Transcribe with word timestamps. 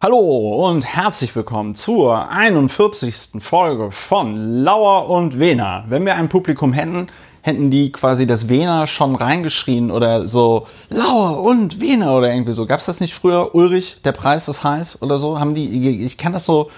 Hallo 0.00 0.68
und 0.68 0.86
herzlich 0.86 1.34
willkommen 1.34 1.74
zur 1.74 2.30
41. 2.30 3.42
Folge 3.42 3.90
von 3.90 4.62
Lauer 4.62 5.10
und 5.10 5.40
Wena. 5.40 5.86
Wenn 5.88 6.04
wir 6.04 6.14
ein 6.14 6.28
Publikum 6.28 6.72
hätten, 6.72 7.08
hätten 7.42 7.68
die 7.68 7.90
quasi 7.90 8.24
das 8.24 8.48
Wena 8.48 8.86
schon 8.86 9.16
reingeschrien 9.16 9.90
oder 9.90 10.28
so 10.28 10.68
Lauer 10.88 11.42
und 11.42 11.80
Wena 11.80 12.16
oder 12.16 12.32
irgendwie 12.32 12.52
so. 12.52 12.64
Gab 12.64 12.78
es 12.78 12.86
das 12.86 13.00
nicht 13.00 13.12
früher? 13.12 13.56
Ulrich, 13.56 14.00
der 14.04 14.12
Preis 14.12 14.46
ist 14.46 14.62
heiß 14.62 15.02
oder 15.02 15.18
so? 15.18 15.40
Haben 15.40 15.54
die, 15.54 16.04
ich 16.04 16.16
kenne 16.16 16.34
das 16.34 16.44
so 16.44 16.70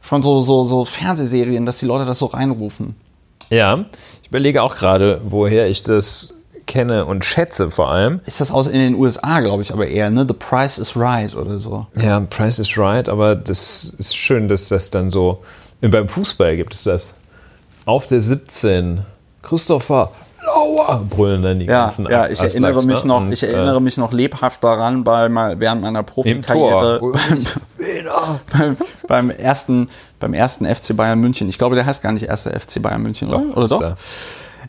von 0.00 0.24
so, 0.24 0.40
so, 0.40 0.64
so 0.64 0.84
Fernsehserien, 0.84 1.66
dass 1.66 1.78
die 1.78 1.86
Leute 1.86 2.04
das 2.04 2.18
so 2.18 2.26
reinrufen. 2.26 2.96
Ja, 3.48 3.84
ich 4.22 4.28
überlege 4.28 4.64
auch 4.64 4.74
gerade, 4.74 5.20
woher 5.24 5.68
ich 5.68 5.84
das 5.84 6.34
kenne 6.66 7.04
und 7.04 7.24
schätze 7.24 7.70
vor 7.70 7.90
allem. 7.90 8.20
Ist 8.26 8.40
das 8.40 8.50
aus 8.50 8.66
in 8.66 8.80
den 8.80 8.94
USA, 8.94 9.40
glaube 9.40 9.62
ich, 9.62 9.72
aber 9.72 9.86
eher, 9.86 10.10
ne? 10.10 10.24
The 10.26 10.34
Price 10.34 10.78
is 10.78 10.96
Right 10.96 11.34
oder 11.34 11.60
so. 11.60 11.86
Ja, 11.96 12.20
Price 12.20 12.58
is 12.58 12.76
Right, 12.76 13.08
aber 13.08 13.34
das 13.34 13.94
ist 13.98 14.16
schön, 14.16 14.48
dass 14.48 14.68
das 14.68 14.90
dann 14.90 15.10
so. 15.10 15.42
Beim 15.80 16.08
Fußball 16.08 16.56
gibt 16.56 16.74
es 16.74 16.84
das. 16.84 17.14
Auf 17.84 18.06
der 18.06 18.20
17. 18.20 19.02
Christopher 19.42 20.10
Lauer 20.46 21.04
brüllen 21.08 21.42
dann 21.42 21.58
die 21.58 21.66
ja, 21.66 21.82
ganzen 21.82 22.06
Ja, 22.08 22.28
ich 22.28 22.40
erinnere 22.40 22.76
Aslaks, 22.76 22.86
mich 22.86 23.04
ne? 23.04 23.08
noch, 23.08 23.30
ich 23.30 23.42
erinnere 23.42 23.76
äh, 23.76 23.80
mich 23.80 23.96
noch 23.96 24.12
lebhaft 24.12 24.62
daran, 24.62 25.02
bei 25.04 25.28
mal 25.28 25.58
während 25.58 25.82
meiner 25.82 26.02
Profikarriere 26.02 27.00
beim, 27.00 28.36
beim, 28.52 28.76
beim 29.08 29.30
ersten 29.30 29.88
beim 30.18 30.34
ersten 30.34 30.66
FC 30.66 30.96
Bayern 30.96 31.20
München. 31.20 31.48
Ich 31.48 31.58
glaube, 31.58 31.74
der 31.74 31.84
heißt 31.84 32.02
gar 32.02 32.12
nicht 32.12 32.26
erster 32.26 32.58
FC 32.58 32.80
Bayern 32.80 33.02
München, 33.02 33.28
oder? 33.28 33.56
oder 33.56 33.64
ist 33.64 33.72
doch? 33.72 33.80
da. 33.80 33.96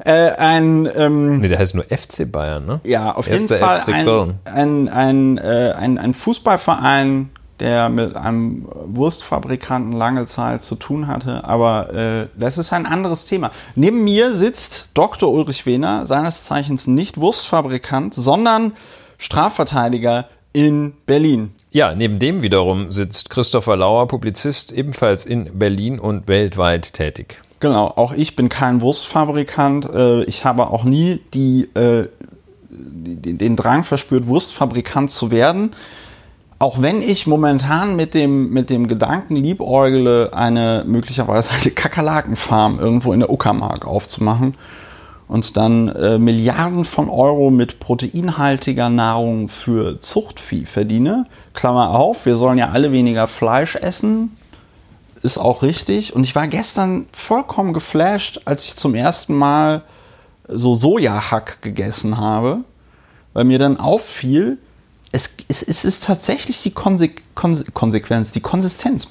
Äh, 0.04 0.32
ein 0.32 0.90
ähm, 0.96 1.40
Nee, 1.40 1.48
der 1.48 1.60
heißt 1.60 1.76
nur 1.76 1.86
FC 1.86 2.32
Bayern, 2.32 2.66
ne? 2.66 2.82
Ja, 2.84 3.14
auf 3.16 3.28
Erster 3.28 3.56
jeden 3.56 3.66
Fall 3.66 3.84
FC 3.84 3.94
ein, 3.94 4.06
Köln. 4.06 4.40
ein, 4.46 4.90
ein, 4.90 5.38
äh, 5.38 5.74
ein, 5.78 5.98
ein 5.98 6.14
Fußballverein, 6.14 7.30
der 7.60 7.90
mit 7.90 8.16
einem 8.16 8.68
Wurstfabrikanten 8.86 9.92
lange 9.94 10.26
Zeit 10.26 10.62
zu 10.62 10.76
tun 10.76 11.08
hatte. 11.08 11.44
Aber 11.44 11.94
äh, 11.94 12.28
das 12.38 12.58
ist 12.58 12.72
ein 12.74 12.86
anderes 12.86 13.26
Thema. 13.26 13.52
Neben 13.76 14.04
mir 14.04 14.34
sitzt 14.34 14.92
Dr. 14.94 15.32
Ulrich 15.32 15.66
Wehner, 15.66 16.06
seines 16.06 16.44
Zeichens 16.44 16.88
nicht 16.88 17.20
Wurstfabrikant, 17.20 18.14
sondern 18.14 18.74
Strafverteidiger 19.18 20.28
in 20.54 20.94
Berlin. 21.06 21.52
Ja, 21.72 21.94
neben 21.94 22.20
dem 22.20 22.42
wiederum 22.42 22.92
sitzt 22.92 23.30
Christopher 23.30 23.76
Lauer, 23.76 24.08
Publizist, 24.08 24.72
ebenfalls 24.72 25.26
in 25.26 25.60
Berlin 25.60 26.00
und 26.00 26.28
weltweit 26.28 26.94
tätig. 26.94 27.42
Genau, 27.60 27.88
auch 27.88 28.14
ich 28.14 28.36
bin 28.36 28.50
kein 28.50 28.82
Wurstfabrikant. 28.82 29.90
Äh, 29.92 30.24
Ich 30.26 30.46
habe 30.46 30.70
auch 30.70 30.84
nie 30.84 31.22
die, 31.34 31.70
äh, 31.74 32.08
den 32.70 33.56
Drang 33.56 33.84
verspürt, 33.84 34.28
Wurstfabrikant 34.28 35.10
zu 35.10 35.32
werden. 35.32 35.72
Auch 36.60 36.82
wenn 36.82 37.02
ich 37.02 37.28
momentan 37.28 37.96
mit 37.96 38.14
dem, 38.14 38.50
mit 38.52 38.70
dem 38.70 38.88
Gedanken 38.88 39.36
liebäugle, 39.36 40.34
eine 40.34 40.84
möglicherweise 40.88 41.54
eine 41.54 41.72
Kakerlakenfarm 41.72 42.80
irgendwo 42.80 43.14
in 43.14 43.20
der 43.20 43.30
Uckermark 43.32 43.86
aufzumachen 43.86 44.56
und 45.28 45.58
dann 45.58 45.88
äh, 45.90 46.18
Milliarden 46.18 46.86
von 46.86 47.10
Euro 47.10 47.52
mit 47.52 47.80
proteinhaltiger 47.80 48.90
Nahrung 48.90 49.50
für 49.50 50.00
Zuchtvieh 50.00 50.66
verdiene. 50.66 51.26
Klammer 51.54 51.92
auf, 51.92 52.26
wir 52.26 52.36
sollen 52.36 52.58
ja 52.58 52.70
alle 52.70 52.92
weniger 52.92 53.28
Fleisch 53.28 53.76
essen, 53.76 54.37
ist 55.24 55.38
auch 55.38 55.62
richtig. 55.62 56.16
Und 56.16 56.24
ich 56.24 56.36
war 56.36 56.48
gestern 56.48 57.08
vollkommen 57.12 57.74
geflasht, 57.74 58.42
als 58.46 58.66
ich 58.66 58.76
zum 58.76 58.96
ersten 58.96 59.36
Mal 59.36 59.84
so 60.48 60.76
Sojahack 60.76 61.62
gegessen 61.62 62.18
habe, 62.18 62.60
weil 63.34 63.44
mir 63.44 63.60
dann 63.60 63.78
auffiel, 63.78 64.58
es, 65.12 65.32
es, 65.48 65.64
es 65.64 65.86
ist 65.86 66.04
tatsächlich 66.04 66.62
die 66.64 66.72
Konse 66.72 67.10
Konse 67.34 67.66
Konsequenz, 67.72 68.32
die 68.32 68.42
Konsistenz. 68.42 69.08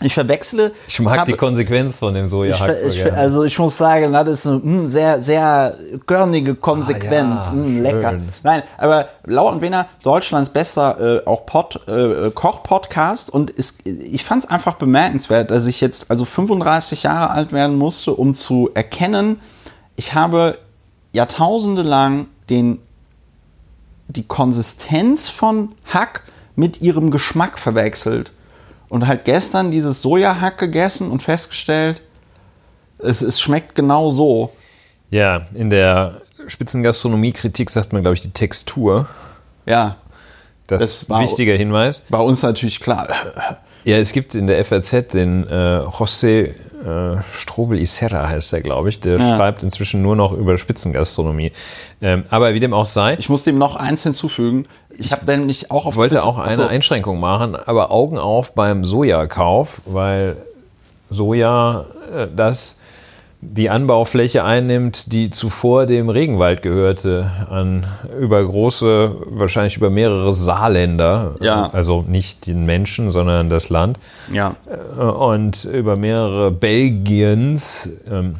Ich 0.00 0.14
verwechsle. 0.14 0.72
Ich 0.86 1.00
mag 1.00 1.18
habe- 1.18 1.32
die 1.32 1.36
Konsequenz 1.36 1.96
von 1.96 2.14
dem 2.14 2.26
ich, 2.26 2.30
Sojahack 2.30 2.78
so 2.78 2.86
ich, 2.86 3.02
gerne. 3.02 3.16
also 3.16 3.44
ich 3.44 3.58
muss 3.58 3.76
sagen, 3.76 4.12
das 4.12 4.28
ist 4.28 4.46
eine 4.46 4.58
mm, 4.58 4.88
sehr, 4.88 5.20
sehr 5.20 5.76
körnige 6.06 6.54
Konsequenz. 6.54 7.48
Ah, 7.48 7.54
ja, 7.54 7.60
mm, 7.62 7.82
lecker. 7.82 8.10
schön. 8.10 8.28
Nein, 8.44 8.62
aber 8.76 9.08
Lauer 9.24 9.52
und 9.52 9.60
Wiener, 9.60 9.88
Deutschlands 10.02 10.50
bester 10.50 11.22
äh, 11.24 11.26
auch 11.26 11.46
Pod, 11.46 11.80
äh, 11.88 12.30
Koch-Podcast. 12.30 13.30
Und 13.30 13.52
es, 13.56 13.78
ich 13.84 14.24
fand 14.24 14.44
es 14.44 14.50
einfach 14.50 14.74
bemerkenswert, 14.74 15.50
dass 15.50 15.66
ich 15.66 15.80
jetzt 15.80 16.10
also 16.10 16.24
35 16.24 17.02
Jahre 17.02 17.30
alt 17.30 17.52
werden 17.52 17.76
musste, 17.76 18.14
um 18.14 18.34
zu 18.34 18.70
erkennen, 18.74 19.40
ich 19.96 20.14
habe 20.14 20.58
jahrtausende 21.12 21.82
lang 21.82 22.26
den, 22.50 22.78
die 24.06 24.22
Konsistenz 24.22 25.28
von 25.28 25.68
Hack 25.92 26.22
mit 26.54 26.80
ihrem 26.80 27.10
Geschmack 27.10 27.58
verwechselt. 27.58 28.32
Und 28.88 29.06
halt 29.06 29.24
gestern 29.24 29.70
dieses 29.70 30.00
Sojahack 30.02 30.58
gegessen 30.58 31.10
und 31.10 31.22
festgestellt, 31.22 32.00
es, 32.98 33.22
es 33.22 33.40
schmeckt 33.40 33.74
genau 33.74 34.08
so. 34.10 34.50
ja, 35.10 35.42
in 35.54 35.70
der 35.70 36.22
Spitzengastronomie-Kritik 36.46 37.70
sagt 37.70 37.92
man, 37.92 38.02
glaube 38.02 38.14
ich, 38.14 38.20
die 38.22 38.30
Textur. 38.30 39.06
Ja, 39.66 39.96
Das, 40.66 40.80
Das 40.80 40.88
ist 40.90 41.10
war- 41.10 41.18
ein 41.18 41.24
wichtiger 41.24 41.54
Hinweis. 41.54 42.02
bei 42.08 42.18
uns 42.18 42.42
natürlich 42.42 42.80
klar. 42.80 43.08
Ja, 43.84 43.96
es 43.98 44.12
gibt 44.12 44.34
in 44.34 44.46
der 44.46 44.62
FAZ 44.64 44.90
den 45.14 45.46
äh, 45.48 45.80
José 45.80 46.54
äh, 46.84 47.20
Strobel 47.32 47.78
Iserra 47.80 48.28
heißt 48.28 48.52
er, 48.52 48.60
glaube 48.60 48.88
ich. 48.88 49.00
Der 49.00 49.18
Ja. 49.18 49.36
schreibt 49.36 49.62
inzwischen 49.62 50.02
nur 50.02 50.16
noch 50.16 50.32
über 50.32 50.56
Spitzengastronomie. 50.58 51.52
Ähm, 52.00 52.24
aber 52.30 52.54
wie 52.54 52.60
dem 52.60 52.72
auch 52.72 52.86
sei, 52.86 53.16
Ich 53.18 53.28
muss 53.28 53.44
dem 53.44 53.58
noch 53.58 53.76
eins 53.76 54.02
hinzufügen. 54.02 54.66
Ich 54.96 55.12
habe 55.12 55.24
nämlich 55.26 55.70
auch 55.70 55.86
auf 55.86 55.96
wollte 55.96 56.16
Twitter- 56.16 56.26
auch 56.26 56.38
eine 56.38 56.50
Achso. 56.64 56.66
Einschränkung 56.66 57.20
machen, 57.20 57.54
aber 57.56 57.90
Augen 57.90 58.18
auf 58.18 58.54
beim 58.54 58.84
Sojakauf, 58.84 59.80
weil 59.86 60.36
Soja 61.10 61.84
äh, 62.14 62.26
das 62.34 62.77
die 63.40 63.70
Anbaufläche 63.70 64.42
einnimmt, 64.42 65.12
die 65.12 65.30
zuvor 65.30 65.86
dem 65.86 66.08
Regenwald 66.08 66.60
gehörte, 66.62 67.30
an 67.48 67.86
über 68.20 68.44
große, 68.44 69.14
wahrscheinlich 69.26 69.76
über 69.76 69.90
mehrere 69.90 70.32
Saarländer, 70.32 71.36
Ja. 71.40 71.70
also 71.70 72.02
nicht 72.06 72.48
den 72.48 72.66
Menschen, 72.66 73.12
sondern 73.12 73.48
das 73.48 73.68
Land, 73.70 73.98
Ja. 74.32 74.56
äh, 74.66 75.00
und 75.02 75.64
über 75.64 75.96
mehrere 75.96 76.50
Belgiens 76.50 78.00
ähm, 78.10 78.36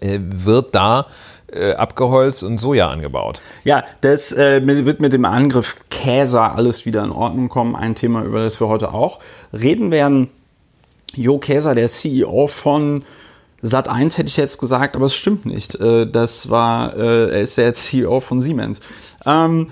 äh, 0.00 0.18
wird 0.20 0.74
da 0.74 1.06
äh, 1.52 1.74
abgeholzt 1.74 2.42
und 2.42 2.58
Soja 2.58 2.90
angebaut. 2.90 3.40
Ja, 3.62 3.84
das 4.00 4.32
äh, 4.32 4.60
wird 4.84 4.98
mit 4.98 5.12
dem 5.12 5.24
Angriff 5.24 5.76
Käse 5.90 6.40
alles 6.40 6.86
wieder 6.86 7.04
in 7.04 7.12
Ordnung 7.12 7.48
kommen. 7.48 7.76
Ein 7.76 7.94
Thema, 7.94 8.24
über 8.24 8.42
das 8.42 8.60
wir 8.60 8.66
heute 8.66 8.92
auch 8.92 9.20
reden 9.52 9.92
werden. 9.92 10.28
Jo 11.14 11.38
Käser, 11.38 11.76
der 11.76 11.86
CEO 11.86 12.48
von 12.48 13.04
Sat1 13.66 14.16
hätte 14.16 14.28
ich 14.28 14.36
jetzt 14.36 14.58
gesagt, 14.58 14.96
aber 14.96 15.06
es 15.06 15.14
stimmt 15.14 15.46
nicht. 15.46 15.74
Äh, 15.76 16.06
Das 16.06 16.50
war, 16.50 16.96
äh, 16.96 17.30
er 17.30 17.40
ist 17.42 17.58
der 17.58 17.74
CEO 17.74 18.20
von 18.20 18.40
Siemens. 18.40 18.80
Ähm, 19.24 19.68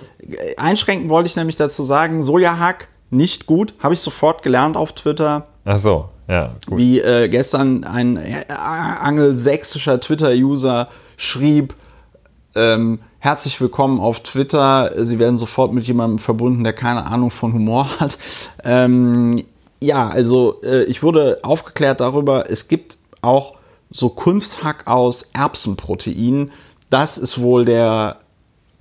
einschränken 0.57 1.09
wollte 1.09 1.29
ich 1.29 1.37
nämlich 1.37 1.57
dazu 1.57 1.83
sagen, 1.85 2.23
Sojahack 2.23 2.89
nicht 3.11 3.47
gut, 3.47 3.75
habe 3.79 3.95
ich 3.95 4.01
sofort 4.01 4.43
gelernt 4.43 4.77
auf 4.77 4.93
Twitter. 4.93 5.47
Ach 5.65 5.79
so, 5.79 6.09
ja, 6.29 6.55
gut. 6.67 6.79
Wie 6.79 7.01
äh, 7.01 7.29
gestern 7.29 7.85
ein 7.85 8.17
äh, 8.17 8.45
angelsächsischer 8.49 10.01
Twitter-User 10.01 10.89
schrieb, 11.17 11.75
ähm, 12.57 13.01
herzlich 13.19 13.61
willkommen 13.61 14.01
auf 14.01 14.21
Twitter. 14.21 14.93
Sie 15.05 15.19
werden 15.19 15.39
sofort 15.39 15.73
mit 15.73 15.87
jemandem 15.87 16.19
verbunden, 16.19 16.65
der 16.65 16.73
keine 16.73 17.07
Ahnung 17.07 17.31
von 17.31 17.53
Humor 17.53 17.89
hat. 18.01 18.19
Ähm, 18.65 19.45
ja, 19.81 20.09
also 20.09 20.61
äh, 20.63 20.85
ich 20.85 21.03
wurde 21.03 21.39
aufgeklärt 21.43 22.01
darüber, 22.01 22.51
es 22.51 22.69
gibt 22.69 22.99
auch 23.23 23.55
so 23.95 24.09
Kunsthack 24.09 24.87
aus 24.87 25.31
Erbsenprotein. 25.33 26.51
Das 26.91 27.17
ist 27.17 27.41
wohl 27.41 27.65
der 27.65 28.19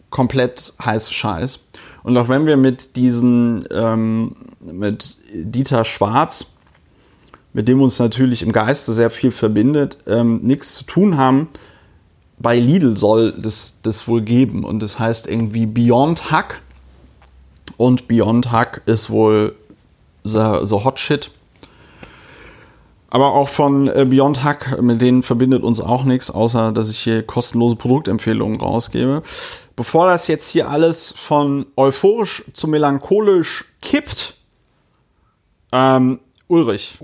komplett 0.10 0.74
heiße 0.84 1.14
Scheiß. 1.14 1.66
Und 2.04 2.18
auch 2.18 2.28
wenn 2.28 2.46
wir 2.46 2.58
mit 2.58 2.96
diesen, 2.96 3.64
ähm, 3.72 4.36
mit 4.60 5.18
Dieter 5.32 5.86
Schwarz, 5.86 6.54
mit 7.54 7.68
dem 7.68 7.82
uns 7.82 8.00
natürlich 8.00 8.42
im 8.42 8.52
Geiste 8.52 8.92
sehr 8.94 9.12
viel 9.12 9.32
verbindet, 9.32 9.98
ähm, 10.08 10.42
nichts 10.42 10.74
zu 10.74 10.84
tun 10.84 11.16
haben, 11.16 11.48
bei 12.40 12.60
Lidl 12.60 12.98
soll 12.98 13.34
das, 13.34 13.78
das 13.84 14.08
wohl 14.08 14.22
geben. 14.22 14.64
Und 14.64 14.82
das 14.82 15.00
heißt 15.00 15.28
irgendwie 15.28 15.68
Beyond 15.68 16.32
Hack. 16.32 16.62
Und 17.78 18.08
Beyond 18.08 18.52
Hack 18.52 18.82
ist 18.88 19.12
wohl 19.12 19.56
the 20.24 20.40
hot 20.40 21.00
shit. 21.00 21.30
Aber 23.14 23.36
auch 23.36 23.50
von 23.50 23.88
äh, 23.90 24.08
Beyond 24.10 24.44
Hack, 24.44 24.82
mit 24.82 25.00
denen 25.00 25.22
verbindet 25.22 25.62
uns 25.62 25.80
auch 25.82 26.04
nichts, 26.04 26.32
außer 26.32 26.72
dass 26.72 26.90
ich 26.90 26.98
hier 26.98 27.22
kostenlose 27.22 27.76
Produktempfehlungen 27.76 28.60
rausgebe. 28.60 29.22
Bevor 29.76 30.08
das 30.08 30.28
jetzt 30.28 30.50
hier 30.50 30.68
alles 30.68 31.14
von 31.16 31.68
euphorisch 31.76 32.44
zu 32.54 32.68
melancholisch 32.68 33.66
kippt, 33.84 34.34
ähm, 35.72 36.22
Ulrich. 36.48 36.98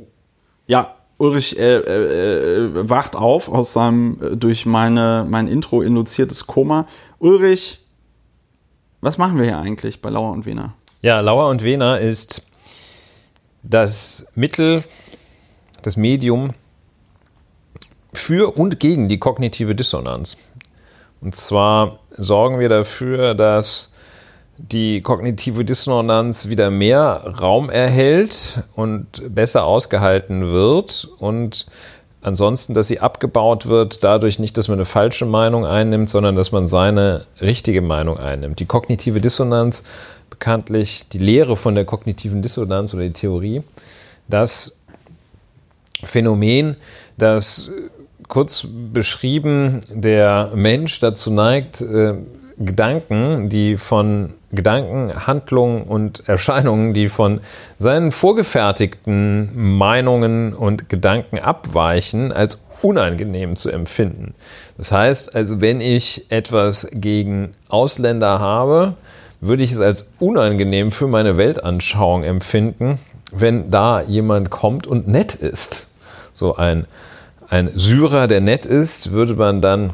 Ja, 0.66 0.96
Ulrich 1.20 1.60
äh, 1.60 1.78
äh, 1.78 2.66
äh, 2.66 2.90
wacht 2.90 3.16
auf 3.16 3.48
aus 3.48 3.74
seinem 3.74 4.18
äh, 4.20 4.36
durch 4.36 4.66
meine, 4.66 5.28
mein 5.30 5.48
Intro 5.48 5.84
induziertes 5.84 6.48
Koma. 6.48 6.88
Ulrich, 7.20 7.82
was 9.02 9.20
machen 9.20 9.38
wir 9.38 9.46
hier 9.46 9.60
eigentlich 9.60 10.02
bei 10.02 10.10
Lauer 10.10 10.32
und 10.32 10.48
Wiener? 10.48 10.74
Ja, 11.04 11.20
Lauer 11.20 11.50
und 11.50 11.64
Wiener 11.64 12.00
ist 12.00 12.42
das 13.62 14.32
Mittel, 14.34 14.84
das 15.82 15.98
Medium 15.98 16.52
für 18.14 18.58
und 18.58 18.80
gegen 18.80 19.10
die 19.10 19.20
kognitive 19.20 19.76
Dissonanz. 19.76 20.38
Und 21.22 21.36
zwar 21.36 22.00
sorgen 22.12 22.60
wir 22.60 22.70
dafür, 22.70 23.36
dass 23.36 23.92
die 24.58 25.02
kognitive 25.02 25.64
Dissonanz 25.64 26.50
wieder 26.50 26.70
mehr 26.70 27.36
Raum 27.40 27.70
erhält 27.70 28.60
und 28.76 29.06
besser 29.34 29.64
ausgehalten 29.64 30.52
wird 30.52 31.08
und 31.20 31.66
ansonsten, 32.22 32.74
dass 32.74 32.90
sie 32.90 33.00
abgebaut 33.00 33.68
wird, 33.68 34.04
dadurch 34.04 34.40
nicht, 34.40 34.58
dass 34.58 34.68
man 34.68 34.78
eine 34.78 34.86
falsche 34.86 35.26
Meinung 35.26 35.66
einnimmt, 35.66 36.10
sondern 36.10 36.36
dass 36.36 36.52
man 36.52 36.68
seine 36.68 37.26
richtige 37.40 37.82
Meinung 37.82 38.18
einnimmt. 38.18 38.60
Die 38.60 38.66
kognitive 38.66 39.22
Dissonanz, 39.22 39.84
bekanntlich 40.30 41.08
die 41.08 41.20
Lehre 41.20 41.56
von 41.56 41.76
der 41.76 41.86
kognitiven 41.86 42.42
Dissonanz 42.42 42.94
oder 42.94 43.04
die 43.04 43.14
Theorie, 43.14 43.64
das 44.28 44.79
Phänomen, 46.04 46.78
das 47.18 47.72
kurz 48.28 48.68
beschrieben 48.94 49.80
der 49.90 50.52
Mensch 50.56 51.00
dazu 51.00 51.32
neigt, 51.32 51.82
äh, 51.82 52.14
Gedanken, 52.58 53.48
die 53.50 53.78
von 53.78 54.34
Gedanken, 54.52 55.28
Handlungen 55.28 55.84
und 55.84 56.28
Erscheinungen, 56.28 56.94
die 56.94 57.08
von 57.08 57.40
seinen 57.78 58.12
vorgefertigten 58.12 59.78
Meinungen 59.78 60.54
und 60.54 60.90
Gedanken 60.90 61.40
abweichen, 61.40 62.32
als 62.32 62.60
unangenehm 62.82 63.56
zu 63.56 63.70
empfinden. 63.70 64.34
Das 64.78 64.92
heißt 64.92 65.36
also, 65.36 65.62
wenn 65.62 65.82
ich 65.82 66.30
etwas 66.30 66.88
gegen 66.92 67.52
Ausländer 67.70 68.40
habe, 68.40 68.96
würde 69.42 69.64
ich 69.64 69.72
es 69.72 69.80
als 69.80 70.12
unangenehm 70.20 70.92
für 70.92 71.08
meine 71.08 71.38
Weltanschauung 71.38 72.24
empfinden, 72.24 73.00
wenn 73.32 73.72
da 73.72 74.02
jemand 74.02 74.50
kommt 74.50 74.88
und 74.88 75.08
nett 75.08 75.36
ist. 75.36 75.89
So 76.40 76.56
ein, 76.56 76.86
ein 77.50 77.68
Syrer, 77.68 78.28
der 78.28 78.40
nett 78.40 78.66
ist, 78.66 79.12
würde 79.12 79.36
man 79.36 79.62
dann 79.62 79.94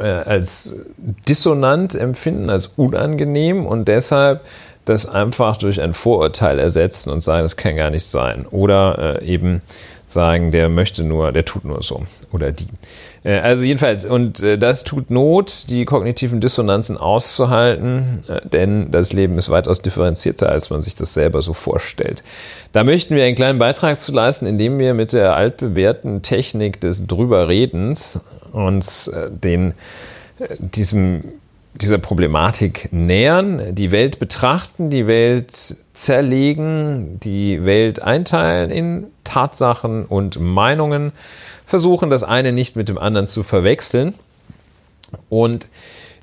äh, 0.00 0.04
als 0.04 0.76
dissonant 1.26 1.96
empfinden, 1.96 2.50
als 2.50 2.68
unangenehm 2.76 3.66
und 3.66 3.88
deshalb 3.88 4.42
das 4.84 5.06
einfach 5.06 5.56
durch 5.56 5.80
ein 5.80 5.92
Vorurteil 5.92 6.60
ersetzen 6.60 7.10
und 7.10 7.20
sagen, 7.20 7.42
das 7.42 7.56
kann 7.56 7.74
gar 7.74 7.90
nicht 7.90 8.04
sein. 8.04 8.46
Oder 8.46 9.20
äh, 9.20 9.26
eben 9.26 9.60
sagen, 10.08 10.50
der 10.50 10.68
möchte 10.68 11.04
nur, 11.04 11.32
der 11.32 11.44
tut 11.44 11.64
nur 11.64 11.82
so. 11.82 12.02
Oder 12.32 12.52
die. 12.52 12.66
Äh, 13.24 13.38
also 13.38 13.64
jedenfalls, 13.64 14.04
und 14.04 14.42
äh, 14.42 14.58
das 14.58 14.84
tut 14.84 15.10
Not, 15.10 15.68
die 15.68 15.84
kognitiven 15.84 16.40
Dissonanzen 16.40 16.96
auszuhalten, 16.96 18.22
äh, 18.28 18.40
denn 18.48 18.90
das 18.90 19.12
Leben 19.12 19.38
ist 19.38 19.50
weitaus 19.50 19.82
differenzierter, 19.82 20.48
als 20.48 20.70
man 20.70 20.82
sich 20.82 20.94
das 20.94 21.14
selber 21.14 21.42
so 21.42 21.52
vorstellt. 21.52 22.22
Da 22.72 22.84
möchten 22.84 23.14
wir 23.14 23.24
einen 23.24 23.36
kleinen 23.36 23.58
Beitrag 23.58 24.00
zu 24.00 24.12
leisten, 24.12 24.46
indem 24.46 24.78
wir 24.78 24.94
mit 24.94 25.12
der 25.12 25.36
altbewährten 25.36 26.22
Technik 26.22 26.80
des 26.80 27.06
Drüberredens 27.06 28.20
uns 28.52 29.10
den, 29.30 29.74
diesem 30.58 31.24
dieser 31.74 31.98
Problematik 31.98 32.88
nähern, 32.92 33.74
die 33.74 33.92
Welt 33.92 34.18
betrachten, 34.18 34.90
die 34.90 35.06
Welt 35.06 35.76
zerlegen, 35.94 37.20
die 37.20 37.64
Welt 37.64 38.02
einteilen 38.02 38.70
in 38.70 39.06
Tatsachen 39.24 40.04
und 40.04 40.40
Meinungen, 40.40 41.12
versuchen 41.64 42.10
das 42.10 42.24
eine 42.24 42.52
nicht 42.52 42.76
mit 42.76 42.88
dem 42.88 42.98
anderen 42.98 43.26
zu 43.26 43.42
verwechseln. 43.42 44.14
Und 45.28 45.68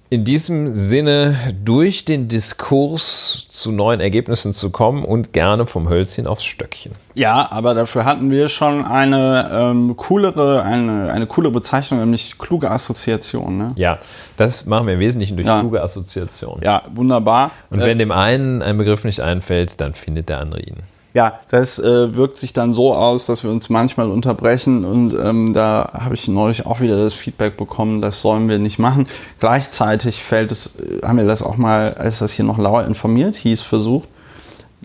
in 0.10 0.24
diesem 0.24 0.68
Sinne 0.68 1.36
durch 1.64 2.06
den 2.06 2.28
Diskurs 2.28 3.48
zu 3.50 3.72
neuen 3.72 4.00
Ergebnissen 4.00 4.54
zu 4.54 4.70
kommen 4.70 5.04
und 5.04 5.34
gerne 5.34 5.66
vom 5.66 5.90
Hölzchen 5.90 6.28
aufs 6.28 6.44
Stöckchen. 6.44 6.92
Ja, 7.16 7.52
aber 7.52 7.74
dafür 7.74 8.06
hatten 8.06 8.30
wir 8.30 8.48
schon 8.50 8.86
eine 8.86 9.50
ähm, 9.52 9.96
coolere, 9.98 10.62
eine, 10.62 11.12
eine 11.12 11.26
coole 11.26 11.50
Bezeichnung, 11.50 12.02
nämlich 12.02 12.38
kluge 12.38 12.70
Assoziation. 12.70 13.58
Ne? 13.58 13.72
Ja, 13.76 13.98
das 14.38 14.66
machen 14.68 14.86
wir 14.86 14.94
im 14.94 15.00
Wesentlichen 15.00 15.38
durch 15.38 15.48
ja. 15.48 15.60
kluge 15.60 15.82
Assoziation. 15.82 16.60
Ja, 16.64 16.84
wunderbar. 16.94 17.52
Und 17.72 17.80
wenn 17.80 17.98
äh, 17.98 18.04
dem 18.04 18.12
einen 18.12 18.62
ein 18.62 18.78
Begriff 18.78 19.06
nicht 19.06 19.22
einfällt, 19.22 19.82
dann 19.82 19.94
findet 19.94 20.30
der 20.30 20.40
andere 20.40 20.62
ihn. 20.62 20.78
Ja, 21.16 21.40
das 21.48 21.80
äh, 21.80 22.14
wirkt 22.14 22.36
sich 22.36 22.52
dann 22.52 22.74
so 22.74 22.94
aus, 22.94 23.26
dass 23.26 23.46
wir 23.46 23.50
uns 23.50 23.70
manchmal 23.70 24.12
unterbrechen 24.12 24.84
und 24.84 25.14
ähm, 25.14 25.54
da 25.54 25.92
habe 25.94 26.14
ich 26.14 26.28
neulich 26.28 26.66
auch 26.66 26.82
wieder 26.82 27.02
das 27.02 27.14
Feedback 27.14 27.56
bekommen, 27.56 28.02
das 28.02 28.20
sollen 28.20 28.50
wir 28.50 28.60
nicht 28.60 28.80
machen. 28.80 29.08
Gleichzeitig 29.40 30.22
fällt 30.22 30.52
es, 30.52 30.76
äh, 30.76 31.08
haben 31.08 31.18
wir 31.18 31.24
das 31.24 31.42
auch 31.42 31.56
mal, 31.56 31.94
als 31.94 32.20
das 32.20 32.34
hier 32.34 32.44
noch 32.44 32.58
lauer 32.58 32.84
informiert 32.84 33.38
hieß, 33.38 33.62
versucht, 33.62 34.10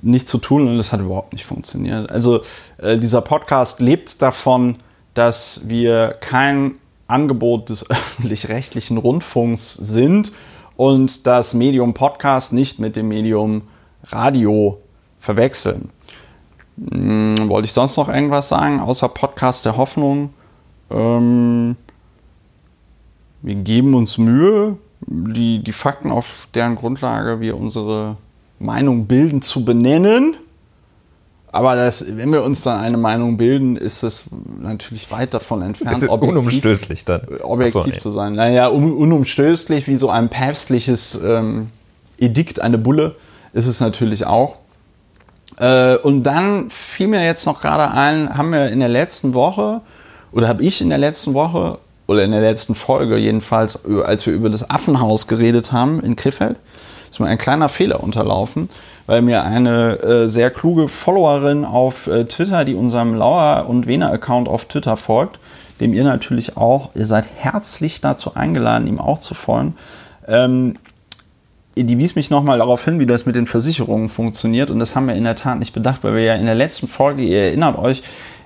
nicht 0.03 0.29
zu 0.29 0.39
tun 0.39 0.69
und 0.69 0.77
das 0.77 0.93
hat 0.93 1.01
überhaupt 1.01 1.33
nicht 1.33 1.45
funktioniert. 1.45 2.09
Also 2.09 2.43
äh, 2.79 2.97
dieser 2.97 3.23
Podcast 3.23 3.81
lebt 3.81 4.23
davon, 4.23 4.77
dass 5.15 5.63
wir 5.65 6.15
kein 6.21 6.77
Angebot 7.09 7.71
des 7.71 7.91
öffentlich-rechtlichen 7.91 8.99
Rundfunks 8.99 9.75
sind 9.75 10.31
und 10.77 11.27
das 11.27 11.55
Medium 11.55 11.93
Podcast 11.93 12.53
nicht 12.53 12.79
mit 12.79 12.95
dem 12.95 13.09
Medium 13.09 13.63
Radio 14.13 14.81
verwechseln. 15.19 15.91
Hm, 16.89 17.49
wollte 17.49 17.67
ich 17.67 17.73
sonst 17.73 17.97
noch 17.97 18.09
irgendwas 18.09 18.49
sagen, 18.49 18.81
außer 18.81 19.09
Podcast 19.09 19.67
der 19.67 19.77
Hoffnung? 19.77 20.31
Ähm, 20.91 21.77
wir 23.43 23.55
geben 23.55 23.95
uns 23.95 24.19
Mühe, 24.19 24.77
die, 25.07 25.63
die 25.63 25.73
Fakten, 25.73 26.11
auf 26.11 26.49
deren 26.55 26.77
Grundlage 26.77 27.41
wir 27.41 27.57
unsere 27.57 28.17
Meinung 28.59 29.07
bilden, 29.07 29.43
zu 29.43 29.65
benennen. 29.65 30.37
Aber 31.53 31.75
das, 31.75 32.17
wenn 32.17 32.33
wir 32.33 32.45
uns 32.45 32.63
dann 32.63 32.81
eine 32.81 32.97
Meinung 32.97 33.37
bilden, 33.37 33.77
ist 33.77 34.05
es 34.05 34.27
natürlich 34.61 35.11
weit 35.11 35.35
davon 35.35 35.63
entfernt, 35.63 36.09
objektiv, 36.09 36.29
unumstößlich 36.29 37.05
dann. 37.05 37.23
objektiv 37.43 37.83
so, 37.83 37.89
nee. 37.89 37.99
zu 37.99 38.11
sein. 38.13 38.35
Naja, 38.35 38.69
un, 38.69 38.93
unumstößlich, 38.93 39.89
wie 39.89 39.97
so 39.97 40.11
ein 40.11 40.29
päpstliches 40.29 41.21
ähm, 41.25 41.71
Edikt, 42.19 42.61
eine 42.61 42.79
Bulle, 42.79 43.17
ist 43.53 43.67
es 43.67 43.81
natürlich 43.81 44.27
auch. 44.27 44.57
Äh, 45.61 45.97
und 45.97 46.23
dann 46.25 46.71
fiel 46.71 47.09
mir 47.09 47.23
jetzt 47.23 47.47
noch 47.47 47.61
gerade 47.61 47.91
ein, 47.93 48.37
haben 48.37 48.53
wir 48.53 48.69
in 48.69 48.81
der 48.81 48.89
letzten 48.89 49.35
Woche, 49.35 49.83
oder 50.33 50.49
habe 50.49 50.63
ich 50.63 50.81
in 50.81 50.89
der 50.89 50.99
letzten 50.99 51.35
Woche, 51.35 51.79
oder 52.07 52.25
in 52.25 52.33
der 52.33 52.41
letzten 52.41 52.75
Folge 52.75 53.19
jedenfalls, 53.19 53.85
als 54.05 54.27
wir 54.27 54.33
über 54.33 54.51
das 54.51 54.69
Affenhaus 54.69 55.29
geredet 55.29 55.71
haben 55.71 56.01
in 56.03 56.17
Krefeld, 56.17 56.57
ist 57.11 57.21
mir 57.21 57.27
ein 57.27 57.39
kleiner 57.39 57.69
Fehler 57.69 58.03
unterlaufen, 58.03 58.69
weil 59.07 59.23
mir 59.23 59.45
eine 59.45 59.99
äh, 60.03 60.29
sehr 60.29 60.51
kluge 60.51 60.89
Followerin 60.89 61.65
auf 61.65 62.07
äh, 62.07 62.25
Twitter, 62.25 62.65
die 62.65 62.75
unserem 62.75 63.15
Lauer 63.15 63.67
und 63.69 63.87
Wena 63.87 64.11
Account 64.11 64.49
auf 64.49 64.65
Twitter 64.65 64.97
folgt, 64.97 65.39
dem 65.81 65.93
ihr 65.93 66.05
natürlich 66.05 66.57
auch, 66.57 66.91
ihr 66.95 67.07
seid 67.07 67.29
herzlich 67.37 68.01
dazu 68.01 68.35
eingeladen, 68.35 68.87
ihm 68.87 68.99
auch 68.99 69.19
zu 69.19 69.35
folgen, 69.35 69.77
ähm, 70.27 70.75
die 71.77 71.99
wies 71.99 72.17
mich 72.17 72.31
nochmal 72.31 72.59
darauf 72.59 72.85
hin, 72.85 72.99
wie 72.99 73.07
das 73.07 73.27
mit 73.27 73.37
den 73.37 73.47
Versicherungen 73.47 74.09
funktioniert. 74.09 74.71
Und 74.71 74.79
das 74.79 74.97
haben 74.97 75.07
wir 75.07 75.15
in 75.15 75.25
der 75.25 75.37
Tat 75.37 75.59
nicht 75.59 75.73
bedacht, 75.73 76.03
weil 76.03 76.15
wir 76.15 76.23
ja 76.23 76.35
in 76.35 76.47
der 76.47 76.55
letzten 76.55 76.89
Folge, 76.89 77.23
ihr 77.23 77.45
erinnert 77.45 77.79
euch, 77.79 78.03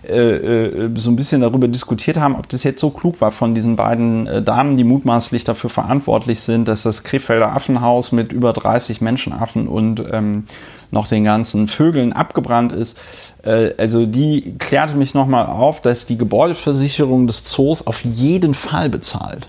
äh, 0.08 0.36
äh, 0.36 0.90
so 0.96 1.10
ein 1.10 1.16
bisschen 1.16 1.40
darüber 1.40 1.66
diskutiert 1.66 2.18
haben, 2.18 2.36
ob 2.36 2.48
das 2.48 2.62
jetzt 2.62 2.80
so 2.80 2.90
klug 2.90 3.20
war 3.20 3.30
von 3.30 3.54
diesen 3.54 3.76
beiden 3.76 4.26
äh, 4.26 4.42
Damen, 4.42 4.76
die 4.76 4.84
mutmaßlich 4.84 5.44
dafür 5.44 5.70
verantwortlich 5.70 6.40
sind, 6.40 6.68
dass 6.68 6.82
das 6.82 7.04
Krefelder 7.04 7.54
Affenhaus 7.54 8.12
mit 8.12 8.32
über 8.32 8.52
30 8.52 9.00
Menschenaffen 9.00 9.66
und 9.66 10.02
ähm, 10.12 10.44
noch 10.90 11.08
den 11.08 11.24
ganzen 11.24 11.68
Vögeln 11.68 12.12
abgebrannt 12.12 12.70
ist. 12.70 13.00
Also 13.42 14.06
die 14.06 14.54
klärte 14.58 14.96
mich 14.96 15.12
nochmal 15.12 15.46
auf, 15.46 15.80
dass 15.80 16.06
die 16.06 16.16
Gebäudeversicherung 16.16 17.26
des 17.26 17.44
Zoos 17.44 17.86
auf 17.86 18.02
jeden 18.04 18.54
Fall 18.54 18.88
bezahlt 18.88 19.48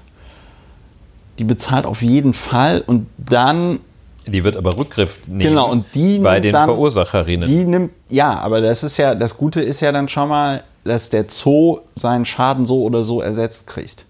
die 1.39 1.43
bezahlt 1.43 1.85
auf 1.85 2.01
jeden 2.01 2.33
Fall 2.33 2.83
und 2.85 3.07
dann. 3.17 3.79
Die 4.27 4.43
wird 4.43 4.57
aber 4.57 4.77
Rückgriff 4.77 5.19
nehmen. 5.27 5.39
Genau, 5.39 5.69
und 5.69 5.93
die 5.93 6.19
bei 6.19 6.39
den 6.39 6.51
dann, 6.51 6.65
Verursacherinnen. 6.65 7.47
Die 7.47 7.63
nimmt, 7.63 7.91
ja, 8.09 8.39
aber 8.39 8.61
das 8.61 8.83
ist 8.83 8.97
ja, 8.97 9.13
das 9.13 9.37
Gute 9.37 9.61
ist 9.61 9.81
ja 9.81 9.91
dann 9.91 10.07
schon 10.07 10.29
mal, 10.29 10.63
dass 10.83 11.09
der 11.09 11.25
Zoo 11.27 11.79
seinen 11.93 12.25
Schaden 12.25 12.65
so 12.65 12.81
oder 12.83 13.03
so 13.03 13.21
ersetzt 13.21 13.67
kriegt. 13.67 14.05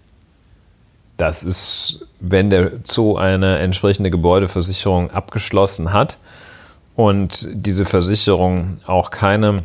Das 1.16 1.42
ist, 1.42 2.06
wenn 2.20 2.50
der 2.50 2.72
Zoo 2.84 3.16
eine 3.16 3.58
entsprechende 3.58 4.10
Gebäudeversicherung 4.10 5.10
abgeschlossen 5.10 5.92
hat 5.92 6.18
und 6.94 7.48
diese 7.52 7.84
Versicherung 7.84 8.78
auch 8.86 9.10
keine 9.10 9.62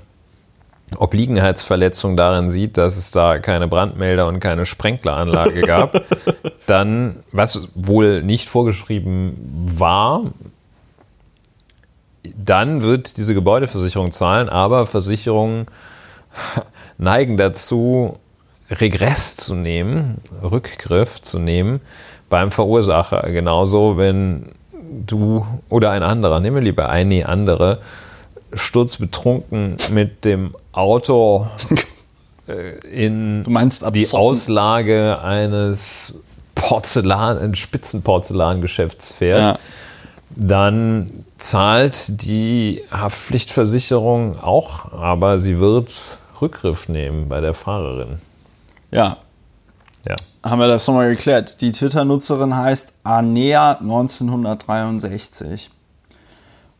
Obliegenheitsverletzung 0.97 2.17
darin 2.17 2.49
sieht, 2.49 2.77
dass 2.77 2.97
es 2.97 3.11
da 3.11 3.39
keine 3.39 3.67
Brandmelder 3.67 4.27
und 4.27 4.39
keine 4.39 4.65
Sprenkleranlage 4.65 5.61
gab, 5.61 6.03
dann, 6.67 7.23
was 7.31 7.69
wohl 7.75 8.23
nicht 8.23 8.49
vorgeschrieben 8.49 9.37
war, 9.77 10.23
dann 12.35 12.81
wird 12.83 13.17
diese 13.17 13.33
Gebäudeversicherung 13.33 14.11
zahlen, 14.11 14.49
aber 14.49 14.85
Versicherungen 14.85 15.65
neigen 16.97 17.37
dazu, 17.37 18.17
Regress 18.69 19.35
zu 19.35 19.55
nehmen, 19.55 20.17
Rückgriff 20.41 21.21
zu 21.21 21.39
nehmen 21.39 21.81
beim 22.29 22.51
Verursacher. 22.51 23.29
Genauso, 23.31 23.97
wenn 23.97 24.53
du 25.05 25.45
oder 25.69 25.91
ein 25.91 26.03
anderer, 26.03 26.39
nehmen 26.39 26.57
wir 26.57 26.63
lieber 26.63 26.89
eine 26.89 27.27
andere, 27.27 27.79
sturzbetrunken 28.53 29.75
mit 29.91 30.23
dem 30.25 30.55
Auto 30.71 31.47
äh, 32.47 32.77
in 32.87 33.43
die. 33.93 34.07
Auslage 34.13 35.19
eines 35.21 36.13
Porzellan, 36.55 37.37
eines 37.39 37.59
Spitzenporzellangeschäfts 37.59 39.11
fährt, 39.13 39.39
Ja. 39.39 39.57
dann 40.29 41.25
zahlt 41.37 42.21
die 42.23 42.83
Haftpflichtversicherung 42.91 44.39
auch, 44.39 44.91
aber 44.93 45.39
sie 45.39 45.59
wird 45.59 45.91
Rückgriff 46.41 46.87
nehmen 46.89 47.27
bei 47.29 47.39
der 47.41 47.53
Fahrerin. 47.53 48.19
ja, 48.91 49.17
Ja. 50.07 50.15
haben 50.43 50.59
wir 50.59 50.67
das 50.67 50.87
nochmal 50.87 51.09
geklärt. 51.09 51.61
Die 51.61 51.71
Twitter-Nutzerin 51.71 52.55
heißt 52.55 52.93
Anea1963. 53.03 55.69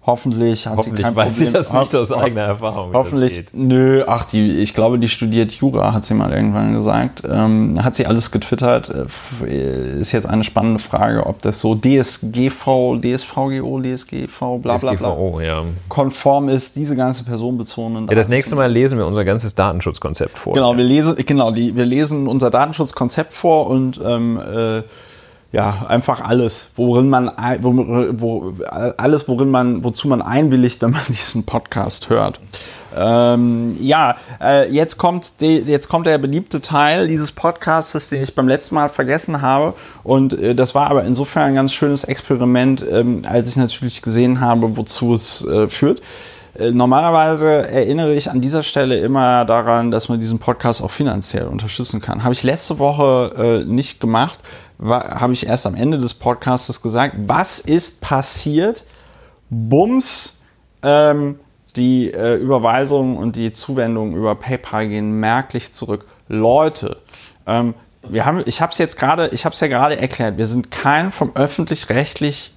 Hoffentlich 0.03 0.65
hat 0.65 0.77
Hoffentlich 0.77 0.97
sie 0.97 1.03
kein 1.03 1.15
weiß 1.15 1.33
Problem. 1.33 1.47
sie 1.49 1.53
das 1.53 1.73
nicht 1.73 1.95
aus 1.95 2.11
eigener 2.11 2.41
Erfahrung. 2.41 2.91
Hoffentlich, 2.93 3.45
nö, 3.53 4.03
ach, 4.07 4.25
die, 4.25 4.57
ich 4.59 4.73
glaube, 4.73 4.97
die 4.97 5.07
studiert 5.07 5.51
Jura, 5.51 5.93
hat 5.93 6.05
sie 6.05 6.15
mal 6.15 6.33
irgendwann 6.33 6.73
gesagt. 6.73 7.21
Ähm, 7.29 7.83
hat 7.83 7.95
sie 7.95 8.07
alles 8.07 8.31
getwittert. 8.31 8.89
Äh, 8.89 9.01
f- 9.03 9.43
Ist 9.43 10.11
jetzt 10.11 10.25
eine 10.27 10.43
spannende 10.43 10.79
Frage, 10.79 11.27
ob 11.27 11.39
das 11.43 11.59
so 11.59 11.75
DSGV, 11.75 12.99
DSVGO, 12.99 13.79
DSGV, 13.79 14.39
bla 14.61 14.77
bla 14.77 14.93
bla, 14.93 15.41
ja. 15.43 15.63
konform 15.87 16.49
ist, 16.49 16.75
diese 16.75 16.95
ganze 16.95 17.23
personenbezogenen 17.23 18.07
ja. 18.07 18.15
Das 18.15 18.27
nächste 18.27 18.55
Mal 18.55 18.71
lesen 18.71 18.97
wir 18.97 19.05
unser 19.05 19.23
ganzes 19.23 19.53
Datenschutzkonzept 19.53 20.35
vor. 20.37 20.53
Genau, 20.53 20.75
wir 20.75 20.83
lesen, 20.83 21.15
genau, 21.25 21.51
die, 21.51 21.75
wir 21.75 21.85
lesen 21.85 22.27
unser 22.27 22.49
Datenschutzkonzept 22.49 23.33
vor 23.33 23.67
und 23.67 23.99
ähm, 24.03 24.39
äh, 24.39 24.81
ja, 25.51 25.85
einfach 25.87 26.21
alles, 26.21 26.69
worin 26.75 27.09
man, 27.09 27.29
wo, 27.59 27.73
wo, 28.13 28.53
alles, 28.97 29.27
worin 29.27 29.49
man, 29.49 29.83
wozu 29.83 30.07
man 30.07 30.21
einwilligt, 30.21 30.81
wenn 30.81 30.91
man 30.91 31.01
diesen 31.07 31.45
Podcast 31.45 32.09
hört. 32.09 32.39
Ähm, 32.95 33.77
ja, 33.79 34.17
äh, 34.41 34.69
jetzt 34.71 34.97
kommt 34.97 35.41
die, 35.41 35.59
jetzt 35.59 35.87
kommt 35.87 36.05
der 36.05 36.17
beliebte 36.17 36.61
Teil 36.61 37.07
dieses 37.07 37.31
Podcasts, 37.31 38.09
den 38.09 38.23
ich 38.23 38.35
beim 38.35 38.47
letzten 38.47 38.75
Mal 38.75 38.89
vergessen 38.89 39.41
habe. 39.41 39.73
Und 40.03 40.33
äh, 40.33 40.55
das 40.55 40.75
war 40.75 40.89
aber 40.89 41.03
insofern 41.03 41.49
ein 41.49 41.55
ganz 41.55 41.73
schönes 41.73 42.03
Experiment, 42.03 42.85
ähm, 42.89 43.21
als 43.25 43.49
ich 43.49 43.55
natürlich 43.55 44.01
gesehen 44.01 44.41
habe, 44.41 44.75
wozu 44.75 45.13
es 45.13 45.45
äh, 45.45 45.67
führt. 45.67 46.01
Äh, 46.57 46.71
Normalerweise 46.71 47.67
erinnere 47.69 48.13
ich 48.13 48.29
an 48.29 48.41
dieser 48.41 48.63
Stelle 48.63 48.99
immer 48.99 49.45
daran, 49.45 49.91
dass 49.91 50.09
man 50.09 50.19
diesen 50.19 50.39
Podcast 50.39 50.81
auch 50.81 50.91
finanziell 50.91 51.47
unterstützen 51.47 52.01
kann. 52.01 52.23
Habe 52.23 52.33
ich 52.33 52.43
letzte 52.43 52.77
Woche 52.79 53.63
äh, 53.63 53.65
nicht 53.65 53.99
gemacht, 53.99 54.39
habe 54.81 55.33
ich 55.33 55.45
erst 55.45 55.65
am 55.67 55.75
Ende 55.75 55.97
des 55.97 56.13
Podcasts 56.13 56.81
gesagt. 56.81 57.15
Was 57.27 57.59
ist 57.59 58.01
passiert? 58.01 58.85
Bums, 59.49 60.39
ähm, 60.81 61.39
die 61.75 62.11
äh, 62.11 62.35
Überweisungen 62.35 63.17
und 63.17 63.35
die 63.35 63.51
Zuwendungen 63.51 64.15
über 64.15 64.35
PayPal 64.35 64.87
gehen 64.87 65.19
merklich 65.19 65.71
zurück. 65.71 66.05
Leute, 66.27 66.97
ähm, 67.45 67.73
wir 68.09 68.25
haben, 68.25 68.41
ich 68.45 68.61
habe 68.61 68.71
es 68.71 68.77
jetzt 68.77 68.97
gerade, 68.97 69.29
ich 69.29 69.45
habe 69.45 69.53
es 69.53 69.59
ja 69.59 69.67
gerade 69.67 69.99
erklärt. 69.99 70.37
Wir 70.37 70.47
sind 70.47 70.71
kein 70.71 71.11
vom 71.11 71.35
öffentlich-rechtlich 71.35 72.53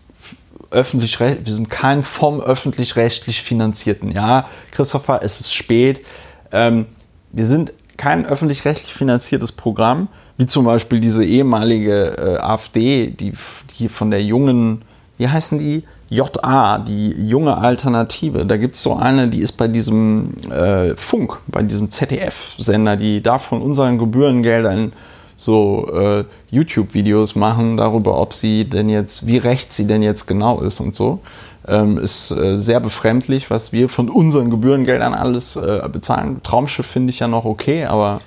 öffentlich 0.71 1.21
wir 1.21 1.39
sind 1.45 1.71
kein 1.71 2.03
vom 2.03 2.41
öffentlich-rechtlich 2.41 3.43
finanzierten. 3.43 4.11
Ja, 4.11 4.49
Christopher, 4.73 5.21
es 5.23 5.41
ist 5.41 5.55
spät. 5.55 6.05
Ähm, 6.51 6.87
wir 7.31 7.45
sind 7.45 7.73
kein 7.97 8.27
öffentlich-rechtlich 8.27 8.93
finanziertes 8.93 9.53
Programm, 9.53 10.09
wie 10.37 10.47
zum 10.47 10.65
Beispiel 10.65 11.01
diese 11.01 11.25
ehemalige 11.25 12.17
äh, 12.19 12.39
AfD, 12.39 13.09
die, 13.11 13.33
die 13.79 13.89
von 13.89 14.11
der 14.11 14.23
jungen, 14.23 14.83
wie 15.19 15.29
heißen 15.29 15.59
die? 15.59 15.85
JA, 16.11 16.79
die 16.79 17.11
junge 17.11 17.57
Alternative. 17.57 18.45
Da 18.45 18.57
gibt 18.57 18.75
es 18.75 18.83
so 18.83 18.95
eine, 18.95 19.29
die 19.29 19.41
ist 19.41 19.53
bei 19.53 19.69
diesem 19.69 20.35
äh, 20.51 20.95
Funk, 20.97 21.39
bei 21.47 21.63
diesem 21.63 21.91
ZDF-Sender, 21.91 22.97
die 22.97 23.23
da 23.23 23.39
von 23.39 23.63
unseren 23.63 23.99
Gebührengeldern 23.99 24.93
so 25.37 25.89
äh, 25.93 26.25
YouTube-Videos 26.51 27.35
machen 27.35 27.77
darüber, 27.77 28.21
ob 28.21 28.35
sie 28.35 28.65
denn 28.65 28.89
jetzt, 28.89 29.27
wie 29.27 29.39
recht 29.39 29.73
sie 29.73 29.87
denn 29.87 30.03
jetzt 30.03 30.27
genau 30.27 30.61
ist 30.61 30.81
und 30.81 30.95
so. 30.95 31.21
Ähm, 31.67 31.99
ist 31.99 32.31
äh, 32.31 32.59
sehr 32.59 32.79
befremdlich, 32.79 33.51
was 33.51 33.73
wir 33.73 33.89
von 33.89 34.11
unseren 34.11 34.51
Gebührengeldern 34.51 35.15
alles 35.15 35.57
äh, 35.57 35.89
bezahlen. 35.91 36.43
Traumschiff 36.43 36.87
finde 36.87 37.11
ich 37.11 37.21
ja 37.21 37.29
noch 37.29 37.47
okay, 37.47 37.87
aber 37.87 38.21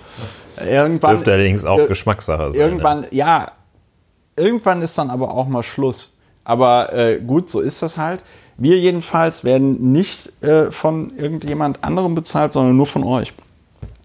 irgendwann. 0.65 1.11
Dürfte 1.11 1.31
allerdings 1.33 1.65
auch 1.65 1.79
ir- 1.79 1.87
Geschmackssache 1.87 2.51
sein. 2.51 2.59
ne? 2.61 2.65
Irgendwann, 2.67 3.07
ja, 3.11 3.51
irgendwann 4.35 4.81
ist 4.81 4.97
dann 4.97 5.09
aber 5.09 5.33
auch 5.33 5.47
mal 5.47 5.63
Schluss. 5.63 6.17
Aber 6.43 6.93
äh, 6.93 7.19
gut, 7.19 7.49
so 7.49 7.59
ist 7.59 7.81
das 7.81 7.97
halt. 7.97 8.23
Wir 8.57 8.77
jedenfalls 8.79 9.43
werden 9.43 9.91
nicht 9.91 10.31
äh, 10.41 10.71
von 10.71 11.15
irgendjemand 11.17 11.83
anderem 11.83 12.15
bezahlt, 12.15 12.53
sondern 12.53 12.75
nur 12.75 12.87
von 12.87 13.03
euch. 13.03 13.33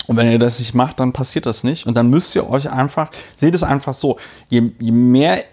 Und 0.08 0.16
wenn 0.16 0.28
ihr 0.28 0.40
das 0.40 0.58
nicht 0.58 0.74
macht, 0.74 0.98
dann 0.98 1.12
passiert 1.12 1.46
das 1.46 1.62
nicht. 1.62 1.86
Und 1.86 1.94
dann 1.96 2.10
müsst 2.10 2.34
ihr 2.34 2.50
euch 2.50 2.68
einfach, 2.68 3.10
seht 3.36 3.54
es 3.54 3.62
einfach 3.62 3.94
so, 3.94 4.18
je, 4.48 4.70
je 4.80 4.90
mehr, 4.90 5.44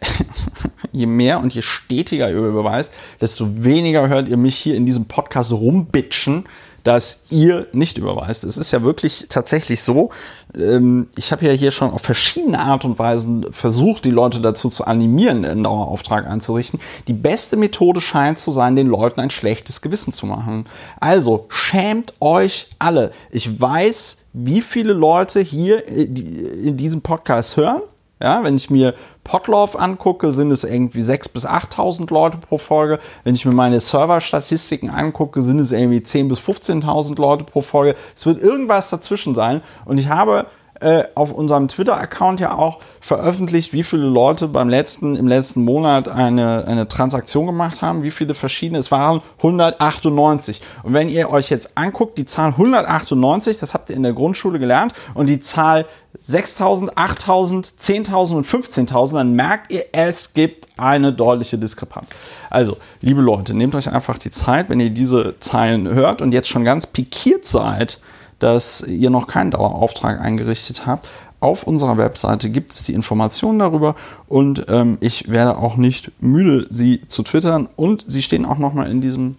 je 0.91 1.05
mehr 1.05 1.39
und 1.39 1.53
je 1.53 1.61
stetiger 1.61 2.29
ihr 2.31 2.37
überweist, 2.37 2.93
desto 3.21 3.63
weniger 3.63 4.07
hört 4.09 4.27
ihr 4.27 4.37
mich 4.37 4.55
hier 4.57 4.75
in 4.75 4.87
diesem 4.87 5.05
Podcast 5.05 5.51
rumbitchen, 5.53 6.45
dass 6.83 7.25
ihr 7.29 7.67
nicht 7.71 7.98
überweist. 7.98 8.43
Es 8.43 8.57
ist 8.57 8.71
ja 8.71 8.81
wirklich 8.83 9.27
tatsächlich 9.29 9.81
so. 9.81 10.09
Ähm, 10.57 11.07
ich 11.15 11.31
habe 11.31 11.45
ja 11.45 11.51
hier 11.51 11.71
schon 11.71 11.91
auf 11.91 12.01
verschiedene 12.01 12.59
Art 12.59 12.86
und 12.86 13.00
Weisen 13.00 13.51
versucht, 13.51 14.05
die 14.05 14.12
Leute 14.12 14.41
dazu 14.41 14.69
zu 14.69 14.86
animieren, 14.86 15.45
einen 15.45 15.63
Dauerauftrag 15.63 16.27
einzurichten. 16.27 16.79
Die 17.07 17.13
beste 17.13 17.57
Methode 17.57 18.01
scheint 18.01 18.38
zu 18.38 18.51
sein, 18.51 18.75
den 18.75 18.88
Leuten 18.88 19.19
ein 19.19 19.29
schlechtes 19.29 19.81
Gewissen 19.81 20.13
zu 20.13 20.25
machen. 20.25 20.65
Also 21.00 21.45
schämt 21.50 22.13
euch 22.19 22.67
alle. 22.79 23.12
Ich 23.31 23.59
weiß, 23.59 24.17
wie 24.33 24.62
viele 24.62 24.93
Leute 24.93 25.39
hier 25.41 25.88
äh, 25.88 26.03
in 26.03 26.77
diesem 26.77 27.01
Podcast 27.01 27.57
hören. 27.57 27.81
Ja, 28.21 28.43
wenn 28.43 28.55
ich 28.55 28.69
mir 28.69 28.93
Potlauf 29.23 29.79
angucke, 29.79 30.33
sind 30.33 30.51
es 30.51 30.65
irgendwie 30.65 30.99
6.000 30.99 31.33
bis 31.33 31.47
8.000 31.47 32.11
Leute 32.11 32.38
pro 32.38 32.57
Folge. 32.57 32.99
Wenn 33.23 33.33
ich 33.33 33.45
mir 33.45 33.53
meine 33.53 33.79
Server-Statistiken 33.79 34.89
angucke, 34.89 35.41
sind 35.41 35.59
es 35.59 35.71
irgendwie 35.71 35.99
10.000 35.99 36.27
bis 36.27 36.39
15.000 36.39 37.19
Leute 37.19 37.45
pro 37.45 37.61
Folge. 37.61 37.95
Es 38.13 38.25
wird 38.25 38.41
irgendwas 38.41 38.89
dazwischen 38.89 39.35
sein. 39.35 39.61
Und 39.85 39.99
ich 39.99 40.09
habe 40.09 40.47
äh, 40.81 41.03
auf 41.15 41.31
unserem 41.31 41.67
Twitter-Account 41.67 42.39
ja 42.39 42.57
auch 42.57 42.79
veröffentlicht, 43.01 43.73
wie 43.73 43.83
viele 43.83 44.05
Leute 44.05 44.47
beim 44.47 44.69
letzten, 44.69 45.15
im 45.15 45.27
letzten 45.27 45.63
Monat 45.63 46.07
eine, 46.07 46.65
eine 46.65 46.88
Transaktion 46.88 47.45
gemacht 47.45 47.81
haben, 47.81 48.01
wie 48.01 48.11
viele 48.11 48.33
verschiedene. 48.33 48.79
Es 48.79 48.91
waren 48.91 49.21
198. 49.38 50.61
Und 50.83 50.93
wenn 50.93 51.09
ihr 51.09 51.29
euch 51.29 51.49
jetzt 51.49 51.77
anguckt, 51.77 52.17
die 52.17 52.25
Zahl 52.25 52.51
198, 52.51 53.59
das 53.59 53.73
habt 53.73 53.89
ihr 53.89 53.95
in 53.95 54.03
der 54.03 54.13
Grundschule 54.13 54.59
gelernt, 54.59 54.93
und 55.13 55.27
die 55.27 55.39
Zahl 55.39 55.85
6000, 56.21 56.97
8000, 56.97 57.65
10.000 57.65 58.35
und 58.35 58.47
15.000, 58.47 59.13
dann 59.13 59.33
merkt 59.33 59.71
ihr, 59.71 59.85
es 59.91 60.33
gibt 60.33 60.67
eine 60.77 61.13
deutliche 61.13 61.57
Diskrepanz. 61.57 62.09
Also, 62.49 62.77
liebe 63.01 63.21
Leute, 63.21 63.53
nehmt 63.53 63.75
euch 63.75 63.89
einfach 63.91 64.17
die 64.17 64.31
Zeit, 64.31 64.69
wenn 64.69 64.79
ihr 64.79 64.89
diese 64.89 65.35
Zeilen 65.39 65.88
hört 65.88 66.21
und 66.21 66.33
jetzt 66.33 66.49
schon 66.49 66.63
ganz 66.63 66.88
pikiert 66.88 67.45
seid, 67.45 67.99
dass 68.39 68.81
ihr 68.81 69.09
noch 69.09 69.27
keinen 69.27 69.51
Dauerauftrag 69.51 70.19
eingerichtet 70.19 70.85
habt. 70.85 71.07
Auf 71.41 71.63
unserer 71.63 71.97
Webseite 71.97 72.49
gibt 72.49 72.71
es 72.71 72.83
die 72.83 72.93
Informationen 72.93 73.59
darüber 73.59 73.95
und 74.27 74.65
ähm, 74.67 74.97
ich 74.99 75.29
werde 75.29 75.57
auch 75.57 75.77
nicht 75.77 76.11
müde, 76.19 76.67
sie 76.69 77.07
zu 77.07 77.23
twittern 77.23 77.69
und 77.77 78.03
sie 78.07 78.21
stehen 78.21 78.45
auch 78.45 78.57
nochmal 78.57 78.91
in 78.91 78.99
diesem 78.99 79.38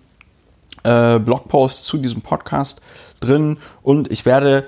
äh, 0.82 1.18
Blogpost 1.18 1.84
zu 1.84 1.99
diesem 1.99 2.22
Podcast 2.22 2.80
drin 3.20 3.58
und 3.82 4.10
ich 4.10 4.25
werde, 4.25 4.66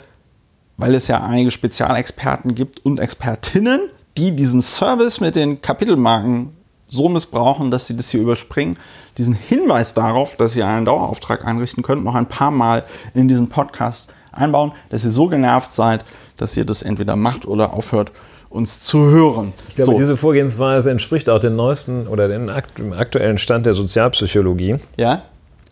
weil 0.76 0.95
es 0.95 1.09
ja 1.09 1.23
einige 1.23 1.50
Spezialexperten 1.50 2.55
gibt 2.55 2.85
und 2.85 3.00
Expertinnen, 3.00 3.81
die 4.17 4.35
diesen 4.35 4.62
Service 4.62 5.21
mit 5.21 5.37
den 5.37 5.61
Kapitelmarken 5.62 6.50
so 6.88 7.09
missbrauchen, 7.09 7.71
dass 7.71 7.87
sie 7.87 7.97
das 7.97 8.11
hier 8.11 8.21
überspringen, 8.21 8.76
diesen 9.17 9.35
Hinweis 9.35 9.95
darauf, 9.95 10.37
dass 10.37 10.55
ihr 10.57 10.67
einen 10.67 10.85
Dauerauftrag 10.85 11.47
einrichten 11.47 11.83
könnt, 11.83 12.05
noch 12.05 12.14
ein 12.14 12.26
paar 12.26 12.50
Mal 12.50 12.85
in 13.14 13.29
diesen 13.29 13.49
Podcast 13.49 14.12
einbauen, 14.31 14.73
dass 14.91 15.05
ihr 15.05 15.11
so 15.11 15.26
genervt 15.29 15.73
seid, 15.73 16.05
dass 16.37 16.57
ihr 16.57 16.64
das 16.64 16.83
entweder 16.83 17.17
macht 17.17 17.47
oder 17.47 17.73
aufhört, 17.73 18.12
uns 18.50 18.81
zu 18.81 19.11
hören. 19.11 19.55
Ich 19.69 19.76
glaube, 19.76 19.93
so, 19.93 19.99
diese 19.99 20.17
Vorgehensweise 20.17 20.91
entspricht 20.91 21.31
auch 21.31 21.38
dem 21.38 21.57
neuesten 21.57 22.07
oder 22.07 22.29
dem 22.29 22.50
aktuellen 22.50 23.38
Stand 23.38 23.64
der 23.64 23.73
Sozialpsychologie, 23.73 24.76
ja? 24.99 25.23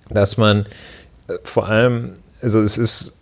dass 0.09 0.39
man 0.39 0.67
äh, 1.29 1.35
vor 1.45 1.69
allem, 1.69 2.15
also 2.41 2.63
es 2.63 2.79
ist 2.79 3.20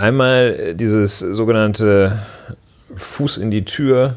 einmal 0.00 0.56
äh, 0.58 0.74
dieses 0.74 1.18
sogenannte 1.18 2.18
Fuß 2.96 3.38
in 3.38 3.50
die 3.50 3.64
Tür 3.64 4.14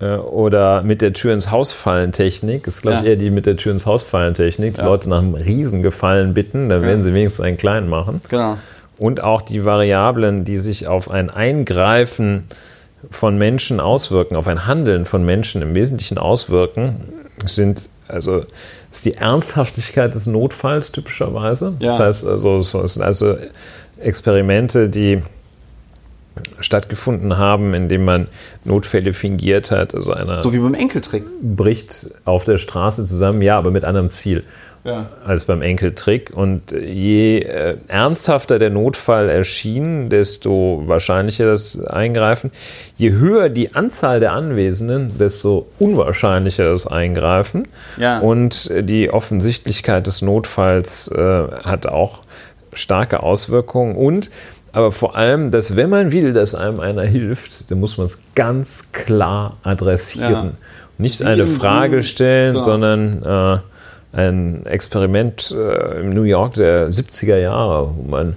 äh, 0.00 0.16
oder 0.16 0.82
mit 0.82 1.02
der 1.02 1.12
Tür 1.12 1.32
ins 1.32 1.50
Haus 1.50 1.72
fallen 1.72 2.12
Technik. 2.12 2.64
Das 2.64 2.76
ist, 2.76 2.82
glaube 2.82 2.98
ich, 2.98 3.02
Ja. 3.04 3.10
eher 3.10 3.16
die 3.16 3.30
mit 3.30 3.46
der 3.46 3.56
Tür 3.56 3.72
ins 3.72 3.86
Haus 3.86 4.02
fallen 4.02 4.34
Technik. 4.34 4.78
Ja. 4.78 4.84
Leute 4.84 5.08
nach 5.08 5.18
einem 5.18 5.34
Riesengefallen 5.34 6.34
bitten, 6.34 6.68
dann 6.68 6.82
werden 6.82 7.02
sie 7.02 7.14
wenigstens 7.14 7.44
einen 7.44 7.56
kleinen 7.56 7.88
machen. 7.88 8.20
Genau. 8.28 8.58
und 8.98 9.22
auch 9.22 9.40
die 9.40 9.64
Variablen, 9.64 10.44
die 10.44 10.58
sich 10.58 10.86
auf 10.86 11.10
ein 11.10 11.30
Eingreifen 11.30 12.44
von 13.10 13.38
Menschen 13.38 13.80
auswirken, 13.80 14.36
auf 14.36 14.46
ein 14.46 14.66
Handeln 14.66 15.06
von 15.06 15.24
Menschen 15.24 15.62
im 15.62 15.74
Wesentlichen 15.74 16.18
auswirken, 16.18 16.96
sind 17.46 17.88
also 18.08 18.42
ist 18.90 19.06
die 19.06 19.14
Ernsthaftigkeit 19.14 20.14
des 20.14 20.26
Notfalls 20.26 20.92
typischerweise. 20.92 21.74
Ja. 21.80 21.88
Das 21.90 21.98
heißt, 21.98 22.26
also, 22.26 22.60
also 23.00 23.36
Experimente, 24.00 24.88
die 24.88 25.22
stattgefunden 26.60 27.38
haben, 27.38 27.74
indem 27.74 28.04
man 28.04 28.26
Notfälle 28.64 29.12
fingiert 29.12 29.70
hat. 29.70 29.94
Also 29.94 30.12
einer 30.12 30.40
So 30.42 30.52
wie 30.52 30.58
beim 30.58 30.74
Enkeltrick. 30.74 31.24
bricht 31.42 32.08
auf 32.24 32.44
der 32.44 32.58
Straße 32.58 33.04
zusammen, 33.04 33.42
ja, 33.42 33.58
aber 33.58 33.70
mit 33.70 33.84
anderem 33.84 34.08
Ziel 34.10 34.44
Ja. 34.84 35.08
als 35.26 35.44
beim 35.44 35.60
Enkeltrick. 35.60 36.30
Und 36.34 36.70
je 36.72 37.40
äh, 37.40 37.76
ernsthafter 37.88 38.58
der 38.58 38.70
Notfall 38.70 39.28
erschien, 39.28 40.08
desto 40.08 40.84
wahrscheinlicher 40.86 41.46
das 41.46 41.82
Eingreifen. 41.84 42.50
Je 42.96 43.12
höher 43.12 43.48
die 43.48 43.74
Anzahl 43.74 44.20
der 44.20 44.32
Anwesenden, 44.32 45.18
desto 45.18 45.66
unwahrscheinlicher 45.78 46.70
das 46.70 46.86
Eingreifen. 46.86 47.68
Ja. 47.98 48.20
Und 48.20 48.70
die 48.80 49.10
Offensichtlichkeit 49.10 50.06
des 50.06 50.22
Notfalls 50.22 51.08
äh, 51.08 51.42
hat 51.64 51.86
auch 51.86 52.22
starke 52.72 53.22
Auswirkungen. 53.22 53.96
Und 53.96 54.30
aber 54.72 54.92
vor 54.92 55.16
allem, 55.16 55.50
dass 55.50 55.74
wenn 55.76 55.90
man 55.90 56.12
will, 56.12 56.32
dass 56.32 56.54
einem 56.54 56.78
einer 56.80 57.02
hilft, 57.02 57.70
dann 57.70 57.80
muss 57.80 57.98
man 57.98 58.06
es 58.06 58.20
ganz 58.34 58.92
klar 58.92 59.56
adressieren. 59.64 60.32
Ja. 60.32 60.52
Nicht 60.98 61.18
Sie 61.18 61.26
eine 61.26 61.46
Frage 61.46 62.02
stellen, 62.02 62.52
Genau. 62.54 62.64
sondern 62.64 63.22
äh, 63.24 63.58
ein 64.16 64.66
Experiment 64.66 65.54
äh, 65.56 66.00
im 66.00 66.10
New 66.10 66.22
York 66.22 66.54
der 66.54 66.90
70er 66.90 67.38
Jahre, 67.38 67.92
wo 67.96 68.08
man 68.08 68.36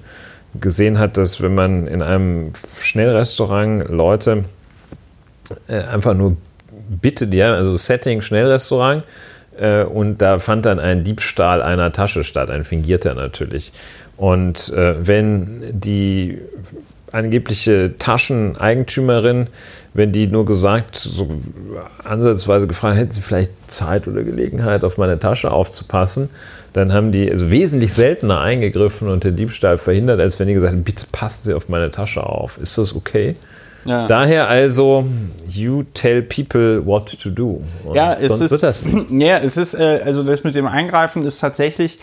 gesehen 0.59 0.97
hat, 0.99 1.17
dass 1.17 1.41
wenn 1.41 1.55
man 1.55 1.87
in 1.87 2.01
einem 2.01 2.53
Schnellrestaurant 2.79 3.89
Leute 3.89 4.45
äh, 5.67 5.81
einfach 5.81 6.13
nur 6.13 6.37
bittet, 6.89 7.33
ja, 7.33 7.53
also 7.53 7.75
Setting 7.77 8.21
Schnellrestaurant, 8.21 9.03
äh, 9.59 9.83
und 9.83 10.19
da 10.21 10.39
fand 10.39 10.65
dann 10.65 10.79
ein 10.79 11.03
Diebstahl 11.03 11.61
einer 11.61 11.91
Tasche 11.91 12.23
statt, 12.23 12.49
ein 12.49 12.63
fingierter 12.63 13.13
natürlich. 13.13 13.71
Und 14.17 14.71
äh, 14.73 15.07
wenn 15.07 15.79
die 15.79 16.39
angebliche 17.11 17.93
Tascheneigentümerin, 17.99 19.47
wenn 19.93 20.11
die 20.11 20.27
nur 20.27 20.45
gesagt, 20.45 20.95
so 20.97 21.27
ansatzweise 22.03 22.67
gefragt, 22.67 22.97
hätten 22.97 23.11
sie 23.11 23.21
vielleicht 23.21 23.51
Zeit 23.67 24.07
oder 24.07 24.23
Gelegenheit, 24.23 24.83
auf 24.83 24.97
meine 24.97 25.19
Tasche 25.19 25.51
aufzupassen, 25.51 26.29
dann 26.73 26.91
haben 26.91 27.11
die 27.11 27.29
also 27.29 27.51
wesentlich 27.51 27.93
seltener 27.93 28.41
eingegriffen 28.41 29.09
und 29.09 29.23
den 29.23 29.35
Diebstahl 29.35 29.77
verhindert, 29.77 30.19
als 30.19 30.39
wenn 30.39 30.47
die 30.47 30.55
gesagt 30.55 30.73
hätten, 30.73 30.83
bitte 30.83 31.05
passen 31.11 31.43
Sie 31.43 31.53
auf 31.53 31.69
meine 31.69 31.91
Tasche 31.91 32.25
auf. 32.25 32.57
Ist 32.57 32.79
das 32.79 32.95
okay? 32.95 33.35
Ja. 33.85 34.07
Daher 34.07 34.47
also, 34.47 35.05
you 35.47 35.83
tell 35.93 36.21
people 36.23 36.83
what 36.85 37.19
to 37.21 37.29
do. 37.29 37.61
Und 37.83 37.95
Ja, 37.95 38.13
es 38.13 38.29
sonst 38.29 38.41
ist, 38.41 38.51
wird 38.51 38.63
das 38.63 38.83
nichts. 38.85 39.13
ja, 39.15 39.37
es 39.37 39.57
ist, 39.57 39.75
äh, 39.75 40.01
also 40.03 40.23
das 40.23 40.43
mit 40.43 40.55
dem 40.55 40.65
Eingreifen 40.65 41.25
ist 41.25 41.39
tatsächlich 41.39 41.99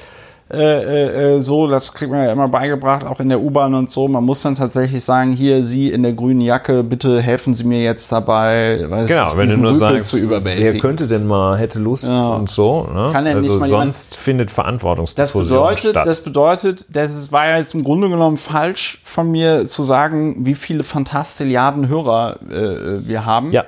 äh, 0.52 1.36
äh, 1.36 1.40
so, 1.40 1.68
das 1.68 1.92
kriegt 1.92 2.10
man 2.10 2.24
ja 2.24 2.32
immer 2.32 2.48
beigebracht, 2.48 3.06
auch 3.06 3.20
in 3.20 3.28
der 3.28 3.40
U-Bahn 3.40 3.74
und 3.74 3.88
so. 3.90 4.08
Man 4.08 4.24
muss 4.24 4.42
dann 4.42 4.54
tatsächlich 4.56 5.04
sagen, 5.04 5.32
hier, 5.32 5.62
Sie 5.62 5.90
in 5.90 6.02
der 6.02 6.12
grünen 6.12 6.40
Jacke, 6.40 6.82
bitte 6.82 7.20
helfen 7.20 7.54
Sie 7.54 7.64
mir 7.64 7.82
jetzt 7.82 8.10
dabei, 8.10 8.84
weiß 8.88 9.08
Genau, 9.08 9.28
ich, 9.28 9.36
wenn 9.36 9.48
du 9.50 9.56
nur 9.58 9.76
sagst, 9.76 10.10
zu 10.10 10.16
wer 10.16 10.24
überwältigen. 10.24 10.80
könnte 10.80 11.06
denn 11.06 11.26
mal, 11.26 11.56
hätte 11.56 11.78
Lust 11.78 12.04
Ja. 12.08 12.28
und 12.34 12.50
so. 12.50 12.88
Ne? 12.92 13.10
Kann 13.12 13.24
nicht 13.24 13.34
also 13.36 13.46
mal 13.58 13.66
jemand- 13.66 13.92
sonst 13.92 14.16
findet 14.16 14.48
Das 14.48 14.54
Verantwortungsdiffusion 14.56 15.58
bedeutet, 15.58 15.90
statt. 15.90 16.06
das 16.06 16.20
bedeutet, 16.20 16.86
das 16.92 17.14
ist- 17.14 17.30
war 17.32 17.46
ja 17.48 17.58
jetzt 17.58 17.74
im 17.74 17.84
Grunde 17.84 18.08
genommen 18.08 18.36
falsch 18.36 19.00
von 19.04 19.30
mir 19.30 19.66
zu 19.66 19.84
sagen, 19.84 20.44
wie 20.44 20.54
viele 20.56 20.82
Fantastilliarden 20.82 21.88
Hörer 21.88 22.36
äh, 22.50 23.06
wir 23.06 23.24
haben. 23.24 23.52
ja, 23.52 23.64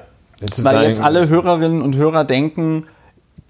Weil 0.65 0.89
jetzt 0.89 1.01
alle 1.03 1.29
Hörerinnen 1.29 1.81
und 1.83 1.95
Hörer 1.97 2.25
denken, 2.25 2.87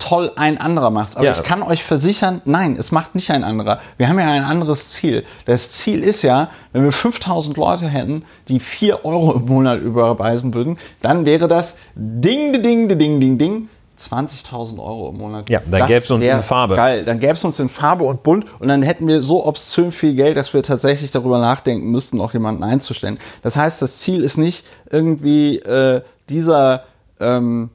toll, 0.02 0.32
ein 0.36 0.58
anderer 0.58 0.90
macht's. 0.90 1.16
Aber 1.16 1.24
Ja. 1.24 1.30
ich 1.32 1.42
kann 1.42 1.62
euch 1.62 1.84
versichern, 1.84 2.42
nein, 2.44 2.76
es 2.78 2.90
macht 2.92 3.14
nicht 3.14 3.30
ein 3.30 3.44
anderer. 3.44 3.80
Wir 3.96 4.08
haben 4.08 4.18
ja 4.18 4.26
ein 4.30 4.44
anderes 4.44 4.88
Ziel. 4.88 5.24
Das 5.44 5.70
Ziel 5.70 6.02
ist 6.02 6.22
ja, 6.22 6.50
wenn 6.72 6.82
wir 6.84 6.92
5000 6.92 7.56
Leute 7.56 7.86
hätten, 7.88 8.24
die 8.48 8.60
4 8.60 9.04
Euro 9.04 9.32
im 9.34 9.46
Monat 9.46 9.80
überweisen 9.80 10.54
würden, 10.54 10.78
dann 11.00 11.24
wäre 11.24 11.46
das 11.48 11.78
Ding, 11.94 12.52
Ding, 12.62 12.88
Ding, 12.88 12.98
Ding, 12.98 13.20
Ding, 13.20 13.38
Ding. 13.38 13.68
20.000 13.98 14.78
Euro 14.80 15.10
im 15.10 15.18
Monat. 15.18 15.48
Ja, 15.48 15.60
dann 15.70 15.80
Das 15.80 15.88
gäb's 15.88 16.10
uns 16.10 16.24
in 16.24 16.42
Farbe. 16.42 16.74
Geil, 16.74 17.04
dann 17.04 17.20
gäbe 17.20 17.34
es 17.34 17.44
uns 17.44 17.60
in 17.60 17.68
Farbe 17.68 18.04
und 18.04 18.22
bunt 18.24 18.46
und 18.58 18.66
dann 18.66 18.82
hätten 18.82 19.06
wir 19.06 19.22
so 19.22 19.44
obszön 19.46 19.92
viel 19.92 20.14
Geld, 20.14 20.36
dass 20.36 20.52
wir 20.54 20.62
tatsächlich 20.64 21.10
darüber 21.12 21.38
nachdenken 21.38 21.88
müssten, 21.90 22.20
auch 22.20 22.32
jemanden 22.32 22.64
einzustellen. 22.64 23.18
Das 23.42 23.56
heißt, 23.56 23.80
das 23.80 23.98
Ziel 23.98 24.24
ist 24.24 24.38
nicht 24.38 24.64
irgendwie 24.90 25.58
äh, 25.58 26.02
dieser 26.28 26.84
ähm, 27.20 27.70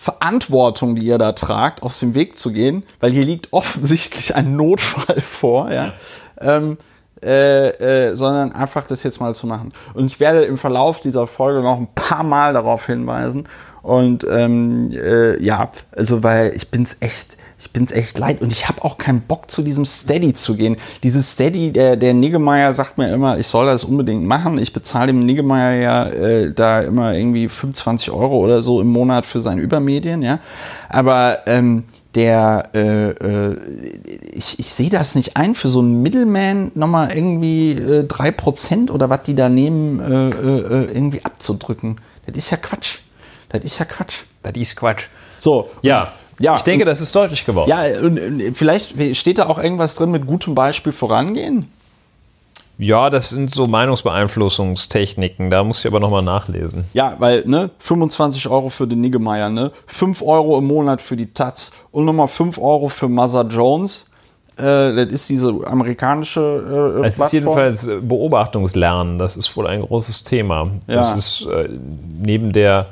Verantwortung, 0.00 0.96
die 0.96 1.02
ihr 1.02 1.18
da 1.18 1.32
tragt, 1.32 1.82
aus 1.82 2.00
dem 2.00 2.14
Weg 2.14 2.38
zu 2.38 2.52
gehen, 2.52 2.84
weil 3.00 3.10
hier 3.12 3.22
liegt 3.22 3.52
offensichtlich 3.52 4.34
ein 4.34 4.56
Notfall 4.56 5.20
vor, 5.20 5.70
ja. 5.70 5.92
Ähm, 6.40 6.78
äh, 7.22 8.08
äh, 8.08 8.16
sondern 8.16 8.52
einfach 8.52 8.86
das 8.86 9.02
jetzt 9.02 9.20
mal 9.20 9.34
zu 9.34 9.46
machen. 9.46 9.74
Und 9.92 10.06
ich 10.06 10.18
werde 10.18 10.44
im 10.44 10.56
Verlauf 10.56 11.00
dieser 11.00 11.26
Folge 11.26 11.60
noch 11.60 11.76
ein 11.76 11.88
paar 11.94 12.22
Mal 12.22 12.54
darauf 12.54 12.86
hinweisen. 12.86 13.46
Und 13.82 14.26
ähm, 14.30 14.90
äh, 14.92 15.42
ja, 15.42 15.70
also 15.92 16.22
weil 16.22 16.54
ich 16.54 16.68
bin's 16.70 16.96
echt, 17.00 17.36
ich 17.58 17.70
bin's 17.70 17.92
echt 17.92 18.18
leid 18.18 18.42
und 18.42 18.52
ich 18.52 18.68
habe 18.68 18.84
auch 18.84 18.98
keinen 18.98 19.22
Bock 19.22 19.50
zu 19.50 19.62
diesem 19.62 19.84
Steady 19.84 20.34
zu 20.34 20.54
gehen. 20.54 20.76
Dieses 21.02 21.32
Steady, 21.32 21.72
der 21.72 21.96
der 21.96 22.14
Niggemeier 22.14 22.72
sagt 22.72 22.98
mir 22.98 23.12
immer, 23.12 23.38
ich 23.38 23.46
soll 23.46 23.66
das 23.66 23.84
unbedingt 23.84 24.24
machen. 24.24 24.58
Ich 24.58 24.72
bezahle 24.72 25.08
dem 25.08 25.20
Niggemeier 25.20 25.80
ja 25.80 26.08
äh, 26.08 26.52
da 26.52 26.80
immer 26.80 27.14
irgendwie 27.14 27.48
25 27.48 28.10
Euro 28.10 28.38
oder 28.38 28.62
so 28.62 28.80
im 28.80 28.88
Monat 28.88 29.24
für 29.24 29.40
seine 29.40 29.62
Übermedien, 29.62 30.22
ja. 30.22 30.40
Aber 30.88 31.38
ähm, 31.46 31.84
der, 32.14 32.70
äh, 32.74 33.10
äh, 33.10 33.56
ich, 34.32 34.58
ich 34.58 34.72
sehe 34.72 34.90
das 34.90 35.14
nicht 35.14 35.36
ein, 35.36 35.54
für 35.54 35.68
so 35.68 35.78
einen 35.78 36.02
Middleman 36.02 36.72
nochmal 36.74 37.12
irgendwie 37.12 37.72
äh, 37.72 38.04
3% 38.04 38.90
oder 38.90 39.10
was 39.10 39.22
die 39.22 39.34
da 39.34 39.48
nehmen, 39.48 40.00
äh, 40.00 40.28
äh, 40.30 40.84
irgendwie 40.92 41.24
abzudrücken. 41.24 41.96
Das 42.26 42.36
ist 42.36 42.50
ja 42.50 42.56
Quatsch. 42.56 42.98
Das 43.50 43.62
ist 43.64 43.78
ja 43.78 43.84
Quatsch. 43.84 44.22
das 44.42 44.52
ist 44.56 44.74
Quatsch. 44.76 45.04
So. 45.38 45.70
Ja, 45.82 46.12
Ja, 46.38 46.56
ich 46.56 46.62
denke, 46.62 46.84
und- 46.84 46.88
das 46.88 47.00
ist 47.02 47.14
deutlich 47.14 47.44
geworden. 47.44 47.68
Ja, 47.68 47.82
und, 48.00 48.18
und 48.18 48.56
vielleicht 48.56 48.94
steht 49.16 49.38
da 49.38 49.46
auch 49.46 49.58
irgendwas 49.58 49.94
drin 49.94 50.10
mit 50.10 50.26
gutem 50.26 50.54
Beispiel 50.54 50.92
vorangehen. 50.92 51.70
Ja, 52.78 53.10
das 53.10 53.28
sind 53.28 53.50
so 53.50 53.66
Meinungsbeeinflussungstechniken. 53.66 55.50
Da 55.50 55.62
muss 55.64 55.80
ich 55.80 55.86
aber 55.86 56.00
nochmal 56.00 56.22
nachlesen. 56.22 56.84
Ja, 56.94 57.14
weil, 57.18 57.44
ne, 57.46 57.70
25 57.80 58.48
Euro 58.48 58.70
für 58.70 58.86
den 58.86 59.00
Niggemeier, 59.02 59.48
ne, 59.50 59.70
5 59.86 60.22
Euro 60.22 60.58
im 60.58 60.66
Monat 60.66 61.02
für 61.02 61.16
die 61.16 61.32
Taz 61.32 61.72
und 61.92 62.04
nochmal 62.06 62.28
5 62.28 62.56
Euro 62.58 62.88
für 62.88 63.08
Mother 63.08 63.42
Jones. 63.48 64.06
Äh, 64.56 64.62
das 64.94 65.06
ist 65.12 65.28
diese 65.28 65.48
amerikanische 65.66 67.00
äh, 67.02 67.06
Es 67.06 67.18
ist 67.20 67.32
jedenfalls 67.32 67.86
äh, 67.86 67.98
Beobachtungslernen. 68.00 69.18
Das 69.18 69.36
ist 69.36 69.54
wohl 69.56 69.66
ein 69.66 69.82
großes 69.82 70.24
Thema. 70.24 70.70
Das 70.86 71.08
Ja. 71.10 71.14
ist 71.16 71.46
äh, 71.46 71.68
neben 72.22 72.52
der 72.52 72.86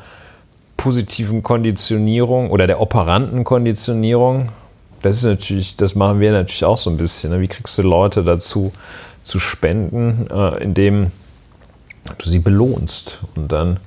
positiven 0.79 1.43
Konditionierung 1.43 2.51
oder 2.51 2.67
der 2.67 2.81
operanten 2.81 3.45
Konditionierung. 3.45 4.49
Das 5.03 5.17
ist 5.17 5.25
natürlich, 5.25 5.77
das 5.77 5.95
machen 5.95 6.21
wir 6.21 6.33
natürlich 6.33 6.65
auch 6.65 6.79
so 6.79 6.89
ein 6.89 6.97
bisschen. 6.97 7.31
Ne? 7.31 7.41
Wie 7.41 7.49
kriegst 7.49 7.77
du 7.77 7.83
Leute 7.83 8.25
dazu 8.25 8.73
zu 9.23 9.39
spenden, 9.39 10.27
äh, 10.31 10.63
indem 10.63 11.13
du 12.17 12.29
sie 12.29 12.39
belohnst 12.39 13.19
und 13.35 13.53
dann 13.53 13.79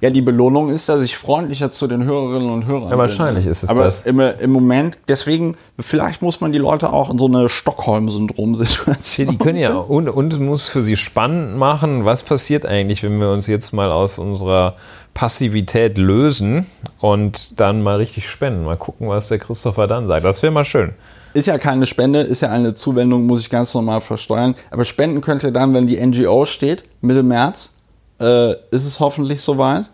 Ja, 0.00 0.10
die 0.10 0.20
Belohnung 0.20 0.68
ist, 0.68 0.88
dass 0.88 1.02
ich 1.02 1.16
freundlicher 1.16 1.70
zu 1.70 1.86
den 1.86 2.04
Hörerinnen 2.04 2.50
und 2.50 2.66
Hörern 2.66 2.90
Ja, 2.90 2.98
wahrscheinlich 2.98 3.46
ist 3.46 3.62
es 3.62 3.70
Aber 3.70 3.84
das. 3.84 4.04
Im, 4.04 4.20
im 4.20 4.50
Moment, 4.50 4.98
deswegen, 5.08 5.56
vielleicht 5.80 6.20
muss 6.20 6.40
man 6.40 6.52
die 6.52 6.58
Leute 6.58 6.92
auch 6.92 7.08
in 7.08 7.18
so 7.18 7.26
eine 7.26 7.48
Stockholm-Syndrom-Situation. 7.48 9.28
Die 9.28 9.38
können 9.38 9.58
ja 9.58 9.74
und, 9.74 10.08
und 10.08 10.38
muss 10.40 10.68
für 10.68 10.82
sie 10.82 10.96
spannend 10.96 11.56
machen, 11.56 12.04
was 12.04 12.24
passiert 12.24 12.66
eigentlich, 12.66 13.02
wenn 13.02 13.18
wir 13.18 13.30
uns 13.30 13.46
jetzt 13.46 13.72
mal 13.72 13.90
aus 13.90 14.18
unserer 14.18 14.74
Passivität 15.14 15.96
lösen 15.96 16.66
und 17.00 17.58
dann 17.58 17.82
mal 17.82 17.96
richtig 17.96 18.28
spenden. 18.28 18.64
Mal 18.64 18.76
gucken, 18.76 19.08
was 19.08 19.28
der 19.28 19.38
Christopher 19.38 19.86
dann 19.86 20.06
sagt. 20.08 20.26
Das 20.26 20.42
wäre 20.42 20.52
mal 20.52 20.64
schön. 20.64 20.92
Ist 21.32 21.46
ja 21.46 21.56
keine 21.56 21.86
Spende, 21.86 22.20
ist 22.20 22.42
ja 22.42 22.50
eine 22.50 22.74
Zuwendung, 22.74 23.26
muss 23.26 23.40
ich 23.40 23.50
ganz 23.50 23.72
normal 23.74 24.02
versteuern. 24.02 24.54
Aber 24.70 24.84
spenden 24.84 25.22
könnt 25.22 25.42
ihr 25.42 25.52
dann, 25.52 25.72
wenn 25.72 25.86
die 25.86 26.04
NGO 26.04 26.44
steht, 26.44 26.84
Mitte 27.00 27.22
März. 27.22 27.75
Äh, 28.20 28.52
ist 28.70 28.84
es 28.86 29.00
hoffentlich 29.00 29.42
soweit? 29.42 29.90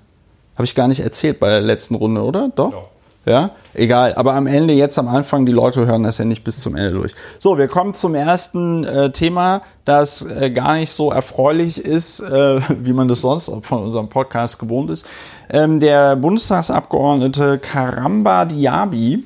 Habe 0.55 0.65
ich 0.65 0.75
gar 0.75 0.89
nicht 0.89 1.01
erzählt 1.01 1.41
bei 1.41 1.49
der 1.49 1.61
letzten 1.61 1.95
Runde, 1.95 2.23
oder? 2.23 2.51
Doch? 2.55 2.91
Ja, 3.25 3.51
egal. 3.75 4.15
Aber 4.17 4.35
am 4.35 4.49
Ende, 4.49 4.75
jetzt 4.75 4.99
am 4.99 5.07
Anfang, 5.07 5.47
die 5.47 5.53
Leute 5.53 5.87
hören 5.87 6.03
das 6.03 6.19
ja 6.19 6.25
nicht 6.25 6.43
bis 6.43 6.59
zum 6.59 6.75
Ende 6.75 6.91
durch. 6.93 7.15
So, 7.39 7.57
wir 7.57 7.69
kommen 7.69 7.95
zum 7.95 8.17
ersten 8.17 8.83
äh, 8.83 9.13
Thema, 9.13 9.63
das 9.85 10.23
äh, 10.23 10.51
gar 10.51 10.75
nicht 10.75 10.91
so 10.91 11.13
erfreulich 11.13 11.85
ist, 11.85 12.19
äh, 12.19 12.61
wie 12.85 12.93
man 12.93 13.07
das 13.07 13.21
sonst 13.21 13.51
von 13.63 13.85
unserem 13.85 14.09
Podcast 14.09 14.59
gewohnt 14.59 14.91
ist. 14.91 15.07
Ähm, 15.49 15.79
der 15.79 16.17
Bundestagsabgeordnete 16.17 17.59
Karamba 17.59 18.45
Diaby, 18.45 19.25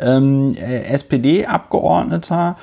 ähm, 0.00 0.54
äh, 0.56 0.84
SPD-Abgeordneter, 0.84 2.56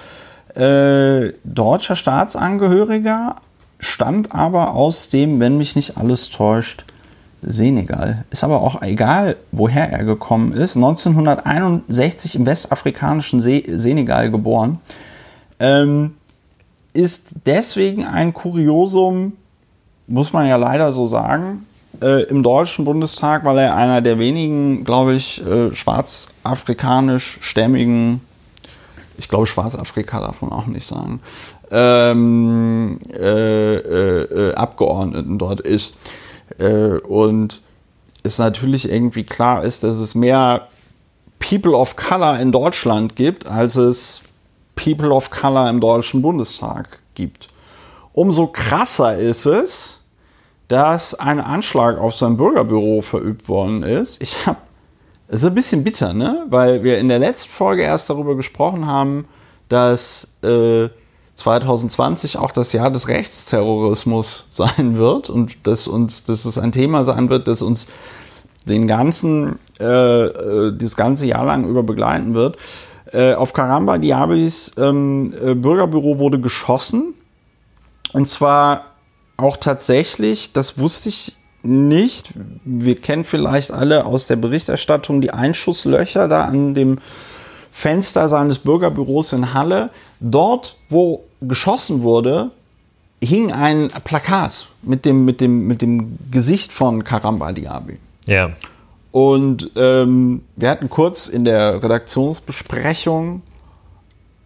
äh, 0.56 1.34
deutscher 1.44 1.96
Staatsangehöriger, 1.96 3.36
stammt 3.80 4.34
aber 4.34 4.74
aus 4.74 5.10
dem, 5.10 5.40
wenn 5.40 5.58
mich 5.58 5.76
nicht 5.76 5.98
alles 5.98 6.30
täuscht, 6.30 6.86
Senegal. 7.42 8.26
Ist 8.32 8.44
aber 8.44 8.62
auch 8.62 8.82
egal, 8.82 9.38
woher 9.52 9.92
er 9.92 10.04
gekommen 10.04 10.52
ist. 10.52 10.76
1961 10.76 12.36
im 12.36 12.46
westafrikanischen 12.46 13.40
See 13.40 13.64
Senegal 13.70 14.30
geboren. 14.30 14.80
Ähm, 15.60 16.16
ist 16.94 17.30
deswegen 17.46 18.06
ein 18.06 18.34
Kuriosum, 18.34 19.34
muss 20.08 20.34
man 20.34 20.48
ja 20.48 20.58
leider 20.58 20.92
so 20.92 21.06
sagen, 21.06 21.66
äh, 22.02 22.24
im 22.24 22.42
Deutschen 22.44 22.84
Bundestag, 22.86 23.46
weil 23.46 23.60
er 23.60 23.76
einer 23.76 24.02
der 24.02 24.18
wenigen, 24.20 24.84
glaube 24.84 25.16
ich, 25.16 25.42
äh, 25.46 25.74
schwarzafrikanisch-stämmigen, 25.74 28.20
ich 29.18 29.30
glaube, 29.30 29.46
Schwarzafrika 29.46 30.20
darf 30.20 30.42
man 30.42 30.52
auch 30.52 30.66
nicht 30.66 30.86
sagen, 30.86 31.22
ähm, 31.72 33.00
äh, 33.12 33.76
äh, 33.76 34.24
äh 34.24 34.54
Abgeordneten 34.56 35.38
dort 35.38 35.62
ist. 35.62 35.96
Äh, 36.58 36.98
und 37.00 37.62
es 38.24 38.38
natürlich 38.38 38.90
irgendwie 38.90 39.24
klar 39.24 39.64
ist, 39.64 39.84
dass 39.84 39.98
es 39.98 40.16
mehr 40.16 40.68
People 41.40 41.76
of 41.76 41.96
Color 41.96 42.40
in 42.40 42.52
Deutschland 42.52 43.16
gibt, 43.16 43.48
als 43.48 43.76
es 43.78 44.22
People 44.76 45.12
of 45.12 45.32
Color 45.32 45.70
im 45.70 45.80
Deutschen 45.80 46.22
Bundestag 46.22 47.00
gibt. 47.16 47.48
Umso 48.14 48.48
krasser 48.48 49.18
ist 49.18 49.46
es, 49.46 50.00
dass 50.68 51.16
ein 51.16 51.40
Anschlag 51.40 51.98
auf 51.98 52.16
sein 52.16 52.38
Bürgerbüro 52.38 53.02
verübt 53.02 53.48
worden 53.50 53.84
ist. 53.84 54.22
Ich 54.22 54.46
habe, 54.46 54.58
es 55.28 55.42
ist 55.42 55.46
ein 55.46 55.56
bisschen 55.56 55.84
bitter, 55.84 56.14
ne? 56.14 56.46
Weil 56.50 56.84
wir 56.84 57.00
in 57.00 57.10
der 57.10 57.20
letzten 57.20 57.50
Folge 57.50 57.84
erst 57.84 58.10
darüber 58.10 58.36
gesprochen 58.36 58.86
haben, 58.86 59.28
dass 59.68 60.36
äh, 60.44 60.90
2020 61.40 62.38
auch 62.38 62.52
das 62.52 62.74
Jahr 62.74 62.92
des 62.92 63.08
Rechtsterrorismus 63.08 64.46
sein 64.50 64.98
wird 64.98 65.30
und 65.30 65.68
dass 65.68 65.88
uns, 65.88 66.24
dass 66.24 66.46
es 66.46 66.58
ein 66.58 66.72
Thema 66.72 67.04
sein 67.04 67.30
wird, 67.30 67.48
das 67.48 67.62
uns 67.62 67.88
den 68.68 68.88
ganzen, 68.88 69.58
äh, 69.80 69.86
äh 69.86 70.78
das 70.78 70.96
ganze 70.96 71.26
Jahr 71.26 71.46
lang 71.46 71.66
über 71.66 71.84
begleiten 71.84 72.34
wird. 72.34 72.58
Äh, 73.12 73.34
auf 73.34 73.54
Karamba 73.54 73.98
Diabis 73.98 74.74
ähm, 74.78 75.34
äh, 75.42 75.56
Bürgerbüro 75.56 76.20
wurde 76.20 76.40
geschossen. 76.40 77.16
Und 78.14 78.28
zwar 78.28 78.86
auch 79.38 79.58
tatsächlich, 79.58 80.54
das 80.54 80.78
wusste 80.78 81.10
ich 81.10 81.38
nicht. 81.64 82.32
Wir 82.64 82.96
kennen 82.96 83.24
vielleicht 83.24 83.72
alle 83.72 84.06
aus 84.06 84.28
der 84.28 84.36
Berichterstattung 84.36 85.22
die 85.22 85.32
Einschusslöcher 85.32 86.28
da 86.28 86.46
an 86.46 86.74
dem 86.74 87.00
Fenster 87.72 88.30
seines 88.30 88.60
Bürgerbüros 88.60 89.34
in 89.34 89.54
Halle. 89.54 89.90
Dort, 90.20 90.78
wo 90.90 91.24
geschossen 91.42 92.04
wurde, 92.04 92.52
hing 93.24 93.52
ein 93.52 93.90
Plakat 94.04 94.68
mit 94.82 95.06
dem, 95.06 95.26
mit 95.26 95.42
dem, 95.42 95.68
mit 95.68 95.82
dem 95.82 96.18
Gesicht 96.32 96.72
von 96.72 97.04
Karamba 97.04 97.52
Diaby. 97.52 97.98
Ja. 98.26 98.52
Und 99.12 99.72
ähm, 99.76 100.44
wir 100.56 100.70
hatten 100.70 100.90
kurz 100.90 101.28
in 101.28 101.44
der 101.44 101.82
Redaktionsbesprechung 101.84 103.42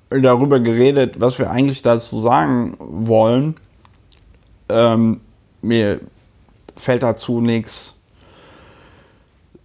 darüber 0.10 0.60
geredet, 0.60 1.20
was 1.20 1.40
wir 1.40 1.50
eigentlich 1.50 1.82
dazu 1.82 2.20
sagen 2.20 2.76
wollen. 2.80 3.56
Ähm, 4.70 5.22
mir 5.62 6.00
fällt 6.78 7.04
dazu 7.04 7.42
nichts 7.42 7.96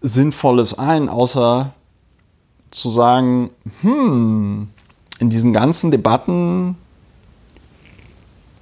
Sinnvolles 0.01 0.79
ein, 0.79 1.09
außer 1.09 1.73
zu 2.71 2.91
sagen, 2.91 3.51
hm, 3.81 4.69
in 5.19 5.31
diesen 5.31 5.53
ganzen 5.53 5.91
Debatten 5.91 6.77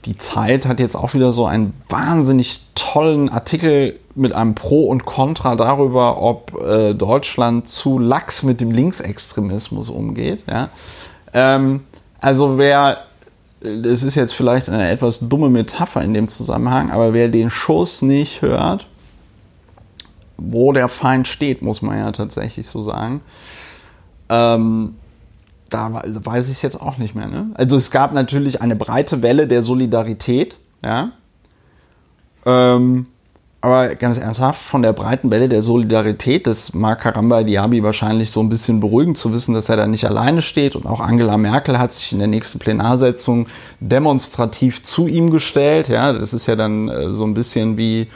die 0.06 0.16
Zeit 0.16 0.66
hat 0.66 0.78
jetzt 0.78 0.94
auch 0.94 1.14
wieder 1.14 1.32
so 1.32 1.46
einen 1.46 1.74
wahnsinnig 1.88 2.60
tollen 2.74 3.28
Artikel 3.28 3.98
mit 4.14 4.32
einem 4.32 4.54
Pro 4.54 4.86
und 4.86 5.04
Contra 5.04 5.56
darüber, 5.56 6.22
ob 6.22 6.54
äh, 6.62 6.94
Deutschland 6.94 7.68
zu 7.68 7.98
lax 7.98 8.44
mit 8.44 8.60
dem 8.60 8.70
Linksextremismus 8.70 9.90
umgeht. 9.90 10.44
Ja? 10.48 10.70
Ähm, 11.32 11.80
also 12.20 12.56
wer, 12.56 13.00
das 13.60 14.04
ist 14.04 14.14
jetzt 14.14 14.32
vielleicht 14.32 14.70
eine 14.70 14.88
etwas 14.88 15.28
dumme 15.28 15.50
Metapher 15.50 16.02
in 16.02 16.14
dem 16.14 16.28
Zusammenhang, 16.28 16.92
aber 16.92 17.12
wer 17.12 17.28
den 17.28 17.50
Schuss 17.50 18.00
nicht 18.00 18.42
hört, 18.42 18.86
wo 20.36 20.72
der 20.72 20.88
Feind 20.88 21.26
steht, 21.26 21.62
muss 21.62 21.82
man 21.82 21.98
ja 21.98 22.12
tatsächlich 22.12 22.68
so 22.68 22.82
sagen, 22.82 23.22
ähm, 24.28 24.94
da 25.70 26.02
weiß 26.04 26.46
ich 26.46 26.56
es 26.56 26.62
jetzt 26.62 26.80
auch 26.80 26.98
nicht 26.98 27.14
mehr. 27.14 27.26
Ne? 27.26 27.50
Also 27.54 27.76
es 27.76 27.90
gab 27.90 28.12
natürlich 28.12 28.60
eine 28.60 28.76
breite 28.76 29.22
Welle 29.22 29.46
der 29.46 29.62
Solidarität, 29.62 30.56
ja. 30.84 31.10
Ähm, 32.44 33.06
aber 33.60 33.96
ganz 33.96 34.16
ernsthaft, 34.16 34.62
von 34.62 34.82
der 34.82 34.92
breiten 34.92 35.32
Welle 35.32 35.48
der 35.48 35.60
Solidarität, 35.60 36.46
das 36.46 36.72
mag 36.72 37.00
Karamba 37.00 37.42
Diaby 37.42 37.82
wahrscheinlich 37.82 38.30
so 38.30 38.38
ein 38.38 38.48
bisschen 38.48 38.78
beruhigend 38.78 39.16
zu 39.16 39.32
wissen, 39.32 39.54
dass 39.54 39.68
er 39.68 39.76
da 39.76 39.88
nicht 39.88 40.04
alleine 40.04 40.40
steht. 40.40 40.76
Und 40.76 40.86
auch 40.86 41.00
Angela 41.00 41.36
Merkel 41.36 41.76
hat 41.76 41.92
sich 41.92 42.12
in 42.12 42.20
der 42.20 42.28
nächsten 42.28 42.60
Plenarsitzung 42.60 43.48
demonstrativ 43.80 44.84
zu 44.84 45.08
ihm 45.08 45.30
gestellt. 45.30 45.88
Ja, 45.88 46.12
das 46.12 46.32
ist 46.32 46.46
ja 46.46 46.54
dann 46.54 46.88
äh, 46.88 47.12
so 47.12 47.24
ein 47.24 47.34
bisschen 47.34 47.76
wie 47.76 48.06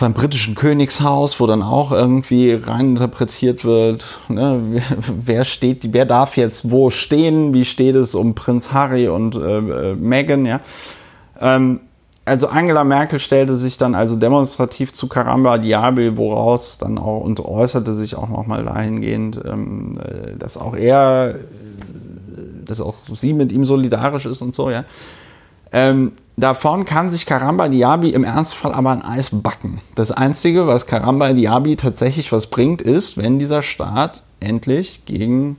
beim 0.00 0.12
britischen 0.12 0.54
Königshaus, 0.54 1.40
wo 1.40 1.46
dann 1.46 1.62
auch 1.62 1.92
irgendwie 1.92 2.52
reininterpretiert 2.52 3.64
wird, 3.64 4.18
ne, 4.28 4.82
wer, 5.24 5.44
steht, 5.44 5.92
wer 5.92 6.04
darf 6.04 6.36
jetzt 6.36 6.70
wo 6.70 6.90
stehen, 6.90 7.54
wie 7.54 7.64
steht 7.64 7.96
es 7.96 8.14
um 8.14 8.34
Prinz 8.34 8.72
Harry 8.72 9.08
und 9.08 9.36
äh, 9.36 9.58
äh, 9.58 9.94
Meghan, 9.94 10.46
ja. 10.46 10.60
Ähm, 11.40 11.80
also 12.24 12.48
Angela 12.48 12.82
Merkel 12.82 13.20
stellte 13.20 13.54
sich 13.54 13.76
dann 13.76 13.94
also 13.94 14.16
demonstrativ 14.16 14.92
zu 14.92 15.06
Caramba 15.06 15.58
Diaby, 15.58 16.16
woraus 16.16 16.76
dann 16.76 16.98
auch 16.98 17.20
und 17.20 17.38
äußerte 17.38 17.92
sich 17.92 18.16
auch 18.16 18.28
nochmal 18.28 18.64
dahingehend, 18.64 19.40
ähm, 19.44 19.94
äh, 20.00 20.36
dass 20.36 20.56
auch 20.56 20.74
er, 20.74 21.36
dass 22.64 22.80
auch 22.80 22.96
sie 23.12 23.32
mit 23.32 23.52
ihm 23.52 23.64
solidarisch 23.64 24.26
ist 24.26 24.42
und 24.42 24.54
so, 24.54 24.70
ja. 24.70 24.84
Ähm, 25.72 26.12
davon 26.36 26.84
kann 26.84 27.10
sich 27.10 27.26
Karamba 27.26 27.68
Diaby 27.68 28.10
im 28.10 28.24
Ernstfall 28.24 28.72
aber 28.72 28.90
ein 28.90 29.02
Eis 29.02 29.30
backen. 29.30 29.80
Das 29.94 30.12
Einzige, 30.12 30.66
was 30.66 30.86
Karamba 30.86 31.32
Diaby 31.32 31.76
tatsächlich 31.76 32.32
was 32.32 32.48
bringt, 32.48 32.82
ist, 32.82 33.16
wenn 33.16 33.38
dieser 33.38 33.62
Staat 33.62 34.22
endlich 34.40 35.04
gegen 35.04 35.58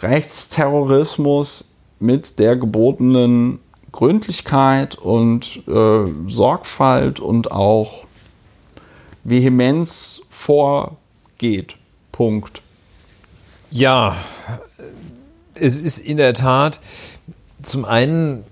Rechtsterrorismus 0.00 1.66
mit 1.98 2.38
der 2.38 2.56
gebotenen 2.56 3.60
Gründlichkeit 3.92 4.96
und 4.96 5.62
äh, 5.68 6.04
Sorgfalt 6.28 7.20
und 7.20 7.52
auch 7.52 8.04
Vehemenz 9.24 10.22
vorgeht. 10.30 11.76
Punkt. 12.12 12.62
Ja, 13.70 14.16
es 15.54 15.80
ist 15.80 15.98
in 15.98 16.16
der 16.16 16.34
Tat 16.34 16.80
zum 17.62 17.84
einen 17.84 18.44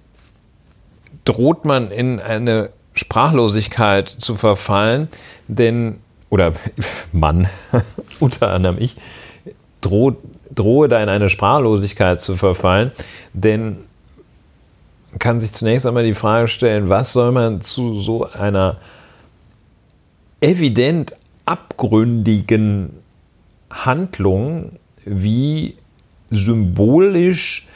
droht 1.29 1.67
man 1.67 1.91
in 1.91 2.21
eine 2.21 2.71
Sprachlosigkeit 2.95 4.09
zu 4.09 4.35
verfallen, 4.35 5.09
denn, 5.47 5.99
oder 6.31 6.53
Mann, 7.13 7.49
unter 8.21 8.51
anderem 8.53 8.77
ich, 8.79 8.97
droht, 9.83 10.17
drohe 10.55 10.89
da 10.89 11.03
in 11.03 11.09
eine 11.09 11.29
Sprachlosigkeit 11.29 12.21
zu 12.21 12.37
verfallen, 12.37 12.93
denn 13.35 13.77
kann 15.19 15.39
sich 15.39 15.53
zunächst 15.53 15.87
einmal 15.87 16.05
die 16.05 16.15
Frage 16.15 16.49
stellen, 16.49 16.89
was 16.89 17.13
soll 17.13 17.33
man 17.33 17.61
zu 17.61 17.99
so 17.99 18.31
einer 18.31 18.77
evident 20.41 21.13
abgründigen 21.45 22.91
Handlung 23.71 24.73
wie 25.05 25.77
symbolisch 26.31 27.67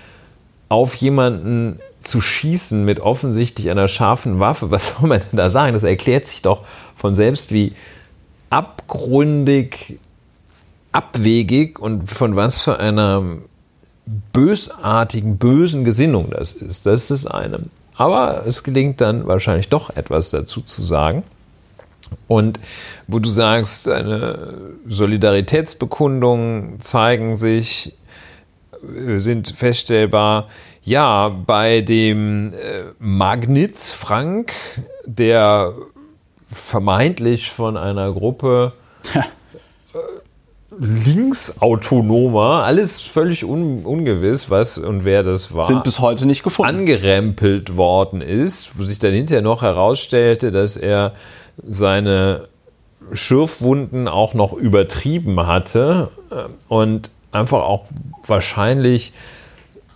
auf 0.68 0.94
jemanden 0.96 1.78
zu 2.02 2.20
schießen 2.20 2.84
mit 2.84 3.00
offensichtlich 3.00 3.70
einer 3.70 3.88
scharfen 3.88 4.40
Waffe, 4.40 4.70
was 4.70 4.90
soll 4.90 5.08
man 5.08 5.20
denn 5.20 5.36
da 5.36 5.50
sagen? 5.50 5.72
Das 5.72 5.84
erklärt 5.84 6.26
sich 6.26 6.42
doch 6.42 6.64
von 6.94 7.14
selbst, 7.14 7.52
wie 7.52 7.72
abgründig, 8.50 9.98
abwegig 10.92 11.78
und 11.78 12.10
von 12.10 12.36
was 12.36 12.62
für 12.62 12.78
einer 12.78 13.22
bösartigen, 14.32 15.38
bösen 15.38 15.84
Gesinnung 15.84 16.30
das 16.30 16.52
ist. 16.52 16.86
Das 16.86 17.10
ist 17.10 17.10
das 17.10 17.26
eine. 17.26 17.60
Aber 17.96 18.46
es 18.46 18.62
gelingt 18.62 19.00
dann 19.00 19.26
wahrscheinlich 19.26 19.68
doch 19.68 19.90
etwas 19.96 20.30
dazu 20.30 20.60
zu 20.60 20.82
sagen. 20.82 21.22
Und 22.28 22.60
wo 23.06 23.18
du 23.18 23.28
sagst, 23.28 23.88
eine 23.88 24.74
Solidaritätsbekundungen 24.86 26.78
zeigen 26.80 27.36
sich, 27.36 27.94
äh, 28.82 29.18
sind 29.18 29.48
feststellbar, 29.48 30.48
ja, 30.84 31.28
bei 31.28 31.80
dem 31.80 32.52
äh, 32.52 32.80
Magnitz 32.98 33.92
Frank, 33.92 34.52
der 35.06 35.72
vermeintlich 36.50 37.50
von 37.50 37.76
einer 37.76 38.12
Gruppe 38.12 38.72
äh, 39.14 39.98
linksautonomer, 40.78 42.64
alles 42.64 43.00
völlig 43.00 43.44
un, 43.44 43.84
ungewiss, 43.84 44.50
was 44.50 44.78
und 44.78 45.04
wer 45.04 45.22
das 45.22 45.54
war. 45.54 45.64
Sind 45.64 45.84
bis 45.84 46.00
heute 46.00 46.26
nicht 46.26 46.42
gefunden. 46.42 46.80
Angerempelt 46.80 47.76
worden 47.76 48.20
ist, 48.20 48.78
wo 48.78 48.82
sich 48.82 48.98
dann 48.98 49.12
hinterher 49.12 49.42
noch 49.42 49.62
herausstellte, 49.62 50.50
dass 50.50 50.76
er 50.76 51.12
seine 51.66 52.48
Schürfwunden 53.12 54.08
auch 54.08 54.34
noch 54.34 54.52
übertrieben 54.52 55.46
hatte 55.46 56.10
äh, 56.30 56.44
und 56.68 57.10
einfach 57.30 57.62
auch 57.62 57.84
wahrscheinlich 58.26 59.12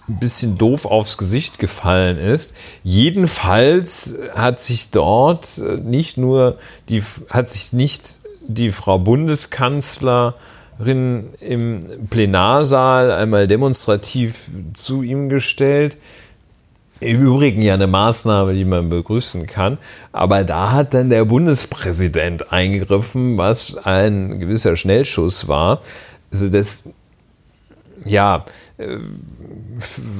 ein 0.08 0.18
bisschen 0.18 0.56
doof 0.56 0.86
aufs 0.86 1.18
Gesicht 1.18 1.58
gefallen 1.58 2.18
ist. 2.18 2.54
Jedenfalls 2.84 4.14
hat 4.34 4.60
sich 4.60 4.90
dort 4.90 5.58
äh, 5.58 5.76
nicht 5.80 6.16
nur 6.16 6.58
die, 6.88 7.02
hat 7.28 7.48
sich 7.48 7.72
nicht 7.72 8.20
die 8.46 8.70
Frau 8.70 8.98
Bundeskanzlerin 8.98 10.34
im 11.40 11.84
Plenarsaal 12.08 13.10
einmal 13.10 13.48
demonstrativ 13.48 14.48
zu 14.74 15.02
ihm 15.02 15.28
gestellt. 15.28 15.98
Im 17.00 17.20
Übrigen 17.20 17.60
ja 17.60 17.74
eine 17.74 17.88
Maßnahme, 17.88 18.54
die 18.54 18.64
man 18.64 18.88
begrüßen 18.88 19.46
kann. 19.46 19.76
Aber 20.12 20.44
da 20.44 20.72
hat 20.72 20.94
dann 20.94 21.10
der 21.10 21.26
Bundespräsident 21.26 22.52
eingegriffen, 22.52 23.36
was 23.36 23.76
ein 23.76 24.38
gewisser 24.38 24.76
Schnellschuss 24.76 25.46
war. 25.48 25.80
Also 26.32 26.48
das, 26.48 26.84
ja, 28.04 28.44
äh, 28.78 28.98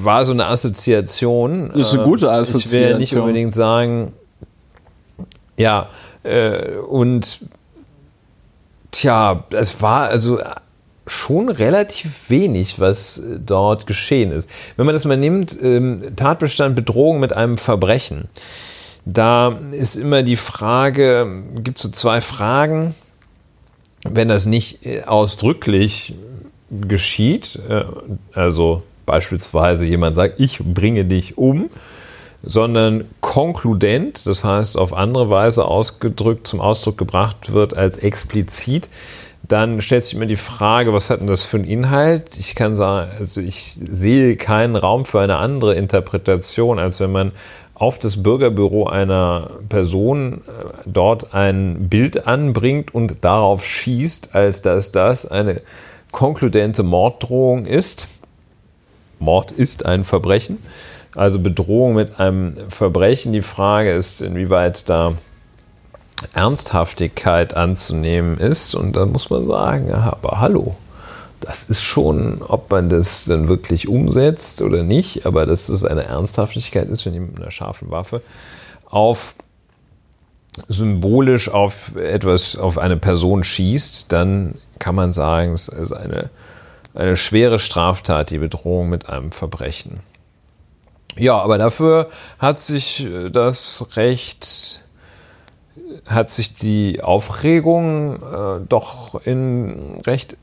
war 0.03 0.25
so 0.25 0.33
eine 0.33 0.47
Assoziation. 0.47 1.71
Ist 1.71 1.95
eine 1.95 2.03
gute 2.05 2.31
Assoziation. 2.31 2.83
Ich 2.83 2.89
will 2.89 2.99
nicht 2.99 3.17
unbedingt 3.17 3.53
sagen, 3.53 4.13
ja, 5.59 5.89
äh, 6.23 6.77
und 6.77 7.41
tja, 8.91 9.45
es 9.53 9.81
war 9.83 10.09
also 10.09 10.41
schon 11.07 11.49
relativ 11.49 12.31
wenig, 12.31 12.81
was 12.81 13.23
dort 13.45 13.87
geschehen 13.87 14.33
ist. 14.33 14.51
Wenn 14.77 14.87
man 14.87 14.95
das 14.95 15.05
mal 15.05 15.17
nimmt, 15.17 15.57
ähm, 15.63 16.17
Tatbestand 16.17 16.75
Bedrohung 16.75 17.21
mit 17.21 17.33
einem 17.33 17.59
Verbrechen, 17.59 18.29
da 19.05 19.59
ist 19.71 19.97
immer 19.97 20.25
die 20.25 20.37
Frage, 20.37 21.45
gibt 21.63 21.79
es 21.79 21.83
so 21.85 21.91
zwei 21.91 22.21
Fragen, 22.21 22.95
wenn 24.03 24.29
das 24.29 24.47
nicht 24.47 24.85
äh, 24.85 25.05
ausdrücklich 25.05 26.15
geschieht, 26.71 27.61
äh, 27.69 27.85
also 28.33 28.83
beispielsweise 29.05 29.87
jemand 29.87 30.15
sagt, 30.15 30.41
ich 30.41 30.59
bringe 30.59 31.05
dich 31.05 31.39
um, 31.39 31.71
sondern 32.43 33.05
konkludent, 33.21 34.27
das 34.27 34.45
heißt 34.45 34.77
auf 34.77 34.93
andere 34.93 35.31
Weise 35.31 35.65
ausgedrückt, 35.65 36.47
zum 36.47 36.61
Ausdruck 36.61 36.99
gebracht 36.99 37.53
wird 37.53 37.77
als 37.77 37.99
explizit, 37.99 38.89
dann 39.49 39.81
stellt 39.81 40.03
sich 40.03 40.15
immer 40.15 40.27
die 40.27 40.37
Frage, 40.37 40.93
was 40.93 41.09
hat 41.09 41.21
denn 41.21 41.29
das 41.29 41.45
für 41.45 41.59
einen 41.59 41.67
Inhalt? 41.67 42.37
Ich 42.37 42.55
kann 42.55 42.75
sagen, 42.75 43.11
also 43.17 43.41
ich 43.41 43.79
sehe 43.81 44.37
keinen 44.37 44.75
Raum 44.75 45.05
für 45.05 45.21
eine 45.21 45.37
andere 45.37 45.75
Interpretation, 45.75 46.79
als 46.79 46.99
wenn 47.01 47.13
man 47.13 47.33
auf 47.75 47.99
das 47.99 48.23
Bürgerbüro 48.23 48.87
einer 48.87 49.51
Person 49.69 50.43
äh, 50.47 50.65
dort 50.87 51.35
ein 51.35 51.89
Bild 51.89 52.27
anbringt 52.27 52.95
und 52.95 53.25
darauf 53.25 53.67
schießt, 53.67 54.35
als 54.35 54.63
dass 54.63 54.93
das 54.93 55.27
eine 55.27 55.61
konkludente 56.13 56.83
Morddrohung 56.83 57.67
ist. 57.67 58.09
Mord 59.19 59.51
ist 59.51 59.87
ein 59.87 60.05
Verbrechen, 60.05 60.59
also 61.15 61.39
Bedrohung 61.39 61.95
mit 61.95 62.21
einem 62.21 62.55
Verbrechen. 62.69 63.33
Die 63.33 63.43
Frage 63.43 63.93
ist, 63.93 64.21
inwieweit 64.21 64.89
da 64.89 65.15
Ernsthaftigkeit 66.33 67.55
anzunehmen 67.55 68.39
ist. 68.39 68.75
Und 68.75 68.97
dann 68.97 69.13
muss 69.13 69.31
man 69.31 69.47
sagen, 69.47 69.93
aber 69.93 70.41
hallo, 70.41 70.77
das 71.41 71.65
ist 71.65 71.83
schon, 71.83 72.43
ob 72.43 72.71
man 72.71 72.89
das 72.89 73.25
dann 73.25 73.49
wirklich 73.49 73.89
umsetzt 73.89 74.63
oder 74.63 74.83
nicht, 74.83 75.27
aber 75.27 75.47
dass 75.47 75.69
es 75.69 75.85
eine 75.85 76.05
Ernsthaftigkeit 76.05 76.89
ist, 76.89 77.07
wenn 77.07 77.15
jemand 77.15 77.35
mit 77.35 77.43
einer 77.43 77.51
scharfen 77.51 77.91
Waffe 77.91 78.23
auf 78.87 79.35
symbolisch 80.69 81.49
auf 81.49 81.97
etwas, 81.97 82.57
auf 82.57 82.79
eine 82.79 82.97
Person 82.97 83.45
schießt, 83.45 84.13
dann 84.13 84.57
kann 84.79 84.95
man 84.95 85.13
sagen, 85.13 85.53
es 85.53 85.69
ist 85.69 85.93
eine, 85.93 86.31
eine 86.95 87.17
schwere 87.17 87.59
Straftat, 87.59 88.31
die 88.31 88.39
Bedrohung 88.39 88.89
mit 88.89 89.09
einem 89.09 89.33
Verbrechen. 89.33 90.01
Ja, 91.17 91.39
aber 91.39 91.59
dafür 91.59 92.09
hat 92.39 92.59
sich 92.59 93.07
das 93.33 93.89
Recht 93.97 94.83
hat 96.07 96.31
sich 96.31 96.55
die 96.55 97.03
Aufregung 97.03 98.17
äh, 98.17 98.61
doch 98.69 99.21
in 99.27 99.99
recht 100.07 100.37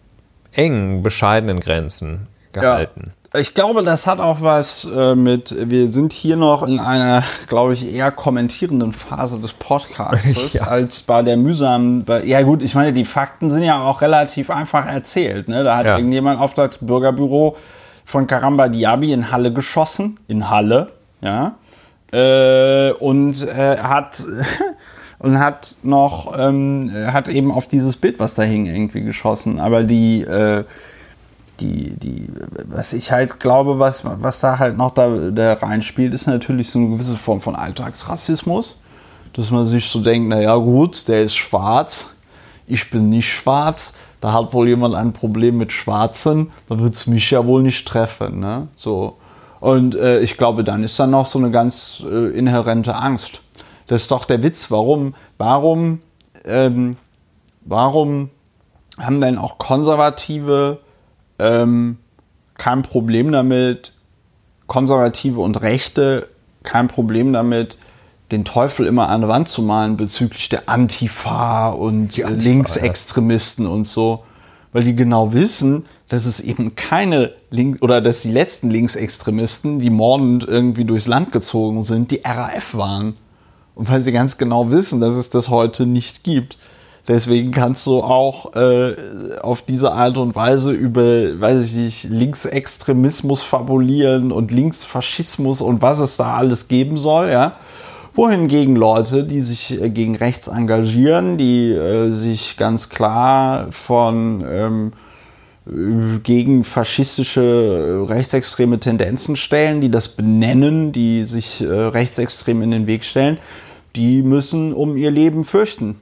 engen, 0.52 1.04
bescheidenen 1.04 1.60
Grenzen 1.60 2.28
gehalten. 2.54 3.12
Ja. 3.34 3.40
Ich 3.40 3.56
glaube, 3.56 3.82
das 3.84 4.06
hat 4.06 4.20
auch 4.20 4.42
was 4.42 4.86
äh, 4.86 5.16
mit, 5.16 5.56
wir 5.70 5.92
sind 5.92 6.14
hier 6.14 6.36
noch 6.36 6.62
in 6.62 6.80
einer, 6.80 7.24
glaube 7.48 7.74
ich, 7.74 7.92
eher 7.92 8.12
kommentierenden 8.12 8.94
Phase 8.94 9.40
des 9.40 9.54
Podcasts 9.54 10.54
ja. 10.54 10.68
als 10.68 11.02
bei 11.02 11.24
der 11.24 11.36
mühsamen, 11.36 12.06
bei, 12.06 12.24
ja 12.24 12.44
gut, 12.44 12.62
ich 12.62 12.76
meine, 12.76 12.94
die 12.94 13.06
Fakten 13.06 13.50
sind 13.50 13.64
ja 13.64 13.82
auch 13.82 14.02
relativ 14.02 14.52
einfach 14.52 14.86
erzählt. 14.86 15.48
Ne? 15.48 15.64
Da 15.64 15.78
hat 15.78 15.86
ja. 15.88 15.98
irgendjemand 15.98 16.40
auf 16.40 16.54
das 16.54 16.78
Bürgerbüro 16.80 17.58
von 18.06 18.28
Karamba 18.28 18.68
Diaby 18.68 19.14
in 19.14 19.32
Halle 19.32 19.52
geschossen, 19.52 20.20
in 20.28 20.52
Halle, 20.52 20.92
ja, 21.22 21.56
äh, 22.12 22.92
und 22.92 23.42
äh, 23.48 23.78
hat 23.78 24.24
und 25.24 25.40
hat 25.40 25.78
noch, 25.84 26.38
ähm, 26.38 26.92
hat 27.08 27.30
eben 27.30 27.52
auf 27.52 27.68
dieses 27.68 27.98
Bild, 27.98 28.20
was 28.20 28.36
da 28.36 28.44
hing, 28.44 28.66
irgendwie 28.66 29.02
geschossen. 29.02 29.60
Aber 29.60 29.84
die, 29.84 30.22
äh, 30.22 30.66
die, 31.64 31.98
die, 31.98 32.28
was 32.66 32.94
ich 32.94 33.12
halt 33.12 33.40
glaube, 33.40 33.80
was, 33.80 34.04
was 34.06 34.42
da 34.42 34.60
halt 34.60 34.78
noch 34.78 34.92
da, 34.92 35.10
da 35.32 35.54
reinspielt, 35.54 36.14
ist 36.14 36.28
natürlich 36.28 36.70
so 36.70 36.80
eine 36.80 36.90
gewisse 36.90 37.16
Form 37.16 37.42
von 37.42 37.56
Alltagsrassismus. 37.56 38.78
Dass 39.32 39.50
man 39.50 39.66
sich 39.66 39.90
so 39.90 40.02
denkt, 40.02 40.30
naja 40.30 40.56
gut, 40.58 41.08
der 41.08 41.24
ist 41.24 41.36
schwarz, 41.36 42.16
ich 42.68 42.92
bin 42.92 43.10
nicht 43.10 43.32
schwarz, 43.32 43.94
da 44.22 44.32
hat 44.32 44.54
wohl 44.54 44.68
jemand 44.68 44.94
ein 44.94 45.12
Problem 45.12 45.58
mit 45.58 45.72
Schwarzen, 45.72 46.52
da 46.70 46.80
wird 46.80 46.94
es 46.94 47.08
mich 47.08 47.32
ja 47.32 47.46
wohl 47.46 47.64
nicht 47.64 47.88
treffen. 47.88 48.40
Ne? 48.40 48.68
So. 48.76 49.18
Und 49.60 49.96
äh, 49.96 50.20
ich 50.20 50.38
glaube, 50.38 50.64
dann 50.64 50.84
ist 50.84 51.00
da 51.00 51.08
noch 51.08 51.26
so 51.26 51.40
eine 51.40 51.50
ganz 51.50 52.04
äh, 52.06 52.30
inhärente 52.38 52.96
Angst. 52.96 53.42
Das 53.88 54.04
ist 54.04 54.12
doch 54.12 54.26
der 54.26 54.44
Witz. 54.44 54.70
Warum, 54.70 55.16
warum, 55.38 56.00
ähm, 56.46 56.98
warum 57.62 58.30
haben 59.00 59.20
denn 59.20 59.38
auch 59.38 59.58
Konservative 59.58 60.80
ähm, 61.40 61.98
kein 62.56 62.82
Problem 62.82 63.32
damit, 63.32 63.94
Konservative 64.68 65.40
und 65.40 65.62
Rechte 65.62 66.28
kein 66.64 66.88
Problem 66.88 67.34
damit, 67.34 67.78
den 68.32 68.46
Teufel 68.46 68.88
immer 68.88 69.10
an 69.10 69.22
der 69.22 69.30
Wand 69.30 69.48
zu 69.48 69.62
malen 69.62 69.98
bezüglich 69.98 70.50
der 70.50 70.68
Antifa 70.68 71.70
und 71.70 72.04
Antifa, 72.04 72.30
Linksextremisten 72.30 73.66
ja. 73.66 73.72
und 73.72 73.86
so, 73.86 74.24
weil 74.72 74.84
die 74.84 74.96
genau 74.96 75.34
wissen, 75.34 75.86
dass 76.08 76.26
es 76.26 76.40
eben 76.40 76.76
keine 76.76 77.34
Link 77.50 77.82
oder 77.82 78.02
dass 78.02 78.22
die 78.22 78.32
letzten 78.32 78.70
Linksextremisten, 78.72 79.80
die 79.80 79.90
mordend 79.90 80.46
irgendwie 80.48 80.86
durchs 80.86 81.08
Land 81.08 81.32
gezogen 81.32 81.84
sind, 81.84 82.12
die 82.12 82.22
RAF 82.24 82.74
waren. 82.74 83.16
Und 83.76 83.90
weil 83.90 84.02
sie 84.02 84.12
ganz 84.12 84.38
genau 84.38 84.72
wissen, 84.72 85.00
dass 85.00 85.16
es 85.16 85.30
das 85.30 85.50
heute 85.50 85.86
nicht 85.86 86.24
gibt. 86.24 86.58
Deswegen 87.08 87.52
kannst 87.52 87.86
du 87.86 88.02
auch 88.02 88.56
äh, 88.56 88.96
auf 89.42 89.62
diese 89.62 89.92
Art 89.92 90.18
und 90.18 90.36
Weise 90.36 90.72
über, 90.72 91.40
weiß 91.40 91.66
ich 91.66 91.76
nicht, 91.76 92.04
Linksextremismus 92.06 93.42
fabulieren 93.42 94.32
und 94.32 94.52
Linksfaschismus 94.52 95.62
und 95.62 95.82
was 95.82 96.00
es 96.00 96.16
da 96.16 96.36
alles 96.36 96.70
geben 96.70 96.98
soll, 96.98 97.30
ja. 97.30 97.52
Wohingegen 98.14 98.76
Leute, 98.76 99.24
die 99.26 99.42
sich 99.42 99.82
äh, 99.82 99.90
gegen 99.90 100.16
rechts 100.16 100.48
engagieren, 100.48 101.38
die 101.38 101.72
äh, 101.72 102.12
sich 102.12 102.56
ganz 102.56 102.88
klar 102.90 103.68
von 103.72 104.46
ähm, 104.48 104.92
gegen 106.24 106.64
faschistische, 106.64 108.06
äh, 108.08 108.12
rechtsextreme 108.12 108.80
Tendenzen 108.80 109.36
stellen, 109.36 109.82
die 109.82 109.90
das 109.90 110.10
benennen, 110.10 110.92
die 110.92 111.26
sich 111.26 111.62
äh, 111.62 111.68
rechtsextrem 111.68 112.62
in 112.62 112.72
den 112.72 112.88
Weg 112.88 113.04
stellen, 113.04 113.38
die 113.96 114.22
müssen 114.22 114.74
um 114.74 114.96
ihr 114.96 115.12
Leben 115.12 115.44
fürchten. 115.44 116.00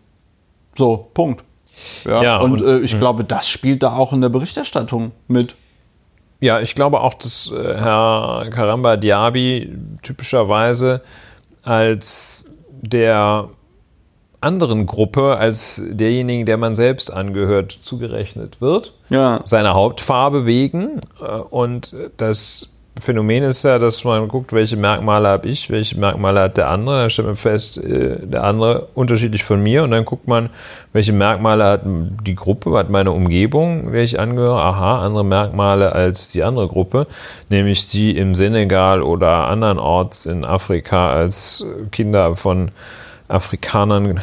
So, 0.77 1.09
Punkt. 1.13 1.43
Ja, 2.05 2.23
ja 2.23 2.37
und, 2.39 2.61
und 2.61 2.67
äh, 2.67 2.79
ich 2.79 2.93
mh. 2.93 2.99
glaube, 2.99 3.23
das 3.23 3.47
spielt 3.49 3.83
da 3.83 3.93
auch 3.93 4.13
in 4.13 4.21
der 4.21 4.29
Berichterstattung 4.29 5.11
mit. 5.27 5.55
Ja, 6.39 6.59
ich 6.59 6.75
glaube 6.75 7.01
auch, 7.01 7.13
dass 7.13 7.51
äh, 7.51 7.77
Herr 7.77 8.47
Karamba 8.49 8.97
Diaby 8.97 9.71
typischerweise 10.01 11.01
als 11.63 12.51
der 12.81 13.49
anderen 14.41 14.87
Gruppe 14.87 15.37
als 15.37 15.81
derjenigen, 15.87 16.47
der 16.47 16.57
man 16.57 16.75
selbst 16.75 17.13
angehört, 17.13 17.71
zugerechnet 17.71 18.59
wird. 18.59 18.93
Ja. 19.09 19.41
Seiner 19.45 19.75
Hauptfarbe 19.75 20.47
wegen. 20.47 20.99
Äh, 21.21 21.25
und 21.25 21.95
das 22.17 22.70
Phänomen 22.99 23.43
ist 23.43 23.63
ja, 23.63 23.79
dass 23.79 24.03
man 24.03 24.27
guckt, 24.27 24.51
welche 24.53 24.75
Merkmale 24.75 25.29
habe 25.29 25.47
ich, 25.47 25.69
welche 25.71 25.97
Merkmale 25.97 26.41
hat 26.41 26.57
der 26.57 26.69
andere. 26.69 27.01
Dann 27.01 27.09
stellt 27.09 27.27
man 27.27 27.35
fest, 27.37 27.77
äh, 27.77 28.17
der 28.27 28.43
andere 28.43 28.89
unterschiedlich 28.93 29.43
von 29.43 29.63
mir. 29.63 29.83
Und 29.83 29.91
dann 29.91 30.05
guckt 30.05 30.27
man, 30.27 30.49
welche 30.91 31.13
Merkmale 31.13 31.63
hat 31.63 31.81
die 31.85 32.35
Gruppe, 32.35 32.77
hat 32.77 32.89
meine 32.89 33.11
Umgebung, 33.11 33.91
der 33.91 34.03
ich 34.03 34.19
angehöre. 34.19 34.61
Aha, 34.61 35.03
andere 35.05 35.23
Merkmale 35.23 35.93
als 35.93 36.31
die 36.31 36.43
andere 36.43 36.67
Gruppe, 36.67 37.07
nämlich 37.49 37.85
sie 37.85 38.11
im 38.11 38.35
Senegal 38.35 39.01
oder 39.01 39.47
andernorts 39.47 40.25
in 40.25 40.43
Afrika 40.43 41.09
als 41.09 41.65
Kinder 41.91 42.35
von 42.35 42.71
Afrikanern 43.29 44.19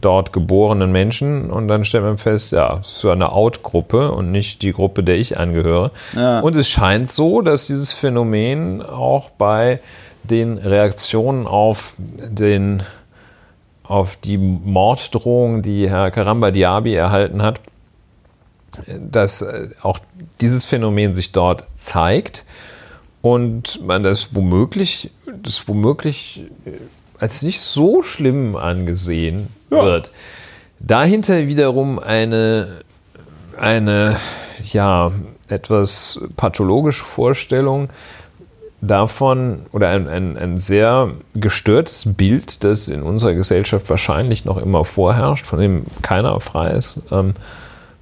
dort 0.00 0.32
geborenen 0.32 0.92
Menschen 0.92 1.50
und 1.50 1.68
dann 1.68 1.84
stellt 1.84 2.04
man 2.04 2.18
fest, 2.18 2.52
ja, 2.52 2.78
es 2.80 2.88
ist 2.88 2.98
so 3.00 3.10
eine 3.10 3.32
Out-Gruppe 3.32 4.12
und 4.12 4.30
nicht 4.30 4.62
die 4.62 4.72
Gruppe, 4.72 5.02
der 5.02 5.16
ich 5.16 5.38
angehöre. 5.38 5.92
Ja. 6.14 6.40
Und 6.40 6.56
es 6.56 6.68
scheint 6.68 7.10
so, 7.10 7.42
dass 7.42 7.66
dieses 7.66 7.92
Phänomen 7.92 8.82
auch 8.82 9.30
bei 9.30 9.80
den 10.24 10.58
Reaktionen 10.58 11.46
auf 11.46 11.94
den 11.98 12.82
auf 13.84 14.16
die 14.16 14.36
Morddrohung, 14.36 15.62
die 15.62 15.88
Herr 15.88 16.10
Karamba 16.10 16.50
Diaby 16.50 16.94
erhalten 16.94 17.40
hat, 17.40 17.60
dass 18.98 19.40
äh, 19.40 19.70
auch 19.80 19.98
dieses 20.42 20.66
Phänomen 20.66 21.14
sich 21.14 21.32
dort 21.32 21.64
zeigt 21.76 22.44
und 23.22 23.84
man 23.86 24.02
das 24.02 24.34
womöglich, 24.34 25.10
das 25.42 25.66
womöglich 25.66 26.44
äh, 26.66 26.72
als 27.18 27.42
nicht 27.42 27.60
so 27.60 28.02
schlimm 28.02 28.56
angesehen 28.56 29.48
ja. 29.70 29.84
wird. 29.84 30.10
Dahinter 30.80 31.46
wiederum 31.46 31.98
eine, 31.98 32.82
eine 33.58 34.16
ja, 34.72 35.12
etwas 35.48 36.20
pathologische 36.36 37.04
Vorstellung 37.04 37.88
davon 38.80 39.66
oder 39.72 39.88
ein, 39.88 40.08
ein, 40.08 40.36
ein 40.36 40.56
sehr 40.56 41.12
gestörtes 41.34 42.14
Bild, 42.14 42.62
das 42.62 42.88
in 42.88 43.02
unserer 43.02 43.34
Gesellschaft 43.34 43.90
wahrscheinlich 43.90 44.44
noch 44.44 44.56
immer 44.56 44.84
vorherrscht, 44.84 45.46
von 45.46 45.58
dem 45.58 45.84
keiner 46.02 46.38
frei 46.40 46.70
ist. 46.70 47.00
Ähm, 47.10 47.32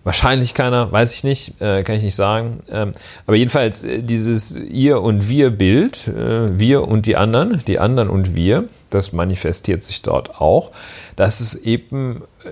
Wahrscheinlich 0.06 0.54
keiner, 0.54 0.92
weiß 0.92 1.16
ich 1.16 1.24
nicht, 1.24 1.60
äh, 1.60 1.82
kann 1.82 1.96
ich 1.96 2.04
nicht 2.04 2.14
sagen. 2.14 2.60
Ähm, 2.70 2.92
aber 3.26 3.34
jedenfalls 3.34 3.82
äh, 3.82 4.04
dieses 4.04 4.54
Ihr 4.54 5.02
und 5.02 5.28
Wir-Bild, 5.28 6.06
äh, 6.06 6.56
wir 6.56 6.86
und 6.86 7.06
die 7.06 7.16
anderen, 7.16 7.60
die 7.66 7.80
anderen 7.80 8.08
und 8.08 8.36
wir, 8.36 8.68
das 8.88 9.12
manifestiert 9.12 9.82
sich 9.82 10.02
dort 10.02 10.40
auch, 10.40 10.70
dass 11.16 11.40
es 11.40 11.56
eben 11.56 12.22
äh, 12.44 12.50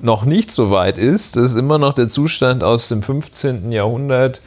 noch 0.00 0.24
nicht 0.24 0.52
so 0.52 0.70
weit 0.70 0.96
ist. 0.96 1.34
Das 1.34 1.46
ist 1.46 1.54
immer 1.56 1.76
noch 1.76 1.92
der 1.92 2.06
Zustand 2.06 2.62
aus 2.62 2.86
dem 2.86 3.02
15. 3.02 3.72
Jahrhundert 3.72 4.40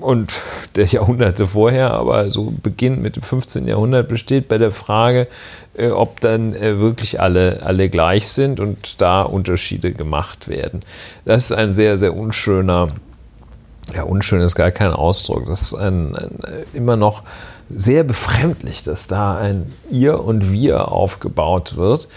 und 0.00 0.32
der 0.76 0.86
Jahrhunderte 0.86 1.46
vorher, 1.46 1.92
aber 1.92 2.30
so 2.30 2.52
beginnt 2.62 3.02
mit 3.02 3.16
dem 3.16 3.22
15. 3.22 3.66
Jahrhundert, 3.66 4.08
besteht 4.08 4.48
bei 4.48 4.58
der 4.58 4.70
Frage, 4.70 5.28
äh, 5.76 5.90
ob 5.90 6.20
dann 6.20 6.54
äh, 6.54 6.78
wirklich 6.78 7.20
alle, 7.20 7.62
alle 7.62 7.88
gleich 7.88 8.28
sind 8.28 8.60
und 8.60 9.00
da 9.00 9.22
Unterschiede 9.22 9.92
gemacht 9.92 10.48
werden. 10.48 10.80
Das 11.24 11.44
ist 11.44 11.52
ein 11.52 11.72
sehr, 11.72 11.98
sehr 11.98 12.16
unschöner, 12.16 12.88
ja, 13.94 14.02
unschön 14.02 14.40
ist 14.40 14.54
gar 14.54 14.70
kein 14.70 14.92
Ausdruck, 14.92 15.46
das 15.46 15.62
ist 15.62 15.74
ein, 15.74 16.14
ein, 16.16 16.38
immer 16.74 16.96
noch 16.96 17.22
sehr 17.68 18.04
befremdlich, 18.04 18.82
dass 18.82 19.06
da 19.06 19.36
ein 19.36 19.72
Ihr 19.90 20.22
und 20.24 20.52
Wir 20.52 20.90
aufgebaut 20.90 21.76
wird. 21.76 22.08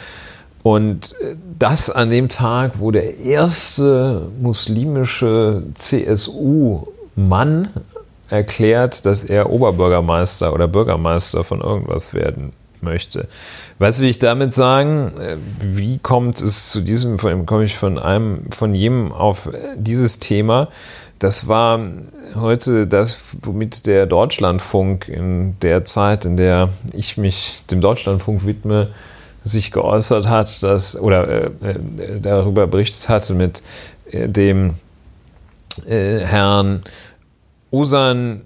Und 0.64 1.16
äh, 1.20 1.36
das 1.60 1.90
an 1.90 2.10
dem 2.10 2.30
Tag, 2.30 2.80
wo 2.80 2.92
der 2.92 3.20
erste 3.20 4.32
muslimische 4.40 5.64
CSU 5.76 6.88
Mann 7.16 7.70
erklärt, 8.30 9.06
dass 9.06 9.24
er 9.24 9.50
Oberbürgermeister 9.50 10.54
oder 10.54 10.68
Bürgermeister 10.68 11.44
von 11.44 11.62
irgendwas 11.62 12.14
werden 12.14 12.54
möchte. 12.82 13.28
Du, 13.80 13.86
wie 13.86 14.10
ich 14.10 14.20
damit 14.20 14.54
sagen? 14.54 15.14
Äh, 15.20 15.38
wie 15.62 15.98
kommt 16.00 16.42
es 16.42 16.72
zu 16.72 16.82
diesem, 16.82 17.18
komme 17.18 17.64
ich 17.64 17.78
von 17.78 17.98
einem, 17.98 18.52
von 18.52 18.76
jedem 18.76 19.12
auf 19.12 19.50
dieses 19.76 20.20
Thema? 20.20 20.68
Das 21.20 21.48
war 21.48 21.80
heute 22.36 22.86
das, 22.86 23.20
womit 23.42 23.88
der 23.88 24.06
Deutschlandfunk 24.06 25.08
in 25.08 25.56
der 25.62 25.86
Zeit, 25.86 26.26
in 26.26 26.36
der 26.36 26.70
ich 26.94 27.18
mich 27.18 27.64
dem 27.72 27.80
Deutschlandfunk 27.80 28.46
widme, 28.46 28.90
sich 29.46 29.72
geäußert 29.72 30.28
hat, 30.28 30.64
dass, 30.64 31.00
oder 31.00 31.28
äh, 31.28 31.46
äh 31.62 32.20
darüber 32.22 32.68
berichtet 32.68 33.08
hatte 33.10 33.34
mit 33.34 33.62
äh, 34.12 34.28
dem 34.28 34.76
äh, 35.88 36.20
Herrn 36.20 36.84
Osan 37.72 38.42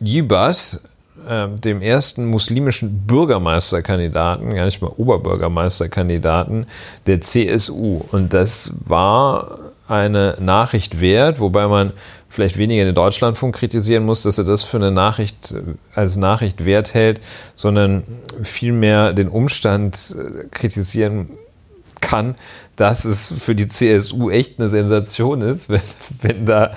Yibas, 0.00 0.84
äh, 1.28 1.48
dem 1.48 1.80
ersten 1.82 2.26
muslimischen 2.26 3.06
Bürgermeisterkandidaten, 3.06 4.54
gar 4.54 4.64
nicht 4.64 4.82
mal 4.82 4.92
Oberbürgermeisterkandidaten 4.96 6.66
der 7.06 7.20
CSU. 7.20 8.02
Und 8.10 8.34
das 8.34 8.72
war 8.84 9.58
eine 9.88 10.36
Nachricht 10.40 11.00
wert, 11.00 11.40
wobei 11.40 11.68
man 11.68 11.92
vielleicht 12.28 12.56
weniger 12.56 12.84
den 12.84 12.94
Deutschlandfunk 12.94 13.54
kritisieren 13.54 14.04
muss, 14.04 14.22
dass 14.22 14.38
er 14.38 14.44
das 14.44 14.64
für 14.64 14.78
eine 14.78 14.90
Nachricht 14.90 15.52
äh, 15.52 15.74
als 15.94 16.16
Nachricht 16.16 16.64
wert 16.64 16.94
hält, 16.94 17.20
sondern 17.54 18.04
vielmehr 18.42 19.12
den 19.12 19.28
Umstand 19.28 20.16
äh, 20.18 20.48
kritisieren 20.48 21.30
kann, 22.00 22.34
dass 22.76 23.04
es 23.04 23.32
für 23.32 23.54
die 23.54 23.68
CSU 23.68 24.30
echt 24.30 24.58
eine 24.58 24.68
Sensation 24.68 25.42
ist, 25.42 25.68
wenn, 25.70 25.80
wenn 26.22 26.46
da, 26.46 26.72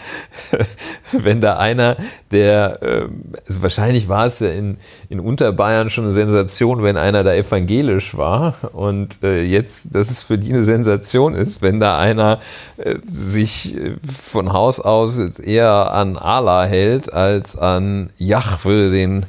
wenn 1.12 1.42
da 1.42 1.58
einer, 1.58 1.98
der, 2.32 2.80
ähm, 2.82 3.34
also 3.48 3.62
wahrscheinlich 3.62 4.10
war 4.10 4.26
es 4.26 4.40
ja 4.40 4.50
in, 4.50 4.78
in 5.10 5.20
Unterbayern 5.20 5.90
schon 5.90 6.06
eine 6.06 6.14
Sensation, 6.14 6.84
wenn 6.84 6.98
einer 6.98 7.24
da 7.24 7.34
evangelisch 7.34 8.18
war. 8.18 8.56
Und 8.74 9.24
äh, 9.24 9.44
jetzt, 9.44 9.96
dass 9.96 10.10
es 10.10 10.24
für 10.24 10.38
die 10.38 10.54
eine 10.54 10.64
Sensation 10.64 11.34
ist, 11.34 11.62
wenn 11.62 11.80
da 11.80 11.98
einer 11.98 12.40
äh, 12.78 12.96
sich 13.06 13.76
äh, 13.76 13.96
von 14.24 14.52
Haus 14.52 14.80
aus 14.80 15.18
jetzt 15.18 15.40
eher 15.40 15.92
an 15.92 16.18
Allah 16.18 16.66
hält 16.66 17.14
als 17.14 17.56
an 17.56 18.10
Jahwe, 18.18 18.90
den 18.90 19.26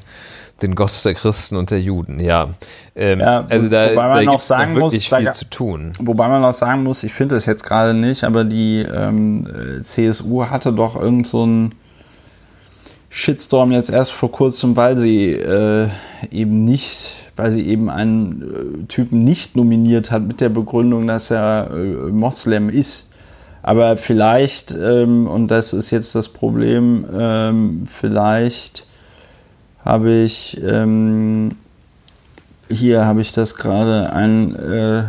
den 0.62 0.74
Gott 0.74 1.04
der 1.04 1.14
Christen 1.14 1.56
und 1.56 1.70
der 1.70 1.80
Juden, 1.80 2.18
ja. 2.18 2.48
Ähm, 2.94 3.20
ja 3.20 3.44
also 3.48 3.68
da, 3.68 3.88
da 3.88 4.20
gibt 4.24 4.40
es 4.40 4.50
wirklich 4.50 4.78
muss, 4.78 4.94
viel 4.94 5.24
da, 5.24 5.32
zu 5.32 5.44
tun. 5.50 5.92
Wobei 5.98 6.28
man 6.28 6.44
auch 6.44 6.54
sagen 6.54 6.82
muss, 6.82 7.02
ich 7.02 7.12
finde 7.12 7.36
es 7.36 7.44
jetzt 7.46 7.62
gerade 7.62 7.92
nicht, 7.92 8.24
aber 8.24 8.44
die 8.44 8.80
ähm, 8.80 9.46
CSU 9.82 10.46
hatte 10.46 10.72
doch 10.72 10.96
irgend 11.00 11.26
so 11.26 11.42
einen 11.42 11.74
Shitstorm 13.10 13.72
jetzt 13.72 13.90
erst 13.90 14.12
vor 14.12 14.32
kurzem, 14.32 14.76
weil 14.76 14.96
sie 14.96 15.32
äh, 15.32 15.88
eben 16.30 16.64
nicht, 16.64 17.14
weil 17.36 17.50
sie 17.50 17.66
eben 17.66 17.90
einen 17.90 18.82
äh, 18.82 18.86
Typen 18.86 19.24
nicht 19.24 19.56
nominiert 19.56 20.10
hat 20.10 20.22
mit 20.22 20.40
der 20.40 20.48
Begründung, 20.48 21.06
dass 21.06 21.30
er 21.30 21.70
äh, 21.72 22.10
Moslem 22.10 22.70
ist. 22.70 23.08
Aber 23.62 23.96
vielleicht, 23.96 24.72
ähm, 24.72 25.26
und 25.26 25.50
das 25.50 25.72
ist 25.72 25.90
jetzt 25.90 26.14
das 26.14 26.28
Problem, 26.28 27.04
ähm, 27.12 27.84
vielleicht 27.86 28.86
habe 29.86 30.10
ich, 30.10 30.60
ähm, 30.62 31.52
hier 32.68 33.06
habe 33.06 33.20
ich 33.20 33.32
das 33.32 33.54
gerade 33.54 34.12
ein, 34.12 34.54
äh, 34.56 35.04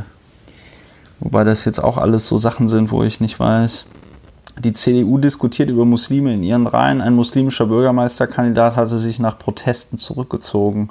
wobei 1.19 1.43
das 1.43 1.65
jetzt 1.65 1.83
auch 1.83 1.97
alles 1.97 2.27
so 2.27 2.37
Sachen 2.37 2.69
sind, 2.69 2.91
wo 2.91 3.03
ich 3.03 3.19
nicht 3.19 3.39
weiß. 3.39 3.85
Die 4.59 4.73
CDU 4.73 5.17
diskutiert 5.17 5.69
über 5.69 5.83
Muslime 5.83 6.33
in 6.33 6.43
ihren 6.43 6.67
Reihen. 6.67 7.01
Ein 7.01 7.13
muslimischer 7.13 7.65
Bürgermeisterkandidat 7.65 8.75
hatte 8.75 8.99
sich 8.99 9.19
nach 9.19 9.37
Protesten 9.39 9.97
zurückgezogen. 9.97 10.89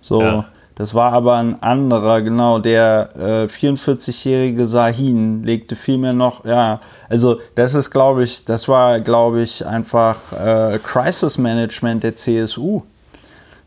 So, 0.00 0.22
ja. 0.22 0.44
das 0.76 0.94
war 0.94 1.12
aber 1.12 1.36
ein 1.36 1.60
anderer, 1.60 2.22
genau. 2.22 2.60
Der 2.60 3.08
äh, 3.16 3.44
44-jährige 3.46 4.66
Sahin 4.66 5.42
legte 5.42 5.74
vielmehr 5.74 6.12
noch, 6.12 6.44
ja, 6.44 6.80
also 7.08 7.40
das 7.56 7.74
ist, 7.74 7.90
glaube 7.90 8.22
ich, 8.22 8.44
das 8.44 8.68
war, 8.68 9.00
glaube 9.00 9.42
ich, 9.42 9.66
einfach 9.66 10.32
äh, 10.32 10.78
Crisis 10.78 11.38
Management 11.38 12.04
der 12.04 12.14
CSU 12.14 12.82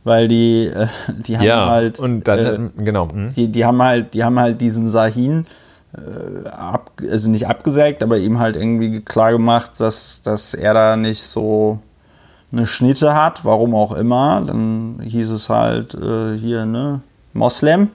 weil 0.08 0.28
die, 0.28 0.66
äh, 0.68 0.88
die 1.08 1.38
haben 1.38 1.46
ja, 1.46 1.70
halt, 1.70 2.00
und 2.00 2.28
dann, 2.28 2.72
äh, 2.78 2.84
genau, 2.84 3.10
hm. 3.12 3.30
die, 3.36 3.50
die 3.50 3.66
haben 3.66 3.82
halt, 3.84 4.14
die 4.14 4.24
haben 4.24 4.40
halt 4.40 4.60
diesen 4.62 4.88
Sahin 4.88 5.46
äh, 5.94 6.48
ab, 6.50 6.92
also 7.10 7.30
nicht 7.30 7.48
abgesägt, 7.48 8.02
aber 8.02 8.18
ihm 8.18 8.40
halt 8.40 8.56
irgendwie 8.56 9.02
klar 9.02 9.32
gemacht, 9.32 9.72
dass, 9.78 10.22
dass 10.24 10.54
er 10.54 10.74
da 10.74 10.96
nicht 10.96 11.24
so 11.24 11.80
eine 12.52 12.66
Schnitte 12.66 13.14
hat, 13.14 13.46
warum 13.46 13.76
auch 13.76 13.94
immer. 13.94 14.44
Dann 14.46 15.00
hieß 15.04 15.32
es 15.32 15.50
halt 15.50 15.94
äh, 15.94 16.38
hier, 16.38 16.66
ne, 16.66 17.02
Moslem. 17.34 17.90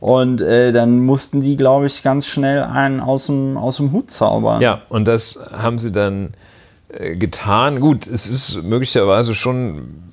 Und 0.00 0.42
äh, 0.42 0.72
dann 0.72 1.00
mussten 1.00 1.40
die, 1.40 1.56
glaube 1.56 1.86
ich, 1.86 2.02
ganz 2.02 2.26
schnell 2.26 2.62
einen 2.62 3.00
aus 3.00 3.26
dem, 3.26 3.56
aus 3.56 3.78
dem 3.78 3.92
Hut 3.92 4.10
zaubern. 4.10 4.60
Ja, 4.60 4.82
und 4.90 5.08
das 5.08 5.40
haben 5.50 5.78
sie 5.78 5.92
dann 5.92 6.32
äh, 6.88 7.16
getan. 7.16 7.80
Gut, 7.80 8.06
es 8.06 8.26
ist 8.26 8.62
möglicherweise 8.62 9.34
schon 9.34 10.12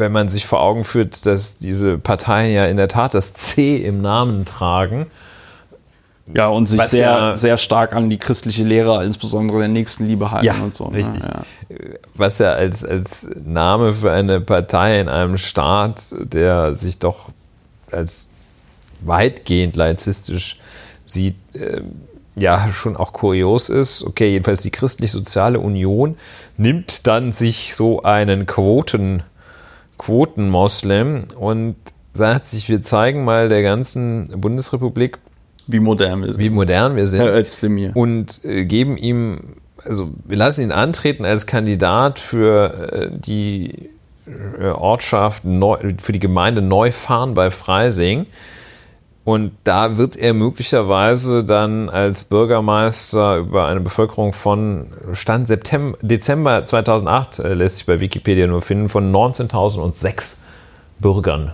wenn 0.00 0.10
man 0.12 0.28
sich 0.28 0.46
vor 0.46 0.60
Augen 0.60 0.84
führt, 0.84 1.24
dass 1.26 1.58
diese 1.58 1.98
Parteien 1.98 2.52
ja 2.52 2.64
in 2.66 2.76
der 2.76 2.88
Tat 2.88 3.14
das 3.14 3.32
C 3.34 3.76
im 3.76 4.00
Namen 4.02 4.44
tragen, 4.46 5.06
Ja, 6.34 6.46
und 6.48 6.66
sich 6.66 6.80
sehr, 6.82 7.00
ja- 7.10 7.36
sehr 7.36 7.56
stark 7.56 7.92
an 7.92 8.08
die 8.10 8.16
christliche 8.18 8.62
Lehre, 8.64 9.04
insbesondere 9.04 9.58
der 9.60 9.68
Nächstenliebe 9.68 10.30
halten 10.30 10.46
Ja, 10.46 10.54
und 10.62 10.74
so. 10.74 10.88
ne? 10.88 10.98
richtig. 10.98 11.22
Ja. 11.22 11.42
was 12.14 12.38
ja 12.38 12.52
als, 12.52 12.84
als 12.84 13.28
Name 13.44 13.92
für 13.92 14.10
eine 14.12 14.40
Partei 14.40 15.00
in 15.00 15.08
einem 15.08 15.38
Staat, 15.38 16.14
der 16.18 16.74
sich 16.74 16.98
doch 16.98 17.30
als 17.92 18.28
weitgehend 19.02 19.76
laizistisch 19.76 20.58
sieht, 21.06 21.36
ähm, 21.54 21.92
ja 22.36 22.68
schon 22.72 22.96
auch 22.96 23.12
kurios 23.12 23.68
ist. 23.68 24.04
Okay, 24.04 24.30
jedenfalls 24.30 24.62
die 24.62 24.70
Christlich-Soziale 24.70 25.58
Union 25.58 26.16
nimmt 26.56 27.06
dann 27.06 27.32
sich 27.32 27.74
so 27.74 28.02
einen 28.02 28.46
Quoten, 28.46 29.22
Quoten-Moslem 30.00 31.24
und 31.36 31.76
sagt 32.14 32.46
sich, 32.46 32.68
wir 32.68 32.82
zeigen 32.82 33.24
mal 33.24 33.48
der 33.50 33.62
ganzen 33.62 34.28
Bundesrepublik, 34.40 35.18
Wie 35.66 35.78
modern 35.78 36.22
wir 36.22 36.32
sind. 36.32 36.38
wie 36.40 36.50
modern 36.50 36.96
wir 36.96 37.06
sind 37.06 37.20
Herr 37.20 37.36
Özdemir. 37.38 37.92
und 37.94 38.40
äh, 38.44 38.64
geben 38.64 38.96
ihm, 38.96 39.56
also 39.84 40.10
wir 40.24 40.36
lassen 40.38 40.62
ihn 40.62 40.72
antreten 40.72 41.24
als 41.24 41.46
Kandidat 41.46 42.18
für 42.18 42.92
äh, 42.92 43.10
die 43.12 43.90
äh, 44.26 44.68
Ortschaft, 44.70 45.44
Neu, 45.44 45.76
für 45.98 46.12
die 46.12 46.18
Gemeinde 46.18 46.62
Neufahren 46.62 47.34
bei 47.34 47.50
Freising. 47.50 48.26
Und 49.24 49.52
da 49.64 49.98
wird 49.98 50.16
er 50.16 50.32
möglicherweise 50.32 51.44
dann 51.44 51.88
als 51.90 52.24
Bürgermeister 52.24 53.36
über 53.36 53.66
eine 53.66 53.80
Bevölkerung 53.80 54.32
von 54.32 54.86
Stand 55.12 55.46
September, 55.46 55.98
Dezember 56.00 56.64
2008, 56.64 57.38
äh, 57.40 57.52
lässt 57.54 57.76
sich 57.78 57.86
bei 57.86 58.00
Wikipedia 58.00 58.46
nur 58.46 58.62
finden, 58.62 58.88
von 58.88 59.12
19.006 59.12 60.38
Bürgern. 60.98 61.52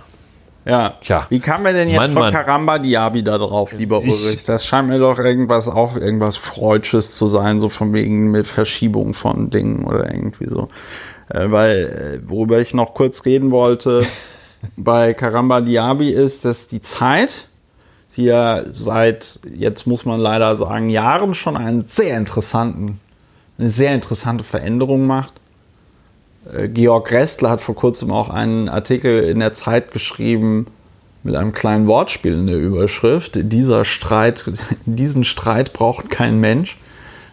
Ja. 0.65 0.95
Tja. 1.01 1.27
Wie 1.29 1.39
kam 1.41 1.65
er 1.67 1.73
denn 1.73 1.89
jetzt 1.89 1.99
Mann, 2.01 2.13
von 2.13 2.23
Mann. 2.23 2.33
Karamba 2.33 2.79
Diaby 2.79 3.23
da 3.23 3.39
drauf, 3.39 3.73
lieber 3.73 4.03
Ich- 4.03 4.13
Ulrich? 4.25 4.43
Das 4.45 4.65
scheint 4.67 4.89
mir 4.89 4.99
doch 4.99 5.19
irgendwas, 5.19 5.69
auch 5.69 5.97
irgendwas 5.97 6.37
Freudsches 6.37 7.13
zu 7.13 7.27
sein, 7.29 7.61
so 7.61 7.69
von 7.69 7.93
wegen 7.93 8.31
mit 8.31 8.47
Verschiebung 8.47 9.15
von 9.15 9.51
Dingen 9.51 9.85
oder 9.85 10.13
irgendwie 10.13 10.49
so. 10.49 10.69
Äh, 11.29 11.51
weil, 11.51 12.21
äh, 12.25 12.29
worüber 12.31 12.61
ich 12.61 12.75
noch 12.75 12.95
kurz 12.95 13.25
reden 13.25 13.51
wollte, 13.51 14.05
bei 14.77 15.15
Karamba 15.15 15.61
Diaby 15.61 16.11
ist, 16.11 16.45
dass 16.45 16.67
die 16.69 16.81
Zeit, 16.83 17.49
ja 18.17 18.63
seit, 18.71 19.41
jetzt 19.55 19.87
muss 19.87 20.05
man 20.05 20.21
leider 20.21 20.57
sagen, 20.57 20.89
Jahren 20.89 21.35
schon 21.35 21.57
einen 21.57 21.87
sehr 21.87 22.17
interessanten, 22.17 23.01
eine 23.59 23.69
sehr 23.69 23.95
interessante 23.95 24.45
Veränderung 24.45 25.07
macht. 25.07 25.33
Äh, 26.53 26.69
Georg 26.69 27.11
Restler 27.13 27.51
hat 27.51 27.61
vor 27.61 27.75
kurzem 27.75 28.11
auch 28.11 28.31
einen 28.31 28.69
Artikel 28.69 29.25
in 29.25 29.41
der 29.41 29.53
Zeit 29.53 29.93
geschrieben 29.93 30.67
mit 31.23 31.35
einem 31.35 31.53
kleinen 31.53 31.87
Wortspiel 31.87 32.35
in 32.35 32.47
der 32.47 32.59
Überschrift. 32.59 33.33
Dieser 33.35 33.85
Streit, 33.85 34.51
diesen 34.87 35.25
Streit 35.25 35.73
braucht 35.73 36.11
kein 36.11 36.39
Mensch. 36.39 36.77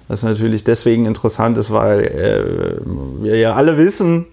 Was 0.07 0.23
natürlich 0.23 0.63
deswegen 0.63 1.05
interessant 1.05 1.57
ist, 1.57 1.71
weil 1.71 2.03
äh, 2.03 3.23
wir 3.23 3.37
ja 3.37 3.53
alle 3.53 3.77
wissen, 3.77 4.25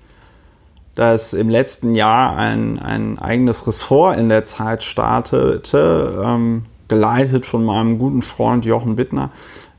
dass 0.94 1.32
im 1.32 1.48
letzten 1.48 1.94
Jahr 1.94 2.36
ein, 2.36 2.78
ein 2.78 3.18
eigenes 3.18 3.66
Ressort 3.66 4.18
in 4.18 4.28
der 4.28 4.44
Zeit 4.44 4.82
startete, 4.82 6.22
ähm, 6.24 6.64
geleitet 6.88 7.46
von 7.46 7.64
meinem 7.64 7.98
guten 7.98 8.22
Freund 8.22 8.64
Jochen 8.64 8.96
Wittner. 8.96 9.30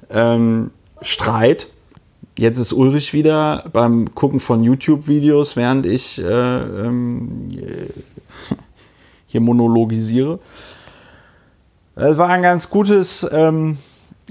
Ähm, 0.09 0.71
Streit. 1.01 1.67
Jetzt 2.37 2.59
ist 2.59 2.71
Ulrich 2.71 3.13
wieder 3.13 3.65
beim 3.73 4.15
Gucken 4.15 4.39
von 4.39 4.63
YouTube-Videos, 4.63 5.57
während 5.57 5.85
ich 5.85 6.19
äh, 6.19 6.23
ähm, 6.23 7.49
hier 9.27 9.41
monologisiere. 9.41 10.39
Es 11.95 12.17
war 12.17 12.29
ein 12.29 12.41
ganz 12.41 12.69
gutes, 12.69 13.27
ähm, 13.31 13.77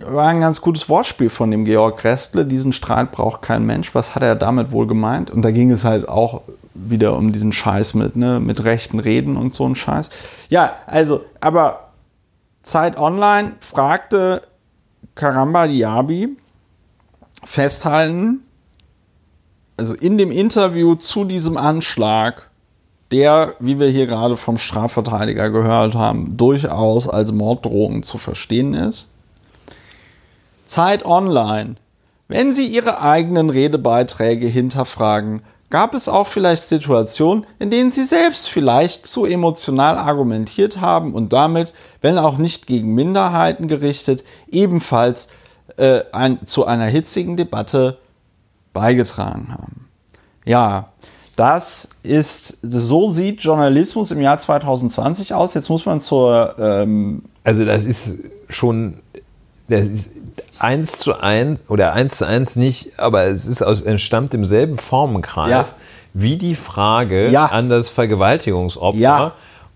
war 0.05 0.29
ein 0.29 0.41
ganz 0.41 0.63
gutes 0.63 0.89
Wortspiel 0.89 1.29
von 1.29 1.51
dem 1.51 1.67
Georg 1.67 2.03
Restle. 2.05 2.47
Diesen 2.47 2.73
Streit 2.73 3.13
braucht 3.13 3.43
kein 3.43 3.67
Mensch. 3.67 3.95
Was 3.95 4.15
hat 4.15 4.23
er 4.23 4.35
damit 4.35 4.73
wohl 4.73 4.87
gemeint? 4.87 5.31
Und 5.31 5.43
da 5.43 5.51
ging 5.51 5.71
es 5.71 5.85
halt 5.85 6.09
auch 6.09 6.43
wieder 6.75 7.17
um 7.17 7.33
diesen 7.33 7.53
Scheiß 7.53 7.95
mit, 7.95 8.17
ne, 8.17 8.41
mit 8.41 8.65
rechten 8.65 8.99
Reden 8.99 9.37
und 9.37 9.53
so 9.53 9.67
ein 9.67 9.75
Scheiß. 9.75 10.11
Ja, 10.49 10.77
also, 10.87 11.25
aber 11.41 11.91
Zeit 12.63 12.97
Online 12.97 13.53
fragte 13.61 14.43
Karamba 15.15 15.67
Diaby, 15.67 16.37
festhalten, 17.45 18.41
also 19.77 19.95
in 19.95 20.19
dem 20.19 20.31
Interview 20.31 20.95
zu 20.95 21.25
diesem 21.25 21.57
Anschlag, 21.57 22.51
der, 23.11 23.55
wie 23.59 23.81
wir 23.81 23.89
hier 23.89 24.07
gerade 24.07 24.37
vom 24.37 24.57
Strafverteidiger 24.57 25.51
gehört 25.51 25.95
haben, 25.95 26.37
durchaus 26.37 27.09
als 27.09 27.33
Morddrohung 27.33 28.03
zu 28.03 28.19
verstehen 28.19 28.75
ist. 28.75 29.09
Zeit 30.65 31.05
Online. 31.05 31.75
Wenn 32.29 32.53
Sie 32.53 32.67
Ihre 32.67 33.01
eigenen 33.01 33.51
Redebeiträge 33.51 34.47
hinterfragen, 34.47 35.43
gab 35.71 35.95
es 35.95 36.09
auch 36.09 36.27
vielleicht 36.27 36.69
Situationen, 36.69 37.47
in 37.59 37.71
denen 37.71 37.91
Sie 37.91 38.05
selbst 38.05 38.51
vielleicht 38.51 39.07
zu 39.07 39.25
emotional 39.25 39.97
argumentiert 39.97 40.81
haben 40.81 41.15
und 41.15 41.33
damit, 41.33 41.73
wenn 42.03 42.19
auch 42.19 42.39
nicht 42.39 42.67
gegen 42.67 42.95
Minderheiten 42.95 43.69
gerichtet, 43.69 44.25
ebenfalls 44.51 45.29
äh, 45.77 46.03
ein, 46.13 46.45
zu 46.47 46.67
einer 46.67 46.87
hitzigen 46.87 47.37
Debatte 47.37 47.99
beigetragen 48.73 49.53
haben. 49.53 49.89
Ja, 50.45 50.93
das 51.37 51.89
ist, 52.03 52.59
so 52.63 53.11
sieht 53.11 53.41
Journalismus 53.41 54.11
im 54.11 54.21
Jahr 54.21 54.39
2020 54.39 55.33
aus. 55.33 55.55
Jetzt 55.55 55.69
muss 55.69 55.87
man 55.87 56.01
zur, 56.01 56.57
ähm, 56.59 57.23
Also 57.45 57.65
das 57.65 57.85
ist 57.85 58.25
schon, 58.49 58.99
das 59.69 59.89
ist 59.89 60.11
eins 60.61 60.99
zu 60.99 61.19
eins 61.21 61.63
oder 61.69 61.93
eins 61.95 62.19
zu 62.19 62.27
eins 62.27 62.57
nicht, 62.57 62.99
aber 62.99 63.25
es 63.25 63.47
ist 63.47 63.63
aus, 63.63 63.83
entstammt 63.83 64.35
im 64.35 64.45
selben 64.45 64.79
Formenkreis 64.79 65.51
Ja. 65.51 65.77
wie 66.15 66.37
die 66.37 66.55
Frage 66.55 67.29
Ja. 67.31 67.47
an 67.47 67.69
das 67.69 67.89
Vergewaltigungsopfer, 67.89 68.99
Ja. 68.99 69.33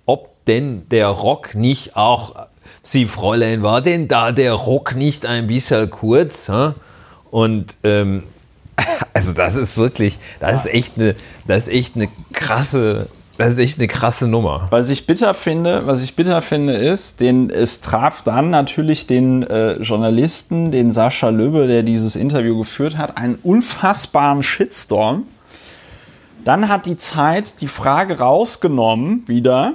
ob 0.06 0.30
denn 0.46 0.86
der 0.90 1.08
Rock 1.08 1.54
nicht 1.54 1.96
auch, 1.96 2.34
Sie 2.82 3.06
Fräulein, 3.06 3.62
war 3.62 3.80
denn 3.80 4.08
da 4.08 4.30
der 4.30 4.52
Rock 4.52 4.94
nicht 4.94 5.24
ein 5.24 5.46
bisschen 5.46 5.88
kurz? 5.90 6.48
hä? 6.50 6.72
Und 7.30 7.76
ähm, 7.82 8.24
also 9.14 9.32
das 9.32 9.54
ist 9.54 9.78
wirklich, 9.78 10.18
das 10.40 10.66
ist 10.66 10.72
echt 10.74 10.92
eine, 10.96 11.14
das 11.46 11.68
ist 11.68 11.72
echt 11.74 11.96
eine 11.96 12.08
krasse, 12.34 13.06
das 13.36 13.54
ist 13.54 13.58
echt 13.58 13.78
eine 13.78 13.88
krasse 13.88 14.28
Nummer. 14.28 14.68
Was 14.70 14.90
ich 14.90 15.06
bitter 15.06 15.34
finde, 15.34 15.86
was 15.86 16.02
ich 16.02 16.14
bitter 16.14 16.40
finde, 16.40 16.74
ist, 16.74 17.20
den, 17.20 17.50
es 17.50 17.80
traf 17.80 18.22
dann 18.22 18.50
natürlich 18.50 19.06
den 19.06 19.42
äh, 19.42 19.74
Journalisten, 19.82 20.70
den 20.70 20.92
Sascha 20.92 21.30
Löbe, 21.30 21.66
der 21.66 21.82
dieses 21.82 22.14
Interview 22.14 22.56
geführt 22.58 22.96
hat, 22.96 23.16
einen 23.16 23.36
unfassbaren 23.42 24.42
Shitstorm. 24.42 25.24
Dann 26.44 26.68
hat 26.68 26.86
die 26.86 26.96
Zeit 26.96 27.60
die 27.60 27.68
Frage 27.68 28.18
rausgenommen 28.18 29.24
wieder 29.26 29.74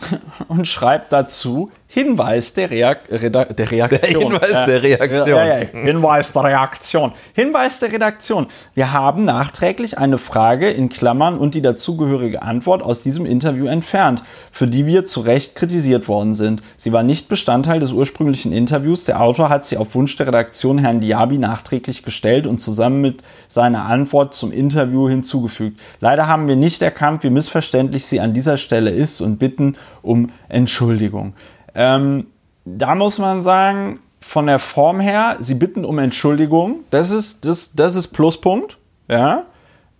und 0.48 0.66
schreibt 0.66 1.12
dazu 1.12 1.70
Hinweis 1.94 2.54
der, 2.54 2.72
Reak 2.72 3.02
Reda 3.08 3.44
der 3.44 3.70
Reaktion. 3.70 4.30
Der 4.32 4.40
Hinweis 4.40 4.64
der 4.66 4.82
Reaktion. 4.82 5.28
Ja, 5.28 5.58
ja, 5.58 5.66
Hinweis 5.66 6.32
der 6.32 6.42
Reaktion. 6.42 7.12
Hinweis 7.34 7.78
der 7.78 7.92
Redaktion. 7.92 8.48
Wir 8.74 8.92
haben 8.92 9.24
nachträglich 9.24 9.96
eine 9.96 10.18
Frage 10.18 10.70
in 10.70 10.88
Klammern 10.88 11.38
und 11.38 11.54
die 11.54 11.62
dazugehörige 11.62 12.42
Antwort 12.42 12.82
aus 12.82 13.00
diesem 13.00 13.26
Interview 13.26 13.66
entfernt, 13.66 14.24
für 14.50 14.66
die 14.66 14.86
wir 14.86 15.04
zu 15.04 15.20
Recht 15.20 15.54
kritisiert 15.54 16.08
worden 16.08 16.34
sind. 16.34 16.62
Sie 16.76 16.90
war 16.90 17.04
nicht 17.04 17.28
Bestandteil 17.28 17.78
des 17.78 17.92
ursprünglichen 17.92 18.52
Interviews. 18.52 19.04
Der 19.04 19.20
Autor 19.20 19.48
hat 19.48 19.64
sie 19.64 19.76
auf 19.76 19.94
Wunsch 19.94 20.16
der 20.16 20.26
Redaktion 20.26 20.78
Herrn 20.78 20.98
Diaby 20.98 21.38
nachträglich 21.38 22.02
gestellt 22.02 22.48
und 22.48 22.58
zusammen 22.58 23.02
mit 23.02 23.22
seiner 23.46 23.84
Antwort 23.84 24.34
zum 24.34 24.50
Interview 24.50 25.08
hinzugefügt. 25.08 25.78
Leider 26.00 26.26
haben 26.26 26.48
wir 26.48 26.56
nicht 26.56 26.82
erkannt, 26.82 27.22
wie 27.22 27.30
missverständlich 27.30 28.04
sie 28.04 28.18
an 28.18 28.32
dieser 28.32 28.56
Stelle 28.56 28.90
ist 28.90 29.20
und 29.20 29.38
bitten 29.38 29.76
um 30.02 30.32
Entschuldigung. 30.48 31.34
Ähm, 31.74 32.26
da 32.64 32.94
muss 32.94 33.18
man 33.18 33.42
sagen, 33.42 34.00
von 34.20 34.46
der 34.46 34.58
Form 34.58 35.00
her, 35.00 35.36
sie 35.40 35.54
bitten 35.54 35.84
um 35.84 35.98
Entschuldigung. 35.98 36.80
Das 36.90 37.10
ist, 37.10 37.44
das, 37.44 37.72
das 37.74 37.94
ist 37.94 38.08
Pluspunkt. 38.08 38.78
Ja. 39.08 39.44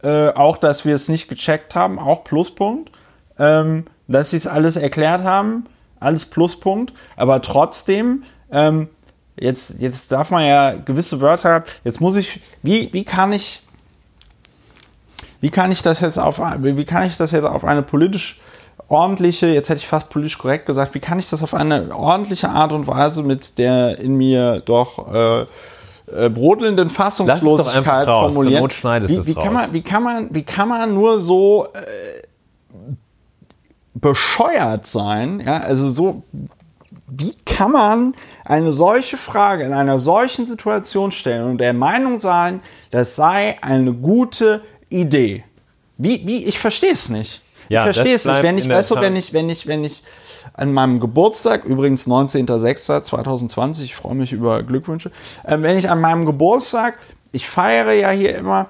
Äh, 0.03 0.31
auch, 0.31 0.57
dass 0.57 0.85
wir 0.85 0.95
es 0.95 1.09
nicht 1.09 1.29
gecheckt 1.29 1.75
haben, 1.75 1.99
auch 1.99 2.25
Pluspunkt. 2.25 2.91
Ähm, 3.39 3.85
dass 4.09 4.31
sie 4.31 4.37
es 4.37 4.47
alles 4.47 4.77
erklärt 4.77 5.22
haben, 5.22 5.66
alles 6.01 6.27
Pluspunkt. 6.27 6.93
Aber 7.16 7.41
trotzdem, 7.43 8.25
ähm, 8.51 8.89
jetzt, 9.39 9.81
jetzt 9.81 10.12
darf 10.12 10.31
man 10.31 10.45
ja 10.47 10.72
gewisse 10.72 11.20
Wörter, 11.20 11.64
jetzt 11.85 12.01
muss 12.01 12.16
ich, 12.16 12.41
wie, 12.62 12.93
wie 12.93 13.05
kann 13.05 13.33
ich, 13.33 13.62
wie 15.41 15.51
kann 15.51 15.72
ich 15.72 15.83
das 15.83 16.01
jetzt 16.01 16.18
auf, 16.18 16.39
wie 16.39 16.85
kann 16.85 17.07
ich 17.07 17.16
das 17.16 17.33
jetzt 17.33 17.45
auf 17.45 17.64
eine 17.64 17.83
politisch 17.83 18.41
ordentliche, 18.95 19.49
jetzt 19.49 19.68
hätte 19.68 19.78
ich 19.78 19.86
fast 19.86 20.09
politisch 20.09 20.38
korrekt 20.38 20.66
gesagt, 20.66 20.95
wie 20.95 21.01
kann 21.01 21.18
ich 21.18 21.28
das 21.28 21.42
auf 21.42 21.55
eine 21.55 21.95
ordentliche 21.95 22.49
Art 22.49 22.72
und 22.72 22.86
Weise 22.86 23.22
mit 23.22 23.59
der 23.59 23.99
in 23.99 24.16
mir 24.16 24.62
doch 24.64 25.12
äh, 25.12 25.47
äh, 26.07 26.28
brodelnden 26.28 26.90
Fassungslosigkeit 26.90 28.07
raus. 28.07 28.34
Formulieren? 28.34 28.68
Wie, 29.09 29.26
wie, 29.26 29.34
kann 29.34 29.53
man, 29.53 29.72
wie, 29.72 29.82
kann 29.82 30.03
man, 30.03 30.28
wie 30.34 30.42
kann 30.42 30.68
man 30.68 30.95
nur 30.95 31.18
so 31.20 31.68
äh, 31.74 32.95
bescheuert 33.95 34.86
sein? 34.86 35.40
Ja, 35.40 35.59
also 35.59 35.88
so 35.90 36.22
wie 37.07 37.34
kann 37.45 37.72
man 37.72 38.14
eine 38.45 38.72
solche 38.72 39.16
Frage 39.16 39.64
in 39.64 39.72
einer 39.72 39.99
solchen 39.99 40.47
Situation 40.47 41.12
stellen 41.12 41.51
und 41.51 41.59
der 41.59 41.72
Meinung 41.72 42.16
sein, 42.16 42.61
das 42.90 43.16
sei 43.16 43.57
eine 43.62 43.92
gute 43.92 44.62
Idee? 44.88 45.45
Wie, 45.97 46.26
wie, 46.26 46.45
ich 46.45 46.59
verstehe 46.59 46.92
es 46.92 47.09
nicht. 47.09 47.43
Ja, 47.75 47.89
ich 47.89 47.97
verstehe 47.97 48.14
es 48.14 48.25
nicht. 48.25 48.43
Wenn 48.43 48.57
ich, 48.57 48.68
weißt 48.68 48.93
du, 48.93 49.01
wenn 49.01 49.16
ich, 49.16 49.33
wenn 49.33 49.51
ich, 49.51 49.66
wenn 49.66 49.85
ich 49.85 50.03
an 50.53 50.72
meinem 50.72 51.01
Geburtstag, 51.01 51.64
übrigens 51.64 52.07
19.06.2020, 52.07 53.83
ich 53.83 53.97
freue 53.97 54.14
mich 54.14 54.33
über 54.33 54.62
Glückwünsche, 54.62 55.11
äh, 55.43 55.61
wenn 55.61 55.77
ich 55.77 55.91
an 55.91 56.01
meinem 56.01 56.25
Geburtstag, 56.25 56.99
ich 57.33 57.49
feiere 57.49 57.93
ja 57.93 58.11
hier 58.11 58.37
immer, 58.37 58.68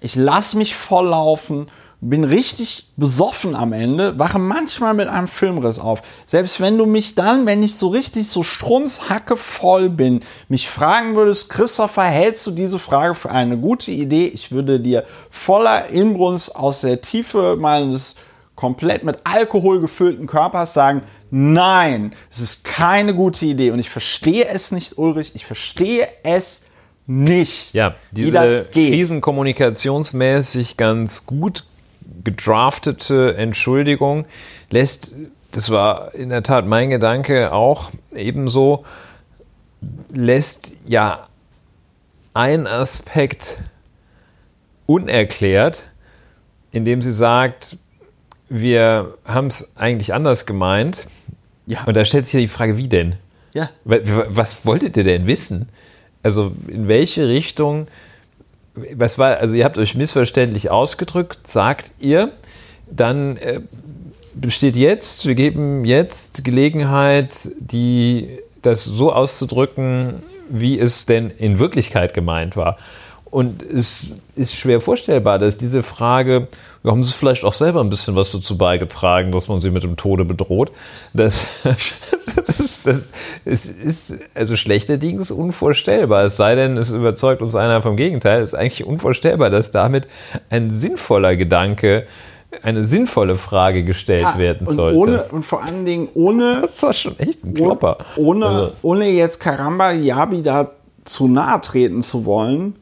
ich 0.00 0.16
lasse 0.16 0.58
mich 0.58 0.74
volllaufen, 0.74 1.68
bin 2.08 2.24
richtig 2.24 2.88
besoffen 2.96 3.54
am 3.54 3.72
Ende, 3.72 4.18
wache 4.18 4.38
manchmal 4.38 4.94
mit 4.94 5.08
einem 5.08 5.26
Filmriss 5.28 5.78
auf. 5.78 6.02
Selbst 6.24 6.60
wenn 6.60 6.78
du 6.78 6.86
mich 6.86 7.14
dann, 7.14 7.46
wenn 7.46 7.62
ich 7.62 7.76
so 7.76 7.88
richtig 7.88 8.28
so 8.28 8.42
strunzhacke 8.42 9.36
voll 9.36 9.88
bin, 9.90 10.20
mich 10.48 10.68
fragen 10.68 11.16
würdest, 11.16 11.48
Christopher, 11.48 12.04
hältst 12.04 12.46
du 12.46 12.50
diese 12.50 12.78
Frage 12.78 13.14
für 13.14 13.30
eine 13.30 13.56
gute 13.58 13.90
Idee? 13.90 14.26
Ich 14.26 14.52
würde 14.52 14.80
dir 14.80 15.04
voller 15.30 15.88
Inbrunst 15.88 16.54
aus 16.54 16.82
der 16.82 17.00
Tiefe 17.00 17.56
meines 17.58 18.16
komplett 18.54 19.04
mit 19.04 19.18
Alkohol 19.24 19.80
gefüllten 19.80 20.26
Körpers 20.26 20.72
sagen, 20.74 21.02
nein, 21.30 22.14
es 22.30 22.40
ist 22.40 22.64
keine 22.64 23.14
gute 23.14 23.44
Idee. 23.44 23.70
Und 23.70 23.78
ich 23.78 23.90
verstehe 23.90 24.48
es 24.48 24.72
nicht, 24.72 24.96
Ulrich, 24.98 25.32
ich 25.34 25.44
verstehe 25.44 26.08
es 26.22 26.62
nicht, 27.06 27.72
Ja, 27.74 27.94
wie 28.10 28.22
diese 28.22 28.32
das 28.32 28.70
geht. 28.72 28.92
krisenkommunikationsmäßig 28.92 30.76
ganz 30.76 31.26
gut 31.26 31.64
gedraftete 32.24 33.36
Entschuldigung 33.36 34.26
lässt, 34.70 35.14
das 35.52 35.70
war 35.70 36.14
in 36.14 36.28
der 36.30 36.42
Tat 36.42 36.66
mein 36.66 36.90
Gedanke 36.90 37.52
auch 37.52 37.90
ebenso, 38.14 38.84
lässt 40.12 40.74
ja 40.86 41.26
ein 42.34 42.66
Aspekt 42.66 43.58
unerklärt, 44.86 45.84
indem 46.72 47.02
sie 47.02 47.12
sagt, 47.12 47.78
wir 48.48 49.14
haben 49.24 49.46
es 49.48 49.76
eigentlich 49.76 50.14
anders 50.14 50.46
gemeint. 50.46 51.06
Ja. 51.66 51.82
Und 51.84 51.96
da 51.96 52.04
stellt 52.04 52.26
sich 52.26 52.34
ja 52.34 52.40
die 52.40 52.48
Frage, 52.48 52.76
wie 52.76 52.88
denn? 52.88 53.16
Ja. 53.54 53.70
Wa- 53.84 53.98
wa- 54.02 54.26
Was 54.28 54.64
wolltet 54.64 54.96
ihr 54.96 55.04
denn 55.04 55.26
wissen? 55.26 55.68
Also 56.22 56.52
in 56.68 56.86
welche 56.88 57.26
Richtung, 57.28 57.86
was 58.94 59.18
war, 59.18 59.38
also 59.38 59.54
ihr 59.54 59.64
habt 59.64 59.78
euch 59.78 59.94
missverständlich 59.94 60.70
ausgedrückt, 60.70 61.46
sagt 61.46 61.92
ihr, 61.98 62.32
dann 62.90 63.36
äh, 63.38 63.60
besteht 64.34 64.76
jetzt, 64.76 65.26
wir 65.26 65.34
geben 65.34 65.84
jetzt 65.84 66.44
Gelegenheit, 66.44 67.48
die, 67.58 68.38
das 68.62 68.84
so 68.84 69.12
auszudrücken, 69.12 70.22
wie 70.48 70.78
es 70.78 71.06
denn 71.06 71.30
in 71.30 71.58
Wirklichkeit 71.58 72.14
gemeint 72.14 72.56
war. 72.56 72.78
Und 73.24 73.62
es 73.62 74.08
ist 74.36 74.54
schwer 74.54 74.80
vorstellbar, 74.80 75.38
dass 75.38 75.58
diese 75.58 75.82
Frage, 75.82 76.48
haben 76.86 77.02
Sie 77.02 77.12
vielleicht 77.12 77.44
auch 77.44 77.52
selber 77.52 77.80
ein 77.80 77.90
bisschen 77.90 78.16
was 78.16 78.32
dazu 78.32 78.56
beigetragen, 78.56 79.32
dass 79.32 79.48
man 79.48 79.60
sie 79.60 79.70
mit 79.70 79.82
dem 79.82 79.96
Tode 79.96 80.24
bedroht? 80.24 80.72
Das, 81.12 81.46
das, 81.64 82.82
das, 82.84 83.10
es 83.44 83.66
ist 83.66 84.14
also 84.34 84.56
schlechterdings 84.56 85.30
unvorstellbar. 85.30 86.24
Es 86.24 86.36
sei 86.36 86.54
denn, 86.54 86.76
es 86.76 86.92
überzeugt 86.92 87.42
uns 87.42 87.54
einer 87.54 87.82
vom 87.82 87.96
Gegenteil. 87.96 88.40
Es 88.40 88.50
ist 88.52 88.58
eigentlich 88.58 88.84
unvorstellbar, 88.86 89.50
dass 89.50 89.70
damit 89.70 90.08
ein 90.50 90.70
sinnvoller 90.70 91.36
Gedanke, 91.36 92.06
eine 92.62 92.84
sinnvolle 92.84 93.36
Frage 93.36 93.84
gestellt 93.84 94.38
werden 94.38 94.66
und 94.66 94.76
sollte. 94.76 94.96
Ohne, 94.98 95.22
und 95.24 95.44
vor 95.44 95.64
allen 95.66 95.84
Dingen 95.84 96.08
ohne, 96.14 96.60
das 96.62 96.82
war 96.82 96.92
schon 96.92 97.18
echt 97.18 97.44
ein 97.44 97.54
Klopper. 97.54 97.98
ohne, 98.16 98.46
Also- 98.46 98.72
ohne 98.82 99.08
jetzt 99.10 99.40
Karamba 99.40 99.92
Yabi 99.92 100.42
da 100.42 100.70
zu 101.04 101.28
nahe 101.28 101.60
treten 101.60 102.02
zu 102.02 102.24
wollen. 102.24 102.76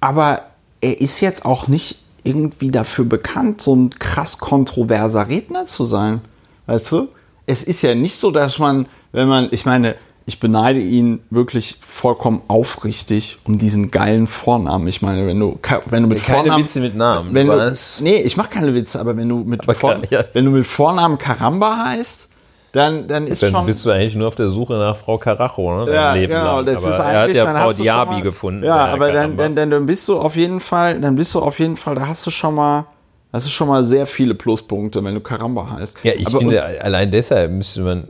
Aber 0.00 0.42
er 0.80 1.00
ist 1.00 1.20
jetzt 1.20 1.44
auch 1.44 1.68
nicht 1.68 2.00
irgendwie 2.24 2.70
dafür 2.70 3.04
bekannt, 3.04 3.60
so 3.60 3.74
ein 3.74 3.90
krass 3.90 4.38
kontroverser 4.38 5.28
Redner 5.28 5.66
zu 5.66 5.84
sein. 5.84 6.20
Weißt 6.66 6.92
du? 6.92 7.08
Es 7.46 7.62
ist 7.62 7.82
ja 7.82 7.94
nicht 7.94 8.16
so, 8.16 8.30
dass 8.30 8.58
man, 8.58 8.86
wenn 9.12 9.28
man, 9.28 9.48
ich 9.50 9.66
meine, 9.66 9.96
ich 10.26 10.38
beneide 10.38 10.78
ihn 10.78 11.20
wirklich 11.30 11.78
vollkommen 11.80 12.42
aufrichtig 12.46 13.38
um 13.44 13.58
diesen 13.58 13.90
geilen 13.90 14.26
Vornamen. 14.26 14.86
Ich 14.86 15.02
meine, 15.02 15.26
wenn 15.26 15.40
du, 15.40 15.58
wenn 15.86 16.04
du 16.04 16.08
mit 16.08 16.22
Keine 16.22 16.38
Vornamen, 16.38 16.62
Witze 16.62 16.80
mit 16.80 16.94
Namen, 16.94 17.34
Wenn 17.34 17.48
du, 17.48 17.74
nee, 18.02 18.20
ich 18.20 18.36
mache 18.36 18.50
keine 18.50 18.74
Witze, 18.74 19.00
aber 19.00 19.16
wenn 19.16 19.28
du 19.28 19.38
mit, 19.38 19.62
Aber 19.62 19.74
Vor, 19.74 20.00
ja. 20.10 20.24
wenn 20.32 20.44
du 20.44 20.52
mit 20.52 20.66
Vornamen 20.66 21.18
Karamba 21.18 21.84
heißt, 21.86 22.29
dann, 22.72 23.08
dann 23.08 23.26
ist 23.26 23.42
Dann 23.42 23.50
schon. 23.52 23.66
bist 23.66 23.84
du 23.84 23.90
eigentlich 23.90 24.14
nur 24.14 24.28
auf 24.28 24.36
der 24.36 24.48
Suche 24.48 24.74
nach 24.74 24.96
Frau 24.96 25.18
Carajo, 25.18 25.84
ne? 25.84 25.92
ja, 25.92 26.12
Leben 26.12 26.32
genau, 26.32 26.56
lang. 26.56 26.66
das 26.66 26.84
aber 26.84 26.92
ist 26.92 26.98
er 26.98 27.06
hat 27.06 27.14
eigentlich, 27.16 27.36
ja 27.36 27.44
dann 27.44 27.62
Frau 27.62 27.72
Diaby 27.72 28.10
mal, 28.12 28.22
gefunden. 28.22 28.64
Ja, 28.64 28.86
aber 28.86 29.12
dann, 29.12 29.36
dann, 29.36 29.56
dann, 29.56 29.70
dann 29.70 29.86
bist 29.86 30.08
du 30.08 30.18
auf 30.18 30.36
jeden 30.36 30.60
Fall, 30.60 31.00
dann 31.00 31.16
bist 31.16 31.34
du 31.34 31.40
auf 31.40 31.58
jeden 31.58 31.76
Fall, 31.76 31.96
da 31.96 32.06
hast 32.06 32.24
du 32.26 32.30
schon 32.30 32.54
mal, 32.54 32.86
hast 33.32 33.46
du 33.46 33.50
schon 33.50 33.66
mal 33.66 33.84
sehr 33.84 34.06
viele 34.06 34.34
Pluspunkte, 34.36 35.02
wenn 35.02 35.14
du 35.14 35.20
Karamba 35.20 35.68
heißt. 35.70 35.98
ja, 36.04 36.12
ich 36.16 36.28
aber, 36.28 36.38
finde, 36.38 36.62
allein 36.82 37.10
deshalb 37.10 37.50
müsste 37.50 37.80
man. 37.80 38.08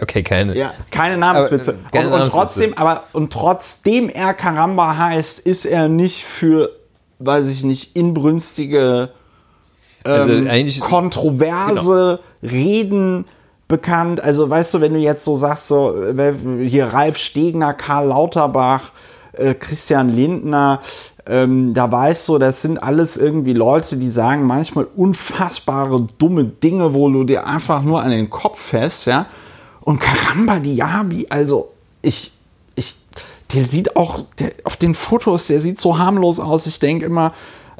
Okay, 0.00 0.22
keine. 0.22 0.56
Ja, 0.56 0.74
keine 0.90 1.16
Namenswitze. 1.16 1.70
Aber, 1.70 1.78
äh, 1.78 1.90
keine 1.92 2.06
und, 2.08 2.12
und 2.12 2.18
Namenswitze. 2.18 2.38
trotzdem, 2.38 2.74
aber 2.76 3.04
und 3.12 3.32
trotzdem 3.32 4.08
er 4.10 4.34
Karamba 4.34 4.96
heißt, 4.96 5.38
ist 5.40 5.64
er 5.64 5.88
nicht 5.88 6.24
für, 6.24 6.70
weiß 7.20 7.48
ich 7.48 7.64
nicht, 7.64 7.96
inbrünstige, 7.96 9.10
also 10.04 10.32
ähm, 10.32 10.48
eigentlich. 10.48 10.80
kontroverse 10.80 12.18
Reden 12.42 13.24
bekannt. 13.72 14.20
Also 14.20 14.48
weißt 14.50 14.74
du, 14.74 14.80
wenn 14.82 14.92
du 14.92 15.00
jetzt 15.00 15.24
so 15.24 15.34
sagst, 15.34 15.66
so 15.66 15.96
hier 16.60 16.88
Ralf 16.88 17.16
Stegner, 17.16 17.72
Karl 17.72 18.08
Lauterbach, 18.08 18.92
äh, 19.32 19.54
Christian 19.54 20.10
Lindner, 20.10 20.80
ähm, 21.24 21.72
da 21.72 21.90
weißt 21.90 22.28
du, 22.28 22.38
das 22.38 22.60
sind 22.60 22.82
alles 22.82 23.16
irgendwie 23.16 23.54
Leute, 23.54 23.96
die 23.96 24.10
sagen 24.10 24.46
manchmal 24.46 24.86
unfassbare 24.94 26.06
dumme 26.18 26.44
Dinge, 26.44 26.92
wo 26.92 27.08
du 27.08 27.24
dir 27.24 27.46
einfach 27.46 27.82
nur 27.82 28.02
an 28.02 28.10
den 28.10 28.28
Kopf 28.28 28.60
fährst, 28.60 29.06
ja. 29.06 29.26
Und 29.80 30.00
Karamba 30.00 30.58
Diaby, 30.58 31.28
also 31.30 31.70
ich, 32.02 32.32
ich, 32.74 32.96
der 33.54 33.64
sieht 33.64 33.96
auch 33.96 34.24
der, 34.38 34.52
auf 34.64 34.76
den 34.76 34.94
Fotos, 34.94 35.46
der 35.46 35.60
sieht 35.60 35.80
so 35.80 35.96
harmlos 35.98 36.38
aus. 36.40 36.66
Ich 36.66 36.78
denke 36.78 37.06
immer, 37.06 37.32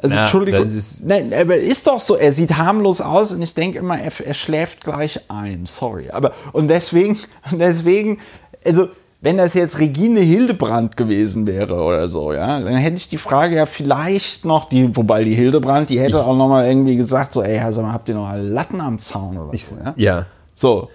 also 0.03 0.15
Ja, 0.15 0.21
Entschuldigung, 0.21 0.65
ist- 0.67 1.03
Nein, 1.05 1.33
aber 1.33 1.55
ist 1.55 1.87
doch 1.87 1.99
so, 1.99 2.15
er 2.15 2.31
sieht 2.33 2.57
harmlos 2.57 3.01
aus 3.01 3.31
und 3.31 3.41
ich 3.41 3.53
denke 3.53 3.79
immer, 3.79 3.99
er, 3.99 4.11
er 4.25 4.33
schläft 4.33 4.83
gleich 4.83 5.19
ein. 5.29 5.65
Sorry. 5.65 6.09
Aber 6.11 6.33
und 6.51 6.67
deswegen, 6.67 7.17
deswegen, 7.51 8.19
also 8.65 8.89
wenn 9.21 9.37
das 9.37 9.53
jetzt 9.53 9.79
Regine 9.79 10.19
Hildebrand 10.19 10.97
gewesen 10.97 11.47
wäre 11.47 11.75
oder 11.81 12.09
so, 12.09 12.33
ja, 12.33 12.59
dann 12.59 12.75
hätte 12.75 12.97
ich 12.97 13.07
die 13.07 13.17
Frage 13.17 13.55
ja 13.55 13.65
vielleicht 13.65 14.43
noch, 14.43 14.65
die, 14.67 14.93
wobei 14.97 15.23
die 15.23 15.33
Hildebrand, 15.33 15.89
die 15.89 15.97
hätte 15.99 16.19
auch 16.19 16.35
noch 16.35 16.49
mal 16.49 16.67
irgendwie 16.67 16.97
gesagt, 16.97 17.31
so, 17.31 17.41
ey, 17.41 17.61
sag 17.71 17.83
mal, 17.85 17.93
habt 17.93 18.09
ihr 18.09 18.15
noch 18.15 18.29
Latten 18.35 18.81
am 18.81 18.99
Zaun 18.99 19.37
oder 19.37 19.57
so, 19.57 19.79
ja? 19.79 19.93
ja. 19.95 20.25
So. 20.53 20.89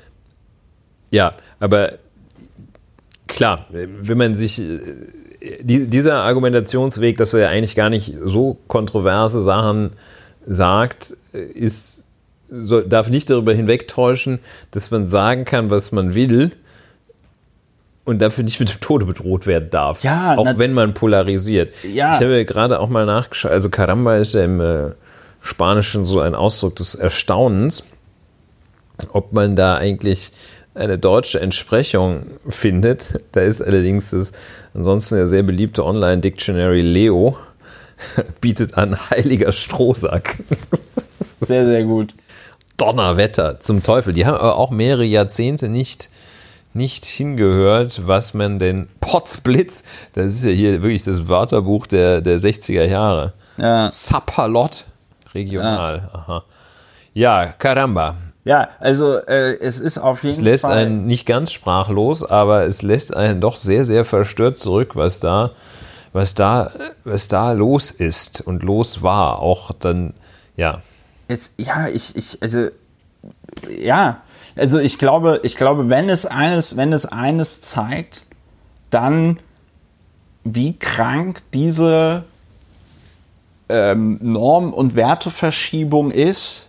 Ja, 1.11 1.33
aber 1.59 1.93
klar, 3.27 3.65
wenn 3.71 4.19
man 4.19 4.35
sich 4.35 4.61
äh, 4.61 4.79
die, 5.41 5.87
dieser 5.87 6.23
Argumentationsweg, 6.23 7.17
dass 7.17 7.35
er 7.35 7.41
ja 7.41 7.49
eigentlich 7.49 7.77
gar 7.77 7.91
nicht 7.91 8.15
so 8.25 8.59
kontroverse 8.67 9.41
Sachen 9.41 9.91
sagt, 10.47 11.17
ist 11.33 12.05
so, 12.51 12.81
darf 12.81 13.11
nicht 13.11 13.31
darüber 13.31 13.53
hinwegtäuschen, 13.53 14.39
dass 14.71 14.91
man 14.91 15.07
sagen 15.07 15.45
kann, 15.45 15.71
was 15.71 15.93
man 15.93 16.15
will 16.15 16.53
und 18.05 18.21
dafür 18.21 18.45
nicht 18.45 18.59
mit 18.59 18.73
dem 18.73 18.81
Tode 18.81 19.05
bedroht 19.05 19.47
werden 19.47 19.69
darf. 19.71 20.03
Ja, 20.03 20.37
auch 20.37 20.59
wenn 20.59 20.73
man 20.73 20.95
polarisiert. 20.95 21.75
Ja. 21.85 22.13
Ich 22.13 22.21
habe 22.21 22.37
ja 22.37 22.45
gerade 22.45 22.81
auch 22.81 22.89
mal 22.89 23.05
nachgeschaut, 23.05 23.53
also 23.53 23.69
Caramba 23.69 24.17
ist 24.17 24.33
ja 24.33 24.45
im 24.45 24.61
äh, 24.61 24.93
Spanischen 25.43 26.07
so 26.07 26.21
ein 26.21 26.35
Ausdruck 26.35 26.77
des 26.77 26.95
Erstaunens 26.95 27.85
ob 29.13 29.33
man 29.33 29.57
da 29.57 29.77
eigentlich 29.77 30.33
eine 30.79 30.99
deutsche 30.99 31.41
Entsprechung 31.41 32.27
findet. 32.49 33.21
Da 33.33 33.41
ist 33.41 33.61
allerdings 33.61 34.11
das 34.11 34.33
ansonsten 34.75 35.19
ja 35.19 35.27
sehr 35.27 35.43
beliebte 35.43 35.85
Online-Dictionary 35.85 36.81
Leo 36.81 37.37
bietet 38.41 38.77
an 38.79 38.97
heiliger 39.11 39.53
Strohsack. 39.53 40.39
Sehr, 41.41 41.67
sehr 41.67 41.85
gut. 41.85 42.15
Donnerwetter, 42.79 43.61
zum 43.61 43.83
Teufel. 43.83 44.13
Die 44.13 44.27
haben 44.27 44.37
aber 44.37 44.57
auch 44.57 44.71
mehrere 44.71 45.05
Jahrzehnte 45.05 45.69
nicht, 45.69 46.11
nicht 46.75 47.05
hingehört, 47.05 48.09
was 48.09 48.35
man 48.35 48.59
denn 48.59 48.89
Potzblitz, 49.01 49.85
das 50.15 50.27
ist 50.27 50.45
ja 50.45 50.51
hier 50.51 50.83
wirklich 50.83 51.05
das 51.05 51.29
Wörterbuch 51.29 51.87
der, 51.87 52.21
der 52.21 52.39
60er 52.41 52.85
Jahre. 52.85 53.35
Ja. 53.57 53.91
Sapperlot, 53.93 54.85
regional. 55.33 56.09
Aha. 56.13 56.45
Ja, 57.15 57.47
Caramba. 57.47 58.17
Ja, 58.49 58.71
also 58.81 59.19
äh, 59.19 59.59
es 59.61 59.79
ist 59.79 59.99
auf 59.99 60.23
jeden 60.23 60.33
Es 60.33 60.41
lässt 60.41 60.65
Fall. 60.65 60.79
einen 60.79 61.07
nicht 61.07 61.27
ganz 61.27 61.53
sprachlos, 61.53 62.25
aber 62.25 62.65
es 62.65 62.81
lässt 62.81 63.15
einen 63.15 63.43
doch 63.43 63.57
sehr, 63.57 63.85
sehr 63.85 64.07
verstört 64.07 64.57
zurück, 64.57 64.97
was 64.97 65.21
da, 65.21 65.51
was 66.15 66.33
da, 66.33 66.71
was 67.05 67.29
da 67.29 67.53
los 67.53 67.91
ist 67.91 68.41
und 68.41 68.63
los 68.63 69.03
war. 69.03 69.41
Auch 69.41 69.73
dann, 69.73 70.15
ja. 70.57 70.81
Es, 71.29 71.53
ja, 71.59 71.89
ich, 71.89 72.17
ich, 72.17 72.39
also, 72.41 72.69
ja, 73.69 74.23
Also 74.57 74.79
ich 74.79 74.99
glaube, 74.99 75.41
ich 75.43 75.57
glaube, 75.57 75.91
wenn 75.91 76.09
es 76.09 76.25
eines, 76.25 76.79
wenn 76.79 76.95
es 76.95 77.05
eines 77.05 77.61
zeigt, 77.61 78.25
dann 78.89 79.39
wie 80.45 80.73
krank 80.79 81.43
diese 81.53 82.25
ähm, 83.69 84.19
Norm- 84.23 84.73
und 84.73 84.97
Werteverschiebung 84.97 86.11
ist, 86.11 86.68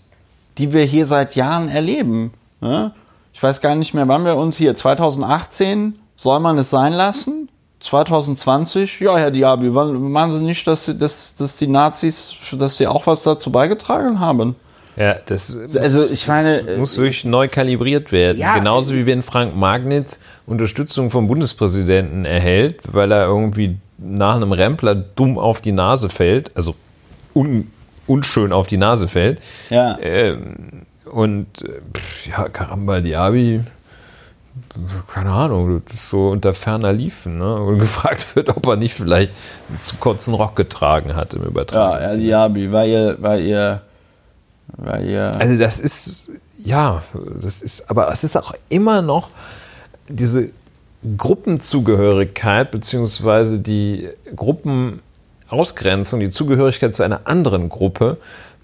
die 0.60 0.74
wir 0.74 0.84
hier 0.84 1.05
seit 1.05 1.36
Jahren 1.36 1.70
erleben. 1.70 2.34
Ne? 2.62 2.91
Ich 3.34 3.41
weiß 3.41 3.62
gar 3.62 3.76
nicht 3.76 3.93
mehr, 3.93 4.07
wann 4.07 4.26
wir 4.26 4.36
uns 4.36 4.57
hier, 4.57 4.76
2018, 4.76 5.97
soll 6.16 6.39
man 6.39 6.57
es 6.57 6.70
sein 6.70 6.93
lassen? 6.93 7.49
2020, 7.80 8.99
ja, 8.99 9.18
Herr 9.18 9.32
Diaby, 9.32 9.70
meinen 9.70 10.34
Sie 10.34 10.43
nicht, 10.43 10.68
dass, 10.68 10.86
sie, 10.86 10.97
dass, 10.97 11.36
dass 11.36 11.55
die 11.55 11.68
Nazis, 11.68 12.36
dass 12.51 12.78
sie 12.78 12.88
auch 12.88 13.07
was 13.07 13.24
dazu 13.24 13.51
beigetragen 13.51 14.20
haben? 14.20 14.55
Ja, 14.97 15.16
das 15.26 15.55
also 15.78 16.05
ich 16.05 16.28
meine, 16.28 16.76
muss 16.78 16.97
wirklich 16.97 17.24
neu 17.24 17.47
kalibriert 17.47 18.12
werden. 18.12 18.38
Ja, 18.38 18.57
Genauso 18.57 18.93
wie 18.95 19.05
wenn 19.05 19.22
Frank 19.22 19.55
Magnitz 19.55 20.20
Unterstützung 20.45 21.10
vom 21.10 21.28
Bundespräsidenten 21.28 22.26
erhält, 22.26 22.82
weil 22.91 23.14
er 23.14 23.28
irgendwie 23.28 23.78
nach 23.97 24.36
einem 24.36 24.51
Rempler 24.51 24.95
dumm 24.95 25.38
auf 25.38 25.62
die 25.62 25.72
Nase 25.72 26.10
fällt, 26.10 26.55
also 26.57 26.76
un, 27.34 27.72
unschön 28.10 28.51
auf 28.51 28.68
die 28.68 28.78
Nase 28.78 29.07
fällt. 29.07 29.39
Ja. 29.70 29.97
Ähm, 29.99 30.86
und 31.05 31.47
pff, 31.95 32.28
ja, 32.28 32.49
Karamba 32.49 32.99
Diaby, 32.99 33.62
keine 35.12 35.32
Ahnung, 35.32 35.82
das 35.86 35.95
ist 35.95 36.10
so 36.10 36.30
unter 36.30 36.53
ferner 36.53 36.93
Liefen, 36.93 37.38
ne? 37.38 37.55
Und 37.55 37.80
gefragt 37.80 38.36
wird, 38.36 38.49
ob 38.55 38.66
er 38.68 38.76
nicht 38.76 38.93
vielleicht 38.93 39.32
einen 39.70 39.80
zu 39.80 39.95
kurzen 39.95 40.34
Rock 40.34 40.55
getragen 40.55 41.16
hat 41.16 41.34
im 41.34 41.43
Übertragen. 41.43 42.05
Ja, 42.07 42.47
Diaby, 42.47 42.72
weil 42.72 42.89
ihr, 42.89 43.18
weil 43.20 43.41
ihr 43.41 43.82
weil 44.78 45.10
ja. 45.10 45.32
Also 45.32 45.57
das 45.57 45.80
ist, 45.80 46.32
ja, 46.57 47.01
das 47.41 47.62
ist, 47.62 47.89
aber 47.89 48.12
es 48.12 48.24
ist 48.24 48.38
auch 48.38 48.53
immer 48.70 49.01
noch 49.01 49.32
diese 50.07 50.51
Gruppenzugehörigkeit 51.18 52.72
beziehungsweise 52.72 53.60
die 53.60 54.10
Gruppenausgrenzung, 55.50 56.20
die 56.20 56.30
Zugehörigkeit 56.30 56.93
zu 56.93 57.04
einer 57.04 57.28
anderen 57.28 57.70
Gruppe, 57.70 58.18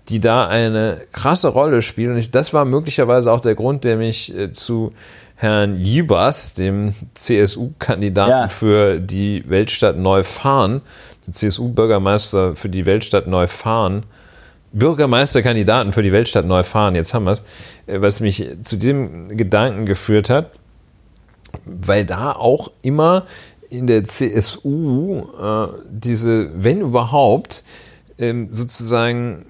die 0.09 0.19
da 0.19 0.47
eine 0.47 1.01
krasse 1.11 1.47
Rolle 1.47 1.81
spielt. 1.81 2.11
Und 2.11 2.17
ich, 2.17 2.31
das 2.31 2.53
war 2.53 2.65
möglicherweise 2.65 3.31
auch 3.31 3.39
der 3.39 3.55
Grund, 3.55 3.83
der 3.83 3.97
mich 3.97 4.35
äh, 4.35 4.51
zu 4.51 4.93
Herrn 5.35 5.77
Jibas, 5.77 6.53
dem 6.53 6.93
CSU-Kandidaten 7.13 8.29
ja. 8.29 8.47
für 8.47 8.99
die 8.99 9.43
Weltstadt 9.47 9.97
Neufahren, 9.97 10.81
dem 11.25 11.33
CSU-Bürgermeister 11.33 12.55
für 12.55 12.69
die 12.69 12.85
Weltstadt 12.85 13.27
Neufahren, 13.27 14.03
Bürgermeisterkandidaten 14.71 15.91
für 15.91 16.03
die 16.03 16.11
Weltstadt 16.11 16.45
Neufahren, 16.45 16.95
jetzt 16.95 17.13
haben 17.13 17.25
wir 17.25 17.31
es, 17.31 17.43
äh, 17.87 18.01
was 18.01 18.19
mich 18.19 18.47
zu 18.61 18.77
dem 18.77 19.27
Gedanken 19.29 19.85
geführt 19.85 20.29
hat, 20.29 20.51
weil 21.65 22.05
da 22.05 22.31
auch 22.33 22.71
immer 22.81 23.25
in 23.77 23.87
der 23.87 24.03
CSU 24.03 25.23
äh, 25.41 25.67
diese, 25.89 26.51
wenn 26.55 26.81
überhaupt, 26.81 27.63
ähm, 28.17 28.47
sozusagen 28.51 29.45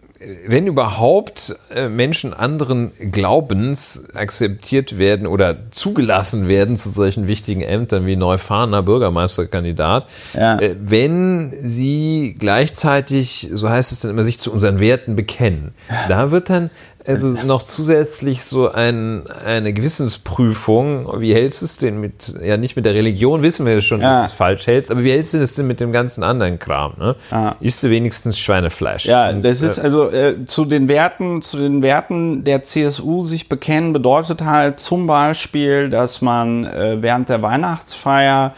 wenn 0.48 0.66
überhaupt 0.68 1.56
äh, 1.74 1.90
Menschen 1.90 2.34
anderen 2.34 2.92
Glaubens 3.12 4.06
akzeptiert 4.14 4.98
werden 4.98 5.28
oder 5.28 5.58
zugelassen 5.72 6.48
werden 6.48 6.78
zu 6.78 6.90
solchen 6.90 7.28
wichtigen 7.28 7.62
Ämtern 7.62 8.06
wie 8.06 8.16
Neufahrener 8.16 8.82
Bürgermeisterkandidat, 8.82 10.08
ja. 10.34 10.58
Äh, 10.60 10.76
wenn 10.80 11.54
sie 11.62 12.36
gleichzeitig, 12.40 13.50
so 13.54 13.70
heißt 13.70 13.92
es 13.92 14.00
dann 14.02 14.12
immer, 14.12 14.24
sich 14.24 14.40
zu 14.40 14.52
unseren 14.52 14.80
Werten 14.80 15.16
bekennen. 15.16 15.74
Da 16.08 16.32
wird 16.32 16.50
dann 16.50 16.72
also 17.08 17.46
noch 17.46 17.64
zusätzlich 17.64 18.44
so 18.44 18.70
ein, 18.70 19.28
eine 19.28 19.74
Gewissensprüfung. 19.74 21.22
Wie 21.22 21.34
hältst 21.34 21.62
du 21.62 21.66
es 21.66 21.78
denn 21.78 22.00
mit, 22.00 22.34
ja 22.42 22.58
nicht 22.58 22.76
mit 22.76 22.86
der 22.86 22.96
Religion, 22.96 23.42
wissen 23.42 23.66
wir 23.66 23.80
schon, 23.82 24.02
ja. 24.02 24.10
dass 24.10 24.22
du 24.22 24.26
es 24.26 24.34
falsch 24.34 24.68
hältst, 24.68 24.92
aber 24.92 25.04
wie 25.04 25.12
hältst 25.12 25.34
du 25.34 25.38
es 25.38 25.56
denn 25.56 25.68
mit 25.68 25.80
dem 25.80 25.92
ganzen 25.92 26.24
anderen 26.24 26.60
Kram? 26.60 26.94
Ne? 26.98 27.16
Ah. 27.32 27.54
Isst 27.60 27.84
du 27.84 27.90
wenigstens 27.90 28.40
Schweinefleisch? 28.40 29.06
Ja, 29.06 29.30
Und, 29.30 29.44
das 29.44 29.62
ist 29.62 29.78
äh, 29.78 29.82
also 29.82 30.10
äh, 30.10 30.46
zu 30.46 30.66
den 30.66 30.88
Werten, 30.88 31.42
zu 31.42 31.58
den 31.58 31.84
Werten 31.84 32.44
der 32.44 32.64
CSU 32.64 33.26
sich 33.26 33.50
bekennen 33.50 33.94
bedeutet 33.94 34.44
halt 34.44 34.80
zum 34.80 35.08
Beispiel, 35.08 35.90
dass 35.90 36.22
man 36.22 36.66
äh, 36.66 37.02
während 37.02 37.30
der 37.30 37.42
Weihnachtsfeier 37.42 38.54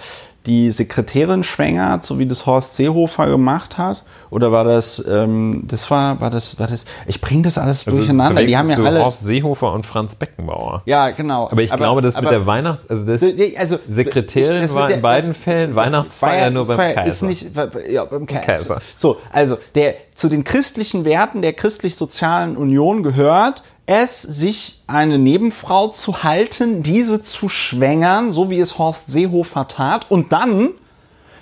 die 0.48 0.72
Sekretärin 0.72 1.44
schwängert, 1.44 2.04
so 2.04 2.18
wie 2.18 2.26
das 2.26 2.46
Horst 2.46 2.76
Seehofer 2.76 3.28
gemacht 3.28 3.78
hat? 3.78 4.04
Oder 4.30 4.52
war 4.52 4.64
das, 4.64 5.04
ähm, 5.08 5.64
das 5.66 5.90
war, 5.92 6.20
war 6.20 6.30
das, 6.30 6.60
war 6.60 6.68
das, 6.68 6.86
ich 7.06 7.22
bringe 7.22 7.44
das 7.44 7.58
alles 7.58 7.86
also 7.86 7.98
durcheinander. 7.98 8.44
Die 8.44 8.58
haben 8.58 8.70
ja 8.70 8.78
alle. 8.78 9.04
Horst 9.04 9.26
Seehofer 9.26 9.74
und 9.74 9.86
Franz 9.86 10.16
Beckenbauer. 10.16 10.82
Ja, 10.86 11.12
genau. 11.12 11.50
Aber 11.50 11.62
ich 11.62 11.72
aber, 11.72 11.78
glaube, 11.78 12.02
dass 12.02 12.16
aber, 12.16 12.24
mit 12.24 12.32
der 12.32 12.48
Weihnachts-, 12.48 12.90
also 12.90 13.06
das 13.06 13.24
also, 13.58 13.78
Sekretärin 13.88 14.62
das 14.62 14.74
war 14.74 14.90
in 14.90 15.02
beiden 15.02 15.30
das, 15.30 15.38
Fällen 15.38 15.76
Weihnachtsfeier 15.76 16.40
Feier, 16.40 16.50
nur 16.50 16.66
beim 16.66 16.78
Kaiser. 16.78 17.06
Ist 17.06 17.22
nicht, 17.24 17.48
ja, 17.90 18.06
beim 18.06 18.26
Kaiser. 18.26 18.42
Kaiser. 18.42 18.82
So, 18.96 19.18
also, 19.32 19.58
der 19.76 19.96
zu 20.16 20.30
den 20.30 20.44
christlichen 20.44 21.06
Werten 21.06 21.42
der 21.42 21.54
christlich-sozialen 21.54 22.58
Union 22.58 23.04
gehört, 23.04 23.64
es, 23.88 24.22
sich 24.22 24.84
eine 24.86 25.18
Nebenfrau 25.18 25.88
zu 25.88 26.24
halten, 26.24 26.84
diese 26.84 27.24
zu 27.24 27.50
schwängern, 27.50 28.32
so 28.32 28.50
wie 28.50 28.60
es 28.60 28.78
Horst 28.78 29.10
Seehofer 29.10 29.68
tat, 29.68 30.12
und 30.12 30.32
dann, 30.34 30.72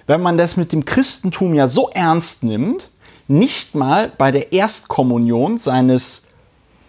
wenn 0.08 0.22
man 0.22 0.38
das 0.38 0.56
mit 0.56 0.72
dem 0.72 0.86
Christentum 0.86 1.56
ja 1.56 1.68
so 1.68 1.90
ernst 1.90 2.44
nimmt, 2.44 2.92
nicht 3.28 3.74
mal 3.74 4.12
bei 4.16 4.32
der 4.32 4.54
Erstkommunion 4.54 5.58
seines 5.58 6.28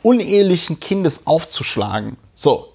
unehelichen 0.03 0.79
Kindes 0.79 1.27
aufzuschlagen. 1.27 2.19
So. 2.35 2.73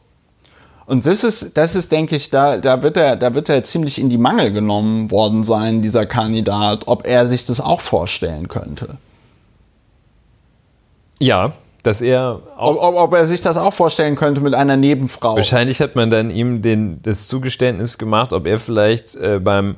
Und 0.87 1.05
das 1.05 1.23
ist, 1.23 1.55
das 1.57 1.75
ist, 1.75 1.91
denke 1.91 2.15
ich, 2.15 2.31
da, 2.31 2.57
da 2.57 2.81
wird 2.81 2.97
er, 2.97 3.15
da 3.15 3.35
wird 3.35 3.47
er 3.47 3.63
ziemlich 3.63 3.99
in 3.99 4.09
die 4.09 4.17
Mangel 4.17 4.51
genommen 4.51 5.11
worden 5.11 5.43
sein, 5.43 5.83
dieser 5.83 6.07
Kandidat, 6.07 6.87
ob 6.87 7.07
er 7.07 7.27
sich 7.27 7.45
das 7.45 7.61
auch 7.61 7.79
vorstellen 7.79 8.47
könnte. 8.47 8.97
Ja, 11.19 11.53
dass 11.83 12.01
er 12.01 12.41
ob, 12.57 12.81
ob, 12.81 12.95
ob, 12.95 13.13
er 13.13 13.25
sich 13.25 13.41
das 13.41 13.57
auch 13.57 13.73
vorstellen 13.73 14.15
könnte 14.15 14.41
mit 14.41 14.53
einer 14.53 14.77
Nebenfrau. 14.77 15.35
Wahrscheinlich 15.35 15.81
hat 15.81 15.95
man 15.95 16.09
dann 16.09 16.29
ihm 16.29 16.61
den, 16.61 17.01
das 17.01 17.27
Zugeständnis 17.27 17.97
gemacht, 17.97 18.33
ob 18.33 18.47
er 18.47 18.59
vielleicht 18.59 19.15
äh, 19.15 19.39
beim 19.39 19.77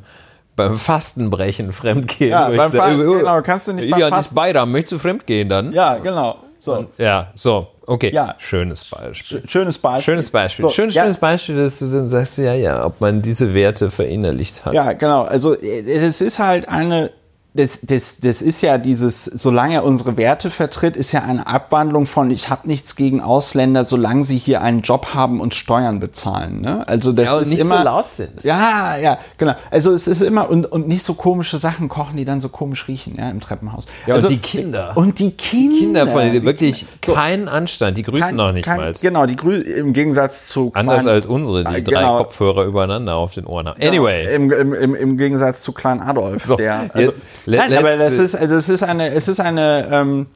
beim 0.56 0.76
Fastenbrechen 0.76 1.74
fremdgehen 1.74 2.30
ja, 2.30 2.50
möchte. 2.50 2.58
Beim 2.58 2.72
Fa 2.72 2.94
genau, 2.94 3.42
kannst 3.42 3.68
du 3.68 3.74
nicht 3.74 3.90
beim 3.90 4.00
Ja, 4.00 4.10
das 4.10 4.34
Beidam, 4.34 4.72
möchtest 4.72 4.94
du 4.94 4.98
fremdgehen 5.00 5.50
dann? 5.50 5.72
Ja, 5.72 5.98
genau. 5.98 6.38
So. 6.60 6.76
Und, 6.76 6.90
ja, 6.98 7.32
so, 7.36 7.68
okay. 7.88 8.12
Ja. 8.14 8.36
Schönes 8.38 8.86
Beispiel. 8.86 9.44
Schönes 9.48 9.78
Beispiel. 9.78 10.04
Schönes 10.04 10.30
Beispiel. 10.30 10.64
So, 10.64 10.70
schönes, 10.70 10.96
ja. 10.96 11.04
schönes 11.04 11.18
Beispiel, 11.18 11.58
dass 11.58 11.80
du 11.80 11.88
dann 11.88 12.08
sagst, 12.08 12.38
ja, 12.38 12.54
ja, 12.54 12.86
ob 12.86 13.02
man 13.02 13.22
diese 13.22 13.54
Werte 13.54 13.92
verinnerlicht 13.92 14.64
hat. 14.64 14.74
Ja, 14.74 14.94
genau. 14.94 15.24
Also 15.24 15.56
es 15.56 16.22
ist 16.22 16.40
halt 16.40 16.70
eine 16.70 17.12
das, 17.56 17.82
das, 17.84 18.20
das 18.20 18.42
ist 18.42 18.62
ja 18.62 18.80
dieses, 18.80 19.26
solange 19.26 19.76
er 19.76 19.84
unsere 19.84 20.18
Werte 20.18 20.50
vertritt, 20.50 20.98
ist 20.98 21.12
ja 21.12 21.22
eine 21.22 21.46
Abwandlung 21.46 22.08
von, 22.08 22.32
ich 22.32 22.50
habe 22.50 22.68
nichts 22.68 22.96
gegen 22.96 23.22
Ausländer, 23.22 23.86
solange 23.86 24.24
sie 24.24 24.38
hier 24.38 24.62
einen 24.62 24.82
Job 24.82 25.14
haben 25.14 25.40
und 25.40 25.54
Steuern 25.54 26.00
bezahlen. 26.00 26.62
Ne? 26.62 26.88
Also 26.88 27.12
das 27.12 27.26
ja, 27.28 27.36
und 27.36 27.42
ist 27.42 27.50
nicht 27.50 27.62
immer, 27.62 27.78
so 27.80 27.84
laut 27.84 28.12
sind. 28.12 28.44
Ja, 28.44 28.98
ja, 28.98 29.20
genau. 29.38 29.54
Also 29.70 29.92
es 29.94 30.08
ist 30.08 30.22
immer, 30.22 30.50
und, 30.50 30.72
und 30.72 30.88
nicht 30.88 31.04
so 31.04 31.14
komische 31.14 31.60
Sachen 31.60 31.90
kochen, 31.90 32.18
die 32.18 32.26
dann 32.26 32.40
so 32.40 32.50
komisch 32.50 32.88
riechen, 32.88 33.16
ja, 33.18 33.30
im 33.30 33.40
Treppenhaus. 33.40 33.86
Ja, 34.08 34.16
also, 34.16 34.28
und 34.28 34.34
die 34.34 34.40
Kinder. 34.40 34.94
Und 34.96 35.20
die 35.20 35.32
Kinder. 35.32 35.74
Die 35.74 35.80
Kinder 35.80 36.08
von 36.08 36.22
denen 36.22 36.44
wirklich 36.44 36.88
Kinder. 37.02 37.22
keinen 37.22 37.48
Anstand, 37.48 38.00
die 38.00 38.04
grüßen 38.04 38.30
kein, 38.30 38.36
noch 38.36 38.52
nicht 38.52 38.66
kein, 38.66 38.78
mal. 38.78 38.94
Genau, 39.00 39.28
die 39.28 39.36
grüßen 39.36 39.64
im 39.64 39.94
Gegensatz 39.94 40.48
zu. 40.48 40.72
Anders 40.74 41.04
klein, 41.04 41.14
als 41.14 41.28
unsere, 41.28 41.64
die 41.66 41.84
genau, 41.84 42.00
drei 42.00 42.24
Kopfhörer 42.24 42.64
übereinander 42.64 43.16
auf 43.16 43.36
den 43.36 43.46
Ohren 43.46 43.68
haben. 43.68 43.80
Anyway. 43.80 44.26
Genau, 44.26 44.56
im, 44.56 44.74
im, 44.74 44.96
im, 44.96 45.18
Gegensatz 45.18 45.62
zu 45.62 45.72
Klein 45.72 46.02
Adolf, 46.02 46.46
so, 46.46 46.56
der. 46.56 46.90
Also, 46.94 47.12
jetzt, 47.12 47.22
nein, 47.46 47.74
aber 47.74 47.96
das 47.96 48.18
ist, 48.18 48.36
also 48.36 48.56
es 48.56 48.70
ist 48.70 48.84
eine, 48.84 49.12
es 49.12 49.28
ist 49.28 49.40
eine, 49.40 49.88
ähm, 49.92 50.28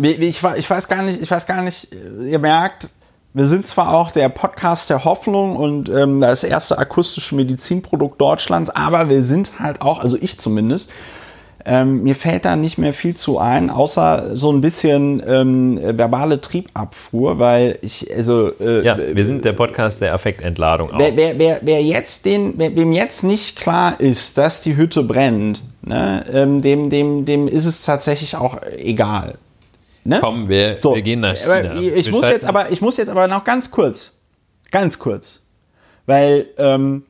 ich, 0.00 0.42
ich 0.42 0.70
weiß 0.70 0.88
gar 0.88 1.02
nicht, 1.02 1.20
ich 1.20 1.30
weiß 1.30 1.46
gar 1.46 1.62
nicht, 1.62 1.88
ihr 2.24 2.38
merkt, 2.38 2.88
wir 3.34 3.46
sind 3.46 3.66
zwar 3.66 3.94
auch 3.94 4.10
der 4.10 4.28
Podcast 4.28 4.90
der 4.90 5.04
Hoffnung 5.04 5.56
und 5.56 5.88
ähm, 5.88 6.20
das 6.20 6.44
erste 6.44 6.78
akustische 6.78 7.34
Medizinprodukt 7.34 8.20
Deutschlands, 8.20 8.70
aber 8.70 9.08
wir 9.08 9.22
sind 9.22 9.58
halt 9.58 9.80
auch, 9.80 10.00
also 10.00 10.18
ich 10.20 10.38
zumindest, 10.38 10.90
ähm, 11.64 12.02
mir 12.02 12.14
fällt 12.14 12.44
da 12.44 12.56
nicht 12.56 12.78
mehr 12.78 12.92
viel 12.92 13.14
zu 13.14 13.38
ein, 13.38 13.70
außer 13.70 14.36
so 14.36 14.50
ein 14.52 14.60
bisschen 14.60 15.22
ähm, 15.26 15.78
verbale 15.98 16.40
Triebabfuhr, 16.40 17.38
weil 17.38 17.78
ich, 17.82 18.14
also. 18.14 18.52
Äh, 18.60 18.84
ja, 18.84 18.96
wir 18.98 19.24
sind 19.24 19.44
der 19.44 19.52
Podcast 19.52 20.00
der 20.00 20.14
Affektentladung 20.14 20.90
auch. 20.90 20.98
Wer, 20.98 21.16
wer, 21.16 21.38
wer, 21.38 21.58
wer 21.62 21.82
jetzt 21.82 22.24
den, 22.24 22.54
wer, 22.56 22.74
wem 22.76 22.92
jetzt 22.92 23.24
nicht 23.24 23.56
klar 23.56 24.00
ist, 24.00 24.38
dass 24.38 24.62
die 24.62 24.76
Hütte 24.76 25.02
brennt, 25.02 25.62
ne, 25.82 26.24
ähm, 26.32 26.62
dem, 26.62 26.90
dem, 26.90 27.24
dem 27.24 27.48
ist 27.48 27.66
es 27.66 27.82
tatsächlich 27.82 28.36
auch 28.36 28.58
egal. 28.76 29.38
Ne? 30.04 30.18
Komm, 30.20 30.48
wir, 30.48 30.80
so, 30.80 30.94
wir 30.94 31.02
gehen 31.02 31.20
nach 31.20 31.36
China. 31.36 31.74
Ich, 31.80 31.92
ich 32.08 32.10
muss 32.10 32.28
jetzt 32.28 32.44
aber, 32.44 32.70
ich 32.70 32.80
muss 32.80 32.96
jetzt 32.96 33.08
aber 33.08 33.28
noch 33.28 33.44
ganz 33.44 33.70
kurz, 33.70 34.18
ganz 34.70 34.98
kurz, 34.98 35.42
weil 36.06 36.46
ähm, 36.58 37.04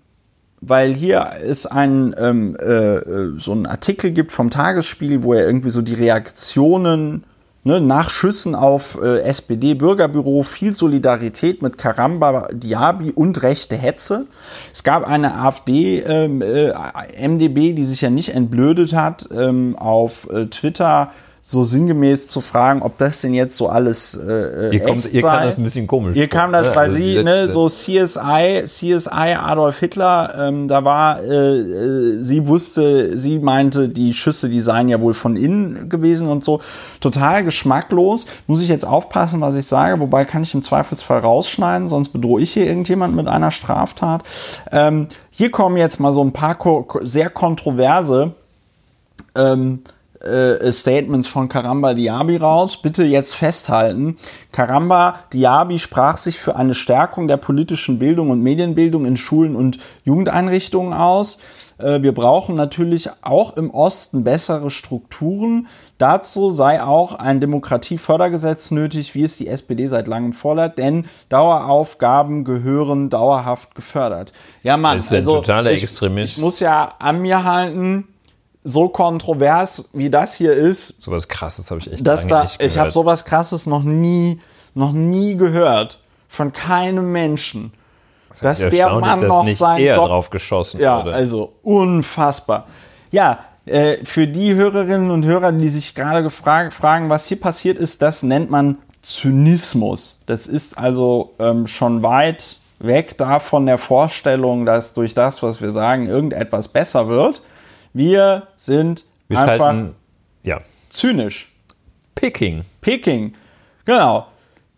weil 0.63 0.95
hier 0.95 1.33
es 1.45 1.67
ein, 1.67 2.15
ähm, 2.17 2.57
äh, 2.57 3.39
so 3.39 3.53
ein 3.53 3.67
Artikel 3.67 4.13
gibt 4.13 4.33
vom 4.33 4.49
Tagesspiel, 4.49 5.23
wo 5.23 5.35
er 5.35 5.45
irgendwie 5.45 5.71
so 5.71 5.83
die 5.83 5.95
Reaktionen 5.95 7.25
Ne, 7.65 7.81
nach 7.81 8.11
Schüssen 8.11 8.57
auf 8.57 8.99
äh, 9.01 9.21
SPD-Bürgerbüro 9.21 10.43
viel 10.43 10.73
Solidarität 10.73 11.63
mit 11.63 11.79
Karamba, 11.79 12.49
Diaby 12.53 13.13
und 13.13 13.41
rechte 13.45 13.77
Hetze. 13.77 14.27
Es 14.73 14.83
gab 14.83 15.07
eine 15.07 15.37
AfD, 15.37 16.01
ähm, 16.01 16.43
äh, 16.43 16.73
MDB, 17.29 17.73
die 17.73 17.85
sich 17.85 18.01
ja 18.01 18.11
nicht 18.11 18.35
entblödet 18.35 18.95
hat, 18.95 19.29
ähm, 19.33 19.77
auf 19.79 20.29
äh, 20.29 20.47
Twitter 20.47 21.13
so 21.45 21.65
sinngemäß 21.65 22.29
zu 22.29 22.41
fragen, 22.41 22.83
ob 22.83 22.99
das 22.99 23.21
denn 23.21 23.35
jetzt 23.35 23.57
so 23.57 23.69
alles 23.69 24.15
äh, 24.17 24.77
ihr, 24.77 24.85
kommt, 24.85 25.13
ihr 25.13 25.23
kam 25.23 25.43
das 25.43 25.59
ein 25.59 25.65
bisschen 25.65 25.89
komisch. 25.89 26.17
Ihr 26.17 26.29
kam 26.29 26.53
das, 26.53 26.77
weil 26.77 26.91
also 26.91 26.97
sie, 26.97 27.21
ne, 27.21 27.49
so 27.49 27.67
CSI, 27.67 28.63
CSI 28.65 29.35
Adolf 29.37 29.81
Hitler, 29.81 30.35
ähm, 30.39 30.69
da 30.69 30.85
war, 30.85 31.21
äh, 31.21 31.59
äh, 31.59 32.23
sie 32.23 32.47
wusste, 32.47 33.19
sie 33.19 33.41
meinte, 33.41 33.89
die 33.89 34.15
Schüsse, 34.15 34.49
die 34.49 34.61
seien 34.61 34.89
ja 34.89 35.01
wohl 35.01 35.15
von 35.15 35.35
innen 35.35 35.89
gewesen 35.89 36.29
und 36.29 36.45
so. 36.45 36.61
Total 37.01 37.43
geschmacklos. 37.43 38.27
Muss 38.47 38.63
ich 38.63 38.69
jetzt 38.69 38.87
aufpassen, 38.87 39.41
was 39.41 39.57
ich 39.57 39.67
sage, 39.67 39.99
wobei 39.99 40.25
kann 40.25 40.45
ich 40.45 40.55
im 40.55 40.63
Zweifelsfall 40.63 41.19
rausschneiden, 41.19 41.89
sonst 41.89 42.11
bedrohe 42.11 42.41
ich 42.41 42.53
hier 42.53 42.67
irgendjemand 42.67 43.17
mit 43.17 43.27
einer 43.27 43.51
Straftat. 43.51 44.23
Ähm, 44.71 45.09
hier 45.31 45.51
kommen 45.51 45.77
jetzt 45.77 45.99
mal 45.99 46.13
so 46.13 46.23
ein 46.23 46.33
paar 46.33 46.57
sehr 47.03 47.31
kontroverse 47.31 48.35
ähm, 49.35 49.81
äh, 50.25 50.73
Statements 50.73 51.27
von 51.27 51.49
Karamba 51.49 51.95
Diaby 51.95 52.37
raus. 52.37 52.81
Bitte 52.81 53.05
jetzt 53.05 53.35
festhalten. 53.35 54.17
Karamba 54.53 55.21
Diaby 55.33 55.79
sprach 55.79 56.17
sich 56.17 56.39
für 56.39 56.57
eine 56.57 56.75
Stärkung 56.75 57.29
der 57.29 57.37
politischen 57.37 57.99
Bildung 57.99 58.31
und 58.31 58.43
Medienbildung 58.43 59.05
in 59.07 59.17
Schulen 59.17 59.57
und 59.57 59.79
Jugendeinrichtungen 60.05 60.93
aus. 60.93 61.39
Äh, 61.79 62.03
wir 62.03 62.13
brauchen 62.13 62.55
natürlich 62.55 63.11
auch 63.23 63.57
im 63.57 63.71
Osten 63.71 64.25
bessere 64.25 64.71
Strukturen. 64.71 65.67
Dazu 65.99 66.51
sei 66.51 66.83
auch 66.83 67.13
ein 67.13 67.41
Demokratiefördergesetz 67.41 68.71
nötig, 68.71 69.15
wie 69.15 69.25
es 69.25 69.37
die 69.37 69.49
SPD 69.49 69.87
seit 69.87 70.07
langem 70.07 70.33
fordert, 70.33 70.79
denn 70.79 71.07
Daueraufgaben 71.29 72.45
gehören 72.45 73.11
dauerhaft 73.11 73.75
gefördert. 73.75 74.33
Ja, 74.63 74.77
Mann, 74.77 74.99
das 74.99 75.07
ist 75.07 75.15
also, 75.15 75.33
ein 75.33 75.37
totaler 75.43 75.71
Extremist. 75.71 76.39
Ich 76.39 76.45
muss 76.45 76.61
ja 76.61 76.95
an 76.99 77.23
mir 77.23 77.45
halten, 77.45 78.09
so 78.65 78.89
kontrovers 78.89 79.89
wie 79.93 80.11
das 80.11 80.35
hier 80.35 80.53
ist. 80.53 81.03
Sowas 81.03 81.29
krasses 81.29 81.71
habe 81.71 81.81
ich 81.81 81.93
echt 81.93 82.07
dass 82.07 82.27
da, 82.27 82.43
nicht 82.43 82.59
gehört. 82.59 82.73
Ich 82.73 82.79
habe 82.79 82.91
sowas 82.93 83.25
krasses 83.25 83.67
noch 83.67 83.83
nie, 83.83 84.41
noch 84.75 84.93
nie 84.93 85.37
gehört 85.37 86.01
von 86.29 86.53
keinem 86.53 87.13
Menschen. 87.13 87.73
Das 88.31 88.41
dass 88.41 88.71
der 88.71 88.91
Mann 88.95 89.21
dass 89.21 89.29
noch 89.29 89.45
nicht 89.45 89.59
seinen 89.59 89.81
eher 89.81 89.97
Job, 89.97 90.09
drauf 90.09 90.31
geschossen 90.31 90.81
ja, 90.81 90.99
wurde. 91.01 91.15
also 91.15 91.53
unfassbar. 91.63 92.67
Ja, 93.11 93.41
äh, 93.67 94.05
für 94.05 94.27
die 94.27 94.55
Hörerinnen 94.55 95.11
und 95.11 95.27
Hörer, 95.27 95.53
die 95.53 95.69
sich 95.69 95.95
gerade 95.95 96.31
fragen, 96.31 97.11
was 97.11 97.27
hier 97.27 97.39
passiert 97.39 97.79
ist, 97.79 98.01
das 98.01 98.23
nennt 98.23 98.51
man 98.51 98.79
Zynismus. 99.03 100.23
Das 100.27 100.47
ist 100.47 100.79
also 100.79 101.33
ähm, 101.39 101.67
schon 101.67 102.03
weit 102.03 102.57
weg 102.79 103.19
davon 103.19 103.67
der 103.67 103.79
Vorstellung, 103.79 104.65
dass 104.65 104.95
durch 104.95 105.15
das, 105.15 105.43
was 105.43 105.61
wir 105.61 105.71
sagen, 105.71 106.09
irgendetwas 106.09 106.69
besser 106.69 107.09
wird. 107.09 107.43
Wir 107.93 108.49
sind 108.57 109.05
wir 109.29 109.39
einfach 109.39 109.73
schalten, 109.73 109.95
ja. 110.43 110.61
zynisch. 110.91 111.53
Peking. 112.15 112.65
Peking. 112.81 113.35
Genau. 113.85 114.27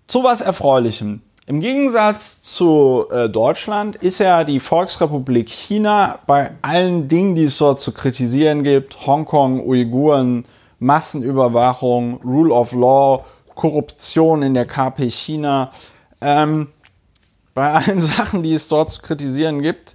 Zu 0.06 0.24
was 0.24 0.40
Erfreulichem. 0.40 1.22
Im 1.46 1.60
Gegensatz 1.60 2.40
zu 2.40 3.06
äh, 3.10 3.28
Deutschland 3.28 3.96
ist 3.96 4.18
ja 4.18 4.44
die 4.44 4.60
Volksrepublik 4.60 5.50
China 5.50 6.20
bei 6.26 6.52
allen 6.62 7.06
Dingen, 7.08 7.34
die 7.34 7.44
es 7.44 7.58
dort 7.58 7.78
zu 7.80 7.92
kritisieren 7.92 8.62
gibt, 8.62 9.06
Hongkong, 9.06 9.60
Uiguren, 9.60 10.44
Massenüberwachung, 10.78 12.20
Rule 12.24 12.52
of 12.54 12.72
Law, 12.72 13.26
Korruption 13.54 14.42
in 14.42 14.54
der 14.54 14.64
KP 14.66 15.10
China, 15.10 15.72
ähm, 16.22 16.68
bei 17.52 17.72
allen 17.72 18.00
Sachen, 18.00 18.42
die 18.42 18.54
es 18.54 18.68
dort 18.68 18.90
zu 18.90 19.02
kritisieren 19.02 19.60
gibt, 19.60 19.94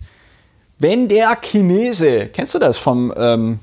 wenn 0.80 1.08
der 1.08 1.38
Chinese, 1.42 2.28
kennst 2.28 2.54
du 2.56 2.60
das 2.60 2.78
vom, 2.78 3.14
ähm, 3.16 3.60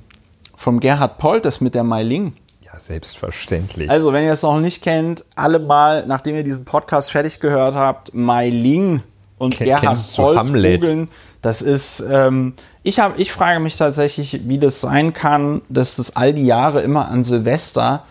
vom 0.57 0.81
Gerhard 0.81 1.19
Polt, 1.19 1.45
das 1.45 1.61
mit 1.61 1.75
der 1.75 1.83
Mai 1.83 2.03
Ling? 2.03 2.35
Ja, 2.61 2.79
selbstverständlich. 2.79 3.91
Also, 3.91 4.12
wenn 4.12 4.25
ihr 4.25 4.33
es 4.33 4.43
noch 4.43 4.61
nicht 4.61 4.83
kennt, 4.83 5.25
alle 5.35 5.59
mal, 5.59 6.07
nachdem 6.07 6.37
ihr 6.37 6.45
diesen 6.45 6.67
Podcast 6.67 7.11
fertig 7.11 7.41
gehört 7.41 7.75
habt, 7.75 8.14
Mai 8.14 8.51
Ling 8.51 9.03
und 9.39 9.57
Ken 9.57 9.67
Gerhard 9.67 9.99
Polt 10.14 10.47
googeln. 10.47 11.09
Das 11.43 11.62
ist, 11.62 12.05
ähm, 12.11 12.55
ich, 12.83 12.99
hab, 12.99 13.19
ich 13.19 13.31
frage 13.33 13.61
mich 13.61 13.77
tatsächlich, 13.77 14.49
wie 14.49 14.59
das 14.59 14.81
sein 14.81 15.12
kann, 15.12 15.62
dass 15.69 15.97
das 15.97 16.17
all 16.17 16.35
die 16.35 16.45
Jahre 16.45 16.81
immer 16.81 17.09
an 17.09 17.23
Silvester 17.23 18.05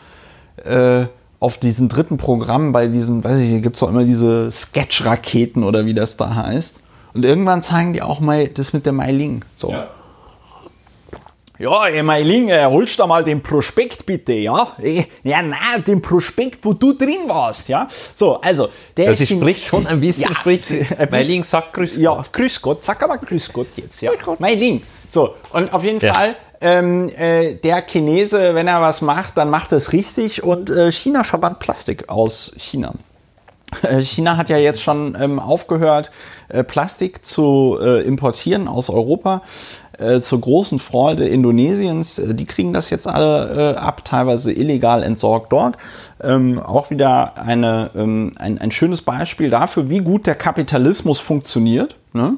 äh, 0.64 1.06
auf 1.40 1.58
diesen 1.58 1.90
dritten 1.90 2.18
Programm 2.18 2.72
bei 2.72 2.88
diesen, 2.88 3.24
weiß 3.24 3.40
ich, 3.40 3.50
hier 3.50 3.60
gibt 3.62 3.76
es 3.76 3.82
doch 3.82 3.90
immer 3.90 4.04
diese 4.04 4.52
Sketch-Raketen 4.52 5.64
oder 5.64 5.86
wie 5.86 5.94
das 5.94 6.18
da 6.18 6.34
heißt. 6.34 6.82
Und 7.16 7.24
irgendwann 7.24 7.62
zeigen 7.62 7.94
die 7.94 8.02
auch 8.02 8.20
mal 8.20 8.48
das 8.50 8.74
mit 8.74 8.86
der 8.86 8.94
Meiling. 8.94 9.44
So. 9.56 9.72
Ja. 9.72 9.88
Ja, 11.58 11.88
ey, 11.88 12.04
Meiling, 12.04 12.50
äh, 12.50 12.66
holst 12.66 13.00
du 13.00 13.08
mal 13.08 13.24
den 13.24 13.42
Prospekt 13.42 14.06
bitte, 14.06 14.34
ja? 14.34 14.74
Äh, 14.78 15.06
ja, 15.24 15.42
nein, 15.42 15.86
den 15.88 16.02
Prospekt, 16.02 16.60
wo 16.64 16.74
du 16.74 16.92
drin 16.92 17.28
warst, 17.28 17.70
ja? 17.70 17.88
So, 18.14 18.42
also, 18.42 18.68
der 18.98 19.08
also 19.08 19.24
ist. 19.24 19.30
spricht 19.32 19.66
schon 19.66 19.88
ein 19.88 20.02
bisschen, 20.02 20.24
ja, 20.24 20.36
spricht. 20.36 20.66
Meiling 21.12 21.44
sagt 21.44 21.72
Grüß 21.72 21.94
Gott. 21.94 22.02
Ja, 22.02 22.22
Grüß 22.30 22.62
Gott, 22.62 22.84
sag 22.84 23.02
aber 23.02 23.18
Grüß 23.20 23.54
Gott 23.54 23.68
jetzt, 23.78 24.02
ja? 24.02 24.12
Meiling. 24.40 24.82
So, 25.08 25.36
und 25.54 25.72
auf 25.72 25.86
jeden 25.86 26.02
ja. 26.02 26.14
Fall, 26.14 26.36
ähm, 26.60 27.08
äh, 27.08 27.56
der 27.56 27.84
Chinese, 27.84 28.54
wenn 28.54 28.68
er 28.68 28.82
was 28.82 29.02
macht, 29.02 29.38
dann 29.38 29.50
macht 29.50 29.72
es 29.72 29.94
richtig 29.94 30.44
und 30.44 30.70
äh, 30.70 30.92
China 30.92 31.24
verbannt 31.24 31.60
Plastik 31.60 32.10
aus 32.10 32.54
China. 32.58 32.94
Äh, 33.84 34.02
China 34.02 34.38
hat 34.38 34.50
ja 34.50 34.58
jetzt 34.58 34.82
schon 34.82 35.18
ähm, 35.20 35.40
aufgehört, 35.40 36.12
äh, 36.50 36.64
Plastik 36.64 37.26
zu 37.26 37.78
äh, 37.82 38.02
importieren 38.02 38.68
aus 38.68 38.90
Europa. 38.90 39.42
Äh, 40.00 40.20
zur 40.20 40.42
großen 40.42 40.80
Freude 40.80 41.28
Indonesiens. 41.28 42.20
Äh, 42.20 42.34
die 42.34 42.46
kriegen 42.46 42.74
das 42.74 42.90
jetzt 42.90 43.08
alle 43.08 43.76
äh, 43.76 43.78
ab, 43.78 44.04
teilweise 44.04 44.52
illegal 44.52 45.04
entsorgt 45.04 45.54
dort. 45.54 45.78
Ähm, 46.22 46.60
auch 46.60 46.90
wieder 46.90 47.38
eine, 47.38 47.92
ähm, 47.96 48.34
ein, 48.38 48.58
ein 48.60 48.72
schönes 48.72 49.02
Beispiel 49.04 49.50
dafür, 49.50 49.90
wie 49.90 50.00
gut 50.00 50.28
der 50.28 50.36
Kapitalismus 50.36 51.20
funktioniert. 51.20 51.96
Ne? 52.14 52.38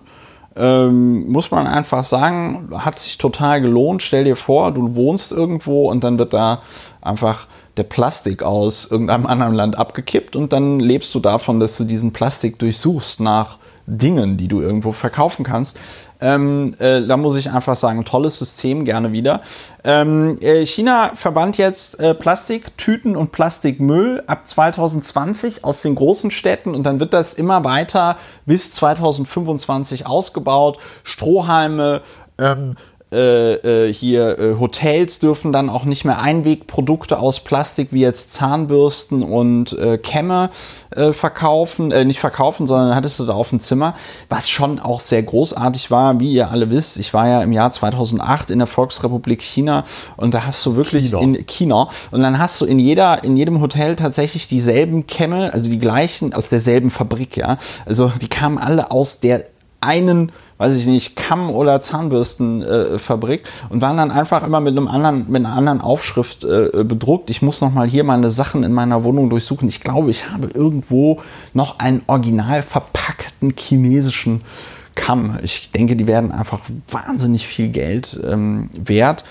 Ähm, 0.56 1.30
muss 1.30 1.50
man 1.50 1.66
einfach 1.68 2.04
sagen, 2.04 2.70
hat 2.74 3.00
sich 3.00 3.18
total 3.18 3.62
gelohnt. 3.62 4.04
Stell 4.04 4.26
dir 4.26 4.36
vor, 4.36 4.72
du 4.72 4.96
wohnst 4.96 5.32
irgendwo 5.32 5.90
und 5.90 6.04
dann 6.04 6.20
wird 6.20 6.34
da 6.34 6.62
einfach 7.02 7.48
der 7.78 7.84
Plastik 7.84 8.44
aus 8.44 8.90
irgendeinem 8.90 9.26
anderen 9.26 9.54
Land 9.54 9.78
abgekippt 9.78 10.36
und 10.36 10.52
dann 10.54 10.80
lebst 10.80 11.14
du 11.16 11.20
davon, 11.20 11.60
dass 11.60 11.78
du 11.78 11.84
diesen 11.84 12.14
Plastik 12.14 12.60
durchsuchst 12.60 13.20
nach 13.20 13.58
Dingen, 13.88 14.36
die 14.36 14.50
du 14.50 14.62
irgendwo 14.62 14.92
verkaufen 14.92 15.46
kannst. 15.46 15.80
Ähm, 16.20 16.76
äh, 16.80 17.06
da 17.06 17.16
muss 17.16 17.38
ich 17.38 17.52
einfach 17.52 17.76
sagen, 17.76 18.04
tolles 18.04 18.38
System, 18.38 18.86
gerne 18.86 19.12
wieder. 19.12 19.42
Ähm, 19.84 20.38
äh, 20.42 20.66
China 20.66 21.12
verbannt 21.16 21.58
jetzt 21.58 22.00
äh, 22.00 22.14
Plastiktüten 22.14 23.16
und 23.16 23.32
Plastikmüll 23.32 24.24
ab 24.28 24.48
2020 24.48 25.64
aus 25.64 25.84
den 25.84 25.96
großen 25.96 26.32
Städten 26.32 26.76
und 26.76 26.84
dann 26.84 27.00
wird 27.00 27.14
das 27.14 27.34
immer 27.34 27.64
weiter 27.64 28.18
bis 28.46 28.72
2025 28.72 30.06
ausgebaut. 30.06 30.80
Strohhalme, 31.04 32.02
ähm, 32.40 32.76
äh, 33.12 33.88
äh, 33.88 33.94
hier 33.94 34.38
äh, 34.38 34.60
Hotels 34.60 35.20
dürfen 35.20 35.54
dann 35.54 35.70
auch 35.70 35.86
nicht 35.86 36.04
mehr 36.04 36.20
Einwegprodukte 36.20 37.20
aus 37.20 37.40
Plastik 37.40 37.90
wie 37.92 38.02
jetzt 38.02 38.34
Zahnbürsten 38.34 39.24
und 39.24 39.72
äh, 39.78 39.98
Kämme 39.98 40.50
äh, 40.90 41.14
verkaufen, 41.14 41.92
äh, 41.92 42.04
nicht 42.04 42.20
verkaufen, 42.20 42.68
sondern 42.68 42.96
hattest 42.96 43.18
du 43.20 43.26
da 43.26 43.34
auf 43.34 43.50
dem 43.50 43.62
Zimmer, 43.62 43.96
was 44.28 44.50
schon 44.50 44.80
auch 44.80 45.00
sehr 45.00 45.24
großartig 45.24 45.90
war, 45.90 46.20
wie 46.20 46.34
ihr 46.34 46.52
alle 46.52 46.70
wisst. 46.70 47.00
Ich 47.00 47.14
war 47.14 47.30
ja 47.30 47.42
im 47.44 47.54
Jahr 47.54 47.72
2008 47.72 48.52
in 48.52 48.60
der 48.60 48.68
Volksrepublik 48.68 49.42
China 49.42 49.86
und 50.18 50.34
da 50.34 50.46
hast 50.46 50.66
du 50.66 50.76
wirklich 50.76 51.12
China. 51.12 51.22
in 51.22 51.46
China 51.46 51.90
und 52.12 52.22
dann 52.22 52.40
hast 52.40 52.60
du 52.60 52.66
in 52.66 52.78
jeder 52.78 53.24
in 53.24 53.38
jedem 53.38 53.62
Hotel 53.62 53.96
tatsächlich 53.96 54.50
dieselben 54.50 55.08
Kämme, 55.08 55.54
also 55.54 55.70
die 55.70 55.80
gleichen 55.80 56.34
aus 56.34 56.50
derselben 56.50 56.92
Fabrik, 56.92 57.38
ja. 57.38 57.58
Also 57.86 58.12
die 58.22 58.28
kamen 58.28 58.58
alle 58.58 58.92
aus 58.92 59.22
der 59.22 59.46
einen 59.82 60.32
weiß 60.58 60.76
ich 60.76 60.88
nicht, 60.88 61.16
Kamm- 61.16 61.52
oder 61.52 61.80
Zahnbürstenfabrik 61.82 63.42
äh, 63.42 63.74
und 63.74 63.82
waren 63.82 63.98
dann 63.98 64.12
einfach 64.12 64.44
immer 64.44 64.60
mit 64.60 64.76
einem 64.76 64.88
anderen, 64.88 65.26
mit 65.30 65.46
einer 65.46 65.56
anderen 65.56 65.82
Aufschrift 65.82 66.44
äh, 66.44 66.84
bedruckt. 66.84 67.30
Ich 67.30 67.42
muss 67.42 67.62
noch 67.62 67.72
mal 67.72 67.88
hier 67.88 68.04
meine 68.04 68.30
Sachen 68.30 68.64
in 68.64 68.74
meiner 68.74 69.04
Wohnung 69.04 69.30
durchsuchen. 69.30 69.68
Ich 69.68 69.82
glaube, 69.82 70.10
ich 70.10 70.30
habe 70.32 70.48
irgendwo 70.48 71.22
noch 71.54 71.80
einen 71.80 72.02
original 72.08 72.64
verpackten 72.64 73.54
chinesischen 73.58 74.42
Kamm. 74.96 75.38
Ich 75.44 75.72
denke, 75.72 75.96
die 75.96 76.08
werden 76.08 76.32
einfach 76.32 76.62
wahnsinnig 76.90 77.46
viel 77.46 77.70
Geld 77.70 78.20
ähm, 78.26 78.68
wert. 78.76 79.26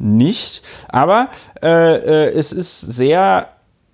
Nicht, 0.00 0.62
aber 0.86 1.28
äh, 1.60 2.28
äh 2.28 2.30
es 2.30 2.52
ist 2.52 2.80
sehr 2.80 3.48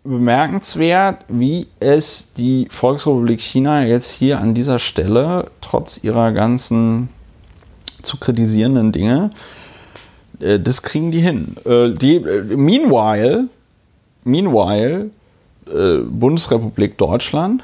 bemerkenswert, 0.04 1.24
wie 1.28 1.66
es 1.80 2.34
die 2.34 2.68
Volksrepublik 2.70 3.40
China 3.40 3.84
jetzt 3.84 4.12
hier 4.12 4.38
an 4.38 4.54
dieser 4.54 4.78
Stelle, 4.78 5.50
trotz 5.60 6.02
ihrer 6.04 6.32
ganzen 6.32 7.08
zu 8.02 8.18
kritisierenden 8.18 8.92
Dinge, 8.92 9.30
äh, 10.40 10.60
das 10.60 10.82
kriegen 10.82 11.10
die 11.10 11.20
hin. 11.20 11.56
Äh, 11.64 11.90
die, 11.90 12.16
äh, 12.16 12.42
meanwhile 12.56 13.48
meanwhile, 14.24 15.10
äh, 15.66 15.98
Bundesrepublik 15.98 16.98
Deutschland, 16.98 17.62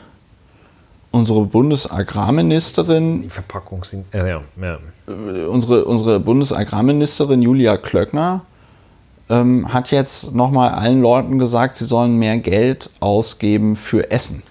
unsere 1.10 1.44
Bundesagrarministerin, 1.44 3.22
Die 3.22 3.28
Verpackung 3.28 3.82
sind. 3.84 4.14
Äh, 4.14 4.28
ja, 4.28 4.40
ja. 4.60 4.78
äh, 5.08 5.44
unsere, 5.46 5.84
unsere 5.84 6.20
Bundesagrarministerin 6.20 7.42
Julia 7.42 7.76
Klöckner 7.76 8.42
ähm, 9.30 9.72
hat 9.72 9.92
jetzt 9.92 10.34
nochmal 10.34 10.72
allen 10.72 11.00
Leuten 11.00 11.38
gesagt, 11.38 11.76
sie 11.76 11.86
sollen 11.86 12.16
mehr 12.16 12.36
Geld 12.38 12.90
ausgeben 13.00 13.76
für 13.76 14.10
Essen. 14.10 14.42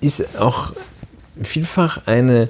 ist 0.00 0.38
auch 0.38 0.72
vielfach 1.42 2.06
eine, 2.06 2.48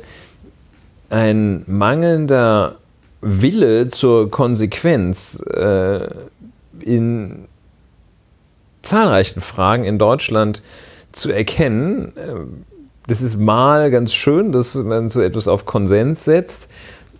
ein 1.10 1.64
mangelnder 1.66 2.76
Wille 3.20 3.88
zur 3.88 4.30
Konsequenz 4.30 5.42
äh, 5.52 6.08
in 6.80 7.46
zahlreichen 8.82 9.40
Fragen 9.40 9.84
in 9.84 9.98
Deutschland 9.98 10.62
zu 11.12 11.30
erkennen. 11.32 12.12
Ähm, 12.16 12.64
Das 13.06 13.22
ist 13.22 13.38
mal 13.38 13.90
ganz 13.90 14.12
schön, 14.14 14.52
dass 14.52 14.74
man 14.74 15.08
so 15.08 15.20
etwas 15.20 15.46
auf 15.48 15.64
Konsens 15.66 16.24
setzt, 16.24 16.70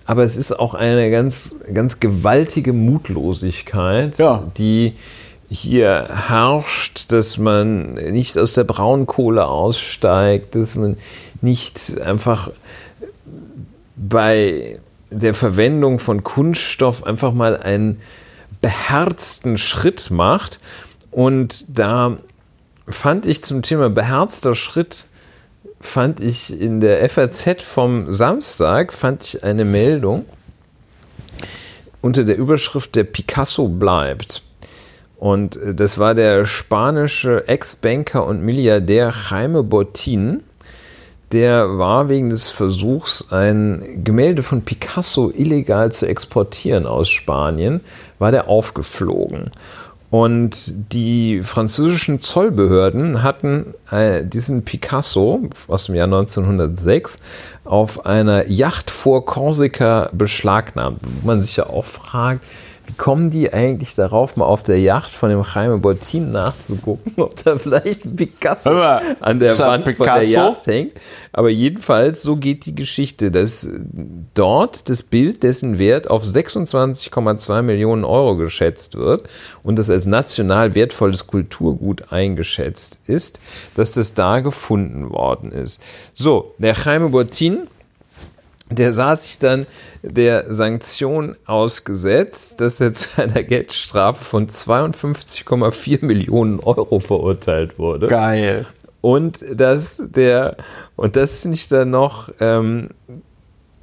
aber 0.06 0.22
es 0.24 0.36
ist 0.36 0.58
auch 0.58 0.74
eine 0.74 1.10
ganz, 1.10 1.56
ganz 1.72 2.00
gewaltige 2.00 2.72
Mutlosigkeit, 2.72 4.18
Ja. 4.18 4.42
die 4.58 4.94
hier 5.54 6.08
herrscht, 6.28 7.12
dass 7.12 7.38
man 7.38 7.94
nicht 7.94 8.36
aus 8.38 8.54
der 8.54 8.64
Braunkohle 8.64 9.46
aussteigt, 9.46 10.54
dass 10.54 10.74
man 10.74 10.96
nicht 11.40 12.00
einfach 12.00 12.50
bei 13.96 14.80
der 15.10 15.34
Verwendung 15.34 15.98
von 15.98 16.24
Kunststoff 16.24 17.04
einfach 17.04 17.32
mal 17.32 17.56
einen 17.56 18.00
beherzten 18.60 19.56
Schritt 19.56 20.10
macht. 20.10 20.60
Und 21.10 21.78
da 21.78 22.16
fand 22.88 23.26
ich 23.26 23.44
zum 23.44 23.62
Thema 23.62 23.90
beherzter 23.90 24.54
Schritt, 24.54 25.06
fand 25.80 26.20
ich 26.20 26.58
in 26.58 26.80
der 26.80 27.08
FAZ 27.08 27.62
vom 27.62 28.12
Samstag, 28.12 28.92
fand 28.92 29.22
ich 29.22 29.44
eine 29.44 29.64
Meldung 29.64 30.24
unter 32.00 32.24
der 32.24 32.36
Überschrift 32.36 32.96
Der 32.96 33.04
Picasso 33.04 33.68
bleibt. 33.68 34.42
Und 35.24 35.56
äh, 35.56 35.74
das 35.74 35.98
war 35.98 36.14
der 36.14 36.44
spanische 36.44 37.48
Ex-Banker 37.48 38.26
und 38.26 38.42
Milliardär 38.42 39.10
Jaime 39.10 39.62
Botin. 39.62 40.42
Der 41.32 41.78
war 41.78 42.10
wegen 42.10 42.28
des 42.28 42.50
Versuchs, 42.50 43.32
ein 43.32 44.02
Gemälde 44.04 44.42
von 44.42 44.60
Picasso 44.60 45.32
illegal 45.34 45.90
zu 45.90 46.06
exportieren 46.06 46.84
aus 46.84 47.08
Spanien, 47.08 47.80
war 48.18 48.32
der 48.32 48.48
aufgeflogen. 48.48 49.50
Und 50.10 50.92
die 50.92 51.42
französischen 51.42 52.20
Zollbehörden 52.20 53.22
hatten 53.22 53.72
äh, 53.90 54.26
diesen 54.26 54.62
Picasso 54.62 55.48
aus 55.68 55.86
dem 55.86 55.94
Jahr 55.94 56.04
1906 56.04 57.18
auf 57.64 58.04
einer 58.04 58.46
Yacht 58.50 58.90
vor 58.90 59.24
Korsika 59.24 60.10
beschlagnahmt. 60.12 61.00
Wo 61.02 61.26
man 61.26 61.40
sich 61.40 61.56
ja 61.56 61.64
auch 61.64 61.86
fragt, 61.86 62.44
kommen 62.96 63.30
die 63.30 63.52
eigentlich 63.52 63.94
darauf, 63.94 64.36
mal 64.36 64.44
auf 64.44 64.62
der 64.62 64.78
Yacht 64.78 65.10
von 65.10 65.30
dem 65.30 65.42
Jaime 65.42 65.78
Bottin 65.78 66.32
nachzugucken, 66.32 67.14
ob 67.16 67.42
da 67.42 67.56
vielleicht 67.56 68.04
ein 68.04 68.16
Picasso 68.16 68.70
mal, 68.70 69.00
an 69.20 69.40
der 69.40 69.58
Wand 69.58 69.88
von 69.96 70.06
der? 70.06 70.24
Yacht 70.24 70.66
hängt. 70.66 70.92
Aber 71.32 71.50
jedenfalls, 71.50 72.22
so 72.22 72.36
geht 72.36 72.66
die 72.66 72.74
Geschichte, 72.74 73.30
dass 73.30 73.68
dort 74.34 74.88
das 74.88 75.02
Bild, 75.02 75.42
dessen 75.42 75.78
Wert 75.78 76.10
auf 76.10 76.22
26,2 76.24 77.62
Millionen 77.62 78.04
Euro 78.04 78.36
geschätzt 78.36 78.96
wird 78.96 79.28
und 79.62 79.78
das 79.78 79.90
als 79.90 80.06
national 80.06 80.74
wertvolles 80.74 81.26
Kulturgut 81.26 82.12
eingeschätzt 82.12 83.00
ist, 83.06 83.40
dass 83.74 83.94
das 83.94 84.14
da 84.14 84.40
gefunden 84.40 85.10
worden 85.10 85.50
ist. 85.50 85.80
So, 86.14 86.52
der 86.58 86.74
Jaime 86.74 87.08
Bottin 87.08 87.68
der 88.74 88.92
sah 88.92 89.16
sich 89.16 89.38
dann 89.38 89.66
der 90.02 90.52
Sanktion 90.52 91.36
ausgesetzt, 91.46 92.60
dass 92.60 92.80
er 92.80 92.92
zu 92.92 93.22
einer 93.22 93.42
Geldstrafe 93.42 94.24
von 94.24 94.48
52,4 94.48 96.04
Millionen 96.04 96.60
Euro 96.60 97.00
verurteilt 97.00 97.78
wurde. 97.78 98.08
Geil. 98.08 98.66
Und 99.00 99.44
dass 99.54 100.02
der, 100.02 100.56
und 100.96 101.16
das 101.16 101.42
finde 101.42 101.56
ich 101.56 101.68
dann 101.68 101.90
noch 101.90 102.30
ähm, 102.40 102.88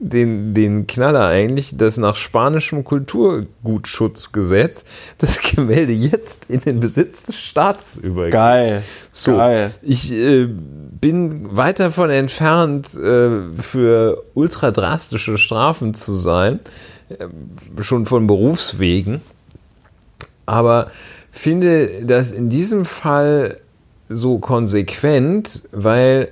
den, 0.03 0.55
den 0.55 0.87
Knaller 0.87 1.27
eigentlich, 1.27 1.77
dass 1.77 1.97
nach 1.97 2.15
spanischem 2.15 2.83
Kulturgutschutzgesetz 2.83 4.83
das 5.19 5.39
Gemälde 5.41 5.93
jetzt 5.93 6.45
in 6.49 6.59
den 6.59 6.79
Besitz 6.79 7.27
des 7.27 7.37
Staates 7.37 7.97
übergeht. 7.97 8.33
Geil. 8.33 8.81
So, 9.11 9.37
Geil. 9.37 9.71
ich 9.83 10.11
äh, 10.11 10.47
bin 10.47 11.55
weit 11.55 11.79
davon 11.79 12.09
entfernt, 12.09 12.95
äh, 12.95 13.53
für 13.53 14.23
ultra 14.33 14.71
drastische 14.71 15.37
Strafen 15.37 15.93
zu 15.93 16.15
sein, 16.15 16.61
äh, 17.09 17.27
schon 17.83 18.07
von 18.07 18.25
Berufswegen, 18.25 19.21
aber 20.47 20.89
finde 21.29 22.05
das 22.05 22.31
in 22.31 22.49
diesem 22.49 22.85
Fall 22.85 23.57
so 24.09 24.39
konsequent, 24.39 25.69
weil 25.71 26.31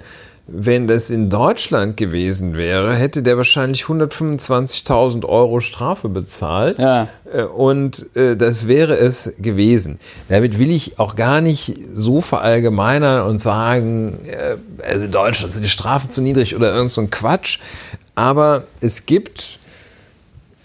wenn 0.52 0.88
das 0.88 1.10
in 1.10 1.30
Deutschland 1.30 1.98
gewesen 1.98 2.56
wäre, 2.58 2.96
hätte 2.96 3.24
der 3.24 3.38
wahrscheinlich 3.38 3.84
125.000 3.84 5.26
Euro 5.26 5.60
Strafe 5.60 6.10
bezahlt. 6.10 6.80
Ja. 6.80 7.08
Äh, 7.32 7.44
Und 7.44 8.16
äh, 8.16 8.36
das 8.36 8.68
wäre 8.68 8.98
es 8.98 9.34
gewesen. 9.40 10.00
Damit 10.28 10.60
will 10.60 10.72
ich 10.72 11.00
auch 11.00 11.16
gar 11.16 11.42
nicht 11.42 11.76
so 11.94 12.22
verallgemeinern 12.22 13.28
und 13.28 13.38
sagen, 13.38 14.20
äh, 14.26 14.56
also 14.84 15.06
in 15.06 15.12
Deutschland 15.12 15.52
sind 15.52 15.64
die 15.64 15.70
Strafen 15.70 16.10
zu 16.10 16.22
niedrig 16.22 16.56
oder 16.56 16.74
irgend 16.74 16.92
so 16.92 17.02
ein 17.02 17.10
Quatsch. 17.10 17.60
Aber 18.16 18.64
es 18.82 19.06
gibt 19.06 19.60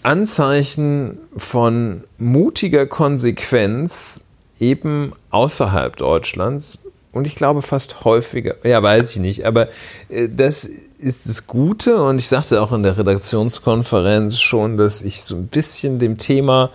Anzeichen 0.03 1.17
von 1.35 2.03
mutiger 2.17 2.85
Konsequenz 2.85 4.21
eben 4.59 5.11
außerhalb 5.31 5.97
Deutschlands. 5.97 6.79
Und 7.15 7.27
ich 7.27 7.35
glaube 7.35 7.61
fast 7.61 8.03
häufiger, 8.03 8.55
ja, 8.63 8.83
weiß 8.83 9.11
ich 9.11 9.17
nicht, 9.19 9.45
aber 9.45 9.67
äh, 10.09 10.27
das 10.29 10.65
ist 10.65 11.29
das 11.29 11.47
Gute. 11.47 12.03
Und 12.03 12.19
ich 12.19 12.27
sagte 12.27 12.61
auch 12.61 12.71
in 12.71 12.83
der 12.83 12.97
Redaktionskonferenz 12.97 14.39
schon, 14.39 14.77
dass 14.77 15.01
ich 15.01 15.23
so 15.23 15.35
ein 15.35 15.47
bisschen 15.47 15.97
dem 15.99 16.17
Thema 16.17 16.71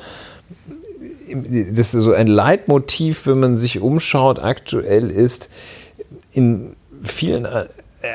das 1.33 1.95
ist 1.95 2.03
so 2.03 2.13
ein 2.13 2.27
Leitmotiv, 2.27 3.27
wenn 3.27 3.39
man 3.39 3.57
sich 3.57 3.81
umschaut, 3.81 4.41
aktuell 4.41 5.11
ist 5.11 5.49
in 6.33 6.75
vielen, 7.03 7.47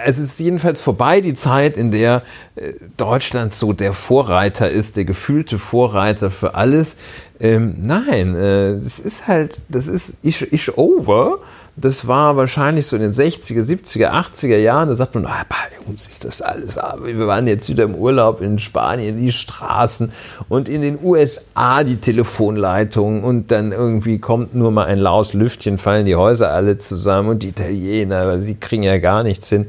es 0.06 0.20
ist 0.20 0.40
jedenfalls 0.40 0.82
vorbei 0.82 1.22
die 1.22 1.34
Zeit, 1.34 1.78
in 1.78 1.92
der 1.92 2.24
äh, 2.56 2.74
Deutschland 2.98 3.54
so 3.54 3.74
der 3.74 3.94
Vorreiter 3.94 4.70
ist, 4.70 4.98
der 4.98 5.06
gefühlte 5.06 5.60
Vorreiter 5.60 6.32
für 6.32 6.56
alles. 6.56 6.98
Ähm, 7.40 7.76
nein, 7.82 8.36
äh, 8.36 8.80
das 8.82 9.00
ist 9.00 9.28
halt, 9.28 9.62
das 9.70 9.88
ist, 9.88 10.16
ist, 10.24 10.42
ist 10.42 10.78
over, 10.78 11.40
das 11.78 12.08
war 12.08 12.38
wahrscheinlich 12.38 12.88
so 12.88 12.96
in 12.96 13.02
den 13.02 13.12
60er, 13.12 13.60
70er, 13.60 14.12
80er 14.12 14.58
Jahren. 14.58 14.88
Da 14.88 14.96
sagt 14.96 15.14
man, 15.16 15.26
ah, 15.26 15.44
bei 15.50 15.90
uns 15.90 16.08
ist 16.08 16.24
das 16.24 16.42
alles. 16.42 16.78
Aber 16.78 17.06
wir 17.06 17.28
waren 17.28 17.48
jetzt 17.48 17.68
wieder 17.68 17.84
im 17.84 17.96
Urlaub 17.96 18.42
in 18.42 18.60
Spanien, 18.60 19.18
die 19.18 19.32
Straßen 19.32 20.12
und 20.48 20.70
in 20.70 20.82
den 20.82 20.98
USA 21.04 21.84
die 21.84 21.98
Telefonleitungen 21.98 23.24
und 23.24 23.52
dann 23.52 23.74
irgendwie 23.74 24.20
kommt 24.20 24.56
nur 24.56 24.72
mal 24.72 24.86
ein 24.86 25.00
laues 25.00 25.34
Lüftchen, 25.34 25.78
fallen 25.78 26.06
die 26.06 26.16
Häuser 26.16 26.52
alle 26.52 26.78
zusammen 26.78 27.30
und 27.30 27.44
die 27.44 27.50
Italiener, 27.50 28.42
sie 28.42 28.56
kriegen 28.56 28.84
ja 28.84 28.98
gar 28.98 29.24
nichts 29.24 29.50
hin. 29.50 29.68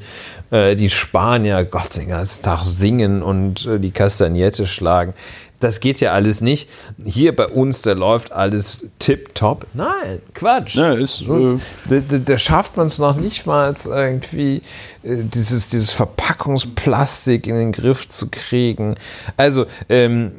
Äh, 0.52 0.76
die 0.76 0.90
Spanier, 0.90 1.64
Gott, 1.64 1.96
den 1.96 2.08
ganzen 2.08 2.44
Tag 2.44 2.62
singen 2.62 3.20
und 3.22 3.66
äh, 3.66 3.80
die 3.80 3.90
Kastagnette 3.90 4.66
schlagen. 4.68 5.12
Das 5.60 5.80
geht 5.80 6.00
ja 6.00 6.12
alles 6.12 6.40
nicht. 6.40 6.68
Hier 7.04 7.34
bei 7.34 7.46
uns, 7.46 7.82
da 7.82 7.92
läuft 7.92 8.32
alles 8.32 8.86
tipptopp. 8.98 9.66
Nein, 9.72 10.20
Quatsch. 10.34 10.74
Ja, 10.74 10.92
ist, 10.92 11.22
äh 11.22 11.58
da, 11.88 12.00
da, 12.06 12.18
da, 12.18 12.38
schafft 12.38 12.76
man 12.76 12.86
es 12.86 12.98
noch 12.98 13.16
nicht 13.16 13.46
mal 13.46 13.74
irgendwie, 13.86 14.56
äh, 15.02 15.22
dieses, 15.22 15.70
dieses 15.70 15.92
Verpackungsplastik 15.92 17.46
in 17.46 17.56
den 17.56 17.72
Griff 17.72 18.08
zu 18.08 18.30
kriegen. 18.30 18.96
Also, 19.36 19.66
ähm, 19.88 20.32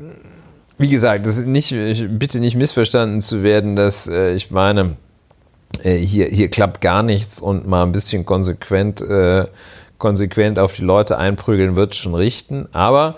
wie 0.78 0.89
gesagt, 0.89 1.26
das 1.26 1.39
nicht, 1.41 1.76
bitte 2.20 2.39
nicht 2.39 2.55
missverstanden 2.55 3.22
zu 3.22 3.41
werden, 3.41 3.76
dass 3.76 4.07
äh, 4.07 4.34
ich 4.36 4.51
meine, 4.51 4.95
äh, 5.84 5.95
hier, 5.95 6.28
hier 6.28 6.49
klappt 6.49 6.82
gar 6.82 7.03
nichts 7.03 7.41
und 7.41 7.68
mal 7.68 7.84
ein 7.84 7.91
bisschen 7.91 8.26
konsequent, 8.26 9.01
äh, 9.01 9.47
konsequent 9.97 10.59
auf 10.59 10.74
die 10.74 10.84
Leute 10.84 11.18
einprügeln 11.18 11.76
wird 11.76 11.95
schon 11.95 12.13
richten. 12.13 12.68
Aber 12.72 13.15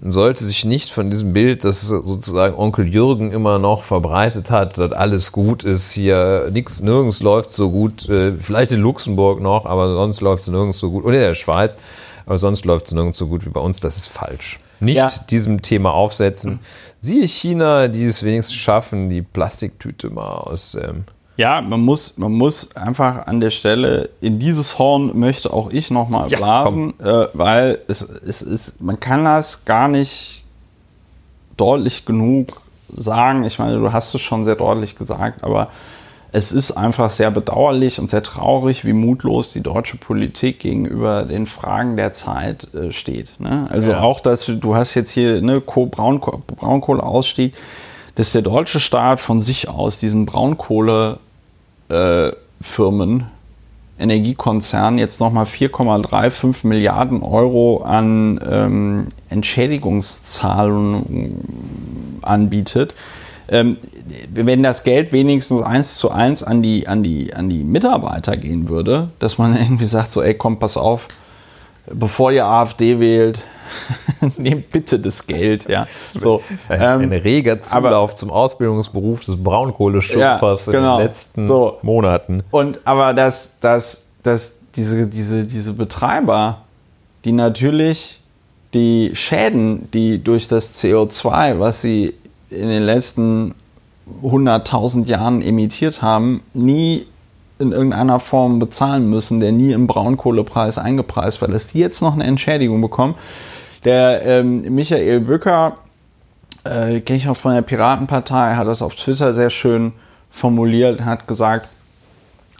man 0.00 0.12
sollte 0.12 0.44
sich 0.44 0.64
nicht 0.64 0.90
von 0.90 1.10
diesem 1.10 1.34
Bild, 1.34 1.64
das 1.64 1.82
sozusagen 1.82 2.54
Onkel 2.54 2.88
Jürgen 2.88 3.32
immer 3.32 3.58
noch 3.58 3.82
verbreitet 3.82 4.50
hat, 4.50 4.78
dass 4.78 4.92
alles 4.92 5.30
gut 5.30 5.62
ist, 5.62 5.92
hier 5.92 6.48
nichts, 6.52 6.80
nirgends 6.80 7.22
läuft 7.22 7.50
so 7.50 7.70
gut, 7.70 8.08
äh, 8.08 8.32
vielleicht 8.34 8.72
in 8.72 8.80
Luxemburg 8.80 9.40
noch, 9.40 9.66
aber 9.66 9.92
sonst 9.92 10.22
läuft 10.22 10.44
es 10.44 10.48
nirgends 10.48 10.78
so 10.78 10.90
gut, 10.90 11.04
oder 11.04 11.16
in 11.16 11.20
der 11.20 11.34
Schweiz, 11.34 11.76
aber 12.24 12.38
sonst 12.38 12.64
läuft 12.64 12.86
es 12.86 12.92
nirgends 12.92 13.18
so 13.18 13.26
gut 13.26 13.44
wie 13.44 13.50
bei 13.50 13.60
uns, 13.60 13.80
das 13.80 13.98
ist 13.98 14.08
falsch. 14.08 14.58
Nicht 14.80 14.96
ja. 14.96 15.08
diesem 15.28 15.60
Thema 15.60 15.92
aufsetzen. 15.92 16.60
Siehe 16.98 17.28
China, 17.28 17.88
die 17.88 18.04
es 18.04 18.22
wenigstens 18.22 18.56
schaffen, 18.56 19.10
die 19.10 19.20
Plastiktüte 19.20 20.08
mal 20.08 20.38
aus 20.38 20.72
dem 20.72 20.82
ähm, 20.82 21.04
ja, 21.40 21.62
man 21.62 21.80
muss, 21.80 22.18
man 22.18 22.32
muss 22.32 22.76
einfach 22.76 23.26
an 23.26 23.40
der 23.40 23.48
Stelle, 23.48 24.10
in 24.20 24.38
dieses 24.38 24.78
Horn 24.78 25.18
möchte 25.18 25.50
auch 25.50 25.72
ich 25.72 25.90
nochmal 25.90 26.28
ja, 26.28 26.36
blasen, 26.36 26.92
äh, 27.00 27.28
weil 27.32 27.78
es, 27.88 28.02
es 28.02 28.42
ist, 28.42 28.78
man 28.82 29.00
kann 29.00 29.24
das 29.24 29.64
gar 29.64 29.88
nicht 29.88 30.44
deutlich 31.56 32.04
genug 32.04 32.60
sagen. 32.94 33.44
Ich 33.44 33.58
meine, 33.58 33.78
du 33.78 33.90
hast 33.90 34.12
es 34.12 34.20
schon 34.20 34.44
sehr 34.44 34.56
deutlich 34.56 34.96
gesagt, 34.96 35.42
aber 35.42 35.68
es 36.30 36.52
ist 36.52 36.72
einfach 36.72 37.08
sehr 37.08 37.30
bedauerlich 37.30 37.98
und 37.98 38.10
sehr 38.10 38.22
traurig, 38.22 38.84
wie 38.84 38.92
mutlos 38.92 39.54
die 39.54 39.62
deutsche 39.62 39.96
Politik 39.96 40.58
gegenüber 40.58 41.22
den 41.22 41.46
Fragen 41.46 41.96
der 41.96 42.12
Zeit 42.12 42.68
äh, 42.74 42.92
steht. 42.92 43.40
Ne? 43.40 43.66
Also 43.70 43.92
ja. 43.92 44.02
auch, 44.02 44.20
dass 44.20 44.44
du 44.44 44.76
hast 44.76 44.94
jetzt 44.94 45.12
hier 45.12 45.40
ne, 45.40 45.62
Braunkohleausstieg, 45.62 47.54
dass 48.16 48.32
der 48.32 48.42
deutsche 48.42 48.78
Staat 48.78 49.20
von 49.20 49.40
sich 49.40 49.70
aus 49.70 49.98
diesen 50.00 50.26
Braunkohle 50.26 51.18
äh, 51.90 52.32
Firmen, 52.60 53.26
Energiekonzernen 53.98 54.98
jetzt 54.98 55.20
nochmal 55.20 55.44
4,35 55.44 56.66
Milliarden 56.66 57.22
Euro 57.22 57.82
an 57.84 58.40
ähm, 58.48 59.08
Entschädigungszahlungen 59.28 62.18
anbietet. 62.22 62.94
Ähm, 63.48 63.76
wenn 64.32 64.62
das 64.62 64.84
Geld 64.84 65.12
wenigstens 65.12 65.60
eins 65.60 65.96
zu 65.96 66.10
eins 66.10 66.42
an 66.42 66.62
die, 66.62 66.88
an, 66.88 67.02
die, 67.02 67.34
an 67.34 67.48
die 67.48 67.64
Mitarbeiter 67.64 68.36
gehen 68.36 68.68
würde, 68.68 69.08
dass 69.18 69.38
man 69.38 69.56
irgendwie 69.56 69.86
sagt, 69.86 70.12
so, 70.12 70.22
ey, 70.22 70.34
komm, 70.34 70.58
pass 70.58 70.76
auf, 70.76 71.08
bevor 71.92 72.32
ihr 72.32 72.46
AfD 72.46 73.00
wählt, 73.00 73.40
nehmt 74.36 74.70
bitte 74.70 74.98
das 74.98 75.26
Geld. 75.26 75.68
Ja. 75.68 75.86
So, 76.14 76.42
ein, 76.68 76.80
ähm, 76.80 77.00
ein 77.00 77.12
reger 77.12 77.60
Zulauf 77.60 78.10
aber, 78.10 78.16
zum 78.16 78.30
Ausbildungsberuf 78.30 79.24
des 79.24 79.42
Braunkohleschürfers 79.42 80.66
ja, 80.66 80.72
genau, 80.72 80.92
in 80.94 80.98
den 80.98 81.06
letzten 81.06 81.44
so. 81.44 81.78
Monaten. 81.82 82.42
Und 82.50 82.80
aber 82.84 83.14
dass, 83.14 83.58
dass, 83.60 84.08
dass 84.22 84.58
diese, 84.74 85.06
diese, 85.06 85.44
diese 85.44 85.72
Betreiber, 85.72 86.62
die 87.24 87.32
natürlich 87.32 88.20
die 88.74 89.10
Schäden, 89.14 89.90
die 89.92 90.22
durch 90.22 90.48
das 90.48 90.82
CO2, 90.82 91.58
was 91.58 91.80
sie 91.80 92.14
in 92.50 92.68
den 92.68 92.82
letzten 92.82 93.54
100.000 94.22 95.06
Jahren 95.06 95.42
emittiert 95.42 96.02
haben, 96.02 96.42
nie 96.54 97.06
in 97.58 97.72
irgendeiner 97.72 98.20
Form 98.20 98.58
bezahlen 98.58 99.08
müssen, 99.10 99.40
der 99.40 99.52
nie 99.52 99.72
im 99.72 99.86
Braunkohlepreis 99.86 100.78
eingepreist 100.78 101.42
war, 101.42 101.48
dass 101.48 101.66
die 101.66 101.78
jetzt 101.78 102.00
noch 102.00 102.14
eine 102.14 102.24
Entschädigung 102.24 102.80
bekommen, 102.80 103.14
der 103.84 104.22
ähm, 104.24 104.62
Michael 104.74 105.20
Bücker, 105.20 105.78
äh, 106.64 107.00
kenne 107.00 107.16
ich 107.16 107.28
auch 107.28 107.36
von 107.36 107.54
der 107.54 107.62
Piratenpartei, 107.62 108.54
hat 108.54 108.66
das 108.66 108.82
auf 108.82 108.94
Twitter 108.94 109.32
sehr 109.32 109.50
schön 109.50 109.92
formuliert, 110.30 111.04
hat 111.04 111.26
gesagt, 111.26 111.68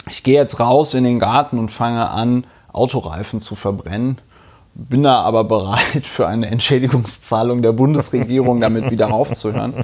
ich 0.08 0.22
gehe 0.22 0.34
jetzt 0.34 0.58
raus 0.60 0.94
in 0.94 1.04
den 1.04 1.18
Garten 1.18 1.58
und 1.58 1.70
fange 1.70 2.08
an, 2.08 2.44
Autoreifen 2.72 3.40
zu 3.40 3.56
verbrennen 3.56 4.18
bin 4.88 5.02
da 5.02 5.20
aber 5.20 5.44
bereit 5.44 6.06
für 6.06 6.26
eine 6.26 6.46
Entschädigungszahlung 6.46 7.60
der 7.60 7.72
Bundesregierung 7.72 8.60
damit 8.60 8.90
wieder 8.90 9.12
aufzuhören. 9.12 9.74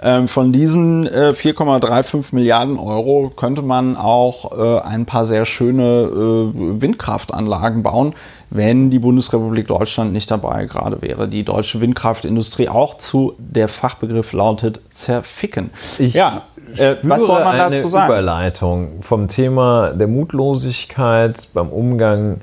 Ähm, 0.00 0.28
von 0.28 0.52
diesen 0.52 1.06
äh, 1.06 1.32
4,35 1.34 2.26
Milliarden 2.32 2.78
Euro 2.78 3.30
könnte 3.34 3.62
man 3.62 3.96
auch 3.96 4.56
äh, 4.56 4.80
ein 4.82 5.06
paar 5.06 5.26
sehr 5.26 5.44
schöne 5.44 5.82
äh, 5.82 6.80
Windkraftanlagen 6.80 7.82
bauen, 7.82 8.14
wenn 8.50 8.90
die 8.90 9.00
Bundesrepublik 9.00 9.66
Deutschland 9.66 10.12
nicht 10.12 10.30
dabei 10.30 10.66
gerade 10.66 11.02
wäre. 11.02 11.26
Die 11.26 11.42
deutsche 11.42 11.80
Windkraftindustrie 11.80 12.68
auch 12.68 12.94
zu, 12.94 13.34
der 13.38 13.68
Fachbegriff 13.68 14.32
lautet 14.32 14.80
zerficken. 14.90 15.70
Ich 15.98 16.14
ja, 16.14 16.42
äh, 16.76 16.96
was 17.02 17.26
soll 17.26 17.42
man 17.42 17.58
dazu 17.58 17.88
sagen? 17.88 18.12
Überleitung 18.12 19.02
vom 19.02 19.26
Thema 19.26 19.90
der 19.90 20.06
Mutlosigkeit 20.06 21.48
beim 21.52 21.68
Umgang 21.68 22.32
mit 22.34 22.40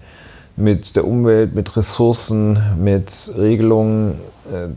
der 0.95 1.05
Umwelt, 1.05 1.55
mit 1.55 1.75
Ressourcen, 1.75 2.61
mit 2.77 3.31
Regelungen 3.37 4.19
äh, 4.51 4.67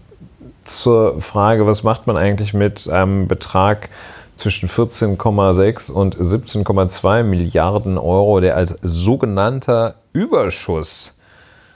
zur 0.64 1.20
Frage, 1.20 1.66
was 1.66 1.82
macht 1.82 2.07
man 2.07 2.16
eigentlich 2.16 2.55
mit 2.55 2.89
einem 2.89 3.28
Betrag 3.28 3.89
zwischen 4.35 4.68
14,6 4.68 5.93
und 5.93 6.16
17,2 6.16 7.22
Milliarden 7.22 7.99
Euro, 7.99 8.41
der 8.41 8.57
als 8.57 8.76
sogenannter 8.82 9.95
Überschuss 10.12 11.18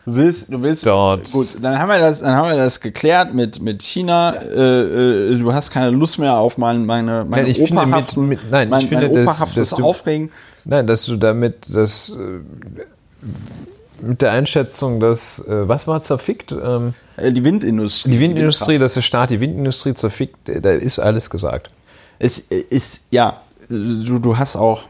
Du 0.09 0.16
willst, 0.16 0.50
du 0.50 0.62
willst. 0.62 0.86
Dort. 0.86 1.30
Gut, 1.32 1.56
dann 1.61 1.78
haben 1.78 1.90
wir 1.90 1.98
das, 1.98 2.20
dann 2.20 2.32
haben 2.32 2.48
wir 2.48 2.56
das 2.56 2.80
geklärt 2.80 3.34
mit, 3.34 3.61
mit 3.61 3.82
China. 3.82 4.34
Ja. 4.34 4.40
Äh, 4.40 5.32
äh, 5.32 5.38
du 5.38 5.52
hast 5.52 5.70
keine 5.70 5.90
Lust 5.90 6.18
mehr 6.18 6.32
auf 6.32 6.56
mein, 6.56 6.86
meine, 6.86 7.26
meine 7.28 7.42
nein, 7.42 7.46
ich 7.46 7.59
finde 7.59 7.84
mit, 7.84 8.16
mit, 8.16 8.50
nein, 8.50 8.70
mein, 8.70 8.80
ich 8.80 8.88
finde, 8.88 9.09
mein 9.11 9.26
dass, 9.26 9.54
dass 9.54 9.70
du, 9.70 9.84
Aufregen. 9.84 10.30
Nein, 10.64 10.86
dass 10.86 11.04
du 11.04 11.16
damit 11.16 11.66
das 11.68 12.16
äh, 12.16 12.40
mit 14.03 14.22
der 14.22 14.32
Einschätzung, 14.32 15.01
dass, 15.01 15.46
äh, 15.46 15.68
was 15.68 15.86
war 15.86 16.03
zerfickt? 16.03 16.53
Ähm, 16.53 16.94
äh, 17.16 17.32
die 17.32 17.44
Windindustrie. 17.44 18.11
Die 18.11 18.20
Windindustrie, 18.20 18.78
dass 18.78 18.94
der 18.94 19.03
Staat 19.03 19.30
die 19.30 19.40
Windindustrie 19.40 19.94
zerfickt, 19.94 20.49
äh, 20.49 20.61
da 20.61 20.70
ist 20.70 20.99
alles 20.99 21.30
gesagt. 21.30 21.70
Es 22.18 22.38
ist, 22.38 23.05
ja, 23.11 23.42
du, 23.68 24.18
du 24.18 24.38
hast 24.38 24.57
auch 24.57 24.84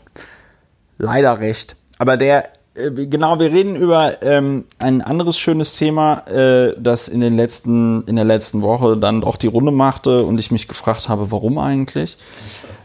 leider 0.98 1.40
recht. 1.40 1.76
Aber 1.98 2.16
der, 2.16 2.48
genau, 2.74 3.38
wir 3.38 3.52
reden 3.52 3.76
über 3.76 4.22
ähm, 4.22 4.64
ein 4.78 5.02
anderes 5.02 5.38
schönes 5.38 5.76
Thema, 5.76 6.20
äh, 6.28 6.74
das 6.78 7.09
in, 7.09 7.20
den 7.20 7.36
letzten, 7.36 8.04
in 8.04 8.16
der 8.16 8.24
letzten 8.24 8.62
Woche 8.62 8.96
dann 8.96 9.20
doch 9.20 9.36
die 9.36 9.48
Runde 9.48 9.72
machte 9.72 10.22
und 10.22 10.38
ich 10.38 10.50
mich 10.50 10.68
gefragt 10.68 11.09
habe, 11.09 11.30
warum 11.30 11.59
eigentlich. 11.59 12.16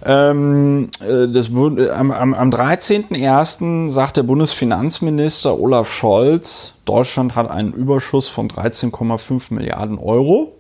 Ähm, 0.06 0.90
äh, 1.00 1.28
das, 1.28 1.50
am 1.50 2.12
am, 2.12 2.34
am 2.34 2.50
13.01. 2.50 3.90
sagt 3.90 4.18
der 4.18 4.24
Bundesfinanzminister 4.24 5.58
Olaf 5.58 5.92
Scholz, 5.92 6.74
Deutschland 6.86 7.36
hat 7.36 7.50
einen 7.50 7.72
Überschuss 7.72 8.28
von 8.28 8.50
13,5 8.50 9.54
Milliarden 9.54 9.98
Euro. 9.98 10.54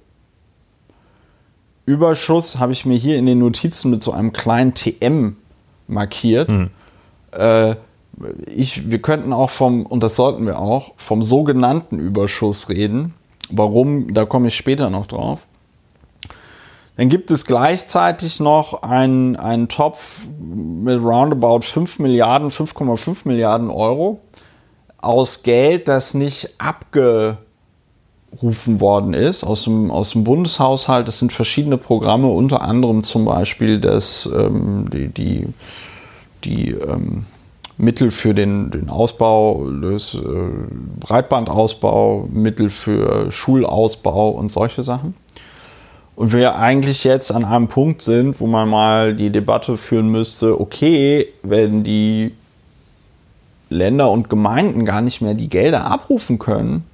Überschuss 1.85 2.59
habe 2.59 2.71
ich 2.71 2.85
mir 2.85 2.97
hier 2.97 3.17
in 3.17 3.25
den 3.25 3.39
Notizen 3.39 3.91
mit 3.91 4.01
so 4.01 4.13
einem 4.13 4.31
kleinen 4.31 4.73
TM 4.73 5.35
markiert. 5.87 6.47
Hm. 6.47 6.69
Äh, 7.31 7.75
ich, 8.45 8.89
wir 8.89 9.01
könnten 9.01 9.33
auch 9.33 9.49
vom, 9.49 9.85
und 9.85 10.03
das 10.03 10.15
sollten 10.15 10.45
wir 10.45 10.59
auch, 10.59 10.93
vom 10.95 11.21
sogenannten 11.21 11.99
Überschuss 11.99 12.69
reden. 12.69 13.13
Warum, 13.49 14.13
da 14.13 14.25
komme 14.25 14.47
ich 14.47 14.55
später 14.55 14.89
noch 14.89 15.07
drauf. 15.07 15.45
Dann 16.95 17.09
gibt 17.09 17.31
es 17.31 17.45
gleichzeitig 17.45 18.39
noch 18.39 18.83
einen, 18.83 19.35
einen 19.35 19.67
Topf 19.67 20.27
mit 20.39 21.01
roundabout 21.01 21.61
5 21.61 21.99
Milliarden, 21.99 22.49
5,5 22.51 23.17
Milliarden 23.25 23.71
Euro 23.71 24.21
aus 24.99 25.43
Geld, 25.43 25.87
das 25.87 26.13
nicht 26.13 26.51
abgerufen 26.59 27.39
worden 28.79 29.13
ist 29.13 29.43
aus 29.43 29.63
dem, 29.63 29.89
aus 29.89 30.11
dem 30.11 30.23
Bundeshaushalt. 30.23 31.07
Das 31.07 31.19
sind 31.19 31.33
verschiedene 31.33 31.77
Programme, 31.77 32.27
unter 32.27 32.61
anderem 32.61 33.03
zum 33.03 33.25
Beispiel 33.25 33.79
das, 33.79 34.29
ähm, 34.33 34.85
die, 34.93 35.07
die, 35.09 35.47
die 36.43 36.69
ähm, 36.71 37.25
Mittel 37.77 38.11
für 38.11 38.35
den, 38.35 38.69
den 38.69 38.89
Ausbau 38.89 39.67
äh, 39.67 39.97
Breitbandausbau, 40.99 42.29
Mittel 42.31 42.69
für 42.69 43.31
Schulausbau 43.31 44.29
und 44.29 44.49
solche 44.49 44.83
Sachen. 44.83 45.15
Und 46.15 46.31
wir 46.31 46.55
eigentlich 46.55 47.03
jetzt 47.03 47.31
an 47.31 47.43
einem 47.43 47.67
Punkt 47.67 48.01
sind, 48.01 48.39
wo 48.39 48.45
man 48.45 48.69
mal 48.69 49.15
die 49.15 49.31
Debatte 49.31 49.77
führen 49.77 50.09
müsste, 50.09 50.59
okay, 50.59 51.27
wenn 51.41 51.83
die 51.83 52.33
Länder 53.69 54.11
und 54.11 54.29
Gemeinden 54.29 54.85
gar 54.85 55.01
nicht 55.01 55.21
mehr 55.21 55.33
die 55.33 55.49
Gelder 55.49 55.85
abrufen 55.85 56.37
können, 56.37 56.85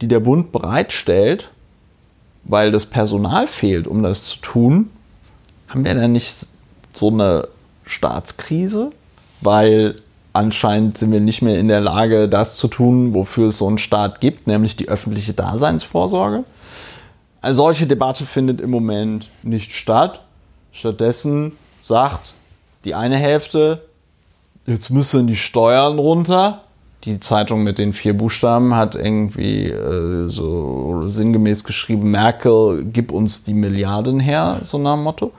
die 0.00 0.06
der 0.06 0.20
Bund 0.20 0.52
bereitstellt, 0.52 1.50
weil 2.44 2.70
das 2.70 2.86
Personal 2.86 3.48
fehlt, 3.48 3.88
um 3.88 4.02
das 4.02 4.26
zu 4.26 4.38
tun, 4.38 4.90
haben 5.66 5.84
wir 5.84 5.94
dann 5.94 6.12
nicht 6.12 6.46
so 6.92 7.08
eine 7.08 7.48
Staatskrise? 7.84 8.92
Weil 9.40 9.96
anscheinend 10.32 10.98
sind 10.98 11.10
wir 11.10 11.20
nicht 11.20 11.42
mehr 11.42 11.58
in 11.58 11.68
der 11.68 11.80
Lage, 11.80 12.28
das 12.28 12.56
zu 12.56 12.68
tun, 12.68 13.12
wofür 13.12 13.48
es 13.48 13.58
so 13.58 13.66
einen 13.66 13.78
Staat 13.78 14.20
gibt, 14.20 14.46
nämlich 14.46 14.76
die 14.76 14.88
öffentliche 14.88 15.32
Daseinsvorsorge. 15.32 16.44
Eine 17.40 17.54
solche 17.54 17.86
Debatte 17.86 18.26
findet 18.26 18.60
im 18.60 18.70
Moment 18.70 19.28
nicht 19.42 19.72
statt. 19.72 20.22
Stattdessen 20.72 21.52
sagt 21.80 22.34
die 22.84 22.94
eine 22.94 23.16
Hälfte, 23.16 23.82
jetzt 24.66 24.90
müssen 24.90 25.26
die 25.26 25.36
Steuern 25.36 25.98
runter. 25.98 26.62
Die 27.04 27.20
Zeitung 27.20 27.62
mit 27.62 27.78
den 27.78 27.92
vier 27.92 28.16
Buchstaben 28.16 28.74
hat 28.74 28.96
irgendwie 28.96 29.66
äh, 29.66 30.28
so 30.28 31.08
sinngemäß 31.08 31.62
geschrieben, 31.62 32.10
Merkel, 32.10 32.84
gib 32.92 33.12
uns 33.12 33.44
die 33.44 33.54
Milliarden 33.54 34.18
her, 34.18 34.58
so 34.62 34.78
nach 34.78 34.94
dem 34.94 35.04
Motto. 35.04 35.32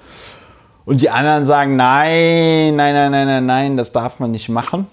Und 0.86 1.02
die 1.02 1.10
anderen 1.10 1.46
sagen, 1.46 1.76
nein, 1.76 2.76
nein, 2.78 2.94
nein, 2.94 3.12
nein, 3.12 3.28
nein, 3.28 3.46
nein, 3.46 3.78
das 3.78 3.92
darf 3.92 4.20
man 4.20 4.32
nicht 4.32 4.48
machen. 4.48 4.88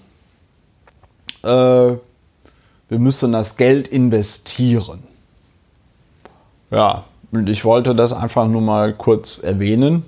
Äh, 1.43 1.47
wir 1.47 2.99
müssen 2.99 3.31
das 3.31 3.55
Geld 3.55 3.87
investieren. 3.87 5.06
Ja, 6.69 7.05
und 7.31 7.49
ich 7.49 7.65
wollte 7.65 7.95
das 7.95 8.13
einfach 8.13 8.47
nur 8.47 8.61
mal 8.61 8.93
kurz 8.93 9.39
erwähnen, 9.39 10.05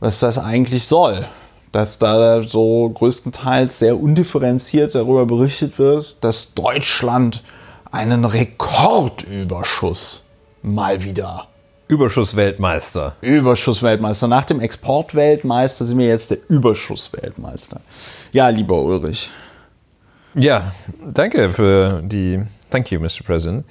was 0.00 0.20
das 0.20 0.38
eigentlich 0.38 0.86
soll. 0.86 1.26
Dass 1.72 1.98
da 1.98 2.42
so 2.42 2.88
größtenteils 2.88 3.78
sehr 3.80 4.00
undifferenziert 4.00 4.94
darüber 4.94 5.26
berichtet 5.26 5.78
wird, 5.78 6.16
dass 6.22 6.54
Deutschland 6.54 7.42
einen 7.90 8.24
Rekordüberschuss 8.24 10.22
mal 10.62 11.02
wieder. 11.02 11.48
Überschussweltmeister. 11.88 13.14
Überschussweltmeister. 13.20 14.26
Nach 14.26 14.44
dem 14.44 14.60
Exportweltmeister 14.60 15.84
sind 15.84 15.98
wir 15.98 16.06
jetzt 16.06 16.30
der 16.30 16.38
Überschussweltmeister. 16.48 17.80
Ja, 18.32 18.48
lieber 18.48 18.80
Ulrich. 18.80 19.30
Ja, 20.34 20.72
danke 21.06 21.50
für 21.50 22.00
die. 22.02 22.42
Thank 22.70 22.90
you, 22.90 23.00
Mr. 23.00 23.22
President 23.24 23.64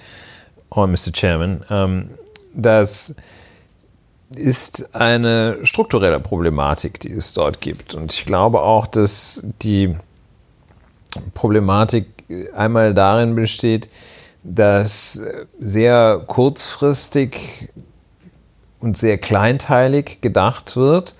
or 0.69 0.87
Mr. 0.87 1.11
Chairman. 1.13 1.63
Ähm, 1.69 2.09
das 2.53 3.15
ist 4.35 4.95
eine 4.95 5.59
strukturelle 5.63 6.19
Problematik, 6.19 6.99
die 6.99 7.11
es 7.11 7.33
dort 7.33 7.61
gibt. 7.61 7.95
Und 7.95 8.13
ich 8.13 8.25
glaube 8.25 8.61
auch, 8.61 8.87
dass 8.87 9.43
die 9.61 9.95
Problematik 11.33 12.07
einmal 12.55 12.93
darin 12.93 13.35
besteht, 13.35 13.89
dass 14.43 15.21
sehr 15.59 16.23
kurzfristig 16.27 17.69
und 18.79 18.97
sehr 18.97 19.17
kleinteilig 19.17 20.21
gedacht 20.21 20.75
wird. 20.75 21.15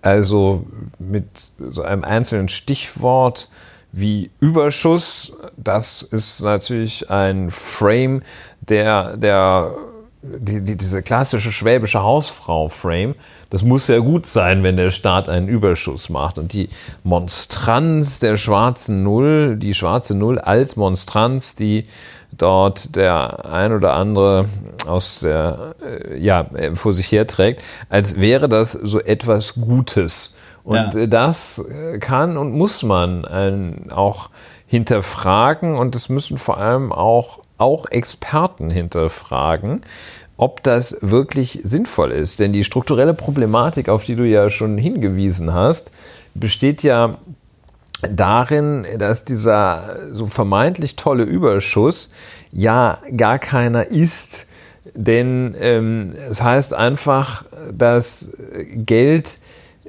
Also 0.00 0.66
mit 0.98 1.26
so 1.58 1.82
einem 1.82 2.04
einzelnen 2.04 2.48
Stichwort 2.48 3.48
wie 3.92 4.30
Überschuss. 4.40 5.32
Das 5.56 6.02
ist 6.02 6.40
natürlich 6.40 7.10
ein 7.10 7.50
Frame, 7.50 8.22
der, 8.68 9.16
der 9.16 9.74
die, 10.22 10.60
die, 10.60 10.76
diese 10.76 11.02
klassische 11.02 11.50
schwäbische 11.50 12.02
Hausfrau-Frame, 12.02 13.16
das 13.50 13.64
muss 13.64 13.88
ja 13.88 13.98
gut 13.98 14.26
sein, 14.26 14.62
wenn 14.62 14.76
der 14.76 14.90
Staat 14.90 15.28
einen 15.28 15.48
Überschuss 15.48 16.08
macht. 16.08 16.38
Und 16.38 16.52
die 16.52 16.68
Monstranz 17.02 18.18
der 18.18 18.36
schwarzen 18.36 19.02
Null, 19.02 19.56
die 19.56 19.74
schwarze 19.74 20.14
Null 20.16 20.38
als 20.38 20.76
Monstranz, 20.76 21.54
die 21.54 21.86
dort 22.30 22.96
der 22.96 23.44
ein 23.44 23.72
oder 23.72 23.94
andere 23.94 24.46
aus 24.86 25.20
der, 25.20 25.74
äh, 25.84 26.16
ja, 26.18 26.46
vor 26.74 26.92
sich 26.92 27.10
herträgt, 27.12 27.62
als 27.88 28.18
wäre 28.18 28.48
das 28.48 28.72
so 28.72 29.00
etwas 29.00 29.54
Gutes. 29.54 30.36
Und 30.64 30.94
ja. 30.94 31.06
das 31.06 31.58
äh, 31.58 31.98
kann 31.98 32.36
und 32.36 32.52
muss 32.52 32.82
man 32.82 33.90
auch 33.90 34.30
hinterfragen 34.66 35.76
und 35.76 35.94
das 35.94 36.08
müssen 36.08 36.38
vor 36.38 36.56
allem 36.56 36.92
auch, 36.92 37.40
auch 37.62 37.86
Experten 37.90 38.70
hinterfragen, 38.70 39.82
ob 40.36 40.62
das 40.62 40.98
wirklich 41.00 41.60
sinnvoll 41.62 42.10
ist. 42.10 42.40
Denn 42.40 42.52
die 42.52 42.64
strukturelle 42.64 43.14
Problematik, 43.14 43.88
auf 43.88 44.04
die 44.04 44.16
du 44.16 44.24
ja 44.24 44.50
schon 44.50 44.76
hingewiesen 44.76 45.54
hast, 45.54 45.92
besteht 46.34 46.82
ja 46.82 47.18
darin, 48.10 48.84
dass 48.98 49.24
dieser 49.24 49.96
so 50.10 50.26
vermeintlich 50.26 50.96
tolle 50.96 51.22
Überschuss 51.22 52.12
ja 52.50 52.98
gar 53.16 53.38
keiner 53.38 53.86
ist. 53.86 54.48
Denn 54.94 55.54
ähm, 55.60 56.12
es 56.28 56.42
heißt 56.42 56.74
einfach, 56.74 57.44
dass 57.72 58.36
Geld 58.74 59.38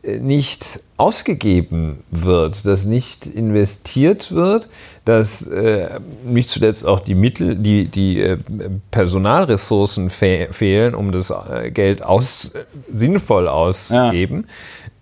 nicht 0.03 0.81
ausgegeben 0.97 2.03
wird, 2.11 2.65
dass 2.65 2.85
nicht 2.85 3.25
investiert 3.25 4.33
wird, 4.33 4.67
dass 5.05 5.47
äh, 5.47 5.99
nicht 6.25 6.49
zuletzt 6.49 6.85
auch 6.85 6.99
die 6.99 7.15
Mittel, 7.15 7.55
die, 7.55 7.85
die 7.85 8.19
äh, 8.19 8.37
Personalressourcen 8.91 10.09
fe 10.09 10.49
fehlen, 10.51 10.93
um 10.93 11.11
das 11.11 11.31
äh, 11.31 11.71
Geld 11.71 12.03
aus, 12.03 12.51
sinnvoll 12.91 13.47
auszugeben. 13.47 14.45
Ja. 14.47 14.53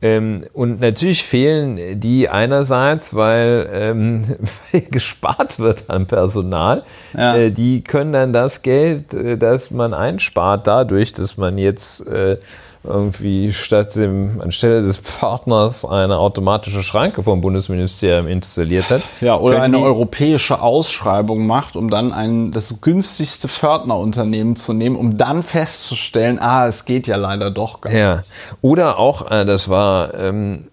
Ähm, 0.03 0.43
und 0.53 0.79
natürlich 0.79 1.23
fehlen 1.23 1.99
die 1.99 2.29
einerseits, 2.29 3.15
weil, 3.15 3.69
ähm, 3.71 4.23
weil 4.71 4.81
gespart 4.81 5.59
wird 5.59 5.89
an 5.89 6.05
Personal. 6.05 6.83
Ja. 7.17 7.35
Äh, 7.35 7.51
die 7.51 7.83
können 7.83 8.13
dann 8.13 8.33
das 8.33 8.61
Geld, 8.61 9.13
äh, 9.13 9.37
das 9.37 9.71
man 9.71 9.93
einspart, 9.93 10.67
dadurch, 10.67 11.13
dass 11.13 11.37
man 11.37 11.57
jetzt 11.57 12.05
äh, 12.07 12.37
irgendwie 12.83 13.53
statt 13.53 13.95
dem, 13.95 14.41
anstelle 14.41 14.81
des 14.81 14.97
Pförtners 14.97 15.85
eine 15.85 16.17
automatische 16.17 16.81
Schranke 16.81 17.21
vom 17.21 17.39
Bundesministerium 17.41 18.27
installiert 18.27 18.89
hat. 18.89 19.03
Ja, 19.21 19.37
oder 19.37 19.61
eine 19.61 19.77
europäische 19.79 20.61
Ausschreibung 20.61 21.45
macht, 21.45 21.75
um 21.75 21.91
dann 21.91 22.11
ein, 22.11 22.51
das 22.51 22.81
günstigste 22.81 23.47
Pförtnerunternehmen 23.47 24.55
zu 24.55 24.73
nehmen, 24.73 24.95
um 24.95 25.15
dann 25.15 25.43
festzustellen, 25.43 26.39
ah, 26.39 26.67
es 26.67 26.85
geht 26.85 27.05
ja 27.05 27.17
leider 27.17 27.51
doch 27.51 27.81
gar 27.81 27.93
ja. 27.93 28.17
nicht. 28.17 28.29
Oder 28.61 28.97
auch, 28.97 29.29
äh, 29.29 29.45
das 29.45 29.69
war, 29.69 30.15
ähm, 30.15 30.67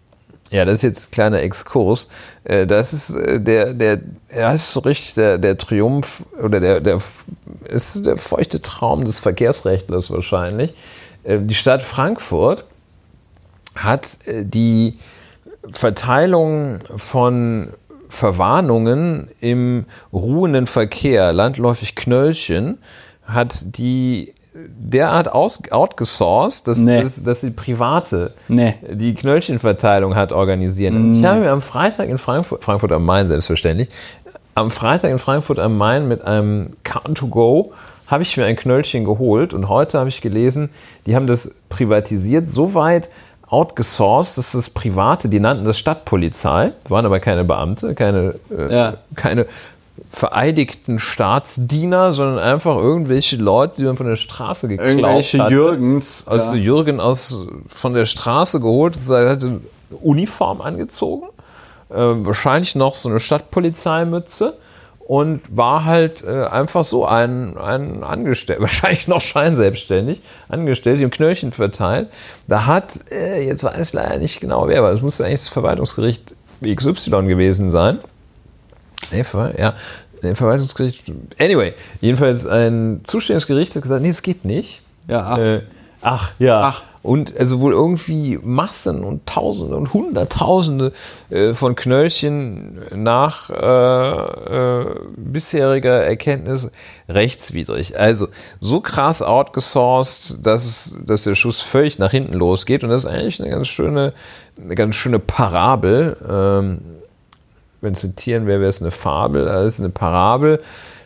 ja, 0.51 0.65
das 0.65 0.77
ist 0.77 0.83
jetzt 0.83 1.09
ein 1.09 1.11
kleiner 1.11 1.43
Exkurs. 1.43 2.09
Äh, 2.45 2.67
das 2.67 2.95
ist 2.95 3.17
äh, 3.17 3.39
der, 3.39 3.75
der, 3.75 4.01
das 4.35 4.55
ist 4.55 4.73
so 4.73 4.81
richtig 4.81 5.15
der, 5.15 5.37
der 5.37 5.59
Triumph 5.59 6.25
oder 6.43 6.59
der, 6.59 6.81
der, 6.81 6.99
ist 7.65 8.07
der 8.07 8.17
feuchte 8.17 8.63
Traum 8.63 9.05
des 9.05 9.21
Verkehrsrechtlers 9.21 10.11
wahrscheinlich 10.11 10.73
die 11.37 11.55
Stadt 11.55 11.83
Frankfurt 11.83 12.65
hat 13.77 14.19
äh, 14.27 14.45
die 14.45 14.99
Verteilung 15.71 16.79
von 16.97 17.69
Verwarnungen 18.09 19.29
im 19.41 19.85
ruhenden 20.13 20.67
Verkehr, 20.67 21.33
landläufig 21.33 21.95
Knöllchen, 21.95 22.79
hat 23.27 23.77
die 23.77 24.33
derart 24.55 25.31
aus, 25.31 25.61
outgesourced, 25.71 26.67
dass, 26.67 26.79
nee. 26.79 27.03
dass, 27.03 27.23
dass 27.23 27.41
die 27.43 27.51
Private 27.51 28.33
nee. 28.49 28.75
die 28.91 29.15
Knöllchenverteilung 29.15 30.17
hat 30.17 30.33
organisieren. 30.33 31.11
Mm. 31.11 31.13
Ich 31.15 31.25
habe 31.25 31.41
mir 31.41 31.51
am 31.51 31.61
Freitag 31.61 32.09
in 32.09 32.19
Frankfurt, 32.19 32.65
Frankfurt 32.65 32.93
am 32.93 33.05
Main 33.05 33.29
selbstverständlich, 33.29 33.89
am 34.55 34.71
Freitag 34.71 35.11
in 35.11 35.19
Frankfurt 35.19 35.59
am 35.59 35.77
Main 35.77 36.09
mit 36.09 36.23
einem 36.23 36.71
Car2Go 36.85 37.71
habe 38.09 38.23
ich 38.23 38.37
mir 38.37 38.47
ein 38.47 38.57
Knöllchen 38.57 39.05
geholt 39.05 39.55
und 39.55 39.69
heute 39.69 39.99
habe 39.99 40.09
ich 40.09 40.21
gelesen, 40.21 40.71
die 41.07 41.15
haben 41.15 41.27
das 41.27 41.55
privatisiert, 41.69 42.49
so 42.49 42.75
weit 42.75 43.11
outgesourced, 43.47 44.39
dass 44.39 44.53
das 44.53 44.71
Private, 44.71 45.29
die 45.29 45.41
nannten 45.41 45.65
das 45.65 45.79
Stadtpolizei, 45.79 46.73
waren 46.89 47.07
aber 47.07 47.21
keine 47.21 47.45
Beamte, 47.45 47.95
keine, 47.95 48.35
äh, 48.51 48.75
ja. 48.75 48.95
keine 49.15 49.47
vereidigten 50.11 50.99
Staatsdiener, 50.99 52.13
sondern 52.13 52.39
einfach 52.39 52.77
irgendwelche 52.77 53.37
Leute, 53.37 53.77
die 53.77 53.85
man 53.85 53.97
von 53.97 54.07
der 54.07 54.17
Straße 54.17 54.69
geklaut 54.69 54.89
irgendwelche 54.89 55.43
hatte. 55.43 55.55
Jürgens. 55.55 56.25
Also 56.27 56.55
ja. 56.55 56.63
Jürgen 56.63 57.01
aus, 57.01 57.47
von 57.69 57.95
der 57.95 58.07
Straße 58.07 58.61
geholt, 58.61 58.99
hatte 59.09 59.61
Uniform 60.01 60.61
angezogen, 60.63 61.29
äh, 61.91 61.95
wahrscheinlich 61.97 62.75
noch 62.75 62.95
so 62.95 63.09
eine 63.11 63.21
Stadtpolizeimütze 63.21 64.57
und 65.09 65.41
war 65.57 65.87
halt 65.87 66.23
äh, 66.23 66.45
einfach 66.45 66.85
so 66.85 67.07
ein, 67.07 67.57
ein 67.57 68.05
Angestellter, 68.05 68.61
wahrscheinlich 68.63 69.09
noch 69.09 69.23
scheinselbstständig, 69.23 70.21
angestellt, 70.51 71.01
dem 71.01 71.11
Knöllchen 71.11 71.51
verteilt. 71.51 72.09
Da 72.47 72.67
hat, 72.67 73.01
äh, 73.11 73.45
jetzt 73.45 73.65
weiß 73.65 73.89
ich 73.89 73.95
leider 73.95 74.19
nicht 74.19 74.39
genau 74.39 74.69
wer, 74.69 74.81
aber 74.81 74.93
das 74.93 75.01
musste 75.01 75.25
eigentlich 75.25 75.41
das 75.41 75.49
Verwaltungsgericht 75.49 76.37
XY 76.63 77.23
gewesen 77.27 77.71
sein. 77.71 78.01
Nee, 79.11 79.25
ja, 79.57 79.75
nee, 80.21 80.35
Verwaltungsgericht. 80.35 81.11
Anyway, 81.41 81.73
jedenfalls 82.03 82.47
ein 82.47 83.01
zustehendes 83.07 83.47
Gericht 83.47 83.75
hat 83.77 83.83
gesagt, 83.83 84.03
nee, 84.03 84.11
es 84.11 84.21
geht 84.21 84.45
nicht. 84.45 84.83
Ja, 85.09 85.23
ach. 85.23 85.39
Äh, 85.39 85.63
ach 86.03 86.33
ja. 86.39 86.61
Ach. 86.61 86.83
Und 87.09 87.35
also 87.39 87.61
wohl 87.61 87.73
irgendwie 87.73 88.39
Massen 88.43 89.03
und 89.03 89.25
Tausende 89.25 89.75
und 89.77 89.95
Hunderttausende 89.95 90.93
äh, 91.31 91.55
von 91.55 91.75
Knöllchen 91.75 92.83
nach 92.95 93.49
äh, 93.49 94.83
äh, 94.83 94.95
bisheriger 95.17 96.05
Erkenntnis 96.05 96.69
rechtswidrig. 97.09 97.99
Also 97.99 98.29
so 98.61 98.81
krass 98.81 99.23
outgesourced, 99.23 100.45
dass, 100.45 100.67
es, 100.67 100.99
dass 101.03 101.23
der 101.23 101.35
Schuss 101.35 101.63
völlig 101.63 101.99
nach 101.99 102.11
hinten 102.11 102.35
losgeht. 102.35 102.85
Und 102.85 102.91
das 102.91 103.07
ist 103.07 103.11
eigentlich 103.11 103.41
eine 103.41 103.53
ganz 103.53 103.69
schöne, 103.69 104.13
eine 104.63 104.75
ganz 104.75 104.95
schöne 104.95 105.19
Parabel. 105.19 106.15
Ähm, 106.29 106.79
wenn 107.81 107.93
es 107.95 108.03
mit 108.03 108.19
Tieren 108.19 108.47
wäre, 108.47 108.61
wäre 108.61 108.69
es 108.69 108.83
eine 108.83 108.91
Fabel. 108.91 109.47
Ist 109.67 109.81
eine 109.81 109.89
Parabel 109.89 110.61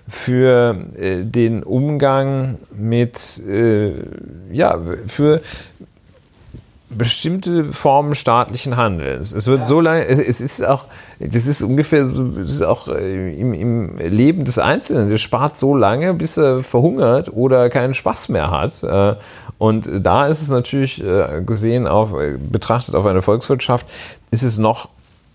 für 0.08 0.84
äh, 0.96 1.22
den 1.22 1.62
Umgang 1.62 2.58
mit, 2.76 3.40
äh, 3.46 3.92
ja, 4.50 4.80
für 5.06 5.40
bestimmte 6.96 7.72
Formen 7.72 8.14
staatlichen 8.14 8.76
Handelns. 8.76 9.32
Es 9.32 9.46
wird 9.46 9.60
ja. 9.60 9.64
so 9.64 9.80
lange, 9.80 10.04
es 10.06 10.40
ist 10.40 10.64
auch, 10.64 10.86
das 11.18 11.46
ist 11.46 11.62
ungefähr 11.62 12.04
so, 12.04 12.26
es 12.38 12.50
ist 12.50 12.62
auch 12.62 12.88
äh, 12.88 13.34
im, 13.38 13.54
im 13.54 13.98
Leben 13.98 14.44
des 14.44 14.58
Einzelnen, 14.58 15.08
der 15.08 15.18
spart 15.18 15.58
so 15.58 15.74
lange, 15.74 16.14
bis 16.14 16.36
er 16.36 16.62
verhungert 16.62 17.32
oder 17.32 17.70
keinen 17.70 17.94
Spaß 17.94 18.28
mehr 18.28 18.50
hat. 18.50 18.82
Äh, 18.82 19.16
und 19.58 19.88
da 20.00 20.26
ist 20.26 20.42
es 20.42 20.48
natürlich 20.48 21.02
äh, 21.02 21.42
gesehen, 21.44 21.86
auf, 21.86 22.14
betrachtet 22.50 22.94
auf 22.94 23.06
eine 23.06 23.22
Volkswirtschaft, 23.22 23.86
ist 24.30 24.42
es 24.42 24.58
noch 24.58 24.88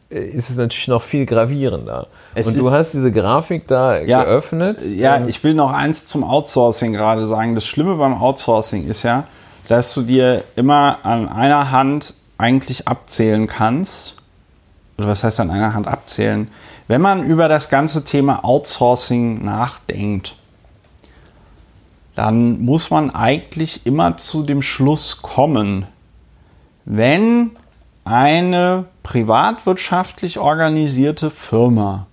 ist 0.10 0.50
es 0.50 0.56
natürlich 0.56 0.88
noch 0.88 1.02
viel 1.02 1.26
gravierender. 1.26 2.08
Es 2.34 2.48
und 2.48 2.58
du 2.58 2.72
hast 2.72 2.94
diese 2.94 3.12
Grafik 3.12 3.68
da 3.68 4.00
ja, 4.00 4.24
geöffnet. 4.24 4.82
Ja, 4.82 5.26
ich 5.28 5.44
will 5.44 5.54
noch 5.54 5.74
eins 5.74 6.06
zum 6.06 6.24
Outsourcing 6.24 6.94
gerade 6.94 7.28
sagen. 7.28 7.56
Das 7.56 7.66
Schlimme 7.66 7.96
beim 7.96 8.14
Outsourcing 8.14 8.88
ist 8.88 9.04
ja, 9.04 9.26
dass 9.68 9.94
du 9.94 10.02
dir 10.02 10.44
immer 10.56 11.00
an 11.04 11.30
einer 11.30 11.72
Hand 11.72 12.14
eigentlich 12.38 12.88
abzählen 12.88 13.48
kannst. 13.48 14.16
Oder 14.98 15.08
was 15.08 15.24
heißt 15.24 15.40
an 15.40 15.52
einer 15.52 15.74
Hand 15.74 15.88
abzählen? 15.88 16.48
Wenn 16.88 17.02
man 17.02 17.26
über 17.26 17.50
das 17.50 17.70
ganze 17.70 18.06
Thema 18.06 18.46
Outsourcing 18.46 19.44
nachdenkt, 19.44 20.36
dann 22.16 22.62
muss 22.62 22.90
man 22.90 23.12
eigentlich 23.12 23.86
immer 23.86 24.18
zu 24.18 24.42
dem 24.42 24.62
Schluss 24.62 25.22
kommen, 25.22 25.86
wenn 26.86 27.52
eine 28.06 28.86
privatwirtschaftlich 29.04 30.40
organisierte 30.40 31.30
Firma, 31.30 32.08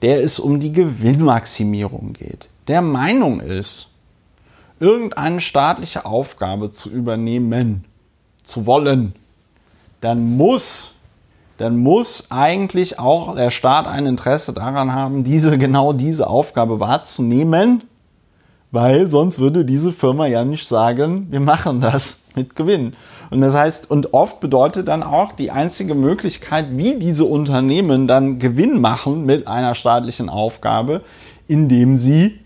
der 0.00 0.22
es 0.22 0.38
um 0.38 0.60
die 0.60 0.72
Gewinnmaximierung 0.72 2.12
geht, 2.12 2.48
der 2.68 2.80
Meinung 2.80 3.40
ist, 3.40 3.89
irgendeine 4.80 5.40
staatliche 5.40 6.06
Aufgabe 6.06 6.72
zu 6.72 6.90
übernehmen, 6.90 7.84
zu 8.42 8.66
wollen, 8.66 9.14
dann 10.00 10.36
muss, 10.36 10.94
dann 11.58 11.76
muss 11.76 12.30
eigentlich 12.30 12.98
auch 12.98 13.36
der 13.36 13.50
Staat 13.50 13.86
ein 13.86 14.06
Interesse 14.06 14.52
daran 14.52 14.92
haben, 14.92 15.22
diese, 15.22 15.58
genau 15.58 15.92
diese 15.92 16.26
Aufgabe 16.28 16.80
wahrzunehmen, 16.80 17.84
weil 18.72 19.08
sonst 19.08 19.38
würde 19.38 19.64
diese 19.64 19.92
Firma 19.92 20.26
ja 20.26 20.44
nicht 20.44 20.66
sagen, 20.66 21.26
wir 21.30 21.40
machen 21.40 21.80
das 21.80 22.22
mit 22.34 22.56
Gewinn. 22.56 22.94
Und 23.30 23.40
das 23.42 23.54
heißt, 23.54 23.90
und 23.90 24.14
oft 24.14 24.40
bedeutet 24.40 24.88
dann 24.88 25.02
auch 25.02 25.32
die 25.32 25.50
einzige 25.50 25.94
Möglichkeit, 25.94 26.66
wie 26.70 26.98
diese 26.98 27.24
Unternehmen 27.24 28.06
dann 28.06 28.38
Gewinn 28.38 28.80
machen 28.80 29.26
mit 29.26 29.46
einer 29.46 29.74
staatlichen 29.74 30.28
Aufgabe, 30.28 31.02
indem 31.46 31.96
sie 31.96 32.40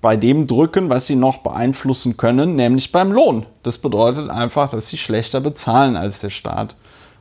bei 0.00 0.16
dem 0.16 0.46
drücken, 0.46 0.88
was 0.88 1.06
sie 1.06 1.16
noch 1.16 1.38
beeinflussen 1.38 2.16
können, 2.16 2.56
nämlich 2.56 2.90
beim 2.92 3.12
Lohn. 3.12 3.46
Das 3.62 3.78
bedeutet 3.78 4.30
einfach, 4.30 4.70
dass 4.70 4.88
sie 4.88 4.96
schlechter 4.96 5.40
bezahlen 5.40 5.96
als 5.96 6.20
der 6.20 6.30
Staat. 6.30 6.74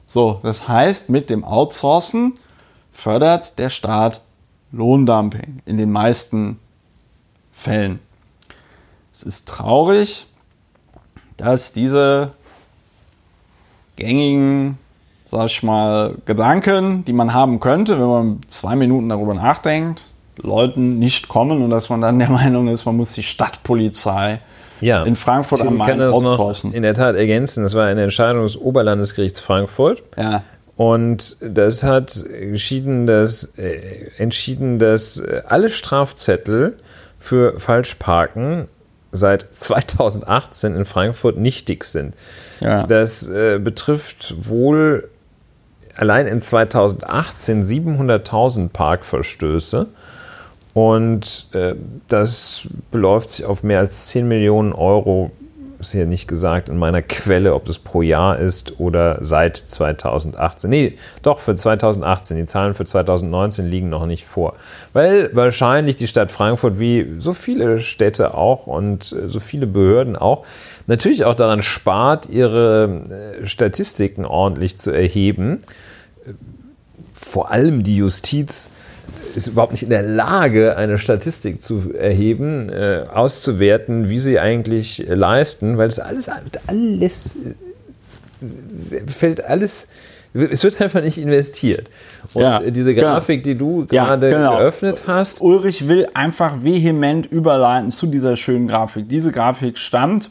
So, 0.06 0.40
das 0.44 0.68
heißt, 0.68 1.10
mit 1.10 1.30
dem 1.30 1.44
Outsourcen 1.44 2.36
fördert 2.94 3.60
der 3.60 3.70
Staat 3.70 4.22
Lohndumping 4.72 5.62
in 5.66 5.78
den 5.78 5.92
meisten 5.92 6.60
Fällen. 7.52 8.00
Es 9.12 9.24
ist 9.24 9.48
traurig, 9.48 10.28
dass 11.36 11.74
diese 11.74 12.32
gängigen, 13.98 14.78
sag 15.26 15.48
ich 15.48 15.64
mal, 15.64 16.16
Gedanken, 16.26 17.04
die 17.06 17.14
man 17.14 17.34
haben 17.34 17.60
könnte, 17.60 18.00
wenn 18.00 18.08
man 18.08 18.42
zwei 18.48 18.76
Minuten 18.76 19.10
darüber 19.10 19.34
nachdenkt, 19.34 20.06
Leuten 20.42 21.00
nicht 21.00 21.28
kommen 21.28 21.62
und 21.62 21.70
dass 21.70 21.90
man 21.90 22.02
dann 22.02 22.20
der 22.20 22.30
Meinung 22.42 22.68
ist, 22.68 22.86
man 22.86 22.98
muss 22.98 23.14
die 23.14 23.24
Stadtpolizei 23.24 24.40
ja. 24.82 25.04
in 25.04 25.16
Frankfurt 25.16 25.62
am 25.62 25.78
Main 25.78 26.02
outsourcen. 26.02 26.74
In 26.74 26.84
der 26.84 26.94
Tat 26.94 27.16
ergänzen, 27.16 27.64
das 27.64 27.74
war 27.74 27.86
eine 27.86 28.04
Entscheidung 28.04 28.44
des 28.44 28.58
Oberlandesgerichts 28.58 29.40
Frankfurt. 29.40 30.04
Ja. 30.18 30.44
Und 30.76 31.36
das 31.42 31.84
hat 31.84 32.24
entschieden, 32.26 33.06
dass, 33.06 33.44
äh, 33.58 34.12
entschieden, 34.18 34.80
dass 34.80 35.22
alle 35.46 35.70
Strafzettel 35.70 36.78
für 37.18 37.60
Falschparken 37.60 38.70
seit 39.12 39.46
2018 39.52 40.76
in 40.76 40.86
Frankfurt 40.86 41.38
nichtig 41.38 41.84
sind. 41.84 42.14
Ja. 42.62 42.86
Das 42.88 43.28
äh, 43.28 43.60
betrifft 43.62 44.36
wohl 44.40 45.10
allein 45.98 46.28
in 46.28 46.40
2018 46.40 47.64
700.000 47.64 48.70
Parkverstöße 48.70 49.88
und 50.74 51.48
äh, 51.54 51.76
das 52.08 52.68
beläuft 52.92 53.32
sich 53.32 53.46
auf 53.46 53.64
mehr 53.64 53.80
als 53.80 54.08
10 54.08 54.28
Millionen 54.28 54.74
Euro. 54.74 55.32
Ist 55.80 55.94
hier 55.94 56.06
nicht 56.06 56.28
gesagt 56.28 56.68
in 56.68 56.78
meiner 56.78 57.02
Quelle, 57.02 57.54
ob 57.54 57.64
das 57.64 57.80
pro 57.80 58.02
Jahr 58.02 58.38
ist 58.38 58.82
oder 58.82 59.20
seit 59.22 59.56
2018. 59.56 60.70
Nee, 60.70 60.98
doch 61.22 61.40
für 61.40 61.56
2018. 61.56 62.36
Die 62.36 62.44
Zahlen 62.44 62.74
für 62.74 62.84
2019 62.84 63.66
liegen 63.66 63.88
noch 63.88 64.06
nicht 64.06 64.26
vor. 64.26 64.56
Weil 64.92 65.34
wahrscheinlich 65.34 65.96
die 65.96 66.08
Stadt 66.08 66.32
Frankfurt, 66.32 66.80
wie 66.80 67.16
so 67.18 67.32
viele 67.32 67.80
Städte 67.80 68.34
auch 68.34 68.68
und 68.68 69.14
äh, 69.14 69.30
so 69.30 69.40
viele 69.40 69.68
Behörden 69.68 70.18
auch, 70.18 70.46
natürlich 70.86 71.24
auch 71.24 71.36
daran 71.36 71.62
spart, 71.62 72.28
ihre 72.30 73.40
äh, 73.42 73.48
Statistiken 73.48 74.26
ordentlich 74.26 74.78
zu 74.78 74.92
erheben. 74.92 75.64
Vor 77.14 77.52
allem 77.52 77.84
die 77.84 77.96
Justiz 77.96 78.70
ist 79.36 79.48
überhaupt 79.48 79.72
nicht 79.72 79.84
in 79.84 79.90
der 79.90 80.04
Lage, 80.04 80.76
eine 80.76 80.98
Statistik 80.98 81.62
zu 81.62 81.94
erheben, 81.94 82.70
äh, 82.70 83.04
auszuwerten, 83.14 84.10
wie 84.10 84.20
sie 84.20 84.40
eigentlich 84.40 85.06
leisten, 85.08 85.78
weil 85.78 85.88
es 85.88 86.00
alles, 86.00 86.30
alles 86.68 87.36
äh, 88.42 89.08
fällt 89.08 89.44
alles, 89.44 89.88
es 90.34 90.64
wird 90.64 90.82
einfach 90.82 91.02
nicht 91.02 91.18
investiert. 91.18 91.90
Und 92.34 92.44
ja, 92.44 92.60
diese 92.60 92.94
genau. 92.94 93.14
Grafik, 93.14 93.44
genau. 93.44 93.54
die 93.54 93.58
du 93.58 93.86
gerade 93.88 94.30
ja, 94.30 94.38
genau. 94.38 94.58
geöffnet 94.58 95.04
hast. 95.08 95.42
Ulrich 95.42 95.88
will 95.88 96.08
einfach 96.14 96.62
vehement 96.64 97.26
überleiten 97.26 97.90
zu 97.90 98.06
dieser 98.06 98.36
schönen 98.36 98.68
Grafik. 98.68 99.10
Diese 99.10 99.32
Grafik 99.32 99.78
stammt 99.78 100.30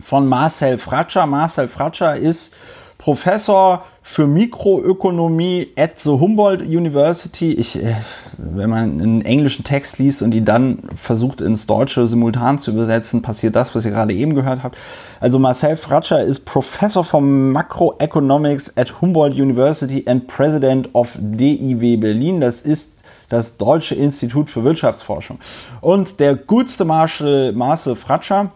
von 0.00 0.28
Marcel 0.28 0.78
Fratscher. 0.78 1.26
Marcel 1.26 1.68
Fratscher 1.68 2.16
ist 2.16 2.54
Professor 3.00 3.82
für 4.02 4.26
Mikroökonomie 4.26 5.68
at 5.74 5.98
the 5.98 6.10
Humboldt 6.10 6.60
University. 6.60 7.52
Ich, 7.54 7.82
äh, 7.82 7.94
wenn 8.36 8.68
man 8.68 9.00
einen 9.00 9.22
englischen 9.22 9.64
Text 9.64 9.98
liest 9.98 10.20
und 10.20 10.34
ihn 10.34 10.44
dann 10.44 10.82
versucht 10.96 11.40
ins 11.40 11.66
Deutsche 11.66 12.06
simultan 12.06 12.58
zu 12.58 12.72
übersetzen, 12.72 13.22
passiert 13.22 13.56
das, 13.56 13.74
was 13.74 13.86
ihr 13.86 13.90
gerade 13.90 14.12
eben 14.12 14.34
gehört 14.34 14.62
habt. 14.62 14.76
Also 15.18 15.38
Marcel 15.38 15.78
Fratscher 15.78 16.22
ist 16.22 16.40
Professor 16.40 17.02
for 17.02 17.22
Macroeconomics 17.22 18.76
at 18.76 19.00
Humboldt 19.00 19.32
University 19.32 20.04
and 20.06 20.26
President 20.26 20.94
of 20.94 21.16
DIW 21.18 21.96
Berlin. 21.96 22.42
Das 22.42 22.60
ist 22.60 23.02
das 23.30 23.56
Deutsche 23.56 23.94
Institut 23.94 24.50
für 24.50 24.62
Wirtschaftsforschung. 24.62 25.38
Und 25.80 26.20
der 26.20 26.34
gutste 26.34 26.84
Marshall, 26.84 27.52
Marcel 27.54 27.96
Fratscher 27.96 28.50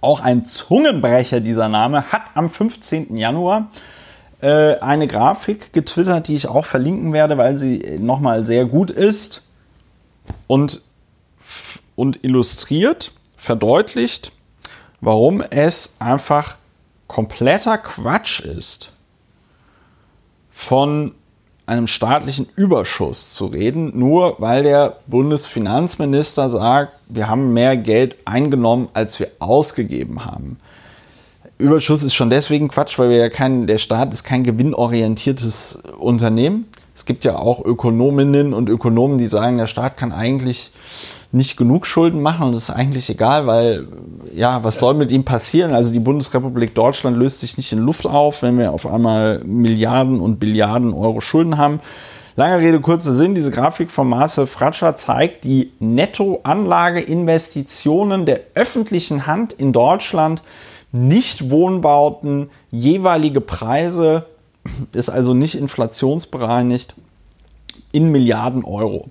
auch 0.00 0.20
ein 0.20 0.44
Zungenbrecher 0.44 1.40
dieser 1.40 1.68
Name 1.68 2.12
hat 2.12 2.22
am 2.34 2.50
15. 2.50 3.16
Januar 3.16 3.68
äh, 4.40 4.78
eine 4.78 5.06
Grafik 5.06 5.72
getwittert, 5.72 6.28
die 6.28 6.36
ich 6.36 6.48
auch 6.48 6.66
verlinken 6.66 7.12
werde, 7.12 7.38
weil 7.38 7.56
sie 7.56 7.98
nochmal 7.98 8.44
sehr 8.46 8.64
gut 8.64 8.90
ist 8.90 9.42
und, 10.46 10.82
und 11.96 12.24
illustriert, 12.24 13.12
verdeutlicht, 13.36 14.32
warum 15.00 15.40
es 15.40 15.94
einfach 15.98 16.56
kompletter 17.06 17.78
Quatsch 17.78 18.40
ist, 18.40 18.92
von 20.50 21.14
einem 21.66 21.86
staatlichen 21.86 22.48
Überschuss 22.56 23.34
zu 23.34 23.46
reden, 23.46 23.98
nur 23.98 24.36
weil 24.38 24.62
der 24.62 24.98
Bundesfinanzminister 25.06 26.48
sagt, 26.48 26.92
wir 27.08 27.28
haben 27.28 27.52
mehr 27.52 27.76
Geld 27.76 28.16
eingenommen, 28.24 28.88
als 28.94 29.20
wir 29.20 29.28
ausgegeben 29.38 30.24
haben. 30.24 30.58
Überschuss 31.58 32.02
ist 32.02 32.14
schon 32.14 32.30
deswegen 32.30 32.68
Quatsch, 32.68 32.98
weil 32.98 33.10
wir 33.10 33.18
ja 33.18 33.28
kein, 33.28 33.68
der 33.68 33.78
Staat 33.78 34.12
ist 34.12 34.24
kein 34.24 34.42
gewinnorientiertes 34.42 35.78
Unternehmen. 35.98 36.66
Es 36.94 37.06
gibt 37.06 37.24
ja 37.24 37.36
auch 37.36 37.64
Ökonominnen 37.64 38.52
und 38.52 38.68
Ökonomen, 38.68 39.16
die 39.16 39.28
sagen, 39.28 39.58
der 39.58 39.68
Staat 39.68 39.96
kann 39.96 40.12
eigentlich 40.12 40.72
nicht 41.32 41.56
genug 41.56 41.86
Schulden 41.86 42.20
machen 42.20 42.46
und 42.46 42.52
das 42.52 42.64
ist 42.64 42.70
eigentlich 42.70 43.08
egal, 43.08 43.46
weil 43.46 43.88
ja, 44.34 44.62
was 44.62 44.78
soll 44.78 44.92
mit 44.94 45.10
ihm 45.10 45.24
passieren? 45.24 45.72
Also 45.72 45.90
die 45.92 45.98
Bundesrepublik 45.98 46.74
Deutschland 46.74 47.16
löst 47.16 47.40
sich 47.40 47.56
nicht 47.56 47.72
in 47.72 47.78
Luft 47.78 48.04
auf, 48.06 48.42
wenn 48.42 48.58
wir 48.58 48.72
auf 48.72 48.86
einmal 48.86 49.40
Milliarden 49.44 50.20
und 50.20 50.38
Billiarden 50.38 50.92
Euro 50.92 51.22
Schulden 51.22 51.56
haben. 51.56 51.80
Lange 52.36 52.58
Rede, 52.58 52.80
kurzer 52.80 53.14
Sinn, 53.14 53.34
diese 53.34 53.50
Grafik 53.50 53.90
von 53.90 54.06
Marcel 54.08 54.46
Fratscher 54.46 54.94
zeigt 54.96 55.44
die 55.44 55.72
Nettoanlageinvestitionen 55.80 58.26
der 58.26 58.42
öffentlichen 58.54 59.26
Hand 59.26 59.54
in 59.54 59.72
Deutschland, 59.72 60.42
nicht 60.92 61.50
Wohnbauten, 61.50 62.50
jeweilige 62.70 63.40
Preise, 63.40 64.26
ist 64.92 65.10
also 65.10 65.34
nicht 65.34 65.54
inflationsbereinigt, 65.54 66.94
in 67.90 68.10
Milliarden 68.10 68.64
Euro. 68.64 69.08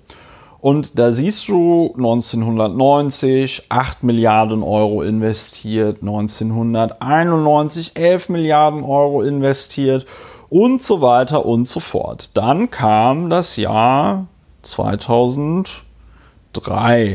Und 0.62 0.98
da 1.00 1.10
siehst 1.10 1.48
du 1.48 1.92
1990 1.96 3.64
8 3.68 4.04
Milliarden 4.04 4.62
Euro 4.62 5.02
investiert, 5.02 6.02
1991 6.02 7.96
11 7.96 8.28
Milliarden 8.28 8.84
Euro 8.84 9.22
investiert 9.22 10.06
und 10.50 10.80
so 10.80 11.00
weiter 11.00 11.44
und 11.46 11.66
so 11.66 11.80
fort. 11.80 12.36
Dann 12.36 12.70
kam 12.70 13.28
das 13.28 13.56
Jahr 13.56 14.28
2003, 14.62 15.82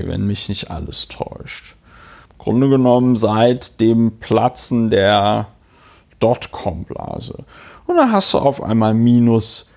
wenn 0.07 0.27
mich 0.27 0.49
nicht 0.49 0.69
alles 0.69 1.07
täuscht. 1.07 1.77
Im 2.31 2.37
Grunde 2.39 2.67
genommen 2.67 3.15
seit 3.15 3.79
dem 3.79 4.19
Platzen 4.19 4.89
der 4.89 5.47
Dotcom-Blase. 6.19 7.45
Und 7.85 7.95
da 7.95 8.11
hast 8.11 8.33
du 8.33 8.39
auf 8.39 8.61
einmal 8.61 8.93
minus 8.93 9.69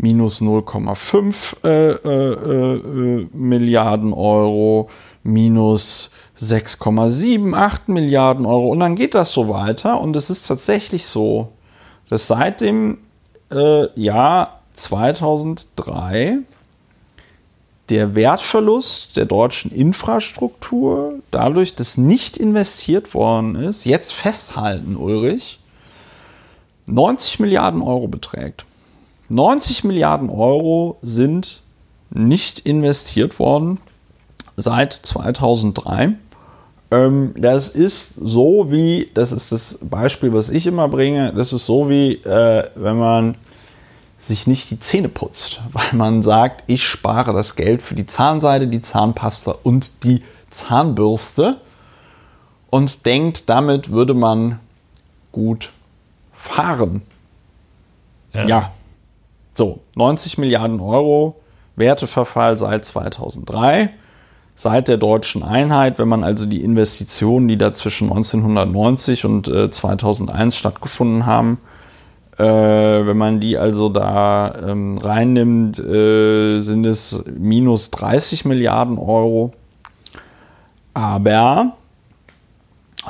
minus 0.00 0.40
0,5 0.40 1.64
äh, 1.64 1.90
äh, 1.92 2.74
äh, 2.74 3.28
Milliarden 3.32 4.12
Euro, 4.12 4.88
minus 5.22 6.10
6,78 6.38 7.80
Milliarden 7.88 8.46
Euro 8.46 8.68
und 8.68 8.80
dann 8.80 8.96
geht 8.96 9.14
das 9.14 9.32
so 9.32 9.48
weiter 9.48 10.00
und 10.00 10.16
es 10.16 10.30
ist 10.30 10.46
tatsächlich 10.46 11.06
so, 11.06 11.52
dass 12.08 12.26
seit 12.26 12.62
dem 12.62 12.98
äh, 13.52 14.00
Jahr 14.00 14.62
2003 14.72 16.38
der 17.90 18.14
Wertverlust 18.14 19.16
der 19.16 19.26
deutschen 19.26 19.72
Infrastruktur 19.72 21.14
dadurch, 21.30 21.74
dass 21.74 21.98
nicht 21.98 22.36
investiert 22.36 23.14
worden 23.14 23.56
ist, 23.56 23.84
jetzt 23.84 24.12
festhalten, 24.12 24.96
Ulrich, 24.96 25.58
90 26.86 27.40
Milliarden 27.40 27.82
Euro 27.82 28.08
beträgt. 28.08 28.64
90 29.30 29.84
Milliarden 29.84 30.28
Euro 30.28 30.98
sind 31.02 31.62
nicht 32.10 32.60
investiert 32.60 33.38
worden 33.38 33.78
seit 34.56 34.92
2003. 34.92 36.14
Ähm, 36.90 37.34
das 37.36 37.68
ist 37.68 38.14
so 38.14 38.72
wie, 38.72 39.08
das 39.14 39.30
ist 39.30 39.52
das 39.52 39.78
Beispiel, 39.82 40.32
was 40.32 40.50
ich 40.50 40.66
immer 40.66 40.88
bringe, 40.88 41.32
das 41.32 41.52
ist 41.52 41.64
so 41.64 41.88
wie, 41.88 42.14
äh, 42.14 42.68
wenn 42.74 42.98
man 42.98 43.36
sich 44.18 44.48
nicht 44.48 44.68
die 44.72 44.80
Zähne 44.80 45.08
putzt, 45.08 45.60
weil 45.72 45.92
man 45.92 46.22
sagt, 46.22 46.64
ich 46.66 46.82
spare 46.84 47.32
das 47.32 47.54
Geld 47.54 47.82
für 47.82 47.94
die 47.94 48.06
Zahnseide, 48.06 48.66
die 48.66 48.80
Zahnpasta 48.80 49.54
und 49.62 50.02
die 50.02 50.24
Zahnbürste 50.50 51.58
und 52.68 53.06
denkt, 53.06 53.48
damit 53.48 53.92
würde 53.92 54.14
man 54.14 54.58
gut 55.30 55.70
fahren. 56.32 57.02
ja, 58.34 58.44
ja 58.46 58.72
so, 59.60 59.80
90 59.94 60.38
Milliarden 60.38 60.80
Euro 60.80 61.38
Werteverfall 61.76 62.56
seit 62.56 62.86
2003, 62.86 63.90
seit 64.54 64.88
der 64.88 64.96
deutschen 64.96 65.42
Einheit. 65.42 65.98
Wenn 65.98 66.08
man 66.08 66.24
also 66.24 66.46
die 66.46 66.64
Investitionen, 66.64 67.46
die 67.46 67.58
da 67.58 67.74
zwischen 67.74 68.08
1990 68.08 69.26
und 69.26 69.48
äh, 69.48 69.70
2001 69.70 70.56
stattgefunden 70.56 71.26
haben, 71.26 71.58
äh, 72.38 72.42
wenn 72.42 73.18
man 73.18 73.38
die 73.38 73.58
also 73.58 73.90
da 73.90 74.54
ähm, 74.66 74.96
reinnimmt, 74.96 75.78
äh, 75.78 76.60
sind 76.60 76.86
es 76.86 77.22
minus 77.26 77.90
30 77.90 78.46
Milliarden 78.46 78.96
Euro. 78.96 79.52
Aber 80.94 81.74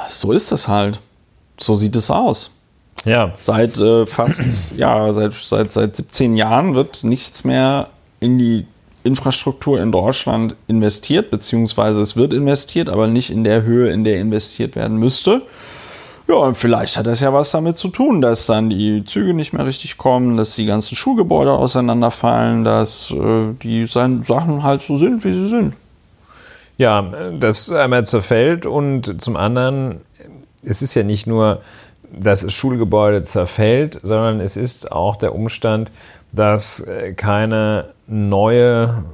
so 0.08 0.32
ist 0.32 0.50
das 0.50 0.66
halt. 0.66 0.98
So 1.60 1.76
sieht 1.76 1.94
es 1.94 2.10
aus. 2.10 2.50
Ja. 3.04 3.32
Seit 3.36 3.80
äh, 3.80 4.06
fast, 4.06 4.76
ja, 4.76 5.12
seit, 5.12 5.32
seit, 5.34 5.72
seit 5.72 5.96
17 5.96 6.36
Jahren 6.36 6.74
wird 6.74 7.04
nichts 7.04 7.44
mehr 7.44 7.88
in 8.20 8.38
die 8.38 8.66
Infrastruktur 9.02 9.80
in 9.80 9.92
Deutschland 9.92 10.54
investiert, 10.68 11.30
beziehungsweise 11.30 12.02
es 12.02 12.16
wird 12.16 12.32
investiert, 12.32 12.90
aber 12.90 13.06
nicht 13.06 13.30
in 13.30 13.44
der 13.44 13.62
Höhe, 13.62 13.90
in 13.90 14.04
der 14.04 14.20
investiert 14.20 14.76
werden 14.76 14.98
müsste. 14.98 15.42
Ja, 16.28 16.36
und 16.36 16.56
vielleicht 16.56 16.96
hat 16.96 17.06
das 17.06 17.20
ja 17.20 17.32
was 17.32 17.50
damit 17.50 17.76
zu 17.76 17.88
tun, 17.88 18.20
dass 18.20 18.46
dann 18.46 18.70
die 18.70 19.04
Züge 19.04 19.34
nicht 19.34 19.52
mehr 19.52 19.66
richtig 19.66 19.96
kommen, 19.96 20.36
dass 20.36 20.54
die 20.54 20.66
ganzen 20.66 20.94
Schulgebäude 20.94 21.52
auseinanderfallen, 21.52 22.62
dass 22.62 23.10
äh, 23.10 23.54
die 23.62 23.86
Sachen 23.86 24.62
halt 24.62 24.82
so 24.82 24.96
sind, 24.96 25.24
wie 25.24 25.32
sie 25.32 25.48
sind. 25.48 25.74
Ja, 26.76 27.02
das 27.38 27.70
einmal 27.72 28.04
zerfällt 28.06 28.64
und 28.64 29.20
zum 29.20 29.36
anderen, 29.36 30.00
es 30.62 30.82
ist 30.82 30.94
ja 30.94 31.02
nicht 31.02 31.26
nur 31.26 31.60
das 32.12 32.52
Schulgebäude 32.52 33.22
zerfällt, 33.22 34.00
sondern 34.02 34.40
es 34.40 34.56
ist 34.56 34.92
auch 34.92 35.16
der 35.16 35.34
Umstand, 35.34 35.90
dass 36.32 36.80
äh, 36.80 37.12
keine 37.12 37.90
neue, 38.06 39.04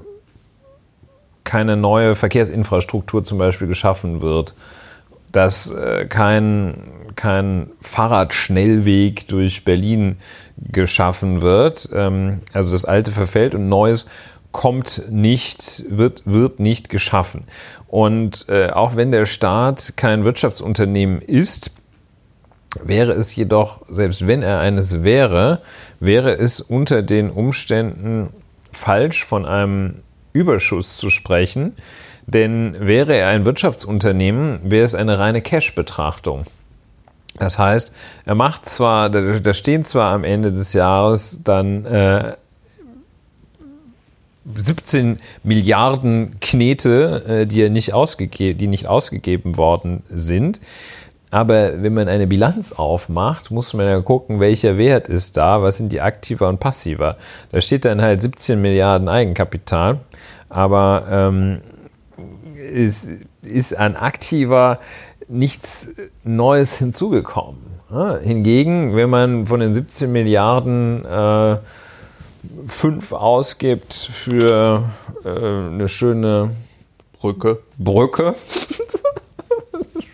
keine 1.44 1.77
neue 1.77 2.14
Verkehrsinfrastruktur 2.14 3.24
zum 3.24 3.39
Beispiel 3.39 3.66
geschaffen 3.66 4.20
wird, 4.20 4.55
dass 5.32 5.70
äh, 5.70 6.06
kein, 6.06 6.74
kein 7.14 7.70
Fahrradschnellweg 7.81 9.28
durch 9.28 9.64
Berlin 9.64 10.16
geschaffen 10.73 11.43
wird. 11.43 11.89
Ähm, 11.93 12.40
also 12.52 12.73
das 12.73 12.85
Alte 12.85 13.12
verfällt 13.12 13.55
und 13.55 13.68
Neues 13.68 14.06
kommt 14.52 15.02
nicht, 15.10 15.85
wird, 15.90 16.23
wird 16.24 16.60
nicht 16.60 16.89
geschaffen. 16.89 17.44
Und 17.89 18.47
äh, 18.48 18.70
auch 18.70 18.97
wenn 18.97 19.12
der 19.12 19.27
Staat 19.27 19.94
kein 19.97 20.24
Wirtschaftsunternehmen 20.24 21.20
ist, 21.20 21.73
Wäre 22.85 23.12
es 23.12 23.35
jedoch, 23.35 23.81
selbst 23.90 24.27
wenn 24.27 24.43
er 24.43 24.61
eines 24.61 25.03
wäre, 25.03 25.61
wäre 26.01 26.36
es 26.36 26.61
unter 26.61 27.03
den 27.03 27.31
Umständen 27.31 28.28
falsch, 28.73 29.24
von 29.24 29.47
einem 29.47 29.97
Überschuss 30.32 30.97
zu 30.97 31.11
sprechen. 31.11 31.77
Denn 32.27 32.77
wäre 32.81 33.15
er 33.15 33.28
ein 33.28 33.47
Wirtschaftsunternehmen, 33.47 34.59
wäre 34.65 34.85
es 34.85 34.94
eine 34.94 35.19
reine 35.19 35.43
Cash-Betrachtung. 35.43 36.44
Das 37.39 37.59
heißt, 37.59 37.93
er 38.24 38.35
macht 38.35 38.66
zwar, 38.66 39.11
da 39.11 39.55
stehen 39.55 39.85
zwar 39.85 40.12
am 40.12 40.24
Ende 40.24 40.53
des 40.53 40.73
Jahres 40.73 41.40
dann 41.44 41.85
äh, 41.85 42.32
17 44.55 45.19
Milliarden 45.43 46.39
Knete, 46.40 47.24
äh, 47.27 47.47
die, 47.47 47.69
nicht 47.69 47.93
die 47.93 48.66
nicht 48.66 48.86
ausgegeben 48.86 49.57
worden 49.57 50.03
sind. 50.09 50.61
Aber 51.37 51.83
wenn 51.83 51.93
man 51.93 52.09
eine 52.09 52.27
Bilanz 52.27 52.73
aufmacht, 52.73 53.51
muss 53.51 53.75
man 53.75 53.85
ja 53.85 54.01
gucken, 54.01 54.41
welcher 54.41 54.79
Wert 54.79 55.07
ist 55.07 55.37
da, 55.37 55.61
was 55.61 55.77
sind 55.77 55.93
die 55.93 56.01
Aktiva 56.01 56.49
und 56.49 56.61
Passiva. 56.61 57.19
Da 57.53 57.61
steht 57.61 57.85
dann 57.85 58.01
halt 58.01 58.23
17 58.23 58.59
Milliarden 58.59 59.07
Eigenkapital, 59.11 60.01
aber 60.49 61.05
ähm, 61.11 61.61
ist, 62.55 63.11
ist 63.43 63.77
an 63.77 63.97
Aktiva 63.97 64.79
nichts 65.29 65.89
Neues 66.25 66.79
hinzugekommen. 66.79 67.61
Ja, 67.91 68.17
hingegen, 68.17 68.97
wenn 68.97 69.11
man 69.11 69.45
von 69.45 69.61
den 69.61 69.75
17 69.75 70.11
Milliarden 70.11 71.05
äh, 71.05 71.59
5 72.67 73.13
ausgibt 73.13 73.93
für 73.93 74.85
äh, 75.23 75.29
eine 75.29 75.89
schöne 75.89 76.53
Brücke, 77.21 77.59
Brücke 77.77 78.35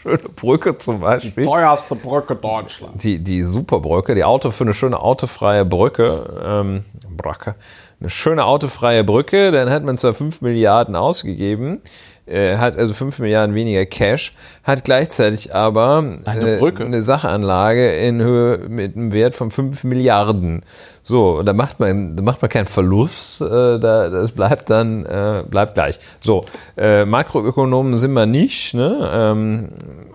schöne 0.03 0.19
Brücke 0.19 0.77
zum 0.79 1.01
Beispiel. 1.01 1.45
Die 1.45 1.49
teuerste 1.49 1.95
Brücke 1.95 2.37
Deutschlands. 2.37 3.03
Die, 3.03 3.19
die 3.19 3.43
Superbrücke, 3.43 4.15
die 4.15 4.25
Auto 4.25 4.51
für 4.51 4.65
eine 4.65 4.75
schöne 4.75 5.01
autofreie 5.01 5.65
Brücke, 5.65 6.43
ähm, 6.45 6.85
Brücke 7.09 7.55
eine 8.03 8.11
schöne 8.11 8.45
autofreie 8.45 9.05
Brücke, 9.05 9.53
dann 9.53 9.71
hat 9.71 9.85
man 9.85 9.97
zwar 9.97 10.13
5 10.13 10.41
Milliarden 10.41 10.97
ausgegeben, 10.97 11.81
äh, 12.27 12.57
hat 12.57 12.77
also 12.77 12.95
5 12.95 13.19
Milliarden 13.19 13.55
weniger 13.55 13.85
Cash, 13.87 14.33
hat 14.63 14.85
gleichzeitig 14.85 15.55
aber 15.55 16.19
Eine 16.25 16.57
äh, 16.57 16.59
Brücke. 16.59 16.85
eine 16.85 17.03
Sachanlage 17.03 17.95
in 17.97 18.23
Höhe 18.23 18.69
mit 18.69 18.97
einem 18.97 19.13
Wert 19.13 19.35
von 19.35 19.51
5 19.51 19.85
Milliarden. 19.85 20.63
So, 21.03 21.43
da 21.43 21.53
macht 21.53 21.81
man, 21.81 22.17
da 22.17 22.23
macht 22.23 22.41
man 22.43 22.49
keinen 22.49 22.67
Verlust, 22.67 23.41
äh, 23.41 23.79
da, 23.79 24.09
das 24.09 24.33
bleibt 24.33 24.71
dann, 24.71 25.05
äh, 25.05 25.43
bleibt 25.49 25.75
gleich. 25.75 25.99
So, 26.21 26.45
äh, 26.77 27.05
Makroökonomen 27.05 27.97
sind 27.97 28.13
wir 28.13 28.27
nicht, 28.27 28.75
ne? 28.75 29.11
ähm, 29.13 29.69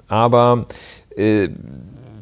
aber 0.08 0.66
äh, 1.16 1.50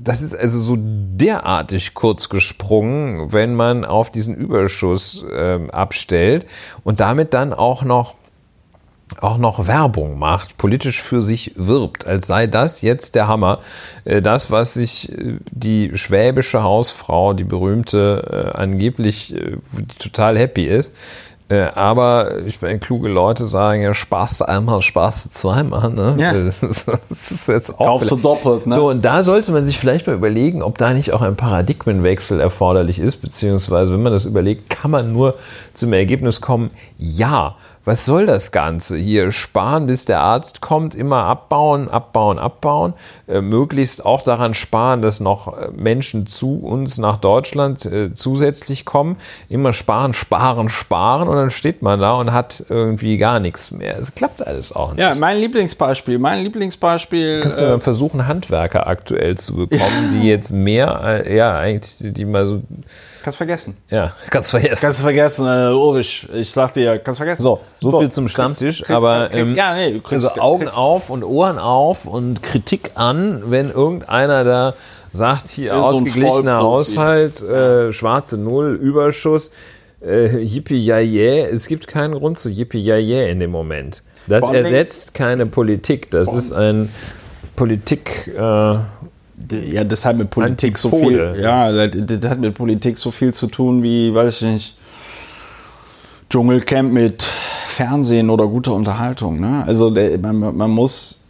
das 0.05 0.21
ist 0.21 0.35
also 0.35 0.59
so 0.59 0.75
derartig 0.77 1.93
kurz 1.93 2.29
gesprungen, 2.29 3.33
wenn 3.33 3.55
man 3.55 3.85
auf 3.85 4.11
diesen 4.11 4.35
Überschuss 4.35 5.25
ähm, 5.31 5.69
abstellt 5.71 6.45
und 6.83 6.99
damit 6.99 7.33
dann 7.33 7.53
auch 7.53 7.83
noch 7.83 8.15
auch 9.21 9.37
noch 9.37 9.67
Werbung 9.67 10.19
macht, 10.19 10.57
politisch 10.57 11.01
für 11.01 11.21
sich 11.21 11.53
wirbt, 11.55 12.05
als 12.07 12.27
sei 12.27 12.47
das 12.47 12.81
jetzt 12.81 13.15
der 13.15 13.27
Hammer. 13.27 13.59
Äh, 14.03 14.21
Das, 14.21 14.51
was 14.51 14.73
sich 14.73 15.11
äh, 15.11 15.37
die 15.51 15.91
schwäbische 15.95 16.63
Hausfrau, 16.63 17.33
die 17.33 17.43
berühmte, 17.43 18.51
äh, 18.53 18.57
angeblich 18.57 19.35
total 19.99 20.37
happy 20.37 20.65
ist. 20.65 20.91
Äh, 21.47 21.67
Aber 21.75 22.43
ich 22.45 22.59
meine, 22.61 22.79
kluge 22.79 23.07
Leute 23.07 23.45
sagen 23.45 23.83
ja, 23.83 23.93
sparst 23.93 24.41
du 24.41 24.47
einmal, 24.47 24.81
sparst 24.81 25.25
du 25.25 25.29
zweimal. 25.29 25.91
Ne? 25.91 26.15
Ja. 26.17 26.33
Das 27.09 27.31
ist 27.31 27.47
jetzt 27.47 27.79
auch 27.79 27.85
Kaufst 27.85 28.09
du 28.09 28.15
doppelt, 28.15 28.65
ne? 28.65 28.75
so, 28.75 28.89
und 28.89 29.05
da 29.05 29.21
sollte 29.21 29.51
man 29.51 29.63
sich 29.63 29.77
vielleicht 29.77 30.07
mal 30.07 30.15
überlegen, 30.15 30.63
ob 30.63 30.77
da 30.79 30.91
nicht 30.93 31.13
auch 31.13 31.21
ein 31.21 31.35
Paradigmenwechsel 31.35 32.39
erforderlich 32.39 32.97
ist, 32.97 33.21
beziehungsweise 33.21 33.93
wenn 33.93 34.01
man 34.01 34.11
das 34.11 34.25
überlegt, 34.25 34.69
kann 34.71 34.89
man 34.89 35.13
nur 35.13 35.35
zum 35.73 35.93
Ergebnis 35.93 36.41
kommen, 36.41 36.71
ja, 36.97 37.55
was 37.85 38.03
soll 38.03 38.25
das 38.25 38.51
Ganze 38.51 38.97
hier? 38.97 39.31
Sparen, 39.31 39.85
bis 39.85 40.05
der 40.05 40.19
Arzt 40.19 40.59
kommt, 40.59 40.95
immer 40.95 41.23
abbauen, 41.23 41.87
abbauen, 41.87 42.39
abbauen, 42.39 42.93
äh, 43.27 43.41
möglichst 43.41 44.05
auch 44.05 44.23
daran 44.23 44.55
sparen, 44.55 45.01
dass 45.03 45.19
noch 45.19 45.55
äh, 45.55 45.69
Menschen 45.71 46.25
zu 46.25 46.59
uns 46.59 46.97
nach 46.97 47.17
Deutschland 47.17 47.85
äh, 47.85 48.13
zusätzlich 48.13 48.85
kommen, 48.85 49.17
immer 49.49 49.71
sparen, 49.71 50.13
sparen, 50.13 50.69
sparen 50.69 51.27
und 51.27 51.35
dann 51.35 51.51
steht 51.51 51.83
man 51.83 51.99
da 51.99 52.13
und 52.13 52.33
hat 52.33 52.65
irgendwie 52.69 53.17
gar 53.17 53.39
nichts 53.39 53.69
mehr. 53.69 53.97
Es 53.99 54.13
klappt 54.15 54.45
alles 54.45 54.71
auch 54.71 54.91
nicht. 54.91 55.01
Ja, 55.01 55.13
mein 55.13 55.37
Lieblingsbeispiel, 55.37 56.17
mein 56.17 56.43
Lieblingsbeispiel. 56.43 57.41
Kannst 57.41 57.59
du 57.59 57.63
äh, 57.63 57.79
versuchen, 57.79 58.27
Handwerker 58.27 58.87
aktuell 58.87 59.37
zu 59.37 59.55
bekommen, 59.55 60.19
die 60.21 60.27
jetzt 60.27 60.51
mehr, 60.51 61.01
äh, 61.03 61.35
ja, 61.37 61.55
eigentlich, 61.55 62.13
die 62.13 62.25
mal 62.25 62.47
so, 62.47 62.63
kannst 63.25 63.37
vergessen. 63.37 63.75
ja, 63.89 64.13
ganz 64.29 64.49
vergessen. 64.51 64.77
Kannst 64.81 64.99
du 64.99 65.03
vergessen, 65.03 65.45
äh, 65.47 65.73
Ulrich. 65.73 66.27
Ich 66.33 66.51
sag 66.51 66.73
dir, 66.73 66.99
kannst 66.99 67.17
vergessen. 67.17 67.43
so, 67.43 67.59
so, 67.81 67.99
viel 67.99 68.09
zum 68.09 68.29
Stammtisch, 68.29 68.77
kriegst- 68.77 68.91
aber 68.91 69.27
kriegst- 69.29 69.35
ähm, 69.49 69.55
ja, 69.55 69.73
nee, 69.75 69.91
du 69.93 69.99
kriegst- 70.01 70.25
also 70.27 70.41
Augen 70.41 70.63
kriegst- 70.65 70.77
auf 70.77 71.09
und 71.09 71.23
Ohren 71.23 71.59
auf 71.59 72.05
und 72.05 72.41
Kritik 72.41 72.91
an, 72.95 73.43
wenn 73.47 73.69
irgendeiner 73.69 74.43
da 74.45 74.73
sagt, 75.11 75.47
hier 75.49 75.73
so 75.73 75.81
ausgeglichener. 75.81 76.59
Haushalt, 76.59 77.41
äh, 77.41 77.91
schwarze 77.91 78.37
Null, 78.37 78.75
Überschuss, 78.75 79.51
äh, 80.05 80.37
yippie 80.37 80.77
yay 80.77 81.39
es 81.51 81.67
gibt 81.67 81.87
keinen 81.87 82.13
Grund 82.13 82.37
zu 82.37 82.49
yippie 82.49 82.79
yay 82.79 83.29
in 83.31 83.39
dem 83.39 83.51
Moment. 83.51 84.03
Das 84.27 84.41
Dingen- 84.43 84.55
ersetzt 84.55 85.13
keine 85.13 85.45
Politik, 85.45 86.11
das 86.11 86.31
ist 86.31 86.51
ein 86.51 86.89
Politik, 87.55 88.31
äh, 88.37 88.75
Ja, 89.49 89.83
das 89.83 90.05
hat 90.05 90.17
mit 90.17 90.29
Politik 90.29 90.77
so 90.77 90.89
viel. 90.89 91.35
Ja, 91.39 91.71
das, 91.71 91.91
das 92.05 92.29
hat 92.29 92.39
mit 92.39 92.53
Politik 92.53 92.97
so 92.97 93.11
viel 93.11 93.33
zu 93.33 93.47
tun 93.47 93.83
wie, 93.83 94.13
weiß 94.13 94.41
ich 94.41 94.47
nicht, 94.47 94.77
Dschungelcamp 96.29 96.91
mit 96.91 97.23
Fernsehen 97.67 98.29
oder 98.29 98.47
guter 98.47 98.73
Unterhaltung. 98.73 99.39
Ne? 99.39 99.63
Also 99.67 99.89
der, 99.89 100.17
man, 100.19 100.55
man 100.55 100.71
muss, 100.71 101.25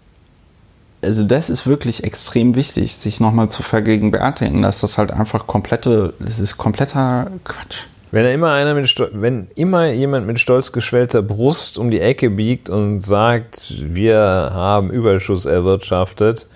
also 1.01 1.23
das 1.23 1.49
ist 1.49 1.65
wirklich 1.65 2.03
extrem 2.03 2.55
wichtig, 2.55 2.95
sich 2.95 3.19
nochmal 3.19 3.49
zu 3.49 3.63
vergegenwärtigen, 3.63 4.61
dass 4.61 4.81
das 4.81 4.97
halt 4.97 5.11
einfach 5.11 5.47
komplette, 5.47 6.13
das 6.19 6.39
ist 6.39 6.57
kompletter 6.57 7.31
Quatsch. 7.43 7.85
Wenn 8.11 8.23
er 8.25 8.33
immer 8.33 8.51
einer 8.51 8.75
mit 8.75 8.85
Stol- 8.85 9.09
wenn 9.13 9.47
immer 9.55 9.91
jemand 9.91 10.27
mit 10.27 10.39
stolz 10.39 10.71
geschwellter 10.71 11.21
Brust 11.21 11.77
um 11.77 11.91
die 11.91 11.99
Ecke 11.99 12.29
biegt 12.29 12.69
und 12.69 13.01
sagt, 13.01 13.73
wir 13.93 14.19
haben 14.19 14.91
Überschuss 14.91 15.45
erwirtschaftet, 15.45 16.47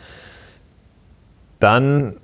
dann 1.60 2.18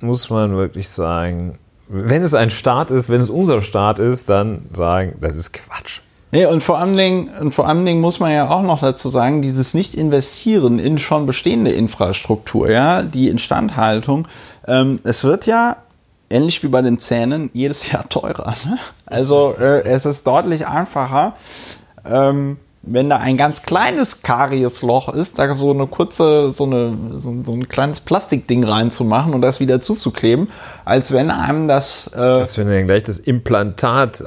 muss 0.00 0.30
man 0.30 0.56
wirklich 0.56 0.88
sagen, 0.88 1.58
wenn 1.88 2.22
es 2.22 2.34
ein 2.34 2.50
Staat 2.50 2.90
ist, 2.90 3.08
wenn 3.08 3.20
es 3.20 3.30
unser 3.30 3.60
Staat 3.60 3.98
ist, 3.98 4.28
dann 4.28 4.66
sagen, 4.72 5.16
das 5.20 5.36
ist 5.36 5.52
Quatsch. 5.52 6.00
Nee, 6.30 6.46
und 6.46 6.62
vor 6.62 6.78
allen 6.78 6.96
Dingen, 6.96 7.28
und 7.40 7.52
vor 7.52 7.68
allen 7.68 7.84
Dingen 7.84 8.00
muss 8.00 8.18
man 8.18 8.32
ja 8.32 8.48
auch 8.48 8.62
noch 8.62 8.80
dazu 8.80 9.10
sagen, 9.10 9.42
dieses 9.42 9.74
Nicht-Investieren 9.74 10.78
in 10.78 10.96
schon 10.96 11.26
bestehende 11.26 11.72
Infrastruktur, 11.72 12.70
ja, 12.70 13.02
die 13.02 13.28
Instandhaltung, 13.28 14.26
ähm, 14.66 14.98
es 15.04 15.24
wird 15.24 15.44
ja 15.44 15.76
ähnlich 16.30 16.62
wie 16.62 16.68
bei 16.68 16.80
den 16.80 16.98
Zähnen 16.98 17.50
jedes 17.52 17.92
Jahr 17.92 18.08
teurer. 18.08 18.54
Ne? 18.64 18.78
Also 19.04 19.54
äh, 19.58 19.84
es 19.84 20.06
ist 20.06 20.26
deutlich 20.26 20.66
einfacher, 20.66 21.34
ähm, 22.10 22.56
wenn 22.84 23.08
da 23.08 23.18
ein 23.18 23.36
ganz 23.36 23.62
kleines 23.62 24.22
Kariesloch 24.22 25.08
ist, 25.14 25.38
da 25.38 25.54
so 25.54 25.70
eine 25.70 25.86
kurze, 25.86 26.50
so, 26.50 26.64
eine, 26.64 26.96
so, 27.44 27.52
ein 27.52 27.68
kleines 27.68 28.00
Plastikding 28.00 28.64
reinzumachen 28.64 29.34
und 29.34 29.40
das 29.40 29.60
wieder 29.60 29.80
zuzukleben, 29.80 30.48
als 30.84 31.12
wenn 31.12 31.30
einem 31.30 31.68
das 31.68 32.08
äh, 32.08 32.18
Das 32.18 32.58
wäre 32.58 32.74
dann 32.74 32.86
gleich 32.86 33.04
das 33.04 33.18
Implantat. 33.18 34.20
Äh, 34.20 34.24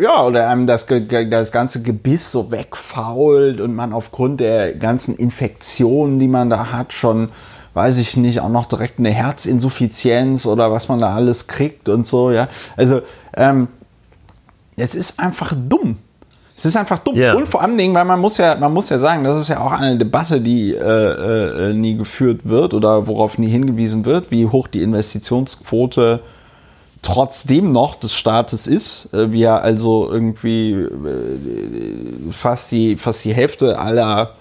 ja, 0.00 0.22
oder 0.24 0.48
einem 0.48 0.68
das, 0.68 0.86
das 0.86 1.50
ganze 1.50 1.82
Gebiss 1.82 2.30
so 2.30 2.52
wegfault 2.52 3.60
und 3.60 3.74
man 3.74 3.92
aufgrund 3.92 4.38
der 4.38 4.74
ganzen 4.74 5.16
Infektionen, 5.16 6.20
die 6.20 6.28
man 6.28 6.50
da 6.50 6.70
hat, 6.70 6.92
schon, 6.92 7.30
weiß 7.74 7.98
ich 7.98 8.16
nicht, 8.16 8.38
auch 8.38 8.50
noch 8.50 8.66
direkt 8.66 9.00
eine 9.00 9.10
Herzinsuffizienz 9.10 10.46
oder 10.46 10.70
was 10.70 10.88
man 10.88 11.00
da 11.00 11.12
alles 11.12 11.48
kriegt 11.48 11.88
und 11.88 12.06
so, 12.06 12.30
ja. 12.30 12.46
Also, 12.76 13.02
ähm, 13.36 13.66
es 14.76 14.94
ist 14.94 15.18
einfach 15.18 15.52
dumm. 15.56 15.96
Es 16.56 16.64
ist 16.64 16.76
einfach 16.76 17.00
dumm. 17.00 17.16
Ja. 17.16 17.34
Und 17.34 17.48
vor 17.48 17.62
allem, 17.62 17.76
Dingen, 17.76 17.94
weil 17.94 18.04
man 18.04 18.20
muss 18.20 18.38
ja, 18.38 18.54
man 18.54 18.72
muss 18.72 18.88
ja 18.88 18.98
sagen, 18.98 19.24
das 19.24 19.36
ist 19.36 19.48
ja 19.48 19.60
auch 19.60 19.72
eine 19.72 19.98
Debatte, 19.98 20.40
die 20.40 20.72
äh, 20.72 21.70
äh, 21.70 21.72
nie 21.72 21.96
geführt 21.96 22.42
wird 22.44 22.74
oder 22.74 23.06
worauf 23.08 23.38
nie 23.38 23.48
hingewiesen 23.48 24.04
wird, 24.04 24.30
wie 24.30 24.46
hoch 24.46 24.68
die 24.68 24.82
Investitionsquote 24.82 26.20
trotzdem 27.02 27.70
noch 27.70 27.96
des 27.96 28.14
Staates 28.14 28.66
ist, 28.66 29.12
äh, 29.12 29.32
wie 29.32 29.42
er 29.42 29.62
also 29.62 30.10
irgendwie 30.10 30.72
äh, 30.72 30.88
fast 32.30 32.70
die, 32.70 32.96
fast 32.96 33.24
die 33.24 33.34
Hälfte 33.34 33.78
aller, 33.78 34.34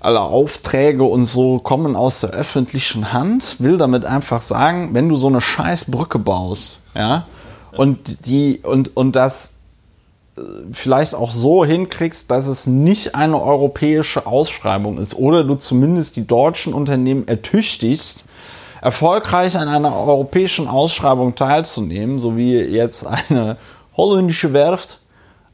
aller 0.00 0.22
Aufträge 0.22 1.04
und 1.04 1.24
so 1.24 1.58
kommen 1.58 1.96
aus 1.96 2.20
der 2.20 2.30
öffentlichen 2.30 3.14
Hand, 3.14 3.56
will 3.60 3.78
damit 3.78 4.04
einfach 4.04 4.42
sagen, 4.42 4.90
wenn 4.92 5.08
du 5.08 5.16
so 5.16 5.26
eine 5.26 5.40
scheiß 5.40 5.90
Brücke 5.90 6.18
baust, 6.18 6.80
ja, 6.94 7.26
und 7.72 8.26
die, 8.26 8.60
und, 8.62 8.96
und 8.96 9.14
das 9.14 9.54
äh, 9.54 9.57
vielleicht 10.72 11.14
auch 11.14 11.30
so 11.30 11.64
hinkriegst, 11.64 12.30
dass 12.30 12.46
es 12.46 12.66
nicht 12.66 13.14
eine 13.14 13.40
europäische 13.40 14.26
Ausschreibung 14.26 14.98
ist 14.98 15.14
oder 15.14 15.44
du 15.44 15.54
zumindest 15.54 16.16
die 16.16 16.26
deutschen 16.26 16.74
Unternehmen 16.74 17.26
ertüchtigst, 17.26 18.24
erfolgreich 18.80 19.56
an 19.56 19.68
einer 19.68 19.94
europäischen 19.94 20.68
Ausschreibung 20.68 21.34
teilzunehmen, 21.34 22.18
so 22.18 22.36
wie 22.36 22.54
jetzt 22.54 23.06
eine 23.06 23.56
holländische 23.96 24.52
Werft 24.52 24.98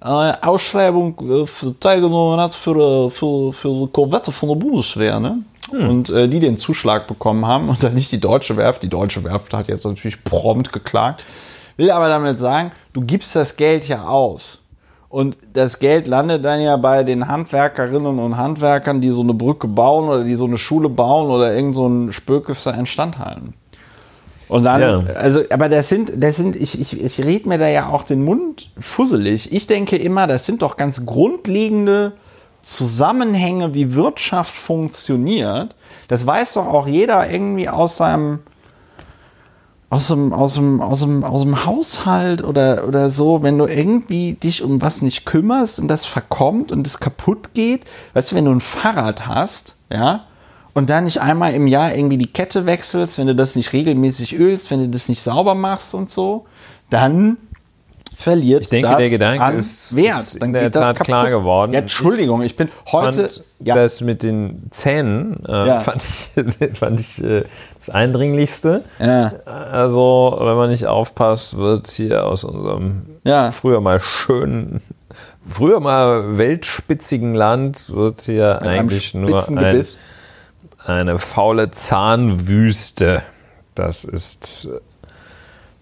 äh, 0.04 0.34
Ausschreibung 0.42 1.16
äh, 1.20 1.72
teilgenommen 1.80 2.38
hat 2.38 2.54
für, 2.54 3.06
äh, 3.06 3.10
für, 3.10 3.52
für 3.52 3.88
Korvette 3.88 4.32
von 4.32 4.50
der 4.50 4.56
Bundeswehr. 4.56 5.18
Ne? 5.18 5.38
Und 5.70 6.10
äh, 6.10 6.28
die 6.28 6.40
den 6.40 6.58
Zuschlag 6.58 7.06
bekommen 7.06 7.46
haben 7.46 7.70
und 7.70 7.82
dann 7.82 7.94
nicht 7.94 8.12
die 8.12 8.20
deutsche 8.20 8.56
Werft. 8.56 8.82
Die 8.82 8.90
deutsche 8.90 9.24
Werft 9.24 9.54
hat 9.54 9.68
jetzt 9.68 9.86
natürlich 9.86 10.22
prompt 10.22 10.72
geklagt. 10.72 11.22
Will 11.76 11.90
aber 11.90 12.08
damit 12.08 12.38
sagen, 12.38 12.70
du 12.92 13.00
gibst 13.00 13.34
das 13.34 13.56
Geld 13.56 13.88
ja 13.88 14.04
aus. 14.04 14.60
Und 15.14 15.38
das 15.52 15.78
Geld 15.78 16.08
landet 16.08 16.44
dann 16.44 16.60
ja 16.60 16.76
bei 16.76 17.04
den 17.04 17.28
Handwerkerinnen 17.28 18.18
und 18.18 18.36
Handwerkern, 18.36 19.00
die 19.00 19.10
so 19.10 19.20
eine 19.20 19.32
Brücke 19.32 19.68
bauen 19.68 20.08
oder 20.08 20.24
die 20.24 20.34
so 20.34 20.44
eine 20.44 20.58
Schule 20.58 20.88
bauen 20.88 21.30
oder 21.30 21.54
irgend 21.54 21.76
so 21.76 21.86
ein 21.86 22.10
Spökes 22.10 22.64
da 22.64 22.72
instand 22.72 23.20
halten. 23.20 23.54
Und 24.48 24.64
dann, 24.64 24.80
Ja. 24.80 25.02
also, 25.14 25.42
aber 25.50 25.68
das 25.68 25.88
sind, 25.88 26.12
das 26.16 26.34
sind, 26.34 26.56
ich, 26.56 26.80
ich, 26.80 27.00
ich 27.00 27.24
rede 27.24 27.48
mir 27.48 27.58
da 27.58 27.68
ja 27.68 27.90
auch 27.90 28.02
den 28.02 28.24
Mund 28.24 28.72
fusselig. 28.80 29.52
Ich 29.52 29.68
denke 29.68 29.94
immer, 29.94 30.26
das 30.26 30.46
sind 30.46 30.62
doch 30.62 30.76
ganz 30.76 31.06
grundlegende 31.06 32.14
Zusammenhänge, 32.60 33.72
wie 33.72 33.94
Wirtschaft 33.94 34.52
funktioniert. 34.52 35.76
Das 36.08 36.26
weiß 36.26 36.54
doch 36.54 36.66
auch 36.66 36.88
jeder 36.88 37.30
irgendwie 37.30 37.68
aus 37.68 37.98
seinem, 37.98 38.40
aus 39.94 40.08
dem, 40.08 40.32
aus 40.32 40.54
dem, 40.54 40.80
aus 40.80 41.00
dem, 41.02 41.22
aus 41.22 41.42
dem 41.42 41.64
Haushalt 41.64 42.42
oder, 42.42 42.88
oder 42.88 43.10
so, 43.10 43.44
wenn 43.44 43.56
du 43.58 43.66
irgendwie 43.66 44.32
dich 44.32 44.64
um 44.64 44.82
was 44.82 45.02
nicht 45.02 45.24
kümmerst 45.24 45.78
und 45.78 45.86
das 45.86 46.04
verkommt 46.04 46.72
und 46.72 46.84
es 46.84 46.98
kaputt 46.98 47.54
geht, 47.54 47.84
weißt 48.14 48.32
du, 48.32 48.36
wenn 48.36 48.46
du 48.46 48.50
ein 48.50 48.60
Fahrrad 48.60 49.28
hast, 49.28 49.76
ja, 49.92 50.24
und 50.72 50.90
dann 50.90 51.04
nicht 51.04 51.20
einmal 51.20 51.54
im 51.54 51.68
Jahr 51.68 51.94
irgendwie 51.94 52.18
die 52.18 52.32
Kette 52.32 52.66
wechselst, 52.66 53.18
wenn 53.18 53.28
du 53.28 53.36
das 53.36 53.54
nicht 53.54 53.72
regelmäßig 53.72 54.34
ölst, 54.34 54.72
wenn 54.72 54.80
du 54.80 54.88
das 54.88 55.08
nicht 55.08 55.22
sauber 55.22 55.54
machst 55.54 55.94
und 55.94 56.10
so, 56.10 56.46
dann 56.90 57.36
verliert 58.16 58.62
Ich 58.62 58.68
denke, 58.70 58.88
das 58.88 58.98
der 58.98 59.10
Gedanke 59.10 59.42
an 59.44 59.56
ist- 59.58 59.96
Wert. 59.96 60.18
ist 60.18 60.34
in 60.34 60.40
Dann 60.40 60.52
der 60.52 60.62
geht 60.64 60.76
das 60.76 60.86
Tat 60.88 60.96
kaputt. 60.96 61.06
klar 61.06 61.30
geworden. 61.30 61.72
Ja, 61.72 61.80
Entschuldigung, 61.80 62.42
ich 62.42 62.56
bin 62.56 62.68
heute. 62.92 63.28
fand 63.28 63.44
ja, 63.60 63.74
das 63.74 64.00
mit 64.00 64.22
den 64.22 64.64
Zähnen 64.70 65.44
äh, 65.46 65.66
Ja. 65.68 65.78
fand 65.80 66.02
ich, 66.02 66.30
fand 66.78 67.00
ich 67.00 67.22
äh, 67.22 67.44
das 67.78 67.90
Eindringlichste. 67.90 68.82
ja, 68.98 69.32
Also, 69.46 70.36
wenn 70.40 70.56
man 70.56 70.70
nicht 70.70 70.86
aufpasst, 70.86 71.56
wird 71.56 71.88
hier 71.88 72.26
aus 72.26 72.44
unserem 72.44 73.06
früher 73.52 73.80
mal 73.80 74.00
schönen, 74.00 74.80
früher 75.48 75.80
mal 75.80 76.38
weltspitzigen 76.38 77.34
Land, 77.34 77.94
wird 77.94 78.20
hier 78.22 78.58
Mit 78.60 78.68
eigentlich 78.70 79.14
nur 79.14 79.48
ein, 79.48 79.84
eine 80.86 81.18
faule 81.18 81.70
Zahnwüste. 81.70 83.22
Das 83.74 84.04
ist, 84.04 84.68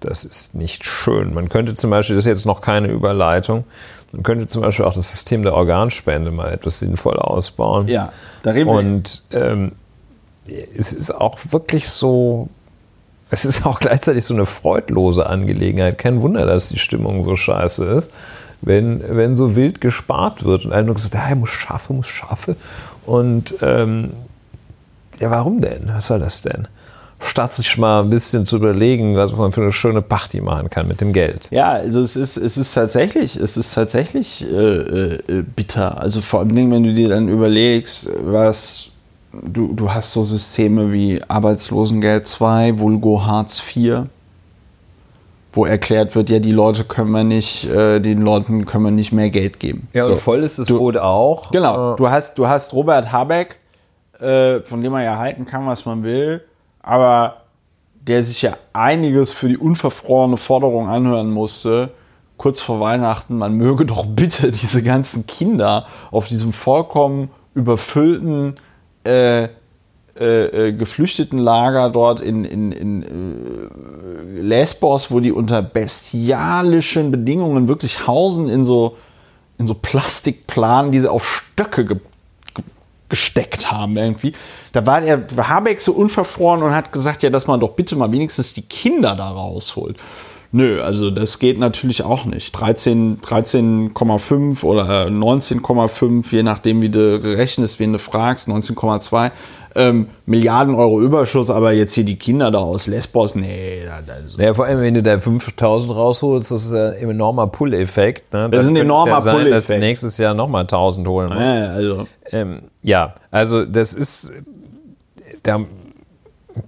das 0.05 0.25
ist 0.25 0.55
nicht 0.55 0.85
schön. 0.85 1.35
Man 1.35 1.49
könnte 1.49 1.75
zum 1.75 1.91
Beispiel, 1.91 2.17
das 2.17 2.25
ist 2.25 2.29
jetzt 2.29 2.47
noch 2.47 2.61
keine 2.61 2.89
Überleitung, 2.89 3.65
man 4.13 4.23
könnte 4.23 4.47
zum 4.47 4.61
Beispiel 4.61 4.85
auch 4.85 4.95
das 4.95 5.11
System 5.11 5.43
der 5.43 5.55
Organspende 5.55 6.31
mal 6.31 6.53
etwas 6.53 6.79
sinnvoll 6.79 7.17
ausbauen. 7.17 7.89
Ja, 7.89 8.13
da 8.43 8.51
reden 8.51 8.69
wir. 8.69 8.75
Und 8.75 9.23
ähm, 9.33 9.73
es 10.47 10.93
ist 10.93 11.15
auch 11.15 11.39
wirklich 11.51 11.89
so, 11.89 12.49
es 13.31 13.47
ist 13.47 13.65
auch 13.65 13.81
gleichzeitig 13.81 14.25
so 14.25 14.35
eine 14.35 14.45
freudlose 14.45 15.27
Angelegenheit. 15.27 15.97
Kein 15.97 16.21
Wunder, 16.21 16.45
dass 16.45 16.69
die 16.69 16.79
Stimmung 16.79 17.25
so 17.25 17.37
scheiße 17.37 17.85
ist, 17.85 18.13
wenn, 18.61 19.03
wenn 19.17 19.35
so 19.35 19.57
wild 19.57 19.81
gespart 19.81 20.45
wird 20.45 20.67
und 20.67 20.73
einer 20.73 20.87
nur 20.87 20.95
gesagt, 20.95 21.15
ja, 21.15 21.29
er 21.29 21.37
muss 21.37 21.51
schaffe, 21.51 21.95
muss 21.95 22.07
schaffe. 22.07 22.57
Und 23.07 23.55
ähm, 23.63 24.11
ja, 25.19 25.31
warum 25.31 25.63
denn? 25.63 25.91
Was 25.95 26.09
soll 26.09 26.21
das 26.21 26.43
denn? 26.43 26.69
Statt 27.25 27.55
sich 27.55 27.79
mal 27.79 28.01
ein 28.03 28.11
bisschen 28.11 28.45
zu 28.45 28.57
überlegen, 28.57 29.17
was 29.17 29.35
man 29.37 29.53
für 29.53 29.63
eine 29.63 29.73
schöne 29.73 30.03
Party 30.03 30.41
machen 30.41 30.69
kann 30.71 30.89
mit 30.89 31.01
dem 31.01 31.13
Geld. 31.13 31.49
Ja, 31.51 31.71
also 31.71 32.03
es 32.03 32.17
ist, 32.17 32.37
es 32.37 32.59
ist 32.59 32.75
tatsächlich, 32.75 33.37
es 33.37 33.57
ist 33.57 33.73
tatsächlich 33.75 34.45
äh, 34.51 34.55
äh, 34.57 35.43
bitter. 35.55 36.01
Also 36.01 36.21
vor 36.21 36.41
allem, 36.41 36.71
wenn 36.71 36.83
du 36.83 36.93
dir 36.93 37.09
dann 37.09 37.29
überlegst, 37.29 38.11
was 38.25 38.89
du, 39.33 39.73
du 39.73 39.93
hast 39.93 40.13
so 40.13 40.23
Systeme 40.25 40.93
wie 40.93 41.21
Arbeitslosengeld 41.29 42.27
2, 42.27 42.79
Vulgo 42.79 43.25
Hartz 43.25 43.63
IV, 43.75 44.03
wo 45.55 45.65
erklärt 45.67 46.15
wird, 46.15 46.31
ja, 46.31 46.39
die 46.39 46.53
Leute 46.53 46.83
können 46.85 47.11
wir 47.13 47.25
nicht, 47.25 47.65
äh, 47.71 48.01
den 48.01 48.23
Leuten 48.23 48.65
können 48.67 48.85
wir 48.85 48.91
nicht 48.91 49.13
mehr 49.13 49.31
Geld 49.31 49.61
geben. 49.61 49.87
So. 49.95 50.17
voll 50.17 50.43
ist 50.43 50.59
das 50.59 50.67
Du- 50.67 50.79
Boot 50.79 50.97
auch. 50.97 51.51
Genau, 51.53 51.95
du 51.95 52.11
hast, 52.11 52.39
du 52.39 52.49
hast 52.49 52.73
Robert 52.73 53.13
Habeck, 53.13 53.59
äh, 54.19 54.61
von 54.61 54.81
dem 54.83 54.93
man 54.93 55.05
ja 55.05 55.19
halten 55.19 55.45
kann, 55.47 55.67
was 55.67 55.85
man 55.85 56.03
will, 56.03 56.43
aber 56.83 57.43
der 57.95 58.23
sich 58.23 58.43
ja 58.43 58.57
einiges 58.73 59.33
für 59.33 59.49
die 59.49 59.57
unverfrorene 59.57 60.37
Forderung 60.37 60.89
anhören 60.89 61.31
musste, 61.31 61.91
kurz 62.37 62.61
vor 62.61 62.81
Weihnachten, 62.81 63.39
man 63.39 63.55
möge 63.55 63.87
doch 63.87 64.05
bitte 64.07 64.51
diese 64.51 64.83
ganzen 64.83 65.27
Kinder 65.27 65.87
auf 66.11 66.29
diesem 66.29 66.53
vollkommen 66.53 67.31
überfüllten 67.55 68.57
äh, 69.05 69.49
äh, 70.15 70.69
äh, 70.69 70.73
geflüchteten 70.73 71.39
Lager 71.39 71.89
dort 71.89 72.21
in, 72.21 72.45
in, 72.45 72.71
in 72.71 73.03
äh, 73.03 74.41
Lesbos, 74.43 75.11
wo 75.11 75.21
die 75.21 75.33
unter 75.33 75.63
bestialischen 75.63 77.11
Bedingungen 77.11 77.67
wirklich 77.67 78.07
hausen 78.07 78.51
in 78.51 78.63
so, 78.63 78.99
in 79.57 79.67
so 79.67 79.73
Plastikplanen, 79.73 80.93
die 80.93 81.01
sie 81.01 81.11
auf 81.11 81.25
Stöcke 81.27 81.87
ge 81.87 81.97
ge 82.55 82.63
gesteckt 83.09 83.73
haben 83.73 83.97
irgendwie. 83.97 84.35
Da 84.73 84.87
war 84.87 85.01
der 85.01 85.27
Habeck 85.49 85.81
so 85.81 85.93
unverfroren 85.93 86.63
und 86.63 86.75
hat 86.75 86.93
gesagt, 86.93 87.23
ja, 87.23 87.31
dass 87.31 87.47
man 87.47 87.61
doch 87.61 87.73
bitte 87.73 87.95
mal 87.95 88.11
wenigstens 88.11 88.55
die 88.55 88.63
Kinder 88.63 89.15
da 89.15 89.29
rausholt. 89.29 89.97
Nö, 90.55 90.83
also 90.83 91.11
das 91.11 91.39
geht 91.39 91.59
natürlich 91.59 92.05
auch 92.05 92.27
nicht. 92.27 92.53
13 92.53 93.21
13,5 93.23 94.63
oder 94.65 95.07
äh, 95.07 95.11
19,5, 95.11 96.31
je 96.31 96.43
nachdem, 96.43 96.83
wie 96.83 96.91
du 96.91 97.23
rechnest, 97.23 97.81
wen 97.81 97.95
du 97.95 97.99
fragst, 97.99 98.49
19,2 98.49 99.31
ähm, 99.75 100.09
Milliarden 100.27 100.75
Euro 100.75 101.01
Überschuss, 101.01 101.51
aber 101.51 101.73
jetzt 101.73 101.95
hier 101.95 102.05
die 102.05 102.17
Kinder 102.17 102.51
da 102.51 102.59
aus 102.59 102.87
Lesbos, 102.87 103.35
nee, 103.35 103.83
da, 103.87 104.01
da, 104.07 104.15
so. 104.27 104.39
Ja, 104.39 104.53
vor 104.55 104.67
allem, 104.67 104.81
wenn 104.81 104.95
du 104.95 105.03
da 105.03 105.19
5000 105.19 105.95
rausholst, 105.95 106.51
das 106.51 106.67
ist 106.67 106.73
ja 106.73 106.91
ein 106.91 107.11
enormer 107.11 107.47
Pull-Effekt. 107.47 108.33
Ne? 108.33 108.51
Das 108.51 108.65
ist 108.65 108.71
ein 108.71 108.77
enormer 108.77 109.13
ja 109.13 109.21
sein, 109.21 109.37
dass 109.37 109.43
du 109.43 109.49
Pull-Effekt. 109.49 109.81
nächstes 109.81 110.19
Jahr 110.19 110.35
nochmal 110.35 110.63
1000 110.63 111.09
holen 111.09 111.29
musst. 111.29 111.41
Ja, 111.41 111.67
also. 111.69 112.07
Ähm, 112.31 112.63
ja, 112.83 113.15
also 113.31 113.65
das 113.65 113.95
ist, 113.95 114.33
da, 115.43 115.61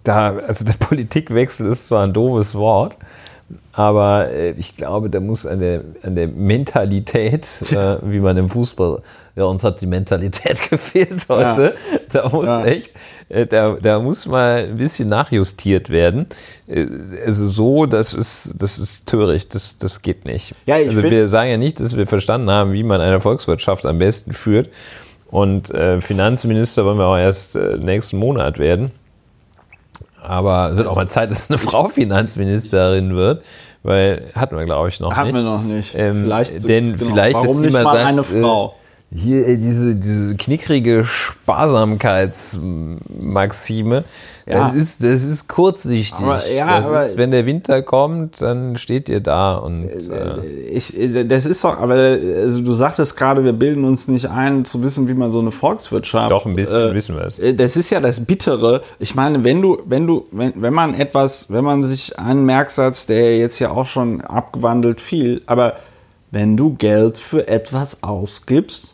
da, 0.04 0.36
also 0.36 0.64
der 0.64 0.74
Politikwechsel 0.78 1.68
ist 1.70 1.86
zwar 1.86 2.04
ein 2.04 2.12
doofes 2.12 2.54
Wort, 2.54 2.96
aber 3.72 4.30
äh, 4.30 4.52
ich 4.52 4.76
glaube, 4.76 5.10
da 5.10 5.20
muss 5.20 5.44
an 5.46 5.60
der, 5.60 5.82
an 6.02 6.14
der 6.14 6.28
Mentalität, 6.28 7.46
äh, 7.72 7.96
wie 8.02 8.20
man 8.20 8.36
im 8.36 8.48
Fußball, 8.48 9.02
ja, 9.36 9.44
uns 9.44 9.64
hat 9.64 9.80
die 9.80 9.86
Mentalität 9.88 10.60
gefehlt 10.70 11.24
heute, 11.28 11.74
da 12.12 12.28
muss 12.28 12.46
Ja. 12.46 12.64
echt, 12.64 12.92
äh, 13.28 13.46
da, 13.46 13.72
da 13.82 13.98
muss 13.98 14.26
mal 14.26 14.64
ein 14.68 14.76
bisschen 14.76 15.08
nachjustiert 15.08 15.90
werden. 15.90 16.26
Äh, 16.68 16.86
Also 17.26 17.46
so, 17.46 17.86
das 17.86 18.14
ist, 18.14 18.54
das 18.56 18.78
ist 18.78 19.06
töricht, 19.08 19.54
das, 19.54 19.76
das 19.78 20.02
geht 20.02 20.24
nicht. 20.24 20.54
Ja, 20.66 20.76
also 20.76 21.02
wir 21.02 21.28
sagen 21.28 21.50
ja 21.50 21.56
nicht, 21.56 21.80
dass 21.80 21.96
wir 21.96 22.06
verstanden 22.06 22.48
haben, 22.50 22.72
wie 22.72 22.84
man 22.84 23.00
eine 23.00 23.20
Volkswirtschaft 23.20 23.84
am 23.86 23.98
besten 23.98 24.32
führt. 24.32 24.70
Und 25.34 25.70
äh, 25.72 26.00
Finanzminister 26.00 26.84
wollen 26.84 26.96
wir 26.96 27.06
auch 27.06 27.16
erst 27.16 27.56
äh, 27.56 27.76
nächsten 27.76 28.18
Monat 28.18 28.60
werden. 28.60 28.92
Aber 30.22 30.70
es 30.70 30.76
wird 30.76 30.86
auch 30.86 30.94
mal 30.94 31.08
Zeit, 31.08 31.28
dass 31.32 31.50
eine 31.50 31.58
Frau 31.58 31.88
Finanzministerin 31.88 33.16
wird, 33.16 33.42
weil 33.82 34.30
hatten 34.36 34.56
wir, 34.56 34.64
glaube 34.64 34.90
ich, 34.90 35.00
noch 35.00 35.12
Hatten 35.12 35.32
nicht. 35.32 35.34
wir 35.34 35.42
noch 35.42 35.64
nicht. 35.64 35.92
Ähm, 35.96 36.22
vielleicht, 36.22 36.68
denn 36.68 36.96
vielleicht, 36.96 37.34
dass 37.34 37.42
warum 37.42 37.56
sie 37.56 37.64
nicht 37.64 37.72
mal 37.72 37.82
mal 37.82 37.96
sagt, 37.96 38.06
eine 38.06 38.20
äh, 38.20 38.42
Frau? 38.42 38.76
Hier 39.12 39.48
äh, 39.48 39.56
diese, 39.56 39.96
diese 39.96 40.36
knickrige 40.36 41.04
Sparsamkeitsmaxime, 41.04 44.04
Ja. 44.46 44.64
das, 44.64 44.74
ist, 44.74 45.02
das 45.02 45.24
ist 45.24 45.48
kurzsichtig. 45.48 46.22
Aber- 46.22 46.46
ja, 46.50 46.80
das 46.82 47.08
ist, 47.12 47.16
wenn 47.16 47.30
der 47.30 47.46
Winter 47.46 47.80
kommt, 47.80 48.42
dann 48.42 48.76
steht 48.76 49.08
ihr 49.08 49.20
da 49.20 49.56
und 49.56 49.84
äh, 49.88 50.44
Ich, 50.70 50.98
äh, 51.00 51.24
das 51.24 51.46
ist 51.46 51.64
doch, 51.64 51.78
aber 51.78 51.96
äh, 51.96 52.42
also 52.42 52.60
du 52.60 52.72
sagtest 52.74 53.16
gerade, 53.16 53.42
wir 53.42 53.54
bilden 53.54 53.84
uns 53.84 54.06
nicht 54.06 54.28
ein, 54.28 54.66
zu 54.66 54.82
wissen, 54.82 55.08
wie 55.08 55.14
man 55.14 55.30
so 55.30 55.40
eine 55.40 55.50
Volkswirtschaft. 55.50 56.30
doch 56.30 56.44
ein 56.44 56.54
bisschen 56.56 56.92
wissen 56.94 57.16
wir 57.16 57.24
es. 57.24 57.38
Äh, 57.38 57.54
Das 57.54 57.76
ist 57.78 57.88
ja 57.88 58.00
das 58.00 58.24
Bittere. 58.26 58.82
Ich 58.98 59.14
meine, 59.14 59.42
wenn 59.44 59.62
du, 59.62 59.78
wenn 59.86 60.06
du, 60.06 60.26
wenn, 60.30 60.52
wenn 60.56 60.74
man 60.74 60.92
etwas, 60.94 61.50
wenn 61.50 61.64
man 61.64 61.82
sich 61.82 62.18
einen 62.18 62.44
Merksatz, 62.44 63.06
der 63.06 63.38
jetzt 63.38 63.58
ja 63.60 63.70
auch 63.70 63.86
schon 63.86 64.20
abgewandelt 64.20 65.00
fiel, 65.00 65.40
aber 65.46 65.76
wenn 66.30 66.56
du 66.56 66.74
Geld 66.74 67.16
für 67.16 67.48
etwas 67.48 68.02
ausgibst, 68.02 68.93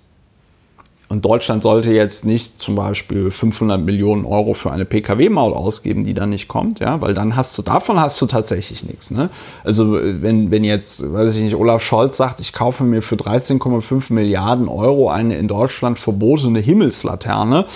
und 1.11 1.25
Deutschland 1.25 1.65
sollte 1.65 1.93
jetzt 1.93 2.25
nicht 2.25 2.61
zum 2.61 2.77
Beispiel 2.77 3.33
500 3.33 3.81
Millionen 3.81 4.25
Euro 4.25 4.55
für 4.55 4.71
eine 4.71 4.85
PKW-Maut 4.85 5.57
ausgeben, 5.57 6.05
die 6.05 6.15
dann 6.15 6.31
nicht 6.31 6.47
kommt, 6.47 6.79
ja, 6.79 7.01
weil 7.01 7.15
dann 7.15 7.35
hast 7.35 7.59
du, 7.59 7.63
davon 7.63 7.99
hast 8.01 8.21
du 8.23 8.27
tatsächlich 8.27 8.85
nichts, 8.85 9.11
ne? 9.11 9.29
Also, 9.65 9.93
wenn, 9.93 10.53
wenn 10.53 10.63
jetzt, 10.63 11.13
weiß 11.13 11.35
ich 11.35 11.43
nicht, 11.43 11.57
Olaf 11.57 11.83
Scholz 11.83 12.17
sagt, 12.17 12.41
ich 12.41 12.53
kaufe 12.53 12.85
mir 12.85 13.03
für 13.03 13.17
13,5 13.17 14.13
Milliarden 14.13 14.69
Euro 14.69 15.11
eine 15.11 15.37
in 15.37 15.49
Deutschland 15.49 15.99
verbotene 15.99 16.61
Himmelslaterne, 16.61 17.67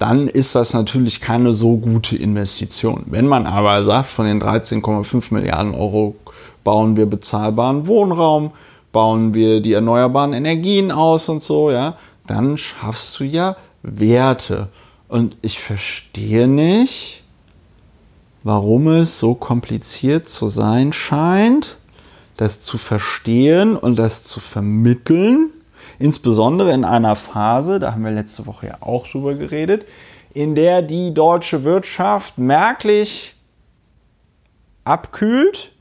dann 0.00 0.26
ist 0.26 0.56
das 0.56 0.74
natürlich 0.74 1.20
keine 1.20 1.52
so 1.52 1.76
gute 1.76 2.16
Investition. 2.16 3.04
Wenn 3.06 3.28
man 3.28 3.46
aber 3.46 3.84
sagt, 3.84 4.08
von 4.08 4.26
den 4.26 4.42
13,5 4.42 5.32
Milliarden 5.32 5.76
Euro 5.76 6.16
bauen 6.64 6.96
wir 6.96 7.06
bezahlbaren 7.06 7.86
Wohnraum, 7.86 8.50
bauen 8.90 9.34
wir 9.34 9.60
die 9.60 9.72
erneuerbaren 9.72 10.32
Energien 10.32 10.90
aus 10.90 11.28
und 11.28 11.42
so, 11.42 11.70
ja, 11.70 11.96
dann 12.26 12.56
schaffst 12.56 13.18
du 13.18 13.24
ja 13.24 13.56
Werte. 13.82 14.68
Und 15.08 15.36
ich 15.42 15.58
verstehe 15.58 16.48
nicht, 16.48 17.22
warum 18.42 18.88
es 18.88 19.18
so 19.18 19.34
kompliziert 19.34 20.28
zu 20.28 20.48
sein 20.48 20.92
scheint, 20.92 21.78
das 22.36 22.60
zu 22.60 22.78
verstehen 22.78 23.76
und 23.76 23.98
das 23.98 24.22
zu 24.22 24.40
vermitteln, 24.40 25.50
insbesondere 25.98 26.72
in 26.72 26.84
einer 26.84 27.14
Phase, 27.14 27.78
da 27.78 27.92
haben 27.92 28.04
wir 28.04 28.12
letzte 28.12 28.46
Woche 28.46 28.68
ja 28.68 28.76
auch 28.80 29.06
drüber 29.06 29.34
geredet, 29.34 29.84
in 30.32 30.54
der 30.54 30.82
die 30.82 31.12
deutsche 31.12 31.62
Wirtschaft 31.64 32.38
merklich 32.38 33.34
abkühlt. 34.84 35.72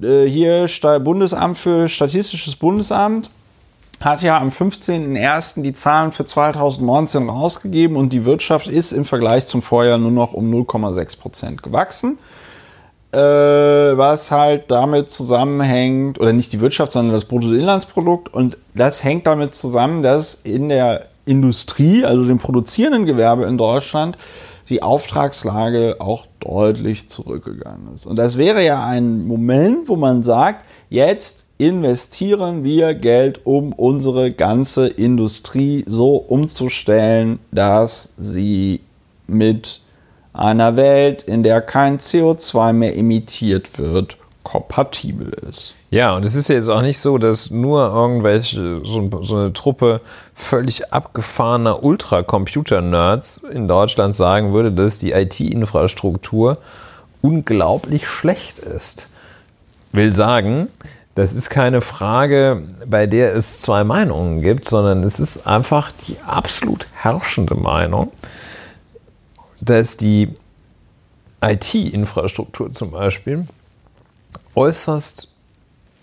Äh, 0.00 0.26
Hier 0.26 0.68
Bundesamt 1.00 1.58
für 1.58 1.88
Statistisches 1.88 2.56
Bundesamt 2.56 3.30
hat 4.04 4.22
ja 4.22 4.38
am 4.38 4.50
15.01. 4.50 5.62
die 5.62 5.72
Zahlen 5.72 6.12
für 6.12 6.24
2019 6.24 7.28
rausgegeben 7.28 7.96
und 7.96 8.12
die 8.12 8.24
Wirtschaft 8.24 8.68
ist 8.68 8.92
im 8.92 9.04
Vergleich 9.04 9.46
zum 9.46 9.62
Vorjahr 9.62 9.98
nur 9.98 10.10
noch 10.10 10.34
um 10.34 10.52
0,6 10.52 11.18
Prozent 11.18 11.62
gewachsen. 11.62 12.18
Äh, 13.12 13.18
was 13.18 14.32
halt 14.32 14.72
damit 14.72 15.08
zusammenhängt, 15.08 16.20
oder 16.20 16.32
nicht 16.32 16.52
die 16.52 16.60
Wirtschaft, 16.60 16.90
sondern 16.90 17.14
das 17.14 17.26
Bruttoinlandsprodukt. 17.26 18.34
Und 18.34 18.58
das 18.74 19.04
hängt 19.04 19.26
damit 19.28 19.54
zusammen, 19.54 20.02
dass 20.02 20.34
in 20.34 20.68
der 20.68 21.06
Industrie, 21.24 22.04
also 22.04 22.24
dem 22.24 22.38
produzierenden 22.38 23.06
Gewerbe 23.06 23.44
in 23.44 23.56
Deutschland, 23.56 24.18
die 24.68 24.82
Auftragslage 24.82 25.96
auch 26.00 26.26
deutlich 26.40 27.08
zurückgegangen 27.08 27.94
ist. 27.94 28.04
Und 28.04 28.16
das 28.16 28.36
wäre 28.36 28.64
ja 28.64 28.84
ein 28.84 29.26
Moment, 29.26 29.88
wo 29.88 29.96
man 29.96 30.22
sagt, 30.22 30.64
jetzt 30.90 31.43
investieren 31.58 32.64
wir 32.64 32.94
Geld, 32.94 33.40
um 33.44 33.72
unsere 33.72 34.32
ganze 34.32 34.88
Industrie 34.88 35.84
so 35.86 36.16
umzustellen, 36.16 37.38
dass 37.52 38.12
sie 38.16 38.80
mit 39.26 39.80
einer 40.32 40.76
Welt, 40.76 41.22
in 41.22 41.42
der 41.42 41.60
kein 41.60 41.98
CO2 41.98 42.72
mehr 42.72 42.96
emittiert 42.96 43.78
wird, 43.78 44.16
kompatibel 44.42 45.32
ist. 45.48 45.74
Ja, 45.90 46.16
und 46.16 46.26
es 46.26 46.34
ist 46.34 46.48
ja 46.48 46.56
jetzt 46.56 46.68
auch 46.68 46.82
nicht 46.82 46.98
so, 46.98 47.18
dass 47.18 47.50
nur 47.50 47.86
irgendwelche, 47.86 48.80
so, 48.84 49.08
so 49.22 49.36
eine 49.36 49.52
Truppe 49.52 50.00
völlig 50.34 50.92
abgefahrener 50.92 51.82
Ultracomputer-Nerds 51.82 53.44
in 53.44 53.68
Deutschland 53.68 54.14
sagen 54.14 54.52
würde, 54.52 54.72
dass 54.72 54.98
die 54.98 55.12
IT-Infrastruktur 55.12 56.58
unglaublich 57.22 58.06
schlecht 58.06 58.58
ist. 58.58 59.06
Will 59.92 60.12
sagen, 60.12 60.68
das 61.14 61.32
ist 61.32 61.48
keine 61.48 61.80
Frage, 61.80 62.62
bei 62.86 63.06
der 63.06 63.34
es 63.34 63.58
zwei 63.58 63.84
Meinungen 63.84 64.40
gibt, 64.40 64.68
sondern 64.68 65.04
es 65.04 65.20
ist 65.20 65.46
einfach 65.46 65.92
die 66.08 66.16
absolut 66.26 66.88
herrschende 66.92 67.54
Meinung, 67.54 68.10
dass 69.60 69.96
die 69.96 70.34
IT-Infrastruktur 71.40 72.72
zum 72.72 72.90
Beispiel 72.90 73.46
äußerst 74.54 75.28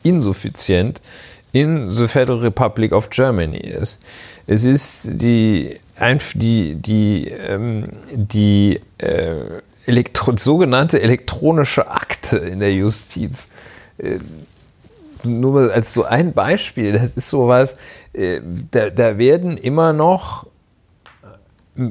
insuffizient 0.03 1.01
in 1.51 1.91
the 1.91 2.07
Federal 2.07 2.39
Republic 2.39 2.93
of 2.93 3.09
Germany 3.09 3.57
ist. 3.57 3.99
Es 4.47 4.63
ist 4.63 5.09
die, 5.11 5.79
die, 6.35 6.75
die, 6.75 7.27
ähm, 7.27 7.87
die 8.11 8.79
äh, 8.97 9.61
Elektro 9.85 10.37
sogenannte 10.37 11.01
elektronische 11.01 11.89
Akte 11.89 12.37
in 12.37 12.59
der 12.59 12.73
Justiz. 12.73 13.47
Äh, 15.23 15.27
nur 15.27 15.71
als 15.73 15.93
so 15.93 16.03
ein 16.03 16.33
Beispiel, 16.33 16.93
das 16.93 17.17
ist 17.17 17.29
sowas, 17.29 17.75
äh, 18.13 18.41
da, 18.71 18.89
da 18.89 19.17
werden 19.17 19.57
immer 19.57 19.93
noch 19.93 20.47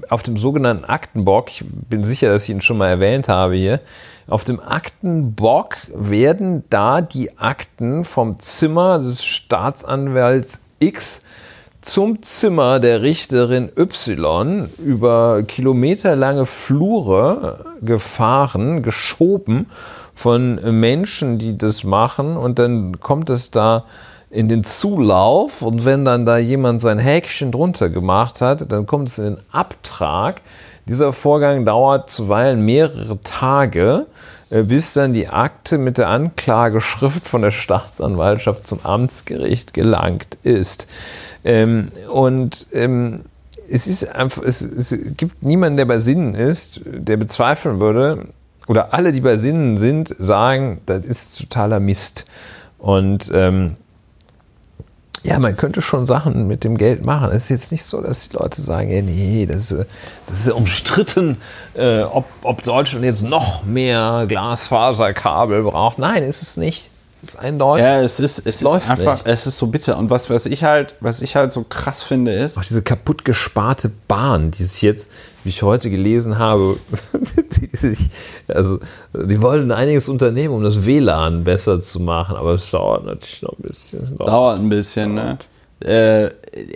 auf 0.08 0.22
dem 0.22 0.36
sogenannten 0.36 0.84
Aktenbock, 0.84 1.48
ich 1.50 1.64
bin 1.64 2.04
sicher, 2.04 2.30
dass 2.32 2.44
ich 2.44 2.50
ihn 2.50 2.60
schon 2.60 2.78
mal 2.78 2.88
erwähnt 2.88 3.28
habe 3.28 3.54
hier, 3.54 3.80
auf 4.28 4.44
dem 4.44 4.60
Aktenbock 4.60 5.76
werden 5.94 6.64
da 6.70 7.00
die 7.00 7.38
Akten 7.38 8.04
vom 8.04 8.38
Zimmer 8.38 8.98
des 8.98 9.24
Staatsanwalts 9.24 10.60
X 10.78 11.22
zum 11.80 12.22
Zimmer 12.22 12.78
der 12.78 13.02
Richterin 13.02 13.70
Y 13.76 14.68
über 14.78 15.42
kilometerlange 15.42 16.44
Flure 16.44 17.64
gefahren, 17.80 18.82
geschoben 18.82 19.66
von 20.20 20.56
Menschen, 20.78 21.38
die 21.38 21.56
das 21.56 21.82
machen 21.82 22.36
und 22.36 22.58
dann 22.58 23.00
kommt 23.00 23.30
es 23.30 23.50
da 23.50 23.84
in 24.28 24.48
den 24.48 24.64
Zulauf 24.64 25.62
und 25.62 25.86
wenn 25.86 26.04
dann 26.04 26.26
da 26.26 26.36
jemand 26.36 26.78
sein 26.82 26.98
Häkchen 26.98 27.50
drunter 27.50 27.88
gemacht 27.88 28.42
hat, 28.42 28.70
dann 28.70 28.84
kommt 28.84 29.08
es 29.08 29.18
in 29.18 29.24
den 29.24 29.38
Abtrag. 29.50 30.42
Dieser 30.86 31.14
Vorgang 31.14 31.64
dauert 31.64 32.10
zuweilen 32.10 32.66
mehrere 32.66 33.18
Tage, 33.22 34.06
äh, 34.50 34.62
bis 34.62 34.92
dann 34.92 35.14
die 35.14 35.28
Akte 35.28 35.78
mit 35.78 35.96
der 35.96 36.08
Anklageschrift 36.08 37.26
von 37.26 37.40
der 37.40 37.50
Staatsanwaltschaft 37.50 38.68
zum 38.68 38.80
Amtsgericht 38.84 39.72
gelangt 39.72 40.36
ist. 40.42 40.86
Ähm, 41.44 41.88
und 42.12 42.66
ähm, 42.74 43.22
es 43.70 43.86
ist 43.86 44.14
einfach, 44.14 44.42
es, 44.42 44.60
es 44.60 44.94
gibt 45.16 45.42
niemanden, 45.42 45.78
der 45.78 45.86
bei 45.86 45.98
Sinnen 45.98 46.34
ist, 46.34 46.82
der 46.84 47.16
bezweifeln 47.16 47.80
würde, 47.80 48.26
oder 48.70 48.94
alle, 48.94 49.10
die 49.10 49.20
bei 49.20 49.36
Sinnen 49.36 49.78
sind, 49.78 50.14
sagen, 50.16 50.80
das 50.86 51.04
ist 51.04 51.40
totaler 51.40 51.80
Mist. 51.80 52.24
Und 52.78 53.28
ähm, 53.34 53.74
ja, 55.24 55.40
man 55.40 55.56
könnte 55.56 55.82
schon 55.82 56.06
Sachen 56.06 56.46
mit 56.46 56.62
dem 56.62 56.78
Geld 56.78 57.04
machen. 57.04 57.32
Es 57.32 57.44
ist 57.44 57.48
jetzt 57.48 57.72
nicht 57.72 57.82
so, 57.82 58.00
dass 58.00 58.28
die 58.28 58.36
Leute 58.36 58.62
sagen, 58.62 58.88
ja, 58.88 59.02
nee, 59.02 59.44
das 59.44 59.72
ist, 59.72 59.86
das 60.26 60.46
ist 60.46 60.52
umstritten, 60.52 61.38
äh, 61.74 62.02
ob, 62.02 62.26
ob 62.44 62.62
Deutschland 62.62 63.04
jetzt 63.04 63.24
noch 63.24 63.64
mehr 63.64 64.26
Glasfaserkabel 64.28 65.64
braucht. 65.64 65.98
Nein, 65.98 66.22
ist 66.22 66.40
es 66.40 66.56
nicht. 66.56 66.92
Ist 67.22 67.38
eindeutig. 67.38 67.84
Ja, 67.84 68.00
es 68.00 68.18
ist, 68.18 68.38
es, 68.38 68.46
es 68.46 68.62
ist 68.62 68.90
einfach, 68.90 69.16
nicht. 69.16 69.26
es 69.26 69.46
ist 69.46 69.58
so 69.58 69.66
bitter. 69.66 69.98
Und 69.98 70.08
was, 70.08 70.30
was 70.30 70.46
ich 70.46 70.64
halt, 70.64 70.94
was 71.00 71.20
ich 71.20 71.36
halt 71.36 71.52
so 71.52 71.64
krass 71.64 72.00
finde, 72.02 72.32
ist. 72.32 72.56
Auch 72.56 72.64
diese 72.64 72.82
kaputt 72.82 73.24
gesparte 73.24 73.92
Bahn, 74.08 74.50
die 74.50 74.64
sich 74.64 74.80
jetzt, 74.80 75.10
wie 75.44 75.50
ich 75.50 75.62
heute 75.62 75.90
gelesen 75.90 76.38
habe, 76.38 76.78
die, 77.82 77.96
also 78.48 78.80
die 79.12 79.42
wollen 79.42 79.70
einiges 79.70 80.08
unternehmen, 80.08 80.54
um 80.54 80.62
das 80.62 80.86
WLAN 80.86 81.44
besser 81.44 81.80
zu 81.80 82.00
machen, 82.00 82.36
aber 82.36 82.54
es 82.54 82.70
dauert 82.70 83.04
natürlich 83.04 83.42
noch 83.42 83.52
ein 83.58 83.62
bisschen. 83.62 84.16
Dauert, 84.16 84.28
dauert 84.28 84.58
ein 84.60 84.68
bisschen, 84.70 85.14
ne? 85.14 85.38
Äh, 85.84 86.30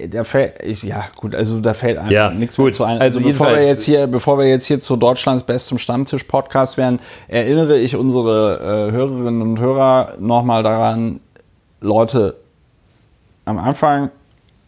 da 0.09 0.25
fällt, 0.25 0.63
ich, 0.63 0.83
ja 0.83 1.05
gut, 1.17 1.35
also 1.35 1.61
da 1.61 1.75
fällt 1.75 1.99
einfach 1.99 2.11
ja, 2.11 2.31
nichts 2.31 2.57
gut. 2.57 2.67
mehr 2.67 2.73
zu 2.73 2.85
ein. 2.85 3.01
Also, 3.01 3.19
also 3.19 3.29
bevor 3.29 3.49
wir 3.49 3.63
jetzt 3.63 3.85
hier, 3.85 4.07
bevor 4.07 4.39
wir 4.39 4.49
jetzt 4.49 4.67
hier 4.67 4.81
zu 4.81 4.97
Deutschlands 4.97 5.43
bestem 5.43 5.79
Stammtisch-Podcast 5.79 6.79
werden, 6.79 7.01
erinnere 7.29 7.79
ich 7.79 7.97
unsere 7.97 8.89
äh, 8.89 8.93
Hörerinnen 8.93 9.43
und 9.43 9.61
Hörer 9.61 10.15
nochmal 10.19 10.63
daran, 10.63 11.21
Leute, 11.81 12.37
am 13.45 13.59
Anfang 13.59 14.11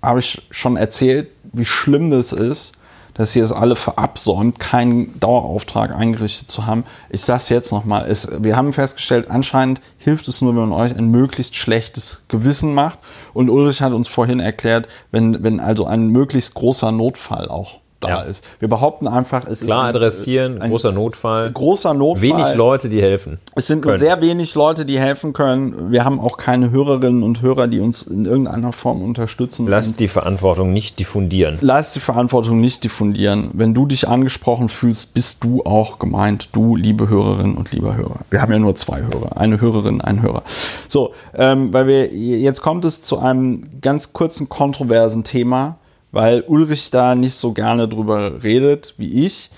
habe 0.02 0.18
ich 0.18 0.46
schon 0.50 0.76
erzählt, 0.76 1.28
wie 1.52 1.64
schlimm 1.64 2.10
das 2.10 2.32
ist, 2.32 2.72
dass 3.16 3.32
sie 3.32 3.40
es 3.40 3.50
alle 3.50 3.76
verabsäumt, 3.76 4.58
keinen 4.58 5.18
Dauerauftrag 5.18 5.94
eingerichtet 5.94 6.50
zu 6.50 6.66
haben. 6.66 6.84
Ich 7.08 7.22
sage 7.22 7.38
es 7.38 7.48
jetzt 7.48 7.72
nochmal. 7.72 8.10
Wir 8.38 8.56
haben 8.56 8.72
festgestellt, 8.72 9.30
anscheinend 9.30 9.80
hilft 9.98 10.28
es 10.28 10.42
nur, 10.42 10.54
wenn 10.54 10.68
man 10.68 10.78
euch 10.78 10.96
ein 10.96 11.10
möglichst 11.10 11.56
schlechtes 11.56 12.24
Gewissen 12.28 12.74
macht. 12.74 12.98
Und 13.32 13.48
Ulrich 13.48 13.80
hat 13.80 13.92
uns 13.92 14.06
vorhin 14.06 14.40
erklärt, 14.40 14.86
wenn, 15.10 15.42
wenn 15.42 15.60
also 15.60 15.86
ein 15.86 16.08
möglichst 16.08 16.54
großer 16.54 16.92
Notfall 16.92 17.48
auch 17.48 17.80
da 18.00 18.08
ja. 18.08 18.20
ist. 18.22 18.44
Wir 18.58 18.68
behaupten 18.68 19.08
einfach, 19.08 19.46
es 19.46 19.62
ist. 19.62 19.66
Klar 19.66 19.86
adressieren, 19.86 20.60
ein, 20.60 20.70
großer 20.70 20.92
Notfall. 20.92 21.50
Großer 21.50 21.94
Notfall. 21.94 22.22
Wenig 22.22 22.54
Leute, 22.54 22.88
die 22.88 23.00
helfen. 23.00 23.38
Es 23.54 23.66
sind 23.66 23.82
können. 23.82 23.98
sehr 23.98 24.20
wenig 24.20 24.54
Leute, 24.54 24.84
die 24.84 24.98
helfen 24.98 25.32
können. 25.32 25.90
Wir 25.90 26.04
haben 26.04 26.20
auch 26.20 26.36
keine 26.36 26.70
Hörerinnen 26.70 27.22
und 27.22 27.42
Hörer, 27.42 27.68
die 27.68 27.80
uns 27.80 28.02
in 28.02 28.26
irgendeiner 28.26 28.72
Form 28.72 29.02
unterstützen. 29.02 29.66
Lass 29.66 29.94
die 29.94 30.08
Verantwortung 30.08 30.72
nicht 30.72 30.98
diffundieren. 30.98 31.58
Lass 31.60 31.94
die 31.94 32.00
Verantwortung 32.00 32.60
nicht 32.60 32.84
diffundieren. 32.84 33.50
Wenn 33.54 33.72
du 33.72 33.86
dich 33.86 34.06
angesprochen 34.08 34.68
fühlst, 34.68 35.14
bist 35.14 35.42
du 35.42 35.62
auch 35.64 35.98
gemeint. 35.98 36.50
Du, 36.52 36.76
liebe 36.76 37.08
Hörerinnen 37.08 37.56
und 37.56 37.72
lieber 37.72 37.96
Hörer. 37.96 38.20
Wir 38.30 38.42
haben 38.42 38.52
ja 38.52 38.58
nur 38.58 38.74
zwei 38.74 39.02
Hörer. 39.02 39.36
Eine 39.36 39.60
Hörerin, 39.60 40.00
ein 40.00 40.22
Hörer. 40.22 40.42
So, 40.88 41.12
ähm, 41.34 41.72
weil 41.72 41.86
wir, 41.86 42.12
jetzt 42.14 42.60
kommt 42.60 42.84
es 42.84 43.02
zu 43.02 43.18
einem 43.18 43.80
ganz 43.80 44.12
kurzen 44.12 44.48
kontroversen 44.48 45.24
Thema 45.24 45.78
weil 46.16 46.44
Ulrich 46.46 46.90
da 46.90 47.14
nicht 47.14 47.34
so 47.34 47.52
gerne 47.52 47.88
drüber 47.88 48.42
redet 48.42 48.94
wie 48.96 49.26
ich. 49.26 49.50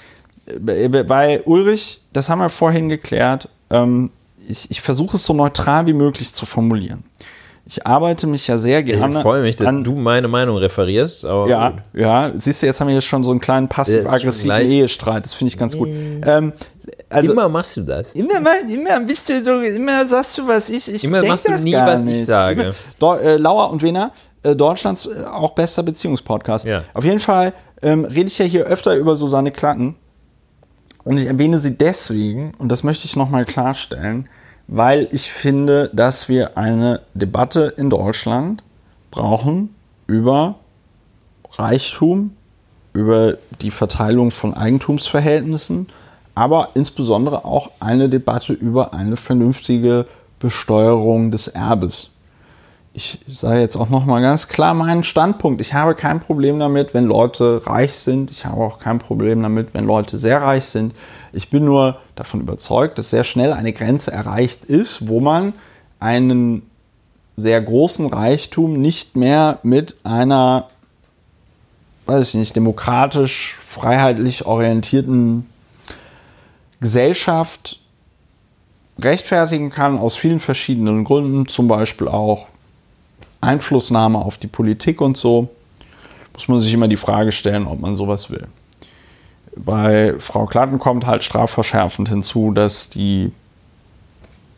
Weil 0.47 1.43
Ulrich, 1.45 2.01
das 2.13 2.29
haben 2.29 2.41
wir 2.41 2.49
vorhin 2.49 2.89
geklärt, 2.89 3.49
ähm, 3.71 4.11
ich, 4.49 4.71
ich 4.71 4.81
versuche 4.81 5.17
es 5.17 5.25
so 5.25 5.35
neutral 5.35 5.87
wie 5.87 5.93
möglich 5.93 6.33
zu 6.33 6.47
formulieren. 6.47 7.05
Ich 7.65 7.87
arbeite 7.87 8.27
mich 8.27 8.49
ja 8.49 8.57
sehr 8.57 8.83
gerne. 8.83 9.19
Ich 9.19 9.23
freue 9.23 9.43
mich, 9.43 9.57
dass 9.57 9.69
an, 9.69 9.85
du 9.85 9.95
meine 9.95 10.27
Meinung 10.27 10.57
referierst. 10.57 11.23
ja, 11.23 11.71
gut. 11.71 11.83
ja. 11.93 12.33
Siehst 12.35 12.63
du, 12.63 12.67
jetzt 12.67 12.81
haben 12.81 12.89
wir 12.89 12.95
jetzt 12.95 13.05
schon 13.05 13.23
so 13.23 13.31
einen 13.31 13.41
kleinen 13.41 13.69
passiv-aggressiven 13.69 14.63
Ehestreit. 14.63 15.25
Das 15.25 15.35
finde 15.35 15.53
ich 15.53 15.59
ganz 15.59 15.77
gut. 15.77 15.89
Ähm, 15.89 16.55
also, 17.11 17.33
immer 17.33 17.49
machst 17.49 17.77
du 17.77 17.83
das. 17.83 18.15
Immer, 18.15 18.41
immer 18.71 19.01
bist 19.01 19.29
du 19.29 19.43
so, 19.43 19.61
immer 19.61 20.07
sagst 20.07 20.39
du, 20.39 20.47
was 20.47 20.71
ich. 20.71 20.93
ich 20.93 21.05
immer 21.05 21.23
machst 21.23 21.47
du 21.47 21.53
nie, 21.63 21.75
was 21.75 22.03
nicht. 22.03 22.21
ich 22.21 22.27
sage. 22.27 22.75
Immer, 23.01 23.21
äh, 23.21 23.37
Lauer 23.37 23.71
und 23.71 23.83
Wena, 23.83 24.13
äh, 24.43 24.55
Deutschlands 24.55 25.07
äh, 25.07 25.25
auch 25.25 25.51
bester 25.51 25.83
Beziehungspodcast. 25.83 26.65
Ja. 26.65 26.85
Auf 26.95 27.05
jeden 27.05 27.19
Fall 27.19 27.53
ähm, 27.83 28.05
rede 28.05 28.27
ich 28.27 28.39
ja 28.39 28.45
hier 28.45 28.65
öfter 28.65 28.95
über 28.97 29.17
Susanne 29.17 29.51
Klatten. 29.51 29.97
Und 31.05 31.19
ich 31.19 31.27
erwähne 31.27 31.59
sie 31.59 31.79
deswegen, 31.79 32.53
und 32.59 32.71
das 32.71 32.83
möchte 32.83 33.07
ich 33.07 33.17
nochmal 33.17 33.45
klarstellen, 33.45 34.29
weil 34.67 35.09
ich 35.13 35.33
finde, 35.33 35.91
dass 35.95 36.29
wir 36.29 36.59
eine 36.59 37.01
Debatte 37.15 37.73
in 37.77 37.89
Deutschland 37.89 38.63
brauchen 39.11 39.75
über 40.07 40.57
Reichtum, 41.53 42.37
über 42.93 43.39
die 43.63 43.71
Verteilung 43.71 44.31
von 44.31 44.55
Eigentumsverhältnissen, 44.55 45.87
aber 46.35 46.71
insbesondere 46.75 47.45
auch 47.45 47.71
eine 47.81 48.09
Debatte 48.09 48.53
über 48.53 48.93
eine 48.93 49.17
vernünftige 49.17 50.07
Besteuerung 50.39 51.31
des 51.31 51.49
Erbes 51.49 52.11
ich 52.99 53.21
sage 53.29 53.61
jetzt 53.61 53.77
auch 53.77 53.91
nochmal 53.91 54.21
ganz 54.23 54.49
klar 54.49 54.75
meinen 54.75 55.05
Standpunkt. 55.05 55.61
Ich 55.61 55.73
habe 55.73 55.95
kein 55.95 56.19
Problem 56.19 56.59
damit, 56.59 56.95
wenn 56.95 57.05
Leute 57.05 57.63
reich 57.65 57.95
sind. 57.95 58.29
Ich 58.33 58.45
habe 58.45 58.61
auch 58.61 58.81
kein 58.81 58.99
Problem 58.99 59.41
damit, 59.41 59.73
wenn 59.73 59.87
Leute 59.87 60.19
sehr 60.19 60.43
reich 60.43 60.65
sind. 60.65 60.95
Ich 61.33 61.49
bin 61.49 61.65
nur 61.65 62.01
davon 62.17 62.41
überzeugt, 62.41 62.99
dass 62.99 63.11
sehr 63.11 63.23
schnell 63.23 63.53
eine 63.53 63.73
Grenze 63.73 64.11
erreicht 64.11 64.65
ist, 64.65 65.07
wo 65.07 65.21
man 65.21 65.53
einen 66.01 66.69
sehr 67.37 67.61
großen 67.61 68.07
Reichtum 68.07 68.81
nicht 68.81 69.15
mehr 69.15 69.61
mit 69.63 69.95
einer, 70.03 70.67
weiß 72.07 72.31
ich 72.31 72.35
nicht, 72.35 72.57
demokratisch, 72.57 73.57
freiheitlich 73.61 74.45
orientierten 74.45 75.47
Gesellschaft 76.81 77.79
rechtfertigen 78.99 79.71
kann 79.71 79.99
aus 79.99 80.17
vielen 80.17 80.41
verschiedenen 80.41 81.05
Gründen, 81.05 81.47
zum 81.47 81.69
Beispiel 81.69 82.09
auch 82.09 82.49
Einflussnahme 83.41 84.19
auf 84.19 84.39
die 84.39 84.47
Politik 84.47 85.01
und 85.01 85.17
so, 85.17 85.49
muss 86.35 86.49
man 86.49 86.61
sich 86.61 86.73
immer 86.73 86.89
die 86.89 86.97
Frage 86.97 87.33
stellen, 87.33 87.67
ob 87.67 87.81
man 87.81 87.95
sowas 87.95 88.31
will. 88.31 88.47
Bei 89.57 90.15
Frau 90.19 90.47
Klatten 90.47 90.79
kommt 90.79 91.07
halt 91.07 91.25
strafverschärfend 91.25 92.09
hinzu, 92.09 92.53
dass 92.53 92.91
die 92.91 93.33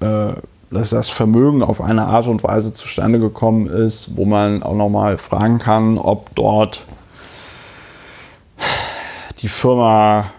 äh, 0.00 0.32
dass 0.70 0.90
das 0.90 1.08
Vermögen 1.08 1.62
auf 1.62 1.80
eine 1.80 2.06
Art 2.06 2.26
und 2.26 2.44
Weise 2.44 2.72
zustande 2.72 3.18
gekommen 3.18 3.66
ist, 3.66 4.16
wo 4.16 4.24
man 4.24 4.62
auch 4.62 4.74
nochmal 4.74 5.18
fragen 5.18 5.58
kann, 5.58 5.98
ob 5.98 6.34
dort 6.36 6.84
die 9.40 9.48
Firma 9.48 10.30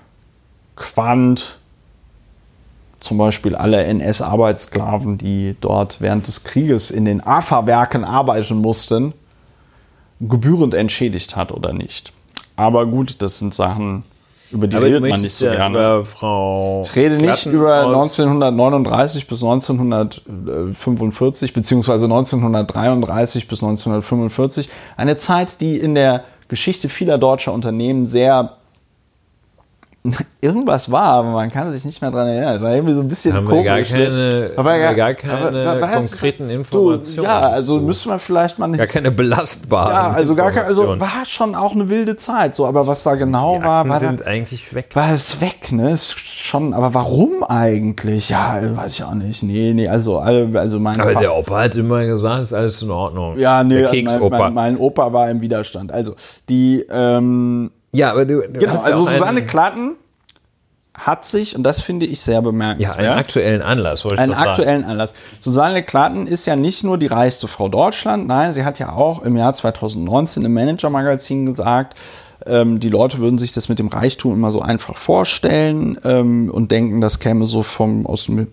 Quant 0.76 1.60
zum 3.02 3.18
Beispiel 3.18 3.56
alle 3.56 3.84
NS-Arbeitssklaven, 3.84 5.18
die 5.18 5.56
dort 5.60 6.00
während 6.00 6.28
des 6.28 6.44
Krieges 6.44 6.92
in 6.92 7.04
den 7.04 7.26
AFA-Werken 7.26 8.06
arbeiten 8.06 8.58
mussten, 8.58 9.14
gebührend 10.22 10.74
entschädigt 10.74 11.36
hat 11.36 11.52
oder 11.52 11.74
nicht. 11.74 12.14
Aber 12.56 12.86
gut, 12.86 13.22
das 13.24 13.40
sind 13.40 13.56
Sachen, 13.56 14.04
über 14.52 14.68
die 14.68 14.76
Aber 14.76 14.86
redet 14.86 15.02
man 15.02 15.20
nicht 15.20 15.32
so 15.32 15.48
ja 15.48 15.56
gerne. 15.56 15.78
Über 15.78 16.06
Frau 16.06 16.84
Ich 16.86 16.96
rede 16.96 17.16
nicht 17.16 17.42
Klatten 17.42 17.54
über 17.54 17.88
aus- 17.88 18.20
1939 18.20 19.28
bis 19.28 19.44
1945 19.44 21.54
beziehungsweise 21.54 22.06
1933 22.06 23.48
bis 23.48 23.64
1945. 23.64 24.70
Eine 24.98 25.18
Zeit, 25.18 25.60
die 25.62 25.78
in 25.78 25.96
der 25.96 26.24
Geschichte 26.50 26.90
vieler 26.90 27.18
deutscher 27.18 27.54
Unternehmen 27.54 28.06
sehr 28.06 28.58
irgendwas 30.42 30.92
war, 30.92 31.04
aber 31.14 31.30
man 31.30 31.52
kann 31.52 31.72
sich 31.72 31.86
nicht 31.86 32.02
mehr 32.02 32.10
dran 32.10 32.28
erinnern. 32.28 32.56
Es 32.56 32.62
war 32.64 32.72
irgendwie 32.74 32.94
so 32.96 33.02
ein 33.02 33.08
bisschen 33.08 33.34
Haben 33.36 33.46
wir 33.48 33.52
komisch. 33.64 33.92
gar 33.92 34.00
ne? 34.00 34.06
keine- 34.06 34.52
Aber 34.58 34.76
ja, 34.78 34.94
gar 34.94 35.14
keine 35.14 35.34
aber 35.38 35.52
du, 35.52 36.08
konkreten 36.08 36.50
Informationen 36.50 37.24
Ja, 37.26 37.40
also 37.42 37.76
dazu. 37.76 37.86
müssen 37.86 38.10
wir 38.12 38.18
vielleicht 38.18 38.58
mal 38.58 38.72
Gar 38.72 38.88
keine 38.88 39.12
belastbaren 39.12 39.92
ja, 39.92 40.12
also 40.12 40.34
gar 40.34 40.52
kein, 40.52 40.66
also 40.66 41.00
war 41.00 41.26
schon 41.28 41.54
auch 41.54 41.74
eine 41.74 41.88
wilde 41.90 42.18
Zeit, 42.18 42.56
so, 42.56 42.66
aber 42.66 42.88
was 42.88 43.04
da 43.04 43.14
genau 43.14 43.58
Die 43.60 43.64
war, 43.64 43.88
war 43.88 44.00
sind 44.00 44.26
eigentlich 44.26 44.74
weg. 44.74 44.88
war 44.96 45.12
es 45.12 45.40
weg, 45.40 45.72
ne? 45.72 45.92
Ist 45.92 46.18
schon, 46.20 46.74
aber 46.74 46.96
warum 46.96 47.44
eigentlich? 47.44 48.30
Ja, 48.30 48.60
weiß 48.76 48.94
ich 48.94 49.04
auch 49.04 49.14
nicht. 49.14 49.44
Nee, 49.44 49.74
nee, 49.76 49.88
also, 49.88 50.18
alle- 50.18 50.60
also 50.60 50.80
mein 50.80 51.00
Aber 51.00 51.12
Fa- 51.14 51.20
der 51.20 51.36
Opa 51.36 51.60
hat 51.64 51.76
immer 51.76 52.04
gesagt, 52.06 52.42
ist 52.42 52.54
alles 52.54 52.82
in 52.82 52.90
Ordnung. 52.90 53.38
ja, 53.38 53.64
nee, 53.64 53.76
der 53.76 53.84
mein, 53.84 53.92
Keksopa. 53.92 54.38
mein, 54.40 54.54
mein 54.56 54.78
Opa 54.78 55.14
war 55.14 55.30
im 55.30 55.42
Widerstand. 55.42 55.92
Also, 55.92 56.16
die, 56.50 56.84
ähm, 56.90 57.70
ja, 57.92 58.12
aber 58.12 58.26
du, 58.26 58.42
du 58.42 58.60
genau, 58.60 58.74
hast 58.74 58.88
ja 58.88 58.94
also 58.94 59.06
Susanne 59.06 59.46
Klatten 59.46 59.96
hat 60.94 61.26
sich, 61.26 61.56
und 61.56 61.64
das 61.64 61.82
finde 61.82 62.06
ich 62.06 62.22
sehr 62.22 62.36
ja, 62.36 62.42
bemerkenswert, 62.42 63.00
einen 63.00 63.18
aktuellen 63.18 63.62
Anlass. 63.62 64.04
wollte 64.04 64.16
ich 64.16 64.22
einen 64.22 64.32
noch 64.32 64.38
sagen. 64.38 64.50
aktuellen 64.50 64.84
Anlass. 64.86 65.14
Susanne 65.40 65.84
Klatten 65.84 66.28
ist 66.28 66.46
ja 66.46 66.56
nicht 66.56 66.84
nur 66.84 66.98
die 66.98 67.08
reichste 67.08 67.48
Frau 67.48 67.70
Deutschland, 67.70 68.28
nein, 68.28 68.54
sie 68.54 68.66
hat 68.66 68.78
ja 68.80 68.92
auch 68.92 69.24
im 69.24 69.36
Jahr 69.38 69.54
2019 69.54 70.44
im 70.46 70.54
Manager-Magazin 70.54 71.46
gesagt, 71.46 71.98
ähm, 72.46 72.80
die 72.80 72.90
Leute 72.90 73.20
würden 73.20 73.38
sich 73.38 73.52
das 73.52 73.70
mit 73.70 73.80
dem 73.80 73.88
Reichtum 73.88 74.34
immer 74.34 74.52
so 74.52 74.62
einfach 74.62 74.98
vorstellen 74.98 75.98
ähm, 76.04 76.50
und 76.52 76.72
denken, 76.72 77.02
das 77.02 77.20
käme 77.20 77.46
so 77.46 77.64
vom 77.64 78.06
aus 78.06 78.26
dem 78.26 78.48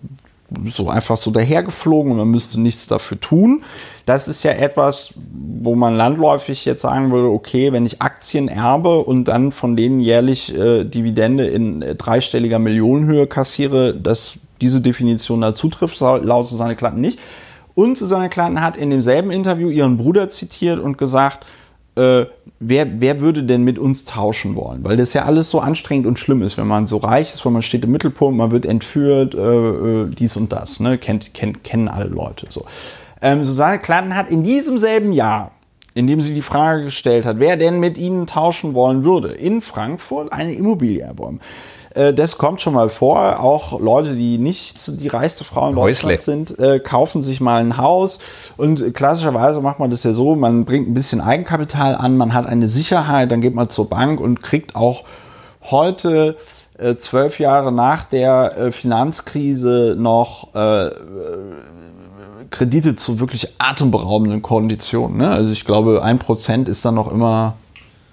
so 0.67 0.89
einfach 0.89 1.17
so 1.17 1.31
dahergeflogen 1.31 2.11
und 2.11 2.17
man 2.17 2.29
müsste 2.29 2.59
nichts 2.59 2.87
dafür 2.87 3.19
tun. 3.19 3.63
Das 4.05 4.27
ist 4.27 4.43
ja 4.43 4.51
etwas, 4.51 5.13
wo 5.61 5.75
man 5.75 5.95
landläufig 5.95 6.65
jetzt 6.65 6.81
sagen 6.81 7.11
würde, 7.11 7.29
okay, 7.29 7.71
wenn 7.71 7.85
ich 7.85 8.01
Aktien 8.01 8.47
erbe 8.47 8.99
und 8.99 9.25
dann 9.25 9.51
von 9.51 9.75
denen 9.75 9.99
jährlich 9.99 10.55
äh, 10.57 10.83
Dividende 10.83 11.47
in 11.47 11.81
äh, 11.81 11.95
dreistelliger 11.95 12.59
Millionenhöhe 12.59 13.27
kassiere, 13.27 13.93
dass 13.93 14.39
diese 14.61 14.81
Definition 14.81 15.41
da 15.41 15.53
zutrifft, 15.53 15.99
laut 15.99 16.47
Susanne 16.47 16.75
Klatten 16.75 17.01
nicht. 17.01 17.19
Und 17.75 17.97
Susanne 17.97 18.29
Klatten 18.29 18.61
hat 18.61 18.75
in 18.75 18.89
demselben 18.89 19.31
Interview 19.31 19.69
ihren 19.69 19.97
Bruder 19.97 20.27
zitiert 20.29 20.79
und 20.79 20.97
gesagt, 20.97 21.45
äh, 21.95 22.25
wer, 22.59 23.01
wer 23.01 23.19
würde 23.19 23.43
denn 23.43 23.63
mit 23.63 23.79
uns 23.79 24.05
tauschen 24.05 24.55
wollen? 24.55 24.83
Weil 24.83 24.97
das 24.97 25.13
ja 25.13 25.25
alles 25.25 25.49
so 25.49 25.59
anstrengend 25.59 26.07
und 26.07 26.19
schlimm 26.19 26.41
ist, 26.41 26.57
wenn 26.57 26.67
man 26.67 26.85
so 26.85 26.97
reich 26.97 27.33
ist, 27.33 27.45
weil 27.45 27.51
man 27.51 27.61
steht 27.61 27.83
im 27.83 27.91
Mittelpunkt, 27.91 28.37
man 28.37 28.51
wird 28.51 28.65
entführt, 28.65 29.35
äh, 29.35 29.39
äh, 29.39 30.07
dies 30.07 30.35
und 30.37 30.51
das. 30.51 30.79
Ne? 30.79 30.97
Kennt, 30.97 31.33
kennt, 31.33 31.63
kennen 31.63 31.87
alle 31.87 32.07
Leute. 32.07 32.47
So. 32.49 32.65
Ähm, 33.21 33.43
Susanne 33.43 33.79
Klatten 33.79 34.15
hat 34.15 34.29
in 34.29 34.43
diesem 34.43 34.77
selben 34.77 35.11
Jahr, 35.11 35.51
in 35.93 36.07
dem 36.07 36.21
sie 36.21 36.33
die 36.33 36.41
Frage 36.41 36.85
gestellt 36.85 37.25
hat, 37.25 37.39
wer 37.39 37.57
denn 37.57 37.79
mit 37.79 37.97
ihnen 37.97 38.27
tauschen 38.27 38.73
wollen 38.73 39.03
würde, 39.03 39.29
in 39.29 39.61
Frankfurt 39.61 40.31
eine 40.31 40.53
Immobilie 40.53 41.01
erworben. 41.01 41.39
Äh, 41.95 42.13
Das 42.13 42.37
kommt 42.37 42.61
schon 42.61 42.73
mal 42.73 42.89
vor. 42.89 43.39
Auch 43.39 43.79
Leute, 43.79 44.15
die 44.15 44.37
nicht 44.37 45.01
die 45.01 45.07
reichste 45.07 45.43
Frau 45.43 45.69
in 45.69 45.75
Häusle. 45.75 46.09
Deutschland 46.15 46.47
sind, 46.47 46.59
äh, 46.59 46.79
kaufen 46.79 47.21
sich 47.21 47.41
mal 47.41 47.61
ein 47.61 47.77
Haus. 47.77 48.19
Und 48.57 48.93
klassischerweise 48.93 49.61
macht 49.61 49.79
man 49.79 49.89
das 49.89 50.03
ja 50.03 50.13
so, 50.13 50.35
man 50.35 50.65
bringt 50.65 50.89
ein 50.89 50.93
bisschen 50.93 51.21
Eigenkapital 51.21 51.95
an, 51.95 52.17
man 52.17 52.33
hat 52.33 52.45
eine 52.45 52.67
Sicherheit, 52.67 53.31
dann 53.31 53.41
geht 53.41 53.55
man 53.55 53.69
zur 53.69 53.89
Bank 53.89 54.19
und 54.19 54.41
kriegt 54.41 54.75
auch 54.75 55.03
heute, 55.69 56.37
äh, 56.77 56.95
zwölf 56.95 57.39
Jahre 57.39 57.71
nach 57.71 58.05
der 58.05 58.71
Finanzkrise, 58.71 59.95
noch 59.97 60.53
äh, 60.55 60.89
Kredite 62.51 62.95
zu 62.95 63.19
wirklich 63.19 63.55
atemberaubenden 63.57 64.41
Konditionen. 64.41 65.17
Ne? 65.17 65.29
Also 65.29 65.51
ich 65.51 65.65
glaube, 65.65 66.03
ein 66.03 66.19
Prozent 66.19 66.69
ist 66.69 66.85
dann 66.85 66.95
noch 66.95 67.11
immer 67.11 67.55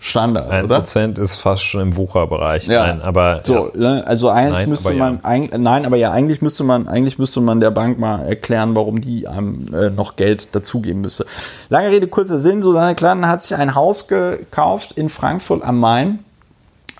Standard, 0.06 0.48
Ein 0.50 0.64
oder? 0.66 0.76
Prozent 0.78 1.18
ist 1.18 1.36
fast 1.36 1.64
schon 1.64 1.80
im 1.80 1.96
Wucherbereich. 1.96 2.68
Ja. 2.68 2.86
Nein, 2.86 3.02
aber 3.02 3.40
So, 3.42 3.72
ja. 3.74 3.94
ne, 3.94 4.06
also 4.06 4.28
eigentlich 4.30 4.52
Nein, 4.52 4.68
müsste 4.68 4.88
aber 4.90 4.98
man, 4.98 5.18
eig- 5.20 5.58
nein, 5.58 5.84
aber 5.84 5.96
ja, 5.96 6.12
eigentlich 6.12 6.40
müsste 6.42 6.62
man, 6.62 6.86
eigentlich 6.86 7.18
müsste 7.18 7.40
man 7.40 7.60
der 7.60 7.72
Bank 7.72 7.98
mal 7.98 8.20
erklären, 8.26 8.76
warum 8.76 9.00
die 9.00 9.26
einem 9.26 9.66
äh, 9.74 9.90
noch 9.90 10.14
Geld 10.16 10.54
dazugeben 10.54 11.00
müsste. 11.00 11.26
Lange 11.70 11.90
Rede, 11.90 12.06
kurzer 12.06 12.38
Sinn. 12.38 12.62
Susanne 12.62 12.94
Klatten 12.94 13.26
hat 13.26 13.42
sich 13.42 13.56
ein 13.56 13.74
Haus 13.74 14.06
gekauft 14.06 14.92
in 14.92 15.08
Frankfurt 15.08 15.62
am 15.64 15.80
Main. 15.80 16.20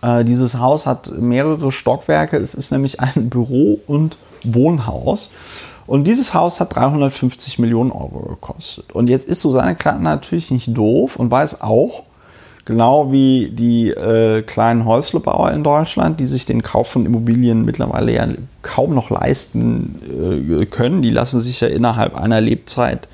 Äh, 0.02 0.24
dieses 0.24 0.58
Haus 0.58 0.84
hat 0.84 1.10
mehrere 1.16 1.70
Stockwerke. 1.70 2.36
Es 2.38 2.54
ist 2.54 2.72
nämlich 2.72 3.00
ein 3.00 3.30
Büro- 3.30 3.78
und 3.86 4.18
Wohnhaus. 4.42 5.30
Und 5.86 6.08
dieses 6.08 6.34
Haus 6.34 6.58
hat 6.58 6.74
350 6.74 7.60
Millionen 7.60 7.92
Euro 7.92 8.18
gekostet. 8.30 8.92
Und 8.92 9.08
jetzt 9.08 9.28
ist 9.28 9.40
Susanne 9.42 9.76
Klatten 9.76 10.02
natürlich 10.02 10.50
nicht 10.50 10.76
doof 10.76 11.14
und 11.14 11.30
weiß 11.30 11.60
auch, 11.60 12.02
genau 12.66 13.10
wie 13.10 13.48
die 13.50 13.88
äh, 13.88 14.42
kleinen 14.42 14.84
Häuslebauer 14.84 15.52
in 15.52 15.64
Deutschland, 15.64 16.20
die 16.20 16.26
sich 16.26 16.44
den 16.44 16.62
Kauf 16.62 16.88
von 16.88 17.06
Immobilien 17.06 17.64
mittlerweile 17.64 18.12
ja 18.12 18.28
kaum 18.60 18.94
noch 18.94 19.08
leisten 19.08 20.60
äh, 20.60 20.66
können. 20.66 21.00
Die 21.00 21.10
lassen 21.10 21.40
sich 21.40 21.60
ja 21.60 21.68
innerhalb 21.68 22.14
einer 22.16 22.42
Lebzeit 22.42 23.08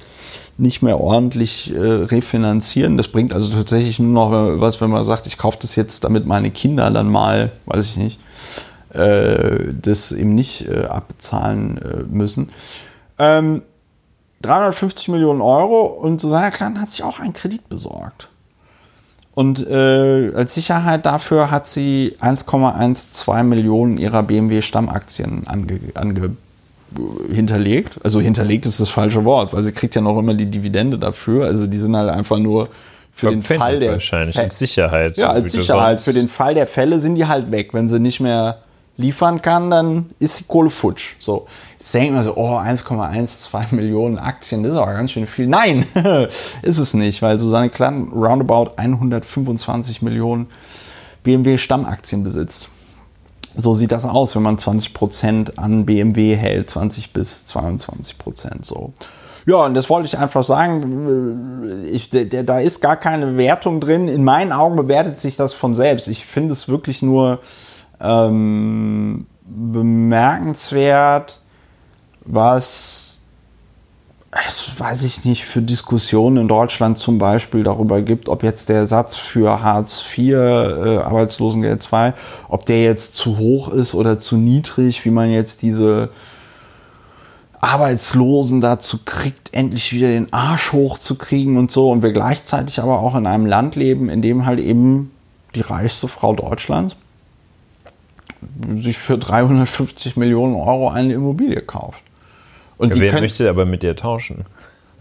nicht 0.59 0.83
mehr 0.83 1.01
ordentlich 1.01 1.75
äh, 1.75 1.79
refinanzieren. 1.79 2.97
Das 2.97 3.09
bringt 3.09 3.33
also 3.35 3.49
tatsächlich 3.49 3.99
nur 3.99 4.31
noch 4.31 4.61
was, 4.61 4.81
wenn 4.81 4.91
man 4.91 5.05
sagt, 5.05 5.27
ich 5.27 5.39
kaufe 5.39 5.59
das 5.61 5.77
jetzt, 5.77 6.05
damit 6.05 6.27
meine 6.27 6.51
Kinder 6.51 6.91
dann 6.91 7.11
mal, 7.11 7.53
weiß 7.67 7.87
ich 7.87 7.97
nicht, 7.99 8.21
äh, 8.95 9.73
das 9.81 10.13
eben 10.13 10.35
nicht 10.35 10.69
äh, 10.69 10.87
abbezahlen 10.87 11.79
äh, 11.79 12.03
müssen. 12.09 12.51
Ähm, 13.19 13.63
350 14.43 15.09
Millionen 15.09 15.41
Euro 15.41 15.85
und 15.85 16.21
Susanne 16.21 16.51
Klein 16.51 16.81
hat 16.81 16.91
sich 16.91 17.03
auch 17.03 17.21
einen 17.21 17.33
Kredit 17.33 17.69
besorgt. 17.69 18.29
Und 19.35 19.67
äh, 19.67 20.33
als 20.35 20.55
Sicherheit 20.55 21.07
dafür 21.07 21.51
hat 21.51 21.67
sie 21.67 22.17
1,12 22.21 23.43
Millionen 23.45 23.97
ihrer 23.97 24.23
BMW-Stammaktien 24.23 25.45
ange, 25.47 25.81
ange, 25.95 26.37
hinterlegt. 27.33 27.99
Also 28.05 28.21
hinterlegt 28.21 28.67
ist 28.67 28.81
das 28.81 28.91
falsche 28.91 29.25
Wort, 29.25 29.53
weil 29.53 29.63
sie 29.63 29.73
kriegt 29.73 29.95
ja 29.95 30.03
noch 30.03 30.19
immer 30.19 30.35
die 30.35 30.47
Dividende 30.47 30.99
dafür. 30.99 31.47
Also 31.47 31.67
die 31.67 31.79
sind 31.79 31.97
halt 31.97 32.11
einfach 32.11 32.39
nur 32.39 32.69
für 33.15 33.31
den 33.31 33.43
Fall 33.43 33.79
der 33.79 33.93
wahrscheinlich 33.93 34.39
als 34.39 34.59
Sicherheit. 34.59 35.17
ja, 35.17 35.31
als 35.31 35.53
Sicherheit. 35.53 36.01
Für 36.01 36.13
den 36.13 36.29
Fall 36.29 36.55
der 36.55 36.67
Fälle 36.67 37.01
sind 37.01 37.15
die 37.15 37.27
halt 37.27 37.53
weg. 37.53 37.73
Wenn 37.73 37.89
sie 37.89 38.01
nicht 38.01 38.21
mehr 38.21 38.59
liefern 38.97 39.41
kann, 39.43 39.71
dann 39.71 40.11
ist 40.19 40.41
die 40.41 40.45
Kohle 40.45 40.71
futsch. 40.71 41.15
So. 41.19 41.47
Jetzt 41.83 41.95
denkt 41.95 42.15
man 42.15 42.23
so, 42.23 42.37
oh, 42.37 42.59
1,12 42.59 43.75
Millionen 43.75 44.17
Aktien, 44.17 44.63
das 44.63 44.75
ist 44.75 44.79
aber 44.79 44.93
ganz 44.93 45.11
schön 45.11 45.27
viel. 45.27 45.49
Nein, 45.49 45.85
ist 46.63 46.79
es 46.79 46.95
nicht, 46.95 47.23
weil 47.23 47.41
Susanne 47.41 47.71
Klatten 47.71 48.13
roundabout 48.13 48.75
125 48.77 50.01
Millionen 50.01 50.47
BMW 51.25 51.59
Stammaktien 51.59 52.23
besitzt. 52.23 52.69
So 53.57 53.75
sieht 53.75 53.91
das 53.91 54.05
aus, 54.05 54.37
wenn 54.37 54.45
man 54.45 54.59
20% 54.59 55.59
an 55.59 55.85
BMW 55.85 56.37
hält, 56.37 56.71
20 56.71 57.13
bis 57.13 57.45
22% 57.47 58.59
so. 58.61 58.93
Ja, 59.45 59.65
und 59.65 59.75
das 59.75 59.91
wollte 59.91 60.07
ich 60.07 60.17
einfach 60.17 60.45
sagen. 60.45 61.83
Ich, 61.91 62.11
da 62.11 62.61
ist 62.61 62.81
gar 62.81 62.97
keine 62.97 63.37
Wertung 63.37 63.81
drin. 63.81 64.07
In 64.07 64.23
meinen 64.23 64.53
Augen 64.53 64.77
bewertet 64.77 65.19
sich 65.19 65.35
das 65.35 65.53
von 65.53 65.75
selbst. 65.75 66.07
Ich 66.07 66.27
finde 66.27 66.53
es 66.53 66.69
wirklich 66.69 67.03
nur 67.03 67.41
ähm, 68.01 69.27
bemerkenswert, 69.45 71.42
was, 72.25 73.19
das 74.31 74.79
weiß 74.79 75.05
ich 75.05 75.25
nicht, 75.25 75.45
für 75.45 75.63
Diskussionen 75.63 76.39
in 76.39 76.49
Deutschland 76.49 76.99
zum 76.99 77.19
Beispiel 77.19 77.65
darüber 77.65 78.03
gibt, 78.03 78.29
ob 78.29 78.43
jetzt 78.43 78.69
der 78.69 78.87
Satz 78.87 79.17
für 79.17 79.63
Hartz 79.63 80.03
IV, 80.17 80.33
äh, 80.33 80.99
Arbeitslosengeld 80.99 81.87
II, 81.93 82.13
ob 82.49 82.67
der 82.67 82.83
jetzt 82.83 83.15
zu 83.15 83.39
hoch 83.39 83.69
ist 83.69 83.95
oder 83.95 84.19
zu 84.19 84.37
niedrig, 84.37 85.05
wie 85.05 85.11
man 85.11 85.31
jetzt 85.31 85.63
diese 85.63 86.11
Arbeitslosen 87.61 88.61
dazu 88.61 88.99
kriegt, 89.05 89.55
endlich 89.55 89.93
wieder 89.93 90.09
den 90.09 90.33
Arsch 90.33 90.73
hochzukriegen 90.73 91.57
und 91.57 91.71
so. 91.71 91.91
Und 91.91 92.03
wir 92.03 92.13
gleichzeitig 92.13 92.81
aber 92.81 92.99
auch 92.99 93.15
in 93.15 93.27
einem 93.27 93.47
Land 93.47 93.77
leben, 93.77 94.09
in 94.09 94.21
dem 94.21 94.47
halt 94.47 94.59
eben 94.59 95.13
die 95.55 95.61
reichste 95.61 96.09
Frau 96.09 96.35
Deutschlands 96.35 96.97
sich 98.75 98.99
für 98.99 99.19
350 99.19 100.17
Millionen 100.17 100.57
Euro 100.57 100.89
eine 100.89 101.13
Immobilie 101.13 101.61
kauft. 101.61 102.03
Und 102.83 102.97
ja, 102.97 103.01
wer 103.01 103.11
können, 103.11 103.23
möchte 103.23 103.49
aber 103.49 103.65
mit 103.65 103.85
dir 103.85 103.95
tauschen? 103.95 104.45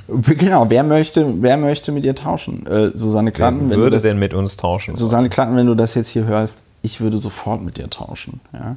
Genau, 0.07 0.69
wer 0.69 0.83
möchte, 0.83 1.41
wer 1.41 1.57
möchte 1.57 1.91
mit 1.91 2.05
ihr 2.05 2.13
tauschen? 2.13 2.67
Äh, 2.67 2.91
Susanne 2.93 3.31
Klatten. 3.31 3.69
Wer 3.71 3.77
würde 3.77 3.95
das, 3.95 4.03
denn 4.03 4.19
mit 4.19 4.35
uns 4.35 4.55
tauschen? 4.55 4.95
Susanne 4.95 5.29
Klatten, 5.29 5.55
wenn 5.55 5.65
du 5.65 5.73
das 5.73 5.95
jetzt 5.95 6.09
hier 6.09 6.25
hörst, 6.25 6.59
ich 6.83 7.01
würde 7.01 7.17
sofort 7.17 7.63
mit 7.63 7.77
dir 7.77 7.89
tauschen. 7.89 8.39
Ja? 8.53 8.75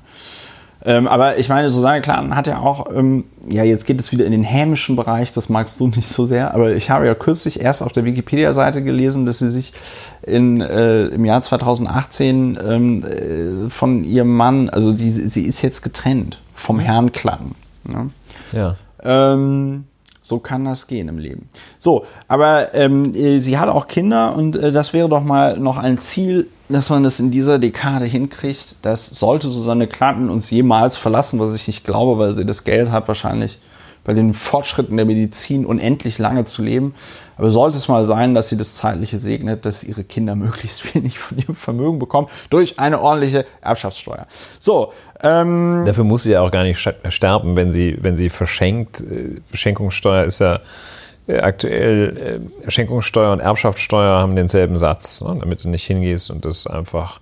Ähm, 0.87 1.07
aber 1.07 1.37
ich 1.37 1.51
meine, 1.51 1.69
Susanne 1.69 2.01
Klatten 2.01 2.35
hat 2.35 2.47
ja 2.47 2.61
auch, 2.61 2.91
ähm, 2.95 3.25
ja, 3.47 3.63
jetzt 3.63 3.85
geht 3.85 4.01
es 4.01 4.11
wieder 4.11 4.25
in 4.25 4.33
den 4.33 4.43
hämischen 4.43 4.97
Bereich, 4.97 5.33
das 5.33 5.51
magst 5.51 5.81
du 5.81 5.89
nicht 5.95 6.09
so 6.09 6.25
sehr, 6.25 6.55
aber 6.55 6.73
ich 6.73 6.89
habe 6.89 7.05
ja 7.05 7.15
kürzlich 7.15 7.61
erst 7.61 7.83
auf 7.83 7.93
der 7.93 8.07
Wikipedia-Seite 8.07 8.83
gelesen, 8.83 9.27
dass 9.27 9.39
sie 9.39 9.51
sich 9.51 9.75
in, 10.23 10.63
äh, 10.63 11.09
im 11.09 11.27
Jahr 11.27 11.43
2018 11.43 12.59
ähm, 12.63 13.05
äh, 13.05 13.69
von 13.69 14.03
ihrem 14.03 14.35
Mann, 14.35 14.71
also 14.71 14.93
die, 14.93 15.11
sie 15.11 15.43
ist 15.43 15.61
jetzt 15.61 15.83
getrennt 15.83 16.41
vom 16.55 16.79
Herrn 16.79 17.13
Klatten. 17.13 17.55
Ne? 17.85 18.09
Ja. 18.53 18.77
Ähm, 19.05 19.85
so 20.25 20.39
kann 20.39 20.65
das 20.65 20.87
gehen 20.87 21.09
im 21.09 21.19
Leben. 21.19 21.51
So, 21.79 22.07
aber 22.29 22.75
ähm, 22.75 23.15
äh, 23.15 23.41
sie 23.41 23.59
hat 23.59 23.69
auch 23.69 23.87
Kinder 23.87 24.35
und 24.35 24.57
äh, 24.57 24.73
das 24.73 24.95
wäre 24.95 25.09
doch 25.09 25.23
mal 25.23 25.59
noch 25.59 25.77
ein 25.77 25.99
Ziel, 25.99 26.49
dass 26.71 26.89
man 26.89 27.03
das 27.03 27.21
in 27.21 27.31
dieser 27.31 27.59
Dekade 27.59 28.07
hinkriegt. 28.07 28.77
Das 28.81 29.07
sollte 29.07 29.51
Susanne 29.51 29.87
Klatten 29.87 30.31
uns 30.31 30.51
jemals 30.51 30.97
verlassen, 30.97 31.39
was 31.41 31.55
ich 31.55 31.67
nicht 31.67 31.85
glaube, 31.85 32.19
weil 32.19 32.33
sie 32.33 32.47
das 32.47 32.65
Geld 32.65 32.91
hat, 32.91 33.07
wahrscheinlich 33.07 33.59
bei 34.03 34.15
den 34.15 34.33
Fortschritten 34.33 34.97
der 34.97 35.07
Medizin 35.07 35.67
unendlich 35.67 36.19
lange 36.19 36.45
zu 36.45 36.63
leben. 36.63 36.95
Aber 37.37 37.51
sollte 37.51 37.77
es 37.77 37.89
mal 37.89 38.07
sein, 38.07 38.35
dass 38.35 38.49
sie 38.49 38.57
das 38.57 38.77
Zeitliche 38.77 39.19
segnet, 39.19 39.65
dass 39.65 39.85
ihre 39.85 40.05
Kinder 40.05 40.35
möglichst 40.37 40.95
wenig 40.95 41.19
von 41.19 41.39
ihrem 41.39 41.55
Vermögen 41.55 41.99
bekommen 41.99 42.29
durch 42.51 42.79
eine 42.79 43.01
ordentliche 43.01 43.47
Erbschaftssteuer. 43.61 44.27
So. 44.59 44.93
Ähm, 45.23 45.85
Dafür 45.87 46.05
muss 46.05 46.25
sie 46.25 46.33
ja 46.33 46.43
auch 46.43 46.51
gar 46.51 46.65
nicht 46.65 46.79
sterben, 47.09 47.57
wenn 47.57 47.73
sie, 47.73 47.97
wenn 48.01 48.17
sie 48.17 48.29
verschenkt. 48.29 49.01
Äh, 49.01 49.41
Beschenkungssteuer 49.51 50.25
ist 50.25 50.41
ja 50.41 50.61
äh, 51.27 51.39
aktuell, 51.39 52.41
äh, 52.65 52.71
Schenkungssteuer 52.71 53.33
und 53.33 53.41
Erbschaftssteuer 53.41 54.19
haben 54.21 54.37
denselben 54.37 54.79
Satz, 54.79 55.23
ne, 55.23 55.37
damit 55.41 55.65
du 55.65 55.69
nicht 55.69 55.87
hingehst 55.87 56.31
und 56.31 56.45
das 56.45 56.67
einfach 56.67 57.21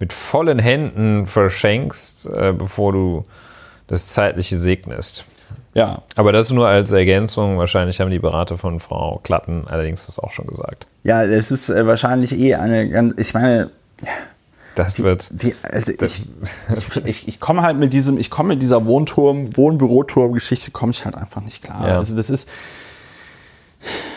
mit 0.00 0.12
vollen 0.12 0.58
Händen 0.58 1.24
verschenkst, 1.24 2.28
bevor 2.58 2.92
du 2.92 3.22
das 3.86 4.08
Zeitliche 4.08 4.58
segnest. 4.58 5.24
Ja. 5.74 6.02
Aber 6.16 6.32
das 6.32 6.52
nur 6.52 6.68
als 6.68 6.92
Ergänzung. 6.92 7.58
Wahrscheinlich 7.58 8.00
haben 8.00 8.10
die 8.10 8.20
Berater 8.20 8.56
von 8.56 8.80
Frau 8.80 9.20
Klatten 9.22 9.64
allerdings 9.66 10.06
das 10.06 10.18
auch 10.18 10.30
schon 10.30 10.46
gesagt. 10.46 10.86
Ja, 11.02 11.22
es 11.24 11.50
ist 11.50 11.68
äh, 11.68 11.86
wahrscheinlich 11.86 12.38
eh 12.38 12.54
eine 12.54 12.88
ganz, 12.88 13.14
ich 13.18 13.34
meine, 13.34 13.70
das 14.74 15.02
wird. 15.02 15.30
Wie, 15.32 15.54
also 15.62 15.92
das 15.92 16.22
ich, 16.72 17.06
ich, 17.06 17.28
ich 17.28 17.40
komme 17.40 17.62
halt 17.62 17.76
mit 17.76 17.92
diesem, 17.92 18.18
ich 18.18 18.30
komme 18.30 18.50
mit 18.50 18.62
dieser 18.62 18.86
Wohnturm, 18.86 19.56
Wohnbüroturm-Geschichte, 19.56 20.70
komme 20.70 20.90
ich 20.92 21.04
halt 21.04 21.16
einfach 21.16 21.42
nicht 21.42 21.62
klar. 21.62 21.88
Ja. 21.88 21.96
Also 21.98 22.16
das 22.16 22.30
ist, 22.30 22.48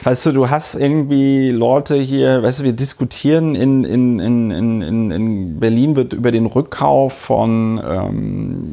weißt 0.03 0.25
du, 0.27 0.31
du 0.31 0.49
hast 0.49 0.75
irgendwie 0.75 1.49
Leute 1.49 1.95
hier, 1.95 2.43
weißt 2.43 2.59
du, 2.59 2.63
wir 2.63 2.73
diskutieren 2.73 3.55
in, 3.55 3.83
in, 3.83 4.19
in, 4.19 4.51
in, 4.51 5.11
in 5.11 5.59
Berlin 5.59 5.95
wird 5.95 6.13
über 6.13 6.31
den 6.31 6.45
Rückkauf 6.45 7.13
von 7.13 7.81
ähm, 7.85 8.71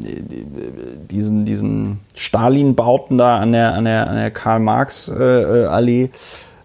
diesen, 1.11 1.45
diesen 1.45 1.99
Stalin-Bauten 2.15 3.17
da 3.17 3.39
an 3.39 3.51
der, 3.51 3.73
an 3.73 3.85
der, 3.85 4.09
an 4.09 4.15
der 4.15 4.31
Karl-Marx-Allee 4.31 6.09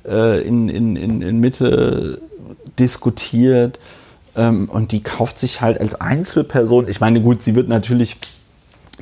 äh, 0.06 0.40
in, 0.42 0.68
in, 0.68 0.96
in, 0.96 1.22
in 1.22 1.40
Mitte 1.40 2.20
diskutiert. 2.78 3.78
Ähm, 4.36 4.68
und 4.70 4.92
die 4.92 5.02
kauft 5.02 5.38
sich 5.38 5.60
halt 5.60 5.80
als 5.80 6.00
Einzelperson. 6.00 6.88
Ich 6.88 7.00
meine, 7.00 7.20
gut, 7.20 7.42
sie 7.42 7.54
wird 7.54 7.68
natürlich 7.68 8.16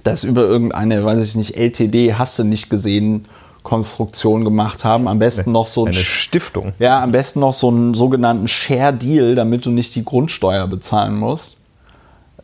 das 0.05 0.25
über 0.25 0.43
irgendeine, 0.43 1.05
weiß 1.05 1.23
ich 1.23 1.37
nicht, 1.37 1.57
LTD 1.57 2.15
hast 2.15 2.39
du 2.39 2.45
nicht 2.45 2.71
gesehen 2.71 3.27
Konstruktion 3.69 4.45
gemacht 4.45 4.85
haben. 4.85 5.09
Am 5.09 5.19
besten 5.19 5.53
noch 5.53 5.67
so 5.67 5.85
ein, 5.85 5.89
eine 5.89 6.03
Stiftung. 6.03 6.73
Ja, 6.79 7.03
am 7.03 7.13
besten 7.13 7.41
noch 7.41 7.53
so 7.53 7.69
einen 7.69 7.93
sogenannten 7.93 8.49
Share 8.49 8.95
Deal, 8.95 9.35
damit 9.35 9.67
du 9.67 9.71
nicht 9.71 9.95
die 9.95 10.05
Grundsteuer 10.05 10.67
bezahlen 10.67 11.15
musst. 11.17 11.57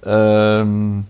Ähm, 0.05 1.07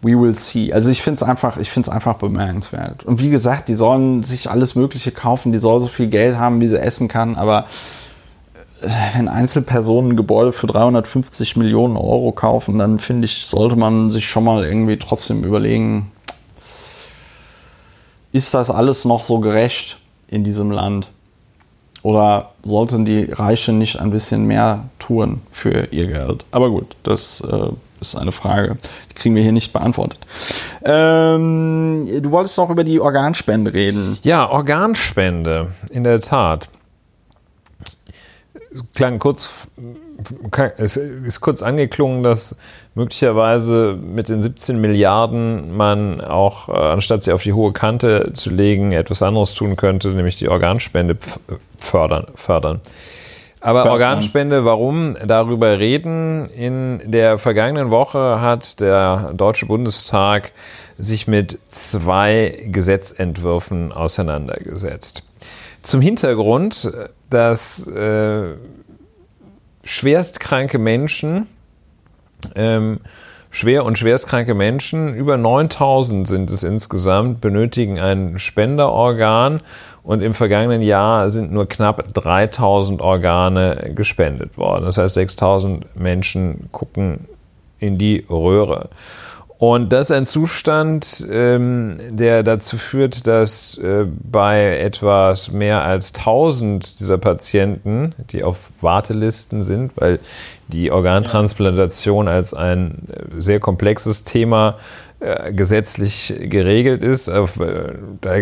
we 0.00 0.18
will 0.18 0.34
see. 0.34 0.72
Also 0.72 0.90
ich 0.90 1.02
finde 1.02 1.16
es 1.16 1.22
einfach, 1.22 1.58
ich 1.58 1.70
finde 1.70 1.90
es 1.90 1.94
einfach 1.94 2.14
bemerkenswert. 2.14 3.04
Und 3.04 3.20
wie 3.20 3.28
gesagt, 3.28 3.68
die 3.68 3.74
sollen 3.74 4.22
sich 4.22 4.50
alles 4.50 4.74
Mögliche 4.74 5.12
kaufen. 5.12 5.52
Die 5.52 5.58
soll 5.58 5.80
so 5.80 5.88
viel 5.88 6.06
Geld 6.08 6.38
haben, 6.38 6.62
wie 6.62 6.68
sie 6.68 6.80
essen 6.80 7.08
kann. 7.08 7.36
Aber 7.36 7.66
äh, 8.80 8.88
wenn 9.16 9.28
Einzelpersonen 9.28 10.12
ein 10.12 10.16
Gebäude 10.16 10.54
für 10.54 10.66
350 10.66 11.56
Millionen 11.56 11.98
Euro 11.98 12.32
kaufen, 12.32 12.78
dann 12.78 13.00
finde 13.00 13.26
ich, 13.26 13.46
sollte 13.48 13.76
man 13.76 14.10
sich 14.10 14.26
schon 14.26 14.44
mal 14.44 14.64
irgendwie 14.64 14.98
trotzdem 14.98 15.44
überlegen, 15.44 16.10
ist 18.32 18.54
das 18.54 18.70
alles 18.70 19.04
noch 19.04 19.22
so 19.22 19.40
gerecht 19.40 19.98
in 20.28 20.44
diesem 20.44 20.70
Land? 20.70 21.10
Oder 22.02 22.52
sollten 22.62 23.04
die 23.04 23.24
Reichen 23.24 23.78
nicht 23.78 23.98
ein 23.98 24.10
bisschen 24.10 24.46
mehr 24.46 24.84
tun 24.98 25.40
für 25.50 25.88
ihr 25.90 26.06
Geld? 26.06 26.44
Aber 26.52 26.70
gut, 26.70 26.96
das 27.02 27.40
äh, 27.40 27.70
ist 28.00 28.16
eine 28.16 28.32
Frage, 28.32 28.78
die 29.10 29.14
kriegen 29.14 29.34
wir 29.34 29.42
hier 29.42 29.52
nicht 29.52 29.72
beantwortet. 29.72 30.18
Ähm, 30.84 32.08
du 32.22 32.30
wolltest 32.30 32.56
noch 32.58 32.70
über 32.70 32.84
die 32.84 33.00
Organspende 33.00 33.72
reden. 33.72 34.16
Ja, 34.22 34.48
Organspende, 34.48 35.72
in 35.90 36.04
der 36.04 36.20
Tat. 36.20 36.68
Klang 38.94 39.18
kurz 39.18 39.50
es 40.76 40.96
ist 40.96 41.40
kurz 41.40 41.62
angeklungen, 41.62 42.22
dass 42.22 42.58
möglicherweise 42.94 43.96
mit 44.00 44.28
den 44.28 44.42
17 44.42 44.80
Milliarden 44.80 45.76
man 45.76 46.20
auch, 46.20 46.68
äh, 46.68 46.72
anstatt 46.72 47.22
sie 47.22 47.32
auf 47.32 47.42
die 47.42 47.52
hohe 47.52 47.72
Kante 47.72 48.32
zu 48.34 48.50
legen, 48.50 48.92
etwas 48.92 49.22
anderes 49.22 49.54
tun 49.54 49.76
könnte, 49.76 50.08
nämlich 50.08 50.36
die 50.36 50.48
Organspende 50.48 51.16
fördern. 51.78 52.26
fördern. 52.34 52.80
Aber 53.60 53.90
Organspende, 53.90 54.64
warum 54.64 55.16
darüber 55.24 55.78
reden? 55.78 56.48
In 56.48 57.00
der 57.04 57.38
vergangenen 57.38 57.90
Woche 57.90 58.40
hat 58.40 58.80
der 58.80 59.32
Deutsche 59.34 59.66
Bundestag 59.66 60.52
sich 60.96 61.26
mit 61.26 61.58
zwei 61.70 62.56
Gesetzentwürfen 62.66 63.92
auseinandergesetzt. 63.92 65.24
Zum 65.82 66.00
Hintergrund, 66.00 66.90
dass 67.30 67.86
äh, 67.88 68.54
schwerstkranke 69.88 70.78
Menschen, 70.78 71.46
ähm, 72.54 73.00
schwer 73.50 73.86
und 73.86 73.98
schwerstkranke 73.98 74.52
Menschen, 74.52 75.14
über 75.14 75.38
9000 75.38 76.28
sind 76.28 76.50
es 76.50 76.62
insgesamt, 76.62 77.40
benötigen 77.40 77.98
ein 77.98 78.38
Spenderorgan 78.38 79.62
und 80.02 80.22
im 80.22 80.34
vergangenen 80.34 80.82
Jahr 80.82 81.30
sind 81.30 81.52
nur 81.52 81.66
knapp 81.66 82.12
3000 82.12 83.00
Organe 83.00 83.92
gespendet 83.94 84.58
worden. 84.58 84.84
Das 84.84 84.98
heißt, 84.98 85.14
6000 85.14 85.98
Menschen 85.98 86.68
gucken 86.70 87.26
in 87.78 87.96
die 87.96 88.26
Röhre. 88.28 88.90
Und 89.58 89.92
das 89.92 90.10
ist 90.10 90.16
ein 90.16 90.24
Zustand, 90.26 91.26
ähm, 91.32 91.96
der 92.10 92.44
dazu 92.44 92.78
führt, 92.78 93.26
dass 93.26 93.76
äh, 93.78 94.06
bei 94.06 94.78
etwas 94.78 95.50
mehr 95.50 95.82
als 95.82 96.14
1000 96.14 97.00
dieser 97.00 97.18
Patienten, 97.18 98.14
die 98.30 98.44
auf 98.44 98.70
Wartelisten 98.80 99.64
sind, 99.64 99.92
weil 99.96 100.20
die 100.68 100.92
Organtransplantation 100.92 102.28
als 102.28 102.54
ein 102.54 102.98
äh, 103.10 103.40
sehr 103.40 103.58
komplexes 103.58 104.22
Thema 104.22 104.76
äh, 105.18 105.52
gesetzlich 105.52 106.32
geregelt 106.38 107.02
ist. 107.02 107.28
Auf, 107.28 107.58
äh, 107.58 107.94
da 108.20 108.36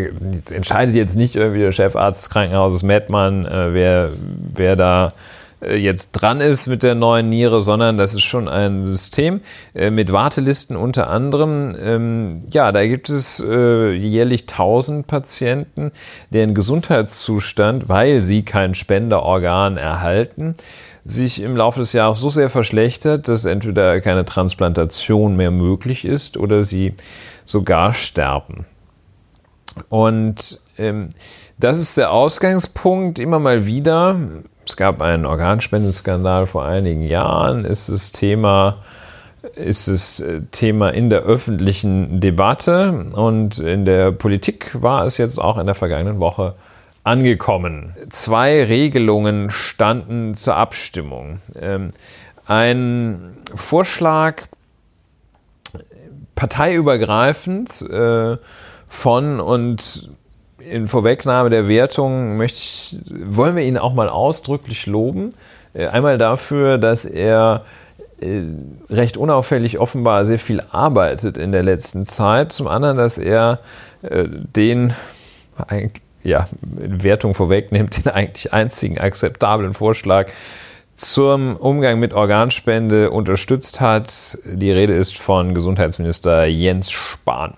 entscheidet 0.55 0.94
jetzt 0.97 1.16
nicht 1.16 1.34
irgendwie 1.34 1.60
der 1.60 1.72
Chefarzt 1.72 2.24
des 2.24 2.30
Krankenhauses 2.30 2.82
Mettmann, 2.82 3.47
äh, 3.47 3.72
wer, 3.72 4.10
wer 4.55 4.76
da 4.76 5.12
jetzt 5.61 6.12
dran 6.12 6.41
ist 6.41 6.66
mit 6.66 6.83
der 6.83 6.95
neuen 6.95 7.28
Niere, 7.31 7.62
sondern 7.62 7.97
das 7.97 8.15
ist 8.15 8.24
schon 8.24 8.47
ein 8.49 8.85
System 8.85 9.41
äh, 9.74 9.91
mit 9.91 10.12
Wartelisten 10.12 10.77
unter 10.77 11.09
anderem. 11.09 11.74
Ähm, 11.81 12.43
ja, 12.53 12.73
da 12.73 12.87
gibt 12.87 13.09
es 13.09 13.41
äh, 13.41 13.93
jährlich 13.93 14.43
1000 14.43 15.07
Patienten, 15.07 15.93
deren 16.31 16.55
Gesundheitszustand, 16.55 17.89
weil 17.89 18.23
sie 18.23 18.43
kein 18.43 18.74
Spenderorgan 18.74 19.78
erhalten, 19.78 20.55
sich 21.07 21.41
im 21.41 21.57
Laufe 21.57 21.81
des 21.81 21.93
Jahres 21.95 22.20
so 22.20 22.28
sehr 22.28 22.51
verschlechtert, 22.51 23.28
dass 23.28 23.45
entweder 23.45 24.01
keine 24.01 24.24
Transplantation 24.24 25.37
mehr 25.37 25.51
möglich 25.51 26.05
ist 26.05 26.37
oder 26.37 26.65
sie 26.65 26.95
sogar 27.47 27.95
sterben. 27.95 28.66
Und 29.89 30.61
ähm, 30.78 31.09
das 31.59 31.78
ist 31.78 31.97
der 31.97 32.11
Ausgangspunkt 32.12 33.19
immer 33.19 33.39
mal 33.39 33.66
wieder 33.66 34.19
es 34.66 34.76
gab 34.76 35.02
einen 35.02 35.26
Organspendeskandal 35.26 36.47
vor 36.47 36.64
einigen 36.64 37.02
Jahren, 37.02 37.64
ist 37.64 37.88
das 37.88 38.12
Thema 38.12 38.78
ist 39.55 39.86
es 39.86 40.20
äh, 40.20 40.43
Thema 40.51 40.90
in 40.90 41.09
der 41.09 41.20
öffentlichen 41.20 42.20
Debatte 42.20 43.06
und 43.14 43.59
in 43.59 43.84
der 43.84 44.12
Politik 44.12 44.82
war 44.82 45.06
es 45.06 45.18
jetzt 45.18 45.38
auch 45.38 45.59
in 45.59 45.66
der 45.66 45.74
vergangenen 45.74 46.18
Woche 46.18 46.55
angekommen. 47.05 47.94
Zwei 48.10 48.64
Regelungen 48.64 49.51
standen 49.51 50.34
zur 50.34 50.56
Abstimmung. 50.56 51.38
Ähm, 51.59 51.88
ein 52.47 53.38
Vorschlag 53.55 54.43
parteiübergreifend 56.34 57.82
äh, 57.82 58.36
von 58.88 59.40
und 59.40 60.10
in 60.70 60.88
Vorwegnahme 60.88 61.51
der 61.51 61.68
Wertung 61.68 62.36
möchte 62.36 62.59
ich, 62.59 62.98
wollen 63.10 63.56
wir 63.56 63.64
ihn 63.64 63.78
auch 63.78 63.94
mal 63.94 64.09
ausdrücklich 64.09 64.86
loben. 64.86 65.34
Äh, 65.74 65.86
einmal 65.88 66.18
dafür, 66.18 66.78
dass 66.78 67.05
er 67.05 67.64
äh, 68.20 68.43
recht 68.90 69.16
unauffällig 69.16 69.78
offenbar 69.78 70.24
sehr 70.24 70.38
viel 70.38 70.62
arbeitet 70.70 71.38
in 71.38 71.52
der 71.52 71.62
letzten 71.62 72.05
Zeit. 72.05 72.52
Zum 72.52 72.66
anderen, 72.66 72.97
dass 72.97 73.18
er 73.18 73.60
äh, 74.02 74.26
den 74.28 74.94
ja, 76.22 76.48
Wertung 76.60 77.34
vorwegnimmt, 77.34 78.05
den 78.05 78.12
eigentlich 78.12 78.52
einzigen 78.52 78.98
akzeptablen 78.98 79.74
Vorschlag 79.74 80.28
zum 80.94 81.56
Umgang 81.56 81.98
mit 81.98 82.14
Organspende 82.14 83.10
unterstützt 83.10 83.80
hat. 83.80 84.38
Die 84.44 84.70
Rede 84.70 84.94
ist 84.94 85.18
von 85.18 85.55
Gesundheitsminister 85.55 86.47
Jens 86.47 86.90
Spahn. 86.90 87.55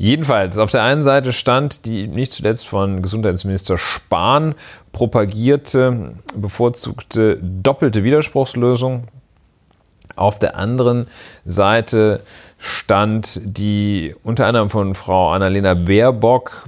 Jedenfalls, 0.00 0.58
auf 0.58 0.70
der 0.70 0.84
einen 0.84 1.02
Seite 1.02 1.32
stand 1.32 1.84
die 1.84 2.06
nicht 2.06 2.30
zuletzt 2.30 2.68
von 2.68 3.02
Gesundheitsminister 3.02 3.78
Spahn 3.78 4.54
propagierte, 4.92 6.14
bevorzugte 6.36 7.36
doppelte 7.42 8.04
Widerspruchslösung. 8.04 9.08
Auf 10.14 10.38
der 10.38 10.56
anderen 10.56 11.08
Seite 11.44 12.20
stand 12.58 13.40
die 13.44 14.14
unter 14.22 14.46
anderem 14.46 14.70
von 14.70 14.94
Frau 14.94 15.32
Annalena 15.32 15.74
Baerbock 15.74 16.64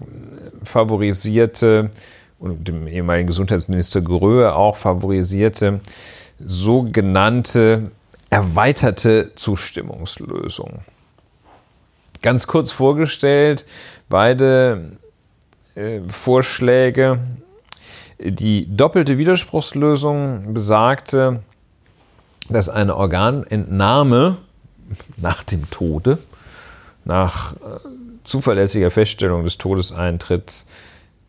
favorisierte 0.64 1.90
und 2.40 2.66
dem 2.66 2.88
ehemaligen 2.88 3.28
Gesundheitsminister 3.28 4.00
Gröhe 4.00 4.56
auch 4.56 4.76
favorisierte 4.76 5.80
sogenannte 6.44 7.92
erweiterte 8.28 9.30
Zustimmungslösung. 9.36 10.80
Ganz 12.22 12.46
kurz 12.46 12.70
vorgestellt, 12.70 13.64
beide 14.08 14.98
äh, 15.74 16.00
Vorschläge. 16.06 17.18
Die 18.18 18.66
doppelte 18.76 19.16
Widerspruchslösung 19.16 20.52
besagte, 20.52 21.42
dass 22.50 22.68
eine 22.68 22.96
Organentnahme 22.96 24.36
nach 25.16 25.42
dem 25.44 25.70
Tode, 25.70 26.18
nach 27.06 27.54
äh, 27.54 27.56
zuverlässiger 28.24 28.90
Feststellung 28.90 29.44
des 29.44 29.56
Todeseintritts, 29.56 30.66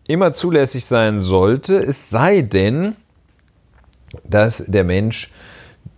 immer 0.07 0.33
zulässig 0.33 0.83
sein 0.83 1.21
sollte, 1.21 1.77
es 1.77 2.09
sei 2.09 2.41
denn, 2.41 2.97
dass 4.25 4.65
der 4.67 4.83
Mensch, 4.83 5.31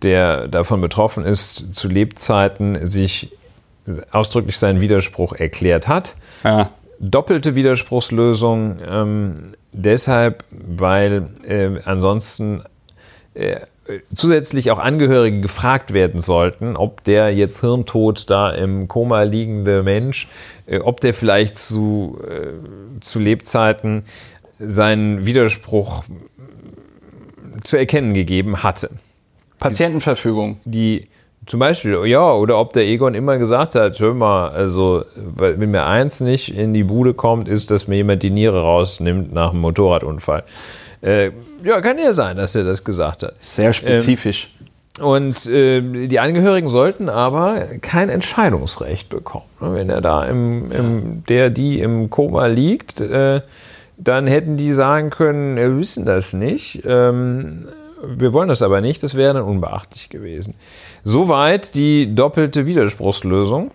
der 0.02 0.46
davon 0.46 0.80
betroffen 0.80 1.24
ist, 1.24 1.74
zu 1.74 1.88
Lebzeiten 1.88 2.86
sich 2.86 3.32
ausdrücklich 4.10 4.58
seinen 4.58 4.80
Widerspruch 4.80 5.34
erklärt 5.34 5.88
hat. 5.88 6.16
Ja. 6.42 6.70
Doppelte 7.00 7.54
Widerspruchslösung 7.54 8.78
ähm, 8.86 9.34
deshalb, 9.72 10.44
weil 10.50 11.30
äh, 11.46 11.80
ansonsten 11.84 12.62
äh, 13.34 13.60
zusätzlich 14.14 14.70
auch 14.70 14.78
Angehörige 14.78 15.40
gefragt 15.40 15.92
werden 15.92 16.20
sollten, 16.20 16.76
ob 16.76 17.04
der 17.04 17.34
jetzt 17.34 17.60
hirntot 17.60 18.30
da 18.30 18.50
im 18.50 18.88
Koma 18.88 19.22
liegende 19.22 19.82
Mensch, 19.82 20.28
äh, 20.66 20.78
ob 20.78 21.00
der 21.00 21.14
vielleicht 21.14 21.58
zu, 21.58 22.18
äh, 22.26 23.00
zu 23.00 23.18
Lebzeiten 23.18 24.04
seinen 24.58 25.26
Widerspruch 25.26 26.04
zu 27.64 27.76
erkennen 27.76 28.14
gegeben 28.14 28.62
hatte. 28.62 28.90
Patientenverfügung. 29.58 30.60
Die 30.64 31.08
zum 31.46 31.60
Beispiel, 31.60 32.04
ja, 32.06 32.32
oder 32.32 32.58
ob 32.58 32.72
der 32.72 32.84
Egon 32.84 33.14
immer 33.14 33.38
gesagt 33.38 33.74
hat, 33.74 33.98
hör 34.00 34.14
mal, 34.14 34.48
also 34.50 35.04
wenn 35.14 35.70
mir 35.70 35.84
eins 35.84 36.20
nicht 36.20 36.56
in 36.56 36.72
die 36.72 36.84
Bude 36.84 37.14
kommt, 37.14 37.48
ist, 37.48 37.70
dass 37.70 37.88
mir 37.88 37.96
jemand 37.96 38.22
die 38.22 38.30
Niere 38.30 38.62
rausnimmt 38.62 39.32
nach 39.32 39.50
einem 39.50 39.60
Motorradunfall. 39.60 40.44
Äh, 41.02 41.32
ja, 41.62 41.80
kann 41.80 41.98
ja 41.98 42.12
sein, 42.12 42.36
dass 42.36 42.54
er 42.54 42.64
das 42.64 42.82
gesagt 42.82 43.22
hat. 43.22 43.34
Sehr 43.40 43.72
spezifisch. 43.72 44.48
Ähm, 44.58 44.64
und 45.04 45.46
äh, 45.46 46.06
die 46.06 46.20
Angehörigen 46.20 46.68
sollten 46.68 47.08
aber 47.08 47.62
kein 47.80 48.08
Entscheidungsrecht 48.08 49.08
bekommen. 49.08 49.46
Ne? 49.60 49.74
Wenn 49.74 49.90
er 49.90 50.00
da 50.00 50.24
im, 50.24 50.70
im 50.70 51.24
der, 51.28 51.50
die 51.50 51.80
im 51.80 52.10
Koma 52.10 52.46
liegt, 52.46 53.00
äh, 53.00 53.40
dann 53.96 54.26
hätten 54.26 54.56
die 54.56 54.72
sagen 54.72 55.10
können, 55.10 55.56
wir 55.56 55.76
wissen 55.78 56.04
das 56.06 56.32
nicht. 56.32 56.82
Ähm, 56.86 57.66
wir 58.02 58.32
wollen 58.32 58.48
das 58.48 58.62
aber 58.62 58.80
nicht, 58.80 59.02
das 59.02 59.14
wäre 59.14 59.34
dann 59.34 59.44
unbeachtlich 59.44 60.08
gewesen. 60.08 60.54
Soweit 61.04 61.74
die 61.74 62.14
doppelte 62.14 62.66
Widerspruchslösung. 62.66 63.70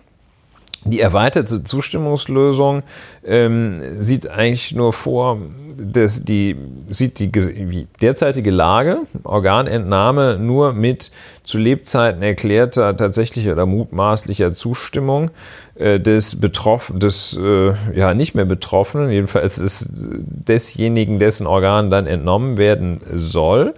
Die 0.86 1.00
erweiterte 1.00 1.62
Zustimmungslösung 1.62 2.82
ähm, 3.22 3.82
sieht 4.00 4.30
eigentlich 4.30 4.74
nur 4.74 4.94
vor, 4.94 5.36
dass 5.76 6.24
die 6.24 6.56
sieht 6.88 7.18
die, 7.18 7.86
derzeitige 8.00 8.50
Lage, 8.50 9.00
Organentnahme, 9.24 10.38
nur 10.38 10.72
mit 10.72 11.10
zu 11.42 11.58
Lebzeiten 11.58 12.22
erklärter 12.22 12.96
tatsächlicher 12.96 13.52
oder 13.52 13.66
mutmaßlicher 13.66 14.54
Zustimmung 14.54 15.30
äh, 15.74 16.00
des 16.00 16.40
Betroff 16.40 16.92
des 16.96 17.36
äh, 17.36 17.72
ja 17.94 18.14
nicht 18.14 18.34
mehr 18.34 18.46
Betroffenen, 18.46 19.10
jedenfalls 19.10 19.58
ist 19.58 19.86
desjenigen, 19.92 21.18
dessen 21.18 21.46
Organ 21.46 21.90
dann 21.90 22.06
entnommen 22.06 22.56
werden 22.56 23.00
soll. 23.14 23.74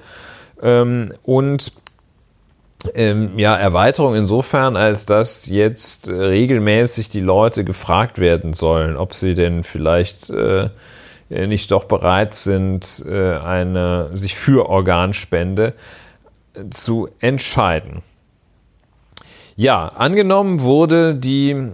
Ähm, 0.62 1.12
und 1.22 1.72
ähm, 2.94 3.38
ja, 3.38 3.56
Erweiterung 3.56 4.14
insofern, 4.14 4.76
als 4.76 5.06
dass 5.06 5.46
jetzt 5.46 6.08
regelmäßig 6.08 7.08
die 7.08 7.20
Leute 7.20 7.64
gefragt 7.64 8.18
werden 8.18 8.52
sollen, 8.54 8.96
ob 8.96 9.14
sie 9.14 9.34
denn 9.34 9.62
vielleicht 9.62 10.30
äh, 10.30 10.68
nicht 11.30 11.70
doch 11.70 11.84
bereit 11.84 12.34
sind, 12.34 13.04
äh, 13.06 13.36
eine, 13.36 14.10
sich 14.14 14.36
für 14.36 14.68
Organspende 14.68 15.74
zu 16.70 17.08
entscheiden. 17.20 18.02
Ja, 19.56 19.86
angenommen 19.88 20.60
wurde 20.60 21.14
die 21.14 21.70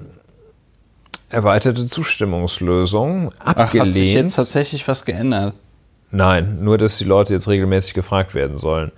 erweiterte 1.31 1.85
Zustimmungslösung 1.86 3.32
abgelehnt. 3.39 3.82
Ach, 3.82 3.86
hat 3.86 3.93
sich 3.93 4.15
jetzt 4.15 4.36
tatsächlich 4.36 4.86
was 4.89 5.05
geändert? 5.05 5.55
Nein, 6.10 6.59
nur 6.62 6.78
dass 6.78 6.98
die 6.98 7.05
Leute 7.05 7.35
jetzt 7.35 7.48
regelmäßig 7.48 7.94
gefragt 7.94 8.35
werden 8.35 8.56
sollen. 8.56 8.93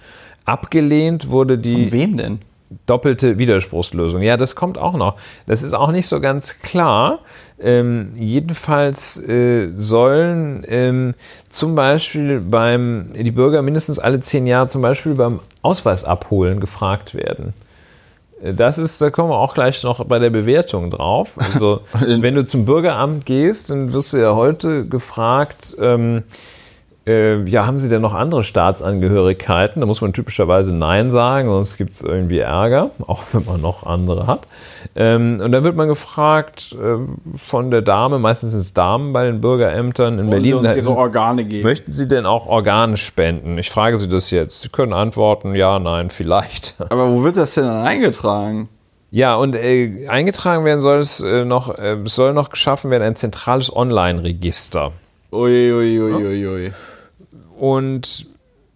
Abgelehnt 0.44 1.30
wurde 1.30 1.58
die. 1.58 1.84
Von 1.84 1.92
wem 1.92 2.16
denn? 2.16 2.38
Doppelte 2.86 3.38
Widerspruchslösung. 3.38 4.22
Ja, 4.22 4.36
das 4.36 4.54
kommt 4.54 4.78
auch 4.78 4.94
noch. 4.94 5.16
Das 5.46 5.64
ist 5.64 5.74
auch 5.74 5.90
nicht 5.90 6.06
so 6.06 6.20
ganz 6.20 6.60
klar. 6.60 7.18
Ähm, 7.58 8.12
jedenfalls 8.14 9.18
äh, 9.28 9.72
sollen 9.74 10.64
ähm, 10.68 11.14
zum 11.48 11.74
Beispiel 11.74 12.40
beim, 12.40 13.12
die 13.12 13.32
Bürger 13.32 13.62
mindestens 13.62 13.98
alle 13.98 14.20
zehn 14.20 14.46
Jahre 14.46 14.68
zum 14.68 14.82
Beispiel 14.82 15.14
beim 15.14 15.40
Ausweis 15.62 16.04
abholen 16.04 16.60
gefragt 16.60 17.14
werden. 17.14 17.54
Äh, 18.42 18.54
das 18.54 18.78
ist, 18.78 19.00
da 19.02 19.10
kommen 19.10 19.30
wir 19.30 19.38
auch 19.38 19.54
gleich 19.54 19.82
noch 19.82 20.04
bei 20.04 20.18
der 20.18 20.30
Bewertung 20.30 20.90
drauf. 20.90 21.32
Also, 21.36 21.80
wenn 22.00 22.34
du 22.34 22.44
zum 22.44 22.64
Bürgeramt 22.64 23.26
gehst, 23.26 23.70
dann 23.70 23.92
wirst 23.92 24.12
du 24.12 24.18
ja 24.18 24.34
heute 24.34 24.86
gefragt, 24.86 25.76
ähm, 25.80 26.22
äh, 27.06 27.42
ja, 27.44 27.66
haben 27.66 27.78
Sie 27.78 27.88
denn 27.88 28.02
noch 28.02 28.14
andere 28.14 28.44
Staatsangehörigkeiten? 28.44 29.80
Da 29.80 29.86
muss 29.86 30.02
man 30.02 30.12
typischerweise 30.12 30.74
Nein 30.74 31.10
sagen, 31.10 31.48
sonst 31.48 31.78
gibt 31.78 31.92
es 31.92 32.02
irgendwie 32.02 32.38
Ärger, 32.38 32.90
auch 33.06 33.22
wenn 33.32 33.44
man 33.46 33.60
noch 33.60 33.86
andere 33.86 34.26
hat. 34.26 34.46
Ähm, 34.94 35.40
und 35.42 35.52
dann 35.52 35.64
wird 35.64 35.76
man 35.76 35.88
gefragt 35.88 36.76
äh, 36.80 36.98
von 37.36 37.70
der 37.70 37.82
Dame, 37.82 38.18
meistens 38.18 38.52
sind 38.52 38.60
es 38.60 38.74
Damen 38.74 39.12
bei 39.12 39.24
den 39.24 39.40
Bürgerämtern 39.40 40.18
in 40.18 40.28
Berlin. 40.28 40.60
Sie 40.60 40.68
uns 40.68 40.88
ihre 40.88 40.96
Organe 40.96 41.44
geben. 41.44 41.64
Möchten 41.64 41.90
Sie 41.90 42.06
denn 42.06 42.26
auch 42.26 42.46
Organe 42.46 42.96
spenden? 42.96 43.56
Ich 43.56 43.70
frage 43.70 43.98
Sie 43.98 44.08
das 44.08 44.30
jetzt. 44.30 44.60
Sie 44.60 44.68
können 44.68 44.92
antworten, 44.92 45.54
ja, 45.54 45.78
nein, 45.78 46.10
vielleicht. 46.10 46.74
Aber 46.90 47.10
wo 47.10 47.22
wird 47.22 47.36
das 47.36 47.54
denn 47.54 47.64
dann 47.64 47.86
eingetragen? 47.86 48.68
Ja, 49.10 49.34
und 49.34 49.56
äh, 49.56 50.06
eingetragen 50.08 50.64
werden 50.64 50.82
soll 50.82 50.98
es 51.00 51.20
äh, 51.20 51.44
noch, 51.44 51.76
äh, 51.76 51.94
es 52.04 52.14
soll 52.14 52.32
noch 52.32 52.50
geschaffen 52.50 52.90
werden 52.90 53.02
ein 53.02 53.16
zentrales 53.16 53.74
Online-Register. 53.74 54.92
Uiuiuiui. 55.32 56.12
Ui, 56.12 56.26
ui, 56.26 56.46
ui. 56.46 56.72
Und 57.58 58.26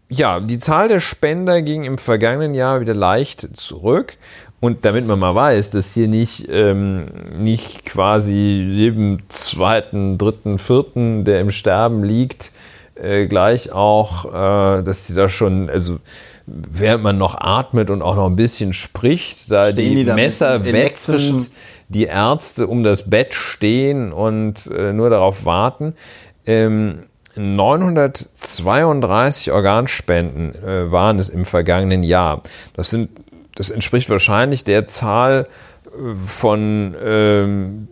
ja, 0.09 0.41
die 0.41 0.59
Zahl 0.59 0.89
der 0.89 1.01
Spender 1.01 1.63
ging 1.63 1.85
im 1.85 1.99
vergangenen 1.99 2.55
Jahr 2.55 2.81
wieder 2.81 2.95
leicht 2.95 3.57
zurück. 3.57 4.17
Und 4.61 4.85
damit 4.85 5.07
man 5.07 5.19
mal 5.19 5.35
weiß, 5.35 5.71
dass 5.71 5.93
hier 5.93 6.09
nicht, 6.09 6.49
ähm, 6.51 7.07
nicht 7.39 7.85
quasi 7.85 8.35
jedem 8.35 9.19
zweiten, 9.29 10.17
dritten, 10.17 10.59
vierten, 10.59 11.25
der 11.25 11.41
im 11.41 11.51
Sterben 11.51 12.03
liegt, 12.03 12.53
äh, 12.95 13.27
gleich 13.27 13.73
auch, 13.73 14.25
äh, 14.25 14.83
dass 14.83 15.07
die 15.07 15.15
da 15.15 15.29
schon, 15.29 15.69
also 15.69 15.99
während 16.47 17.03
man 17.03 17.19
noch 17.19 17.35
atmet 17.35 17.91
und 17.91 18.01
auch 18.01 18.17
noch 18.17 18.27
ein 18.27 18.37
bisschen 18.37 18.73
spricht, 18.73 19.51
da 19.51 19.71
Stehen 19.71 19.97
die, 19.97 20.05
die 20.05 20.13
Messer 20.13 20.65
wetzend 20.65 21.51
die 21.89 22.05
Ärzte 22.05 22.67
um 22.67 22.83
das 22.83 23.11
Bett 23.11 23.35
stehen 23.35 24.13
und 24.13 24.67
äh, 24.67 24.93
nur 24.93 25.11
darauf 25.11 25.45
warten. 25.45 25.95
Ähm, 26.47 27.05
932 27.37 29.53
Organspenden 29.53 30.55
äh, 30.55 30.91
waren 30.91 31.19
es 31.19 31.29
im 31.29 31.45
vergangenen 31.45 32.03
Jahr. 32.03 32.43
Das, 32.75 32.89
sind, 32.91 33.11
das 33.57 33.71
entspricht 33.71 34.09
wahrscheinlich 34.11 34.65
der 34.65 34.87
Zahl 34.87 35.47
äh, 35.87 35.89
von 36.27 36.95
ähm, 37.03 37.89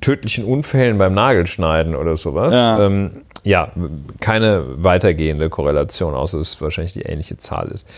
tödlichen 0.00 0.44
Unfällen 0.44 0.98
beim 0.98 1.14
Nagelschneiden 1.14 1.96
oder 1.96 2.16
sowas. 2.16 2.52
Ja. 2.52 2.84
Ähm, 2.84 3.22
ja, 3.42 3.72
keine 4.20 4.84
weitergehende 4.84 5.48
Korrelation, 5.48 6.14
außer 6.14 6.38
dass 6.38 6.54
es 6.54 6.60
wahrscheinlich 6.60 6.92
die 6.92 7.02
ähnliche 7.02 7.38
Zahl 7.38 7.68
ist. 7.68 7.88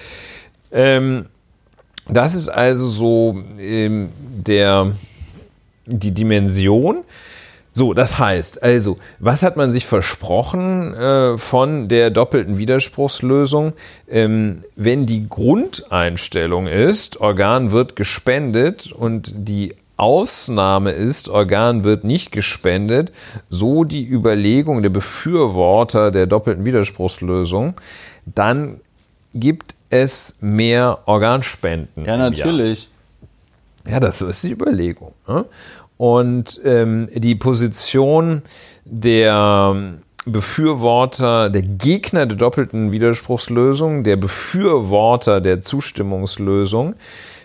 Ähm, 0.71 1.27
das 2.09 2.35
ist 2.35 2.49
also 2.49 2.89
so 2.89 3.37
ähm, 3.59 4.11
der, 4.37 4.93
die 5.87 6.13
Dimension. 6.13 7.05
So, 7.75 7.95
das 7.95 8.19
heißt, 8.19 8.63
also, 8.63 8.99
was 9.19 9.43
hat 9.43 9.57
man 9.57 9.71
sich 9.71 9.87
versprochen 9.87 10.93
äh, 10.95 11.39
von 11.39 11.89
der 11.89 12.11
doppelten 12.11 12.59
Widerspruchslösung? 12.59 13.73
Ähm, 14.09 14.61
wenn 14.77 15.07
die 15.07 15.27
Grundeinstellung 15.29 16.67
ist, 16.67 17.21
Organ 17.21 17.73
wird 17.73 17.97
gespendet 17.97 18.93
und 18.93 19.33
die 19.35 19.75
Ausnahme 19.97 20.91
ist, 20.91 21.31
Organ 21.31 21.85
wird 21.85 22.05
nicht 22.05 22.31
gespendet, 22.31 23.13
so 23.49 23.85
die 23.85 24.07
Überlegung 24.07 24.83
der 24.83 24.91
Befürworter 24.91 26.11
der 26.11 26.27
doppelten 26.27 26.67
Widerspruchslösung, 26.67 27.75
dann 28.27 28.81
gibt 29.33 29.75
es 29.89 30.37
mehr 30.41 30.99
Organspenden. 31.07 32.05
Ja, 32.05 32.17
natürlich. 32.17 32.89
Ja, 33.89 34.01
das 34.01 34.21
ist 34.21 34.45
die 34.45 34.53
Überlegung. 34.53 35.13
Und 35.97 36.61
ähm, 36.65 37.09
die 37.15 37.35
Position 37.35 38.43
der 38.85 39.95
Befürworter, 40.25 41.51
der 41.51 41.63
Gegner 41.63 42.27
der 42.27 42.37
doppelten 42.37 42.93
Widerspruchslösung, 42.93 44.05
der 44.05 44.15
Befürworter 44.17 45.41
der 45.41 45.63
Zustimmungslösung, 45.63 46.95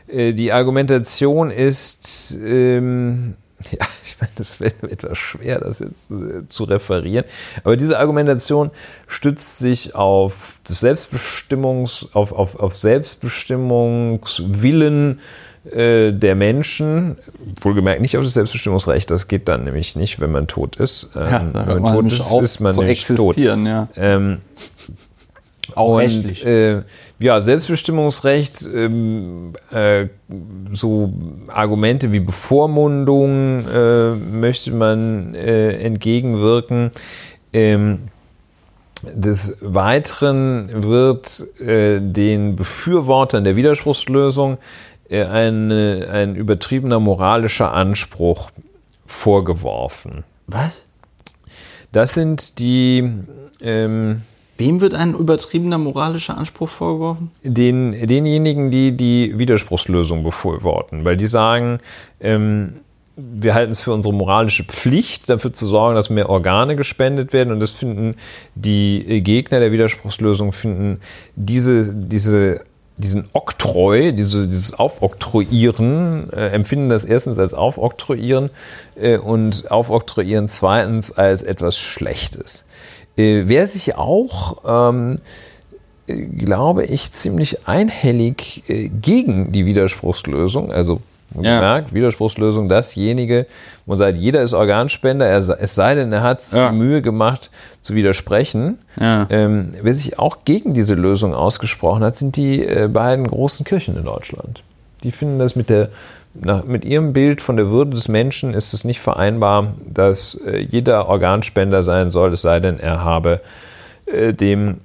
äh, 0.07 0.33
die 0.33 0.51
Argumentation 0.51 1.49
ist, 1.49 2.37
ähm, 2.39 3.33
ja, 3.71 3.79
ich 4.03 4.17
meine, 4.21 4.33
das 4.35 4.59
wäre 4.59 4.75
etwas 4.83 5.17
schwer, 5.17 5.59
das 5.59 5.79
jetzt 5.79 6.11
äh, 6.11 6.47
zu 6.47 6.65
referieren, 6.65 7.25
aber 7.63 7.77
diese 7.77 7.97
Argumentation 7.97 8.69
stützt 9.07 9.57
sich 9.57 9.95
auf 9.95 10.59
das 10.63 10.81
Selbstbestimmungs, 10.81 12.09
auf, 12.13 12.31
auf, 12.31 12.59
auf 12.59 12.77
Selbstbestimmungswillen 12.77 15.19
äh, 15.71 16.11
der 16.11 16.35
Menschen, 16.35 17.17
wohlgemerkt 17.61 18.01
nicht 18.01 18.17
auf 18.17 18.23
das 18.23 18.33
Selbstbestimmungsrecht, 18.33 19.09
das 19.11 19.27
geht 19.27 19.47
dann 19.47 19.63
nämlich 19.63 19.95
nicht, 19.95 20.19
wenn 20.19 20.31
man 20.31 20.47
tot 20.47 20.75
ist. 20.77 21.11
Ähm, 21.15 21.51
Ja, 21.53 21.67
wenn 21.67 21.81
man 21.81 21.93
tot 21.93 22.11
ist, 22.11 22.31
ist 22.41 22.59
man 22.59 22.75
nämlich 22.75 23.05
tot. 23.05 23.37
ja. 23.37 23.87
Ähm, 23.95 24.41
Auch 25.75 26.01
und 26.01 26.43
äh, 26.45 26.81
ja, 27.19 27.41
Selbstbestimmungsrecht, 27.41 28.67
ähm, 28.73 29.53
äh, 29.71 30.07
so 30.73 31.13
Argumente 31.47 32.11
wie 32.11 32.19
Bevormundung 32.19 33.65
äh, 33.67 34.11
möchte 34.11 34.71
man 34.71 35.33
äh, 35.35 35.71
entgegenwirken. 35.73 36.91
Ähm, 37.53 37.99
des 39.03 39.57
Weiteren 39.61 40.69
wird 40.83 41.45
äh, 41.59 41.99
den 42.01 42.55
Befürwortern 42.55 43.43
der 43.43 43.55
Widerspruchslösung 43.55 44.57
eine, 45.09 46.09
ein 46.11 46.35
übertriebener 46.35 46.99
moralischer 46.99 47.73
Anspruch 47.73 48.51
vorgeworfen. 49.05 50.23
Was? 50.47 50.85
Das 51.91 52.13
sind 52.13 52.59
die 52.59 53.09
ähm, 53.61 54.21
Wem 54.57 54.81
wird 54.81 54.95
ein 54.95 55.13
übertriebener 55.13 55.77
moralischer 55.77 56.37
Anspruch 56.37 56.69
vorgeworfen? 56.69 57.31
den, 57.43 57.91
denjenigen, 57.91 58.71
die 58.71 58.97
die 58.97 59.37
Widerspruchslösung 59.37 60.23
befürworten, 60.23 61.05
weil 61.05 61.15
die 61.15 61.27
sagen, 61.27 61.77
ähm, 62.19 62.77
wir 63.15 63.53
halten 63.53 63.71
es 63.71 63.81
für 63.81 63.93
unsere 63.93 64.13
moralische 64.13 64.63
Pflicht, 64.63 65.29
dafür 65.29 65.53
zu 65.53 65.65
sorgen, 65.65 65.95
dass 65.95 66.09
mehr 66.09 66.29
Organe 66.29 66.75
gespendet 66.75 67.33
werden 67.33 67.51
und 67.51 67.59
das 67.59 67.71
finden 67.71 68.15
die 68.55 69.21
Gegner 69.23 69.59
der 69.59 69.71
Widerspruchslösung, 69.71 70.53
finden 70.53 70.99
diese, 71.35 71.93
diese, 71.93 72.61
diesen 72.97 73.29
Oktroi, 73.33 74.11
diese, 74.11 74.47
dieses 74.47 74.73
Aufoktroyieren, 74.73 76.31
äh, 76.31 76.49
empfinden 76.49 76.89
das 76.89 77.05
erstens 77.05 77.39
als 77.39 77.53
Aufoktroyieren 77.53 78.49
äh, 78.95 79.17
und 79.17 79.71
Aufoktroyieren 79.71 80.47
zweitens 80.47 81.11
als 81.11 81.43
etwas 81.43 81.77
Schlechtes. 81.77 82.65
Äh, 83.17 83.43
wer 83.45 83.67
sich 83.67 83.95
auch 83.95 84.63
ähm, 84.67 85.17
glaube 86.07 86.85
ich, 86.85 87.11
ziemlich 87.11 87.67
einhellig 87.67 88.63
äh, 88.69 88.89
gegen 88.89 89.51
die 89.51 89.65
Widerspruchslösung. 89.65 90.71
Also 90.71 91.01
Ja. 91.43 91.59
gemerkt, 91.59 91.93
Widerspruchslösung, 91.93 92.69
dasjenige, 92.69 93.45
wo 93.85 93.91
man 93.91 93.97
sagt, 93.99 94.17
jeder 94.17 94.41
ist 94.41 94.53
Organspender, 94.53 95.25
er, 95.25 95.37
es 95.37 95.75
sei 95.75 95.95
denn, 95.95 96.11
er 96.11 96.23
hat 96.23 96.41
sich 96.41 96.57
Ja. 96.57 96.71
Mühe 96.71 97.01
gemacht 97.01 97.49
zu 97.81 97.95
widersprechen. 97.95 98.79
Ja. 98.99 99.27
Ähm, 99.29 99.71
wer 99.81 99.95
sich 99.95 100.19
auch 100.19 100.39
gegen 100.45 100.73
diese 100.73 100.95
Lösung 100.95 101.33
ausgesprochen 101.33 102.03
hat, 102.03 102.15
sind 102.15 102.35
die 102.35 102.65
äh, 102.65 102.87
beiden 102.87 103.27
großen 103.27 103.65
Kirchen 103.65 103.97
in 103.97 104.03
Deutschland. 104.03 104.63
Die 105.03 105.11
finden 105.11 105.39
das 105.39 105.55
mit 105.55 105.69
der 105.69 105.89
nach, 106.39 106.65
mit 106.65 106.85
ihrem 106.85 107.13
Bild 107.13 107.41
von 107.41 107.57
der 107.57 107.69
Würde 107.69 107.91
des 107.91 108.09
Menschen 108.09 108.53
ist 108.53 108.73
es 108.73 108.83
nicht 108.83 108.99
vereinbar, 108.99 109.73
dass 109.91 110.35
äh, 110.45 110.59
jeder 110.59 111.07
Organspender 111.07 111.83
sein 111.83 112.09
soll, 112.09 112.33
es 112.33 112.41
sei 112.41 112.59
denn, 112.59 112.79
er 112.79 113.03
habe 113.03 113.41
äh, 114.05 114.33
dem 114.33 114.81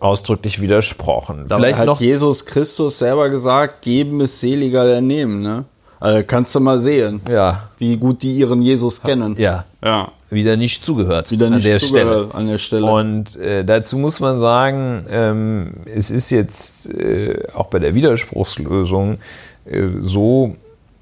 ausdrücklich 0.00 0.60
widersprochen. 0.60 1.46
Vielleicht 1.48 1.78
hat 1.78 2.00
Jesus 2.00 2.44
Christus 2.44 2.98
selber 2.98 3.28
gesagt, 3.30 3.82
geben 3.82 4.20
ist 4.20 4.40
seliger 4.40 4.86
der 4.86 5.00
nehmen, 5.00 5.42
ne? 5.42 5.64
Also 6.00 6.22
kannst 6.24 6.54
du 6.54 6.60
mal 6.60 6.78
sehen, 6.78 7.20
ja, 7.28 7.64
wie 7.78 7.96
gut 7.96 8.22
die 8.22 8.36
ihren 8.36 8.62
Jesus 8.62 9.02
kennen. 9.02 9.34
ja, 9.36 9.64
Ja. 9.82 10.12
wieder 10.30 10.56
nicht 10.56 10.84
zugehört 10.84 11.32
Wieder 11.32 11.50
nicht 11.50 11.64
an 11.66 11.72
der 11.72 11.80
zugehört 11.80 12.28
Stelle. 12.28 12.34
an 12.34 12.46
der 12.46 12.58
Stelle. 12.58 12.86
Und 12.86 13.34
äh, 13.36 13.64
dazu 13.64 13.98
muss 13.98 14.20
man 14.20 14.38
sagen, 14.38 15.04
ähm, 15.10 15.72
es 15.86 16.12
ist 16.12 16.30
jetzt 16.30 16.88
äh, 16.94 17.42
auch 17.52 17.66
bei 17.66 17.80
der 17.80 17.94
Widerspruchslösung 17.96 19.18
äh, 19.64 19.88
so 20.00 20.54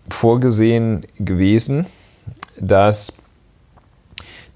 vorgesehen 0.08 1.04
gewesen, 1.18 1.84
dass 2.58 3.18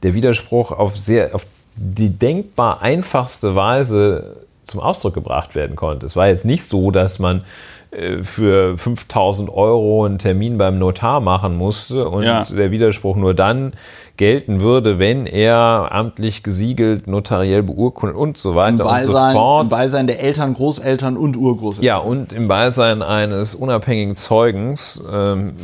der 0.02 0.14
Widerspruch 0.14 0.72
auf 0.72 0.96
sehr 0.96 1.34
auf 1.34 1.44
die 1.82 2.10
denkbar 2.10 2.82
einfachste 2.82 3.56
Weise 3.56 4.36
zum 4.64 4.80
Ausdruck 4.80 5.14
gebracht 5.14 5.54
werden 5.54 5.74
konnte. 5.76 6.04
Es 6.06 6.14
war 6.14 6.28
jetzt 6.28 6.44
nicht 6.44 6.64
so, 6.64 6.90
dass 6.90 7.18
man 7.18 7.42
äh, 7.90 8.22
für 8.22 8.76
5000 8.78 9.50
Euro 9.50 10.04
einen 10.04 10.18
Termin 10.18 10.58
beim 10.58 10.78
Notar 10.78 11.20
machen 11.20 11.56
musste 11.56 12.06
und 12.08 12.22
Ja. 12.22 12.42
der 12.44 12.70
Widerspruch 12.70 13.16
nur 13.16 13.32
dann 13.34 13.72
gelten 14.18 14.60
würde, 14.60 14.98
wenn 14.98 15.26
er 15.26 15.88
amtlich 15.90 16.42
gesiegelt, 16.42 17.06
notariell 17.08 17.62
beurkundet 17.62 18.16
und 18.16 18.36
so 18.36 18.54
weiter 18.54 18.84
und 18.84 19.02
so 19.02 19.12
Beisein, 19.12 19.30
Im 19.30 19.36
fort. 19.36 19.68
Beisein 19.70 20.06
der 20.06 20.20
Eltern, 20.20 20.52
Großeltern 20.54 21.16
und 21.16 21.36
Urgroßeltern. 21.36 21.84
Ja, 21.86 21.96
und 21.96 22.32
im 22.34 22.46
Beisein 22.46 23.00
eines 23.02 23.54
unabhängigen 23.54 24.14
Zeugens 24.14 25.02
ähm, 25.10 25.54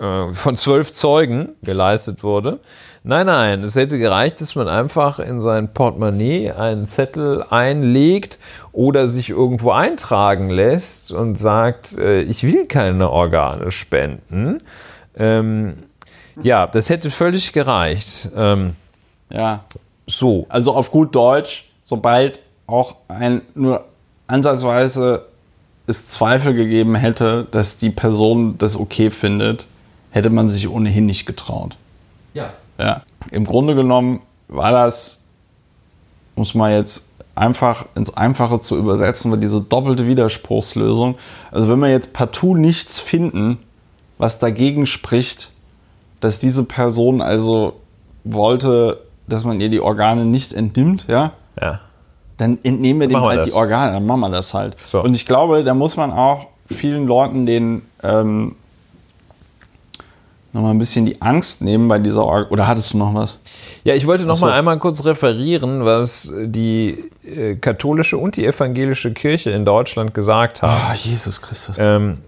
äh, 0.00 0.34
von 0.34 0.56
zwölf 0.56 0.92
Zeugen 0.92 1.50
geleistet 1.62 2.22
wurde. 2.24 2.58
Nein, 3.06 3.26
nein, 3.26 3.62
es 3.62 3.76
hätte 3.76 3.98
gereicht, 3.98 4.40
dass 4.40 4.54
man 4.54 4.66
einfach 4.66 5.18
in 5.18 5.38
sein 5.38 5.68
Portemonnaie 5.68 6.52
einen 6.52 6.86
Zettel 6.86 7.44
einlegt 7.50 8.38
oder 8.72 9.08
sich 9.08 9.28
irgendwo 9.28 9.72
eintragen 9.72 10.48
lässt 10.48 11.12
und 11.12 11.38
sagt, 11.38 11.98
äh, 11.98 12.22
ich 12.22 12.44
will 12.44 12.64
keine 12.64 13.10
Organe 13.10 13.70
spenden. 13.70 14.62
Ähm, 15.18 15.74
ja, 16.42 16.66
das 16.66 16.88
hätte 16.88 17.10
völlig 17.10 17.52
gereicht. 17.52 18.30
Ähm, 18.34 18.74
ja. 19.28 19.64
so, 20.06 20.46
Also 20.48 20.74
auf 20.74 20.90
gut 20.90 21.14
Deutsch, 21.14 21.70
sobald 21.82 22.40
auch 22.66 22.96
ein 23.08 23.42
nur 23.54 23.84
ansatzweise 24.28 25.26
es 25.86 26.08
Zweifel 26.08 26.54
gegeben 26.54 26.94
hätte, 26.94 27.46
dass 27.50 27.76
die 27.76 27.90
Person 27.90 28.56
das 28.56 28.78
okay 28.78 29.10
findet, 29.10 29.66
hätte 30.10 30.30
man 30.30 30.48
sich 30.48 30.70
ohnehin 30.70 31.04
nicht 31.04 31.26
getraut. 31.26 31.76
ja. 32.32 32.54
Ja. 32.78 33.02
Im 33.30 33.44
Grunde 33.44 33.74
genommen 33.74 34.20
war 34.48 34.72
das, 34.72 35.22
muss 36.36 36.54
man 36.54 36.72
jetzt 36.72 37.10
einfach 37.34 37.86
ins 37.94 38.16
Einfache 38.16 38.60
zu 38.60 38.76
übersetzen, 38.76 39.30
war 39.30 39.38
diese 39.38 39.60
doppelte 39.60 40.06
Widerspruchslösung. 40.06 41.16
Also 41.50 41.68
wenn 41.68 41.78
wir 41.80 41.88
jetzt 41.90 42.12
partout 42.12 42.54
nichts 42.56 43.00
finden, 43.00 43.58
was 44.18 44.38
dagegen 44.38 44.86
spricht, 44.86 45.50
dass 46.20 46.38
diese 46.38 46.64
Person 46.64 47.20
also 47.20 47.74
wollte, 48.24 49.00
dass 49.26 49.44
man 49.44 49.60
ihr 49.60 49.68
die 49.68 49.80
Organe 49.80 50.24
nicht 50.24 50.52
entnimmt, 50.52 51.06
ja, 51.08 51.32
Ja. 51.60 51.80
dann 52.36 52.58
entnehmen 52.62 53.00
wir 53.00 53.08
dem 53.08 53.20
wir 53.20 53.28
halt 53.28 53.40
das. 53.40 53.46
die 53.46 53.52
Organe, 53.52 53.92
dann 53.92 54.06
machen 54.06 54.20
wir 54.20 54.30
das 54.30 54.54
halt. 54.54 54.76
So. 54.84 55.02
Und 55.02 55.14
ich 55.14 55.26
glaube, 55.26 55.64
da 55.64 55.74
muss 55.74 55.96
man 55.96 56.12
auch 56.12 56.46
vielen 56.70 57.06
Leuten 57.06 57.46
den 57.46 57.82
ähm, 58.02 58.54
nochmal 60.54 60.72
ein 60.72 60.78
bisschen 60.78 61.04
die 61.04 61.20
Angst 61.20 61.60
nehmen 61.62 61.88
bei 61.88 61.98
dieser 61.98 62.24
Organ. 62.24 62.50
Oder 62.50 62.66
hattest 62.66 62.94
du 62.94 62.98
noch 62.98 63.12
was? 63.12 63.38
Ja, 63.82 63.94
ich 63.94 64.06
wollte 64.06 64.24
noch 64.24 64.38
so. 64.38 64.46
mal 64.46 64.52
einmal 64.52 64.78
kurz 64.78 65.04
referieren, 65.04 65.84
was 65.84 66.32
die 66.34 67.10
äh, 67.24 67.56
katholische 67.56 68.16
und 68.16 68.36
die 68.36 68.46
evangelische 68.46 69.12
Kirche 69.12 69.50
in 69.50 69.64
Deutschland 69.64 70.14
gesagt 70.14 70.62
haben. 70.62 70.80
Ah, 70.90 70.94
Jesus 70.94 71.42
Christus. 71.42 71.76
Ähm, 71.78 72.18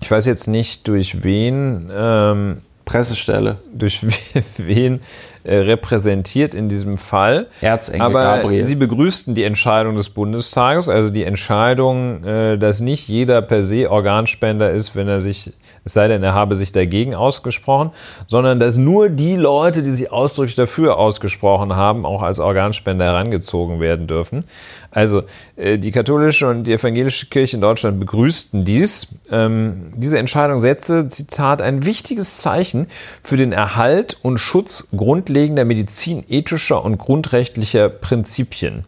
ich 0.00 0.10
weiß 0.10 0.26
jetzt 0.26 0.48
nicht, 0.48 0.88
durch 0.88 1.22
wen, 1.22 1.90
ähm, 1.94 2.62
Pressestelle. 2.84 3.58
durch 3.72 4.04
wen 4.56 5.00
äh, 5.44 5.56
repräsentiert 5.56 6.54
in 6.54 6.68
diesem 6.68 6.96
Fall. 6.96 7.46
Erzengel 7.60 8.02
Aber 8.02 8.22
Gabriel. 8.22 8.64
sie 8.64 8.74
begrüßten 8.74 9.34
die 9.34 9.44
Entscheidung 9.44 9.96
des 9.96 10.10
Bundestages, 10.10 10.88
also 10.88 11.10
die 11.10 11.24
Entscheidung, 11.24 12.24
äh, 12.24 12.58
dass 12.58 12.80
nicht 12.80 13.08
jeder 13.08 13.40
per 13.40 13.62
se 13.62 13.90
Organspender 13.90 14.70
ist, 14.70 14.96
wenn 14.96 15.08
er 15.08 15.20
sich, 15.20 15.52
es 15.84 15.94
sei 15.94 16.08
denn, 16.08 16.22
er 16.22 16.34
habe 16.34 16.56
sich 16.56 16.72
dagegen 16.72 17.14
ausgesprochen, 17.14 17.90
sondern 18.26 18.60
dass 18.60 18.76
nur 18.76 19.08
die 19.08 19.36
Leute, 19.36 19.82
die 19.82 19.90
sich 19.90 20.12
ausdrücklich 20.12 20.56
dafür 20.56 20.98
ausgesprochen 20.98 21.74
haben, 21.74 22.04
auch 22.04 22.22
als 22.22 22.38
Organspender 22.38 23.06
herangezogen 23.06 23.80
werden 23.80 24.06
dürfen. 24.06 24.44
Also 24.90 25.22
äh, 25.56 25.78
die 25.78 25.90
katholische 25.90 26.48
und 26.48 26.64
die 26.64 26.72
evangelische 26.72 27.26
Kirche 27.26 27.56
in 27.56 27.62
Deutschland 27.62 27.98
begrüßten 27.98 28.64
dies. 28.64 29.08
Ähm, 29.30 29.86
diese 29.96 30.18
Entscheidung 30.18 30.60
setzte, 30.60 31.08
Zitat, 31.08 31.62
ein 31.62 31.84
wichtiges 31.84 32.38
Zeichen 32.38 32.86
für 33.22 33.36
den 33.36 33.52
Erhalt 33.52 34.18
und 34.22 34.38
Schutz 34.38 34.88
grundlegender 34.94 35.64
medizinethischer 35.64 36.84
und 36.84 36.98
grundrechtlicher 36.98 37.88
Prinzipien, 37.88 38.84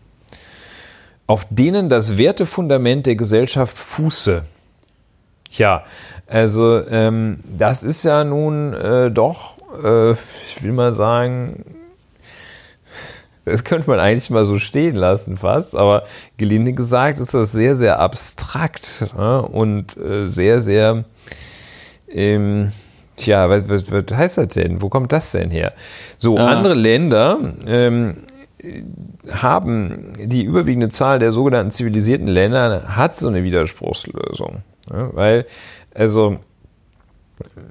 auf 1.27 1.47
denen 1.49 1.89
das 1.89 2.19
Wertefundament 2.19 3.07
der 3.07 3.17
Gesellschaft 3.17 3.77
fuße. 3.77 4.43
Tja, 5.53 5.85
also 6.27 6.87
ähm, 6.89 7.41
das 7.45 7.83
ist 7.83 8.05
ja 8.05 8.25
nun 8.25 8.75
äh, 8.75 9.11
doch, 9.11 9.59
äh, 9.83 10.13
ich 10.13 10.63
will 10.63 10.73
mal 10.73 10.95
sagen, 10.95 11.65
das 13.45 13.65
könnte 13.65 13.91
man 13.91 13.99
eigentlich 13.99 14.31
mal 14.31 14.45
so 14.45 14.59
stehen 14.59 14.95
lassen 14.97 15.37
fast, 15.37 15.77
aber 15.77 16.05
gelinde 16.37 16.73
gesagt 16.73 17.19
ist 17.19 17.35
das 17.35 17.53
sehr, 17.53 17.77
sehr 17.77 17.99
abstrakt 17.99 19.07
ja, 19.17 19.39
und 19.39 19.97
äh, 19.97 20.29
sehr, 20.29 20.61
sehr, 20.61 21.05
ähm, 22.09 22.73
tja, 23.17 23.49
was, 23.49 23.69
was, 23.69 23.91
was 23.91 24.05
heißt 24.17 24.39
das 24.39 24.49
denn? 24.49 24.81
Wo 24.81 24.89
kommt 24.89 25.13
das 25.13 25.33
denn 25.33 25.51
her? 25.51 25.73
So, 26.19 26.37
Ja. 26.37 26.47
andere 26.47 26.75
Länder 26.75 27.39
ähm, 27.67 28.19
haben 29.31 30.13
die 30.19 30.43
überwiegende 30.43 30.89
Zahl 30.89 31.19
der 31.19 31.33
sogenannten 31.33 31.73
zivilisierten 31.73 32.29
Länder 32.29 32.97
hat 32.97 33.17
so 33.17 33.29
eine 33.29 33.43
Widerspruchslösung. 33.43 34.63
Ja, 34.91 35.11
weil, 35.13 35.47
also 35.95 36.39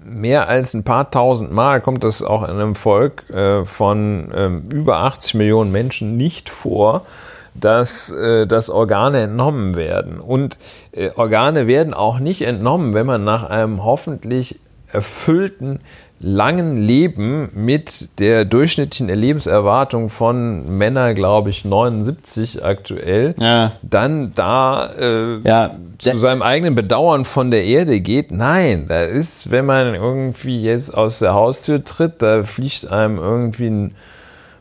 mehr 0.03 0.47
als 0.47 0.73
ein 0.73 0.83
paar 0.83 1.11
tausend 1.11 1.51
Mal 1.51 1.81
kommt 1.81 2.03
das 2.03 2.21
auch 2.21 2.43
in 2.43 2.51
einem 2.51 2.75
Volk 2.75 3.29
äh, 3.29 3.65
von 3.65 4.31
ähm, 4.33 4.69
über 4.73 4.97
80 4.97 5.35
Millionen 5.35 5.71
Menschen 5.71 6.17
nicht 6.17 6.49
vor, 6.49 7.05
dass, 7.53 8.11
äh, 8.11 8.47
dass 8.47 8.69
Organe 8.69 9.21
entnommen 9.21 9.75
werden. 9.75 10.19
Und 10.19 10.57
äh, 10.91 11.11
Organe 11.15 11.67
werden 11.67 11.93
auch 11.93 12.19
nicht 12.19 12.41
entnommen, 12.41 12.93
wenn 12.93 13.05
man 13.05 13.23
nach 13.23 13.43
einem 13.43 13.83
hoffentlich 13.83 14.59
erfüllten 14.87 15.79
langen 16.23 16.77
Leben 16.77 17.49
mit 17.55 18.19
der 18.19 18.45
durchschnittlichen 18.45 19.09
Lebenserwartung 19.09 20.09
von 20.09 20.77
Männern, 20.77 21.15
glaube 21.15 21.49
ich, 21.49 21.65
79 21.65 22.63
aktuell, 22.63 23.33
Ja. 23.39 23.71
dann 23.81 24.31
da 24.35 24.87
äh, 24.99 25.39
Ja, 25.43 25.75
zu 25.97 26.15
seinem 26.17 26.43
eigenen 26.43 26.75
Bedauern 26.75 27.25
von 27.25 27.49
der 27.49 27.63
Erde 27.65 27.99
geht. 28.01 28.31
Nein, 28.31 28.85
da 28.87 29.01
ist, 29.03 29.49
wenn 29.49 29.65
man 29.65 29.95
irgendwie 29.95 30.61
jetzt 30.61 30.95
aus 30.95 31.19
der 31.19 31.33
Haustür 31.33 31.83
tritt, 31.83 32.21
da 32.21 32.43
fliegt 32.43 32.91
einem 32.91 33.17
irgendwie 33.17 33.67
ein 33.69 33.95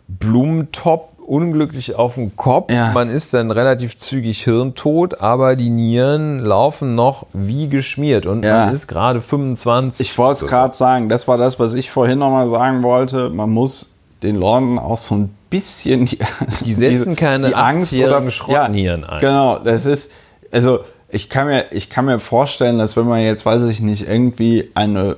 Blumentop 0.08 1.09
unglücklich 1.30 1.94
auf 1.94 2.16
den 2.16 2.34
Kopf. 2.34 2.72
Ja. 2.72 2.90
Man 2.92 3.08
ist 3.08 3.32
dann 3.34 3.52
relativ 3.52 3.96
zügig 3.96 4.42
hirntot, 4.42 5.20
aber 5.20 5.54
die 5.54 5.70
Nieren 5.70 6.40
laufen 6.40 6.96
noch 6.96 7.26
wie 7.32 7.68
geschmiert 7.68 8.26
und 8.26 8.44
Ja. 8.44 8.66
man 8.66 8.74
ist 8.74 8.88
gerade 8.88 9.20
25. 9.20 10.10
Ich 10.10 10.18
wollte 10.18 10.44
es 10.44 10.50
gerade 10.50 10.74
sagen, 10.74 11.08
das 11.08 11.28
war 11.28 11.38
das, 11.38 11.60
was 11.60 11.74
ich 11.74 11.90
vorhin 11.90 12.18
nochmal 12.18 12.50
sagen 12.50 12.82
wollte. 12.82 13.30
Man 13.30 13.50
muss 13.50 13.94
den 14.24 14.36
Leuten 14.36 14.78
auch 14.78 14.98
so 14.98 15.14
ein 15.14 15.34
bisschen 15.50 16.06
die, 16.06 16.18
Die 16.64 16.72
setzen 16.72 17.14
keine 17.14 17.48
80-jährigen 17.48 18.30
Schrottnieren 18.32 19.04
ein. 19.04 19.20
Genau, 19.20 19.58
das 19.60 19.86
ist, 19.86 20.10
also 20.50 20.80
ich 21.08 21.30
kann, 21.30 21.46
mir, 21.46 21.66
ich 21.70 21.90
kann 21.90 22.06
mir 22.06 22.18
vorstellen, 22.18 22.78
dass 22.78 22.96
wenn 22.96 23.06
man 23.06 23.20
jetzt, 23.20 23.46
weiß 23.46 23.62
ich 23.64 23.80
nicht, 23.80 24.08
irgendwie 24.08 24.70
eine 24.74 25.16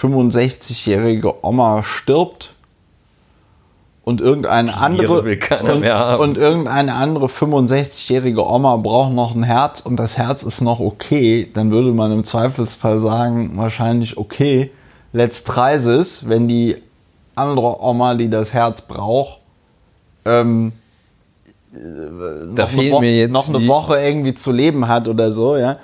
65-jährige 0.00 1.44
Oma 1.44 1.82
stirbt 1.82 2.54
und 4.08 4.22
irgendeine 4.22 4.74
andere 4.74 5.20
und, 5.20 6.18
und 6.18 6.38
irgendeine 6.38 6.94
andere 6.94 7.26
65-jährige 7.26 8.42
Oma 8.42 8.78
braucht 8.78 9.12
noch 9.12 9.34
ein 9.34 9.42
Herz 9.42 9.80
und 9.80 9.96
das 9.96 10.16
Herz 10.16 10.42
ist 10.44 10.62
noch 10.62 10.80
okay, 10.80 11.46
dann 11.52 11.70
würde 11.70 11.92
man 11.92 12.10
im 12.12 12.24
Zweifelsfall 12.24 12.98
sagen, 12.98 13.58
wahrscheinlich 13.58 14.16
okay, 14.16 14.70
let's 15.12 15.44
try 15.44 15.76
this, 15.76 16.26
wenn 16.26 16.48
die 16.48 16.76
andere 17.34 17.82
Oma, 17.82 18.14
die 18.14 18.30
das 18.30 18.54
Herz 18.54 18.80
braucht, 18.80 19.40
ähm, 20.24 20.72
da 21.70 21.78
noch, 21.78 22.56
eine 22.56 22.66
fehlen 22.66 22.92
Woche, 22.92 23.00
mir 23.02 23.14
jetzt 23.14 23.32
noch 23.34 23.48
eine 23.50 23.68
Woche 23.68 24.00
irgendwie 24.00 24.32
zu 24.32 24.52
leben 24.52 24.88
hat 24.88 25.06
oder 25.06 25.30
so, 25.30 25.58
ja. 25.58 25.76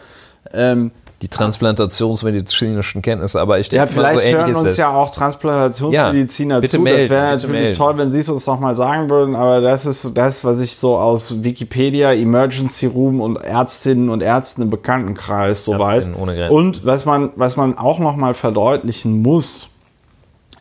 Ähm, 0.55 0.93
die 1.25 1.31
transplantationsmedizinischen 1.31 3.01
Kenntnisse, 3.01 3.41
aber 3.41 3.59
ich 3.59 3.73
ja, 3.73 3.87
denke 3.87 3.99
mal, 3.99 4.11
vielleicht 4.11 4.31
so 4.31 4.39
hören 4.39 4.55
uns 4.57 4.63
das. 4.65 4.77
ja 4.77 4.91
auch 4.95 5.09
Transplantationsmediziner 5.11 6.57
Ja, 6.57 6.61
bitte 6.61 6.77
zu. 6.77 6.83
melden, 6.83 7.01
das 7.01 7.09
wäre 7.09 7.25
natürlich 7.29 7.51
melden. 7.63 7.77
toll, 7.79 7.97
wenn 7.97 8.11
Sie 8.11 8.19
es 8.19 8.29
uns 8.29 8.47
nochmal 8.47 8.77
sagen 8.77 9.09
würden, 9.09 9.35
aber 9.35 9.63
das 9.63 9.87
ist 9.87 10.11
das, 10.15 10.45
was 10.45 10.61
ich 10.61 10.77
so 10.77 10.99
aus 10.99 11.43
Wikipedia, 11.43 12.13
Emergency 12.13 12.85
Room 12.85 13.23
und 13.23 13.37
Ärztinnen 13.37 14.11
und 14.11 14.23
Ärzten 14.23 14.61
im 14.61 14.71
Bekanntenkreis 14.71 15.65
so 15.65 15.79
weiß. 15.79 16.09
Ärztinnen 16.09 16.21
ohne 16.21 16.37
Grenzen. 16.37 16.55
Und 16.55 16.85
was 16.85 17.07
man, 17.07 17.31
was 17.37 17.57
man 17.57 17.79
auch 17.79 17.99
nochmal 17.99 18.35
verdeutlichen 18.35 19.23
muss, 19.23 19.71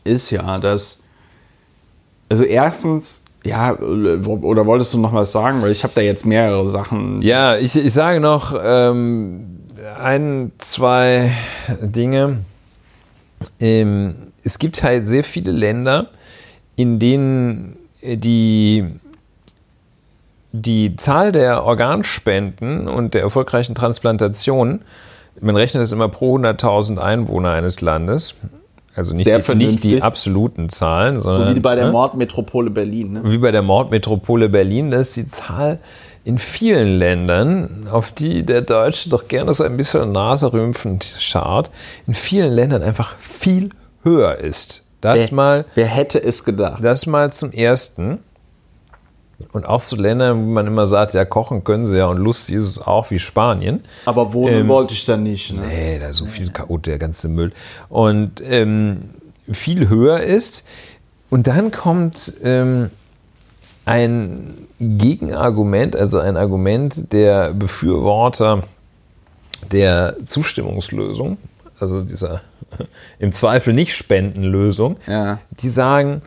ist 0.05 0.31
ja, 0.31 0.59
dass 0.59 1.01
also 2.29 2.45
erstens, 2.45 3.25
ja, 3.43 3.77
oder 3.77 4.65
wolltest 4.65 4.93
du 4.93 4.97
noch 4.97 5.13
was 5.13 5.33
sagen? 5.33 5.61
Weil 5.61 5.71
ich 5.71 5.83
habe 5.83 5.91
da 5.93 5.99
jetzt 5.99 6.25
mehrere 6.25 6.65
Sachen. 6.65 7.21
Ja, 7.21 7.57
ich, 7.57 7.75
ich 7.75 7.91
sage 7.91 8.21
noch 8.21 8.55
ähm, 8.63 9.59
ein, 9.99 10.51
zwei 10.57 11.31
Dinge. 11.81 12.39
Ähm, 13.59 14.15
es 14.43 14.59
gibt 14.59 14.83
halt 14.83 15.07
sehr 15.07 15.23
viele 15.23 15.51
Länder, 15.51 16.07
in 16.75 16.99
denen 16.99 17.77
die, 18.01 18.85
die 20.51 20.95
Zahl 20.95 21.31
der 21.31 21.63
Organspenden 21.63 22.87
und 22.87 23.13
der 23.13 23.21
erfolgreichen 23.21 23.75
Transplantationen, 23.75 24.81
man 25.41 25.55
rechnet 25.55 25.81
das 25.81 25.91
immer 25.91 26.09
pro 26.09 26.37
100.000 26.37 26.97
Einwohner 26.97 27.51
eines 27.51 27.81
Landes, 27.81 28.35
also 28.95 29.13
nicht, 29.15 29.25
die, 29.25 29.55
nicht 29.55 29.83
die 29.83 30.01
absoluten 30.03 30.69
Zahlen, 30.69 31.19
sondern 31.19 31.49
So 31.49 31.55
wie 31.55 31.59
bei 31.59 31.73
der 31.73 31.85
ne? 31.85 31.91
Mordmetropole 31.91 32.69
Berlin. 32.69 33.13
Ne? 33.13 33.21
wie 33.23 33.39
bei 33.39 33.51
der 33.51 33.63
Mordmetropole 33.63 34.49
Berlin, 34.49 34.91
da 34.91 34.99
ist 34.99 35.17
die 35.17 35.25
Zahl 35.25 35.79
in 36.25 36.37
vielen 36.37 36.97
Ländern, 36.97 37.87
auf 37.91 38.11
die 38.13 38.43
der 38.45 38.61
Deutsche 38.61 39.09
doch 39.09 39.27
gerne 39.27 39.53
so 39.53 39.63
ein 39.63 39.75
bisschen 39.75 40.11
naserümpfend 40.13 41.15
schaut, 41.19 41.69
in 42.07 42.13
vielen 42.13 42.51
Ländern 42.51 42.81
einfach 42.81 43.17
viel 43.17 43.69
höher 44.03 44.37
ist. 44.37 44.83
Das 45.01 45.17
Wer- 45.31 45.33
mal, 45.35 45.65
Wer 45.75 45.87
hätte 45.87 46.23
es 46.23 46.43
gedacht? 46.45 46.83
das 46.83 47.05
mal 47.05 47.31
zum 47.33 47.51
Ersten. 47.51 48.19
Und 49.51 49.65
auch 49.65 49.81
zu 49.81 49.97
Ländern, 49.97 50.37
wo 50.45 50.51
man 50.51 50.65
immer 50.67 50.87
sagt, 50.87 51.13
ja, 51.13 51.25
kochen 51.25 51.65
können 51.65 51.85
sie 51.85 51.97
ja 51.97 52.05
und 52.05 52.17
lustig 52.17 52.55
ist 52.55 52.65
es 52.65 52.79
auch, 52.81 53.11
wie 53.11 53.19
Spanien. 53.19 53.83
Aber 54.05 54.31
wohnen 54.31 54.53
Ähm, 54.61 54.67
wollte 54.69 54.93
ich 54.93 55.03
da 55.05 55.17
nicht. 55.17 55.51
Ne? 55.53 55.63
Nee, 55.67 55.99
da 55.99 56.07
ist 56.09 56.17
so 56.17 56.25
viel 56.25 56.49
Chaot, 56.51 56.85
der 56.85 56.97
ganze 56.97 57.27
Müll. 57.27 57.51
Und 57.89 58.41
ähm, 58.45 59.09
viel 59.51 59.89
höher 59.89 60.21
ist. 60.21 60.65
Und 61.29 61.47
dann 61.47 61.71
kommt 61.71 62.33
ähm, 62.43 62.89
ein 63.85 64.53
Gegenargument, 64.83 65.95
also 65.95 66.19
ein 66.19 66.37
Argument 66.37 67.11
der 67.13 67.53
Befürworter 67.53 68.63
der 69.71 70.15
Zustimmungslösung, 70.25 71.37
also 71.79 72.01
dieser 72.01 72.41
im 73.19 73.31
Zweifel 73.31 73.73
nicht 73.73 73.95
Spendenlösung, 73.95 74.97
Ja. 75.07 75.39
die 75.61 75.69
sagen, 75.69 76.21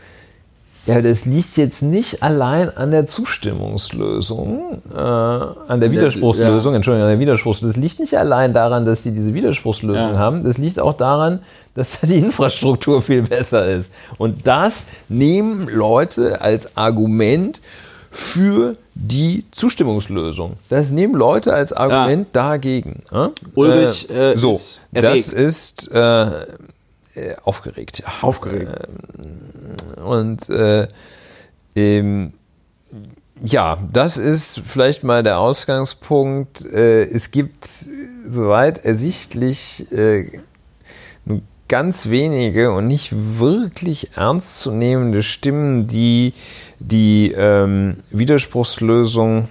ja, 0.87 1.03
das 1.03 1.25
liegt 1.25 1.57
jetzt 1.57 1.83
nicht 1.83 2.23
allein 2.23 2.75
an 2.77 2.93
der 2.93 3.07
Zustimmungslösung, 3.07 4.81
äh, 4.95 4.97
an 4.97 5.81
der 5.81 5.91
Widerspruchslösung, 5.91 6.75
Entschuldigung, 6.77 7.07
an 7.09 7.13
der 7.13 7.19
Widerspruchslösung. 7.19 7.73
Das 7.75 7.83
liegt 7.83 7.99
nicht 7.99 8.17
allein 8.17 8.53
daran, 8.53 8.85
dass 8.85 9.03
sie 9.03 9.11
diese 9.13 9.35
Widerspruchslösung 9.35 10.13
Ja. 10.13 10.19
haben, 10.19 10.45
das 10.45 10.59
liegt 10.59 10.79
auch 10.79 10.93
daran, 10.95 11.41
dass 11.75 12.01
da 12.01 12.07
die 12.07 12.19
Infrastruktur 12.19 13.03
viel 13.03 13.23
besser 13.23 13.67
ist. 13.67 13.93
Und 14.17 14.47
das 14.47 14.87
nehmen 15.09 15.67
Leute 15.69 16.41
als 16.41 16.77
Argument 16.77 17.61
für 18.17 18.77
die 18.95 19.45
Zustimmungslösung. 19.51 20.55
Das 20.71 20.91
nehmen 20.91 21.15
Leute 21.15 21.53
als 21.53 21.75
Argument 21.75 22.29
ja. 22.29 22.33
dagegen. 22.33 23.03
Äh? 23.13 23.29
Ulrich 23.55 24.09
äh, 24.09 24.35
so, 24.37 24.53
ist 24.53 24.89
das 24.93 25.29
ist 25.29 25.93
äh, 25.93 26.25
äh, 26.25 26.47
aufgeregt. 27.45 27.99
Ja. 27.99 28.07
Aufgeregt. 28.23 28.73
Ähm, 29.19 30.03
und 30.03 30.49
äh, 30.49 30.89
ähm, 31.75 32.33
ja, 33.45 33.77
das 33.93 34.17
ist 34.17 34.63
vielleicht 34.67 35.05
mal 35.05 35.23
der 35.23 35.39
Ausgangspunkt. 35.39 36.65
Äh, 36.65 37.03
es 37.03 37.31
gibt 37.31 37.67
soweit 37.67 38.79
ersichtlich 38.79 39.87
ganz 41.69 42.09
wenige 42.09 42.73
und 42.73 42.87
nicht 42.87 43.13
wirklich 43.13 44.17
ernstzunehmende 44.17 45.23
Stimmen, 45.23 45.87
die 45.87 46.33
die 46.79 47.33
ähm, 47.33 47.97
Widerspruchslösung 48.11 49.49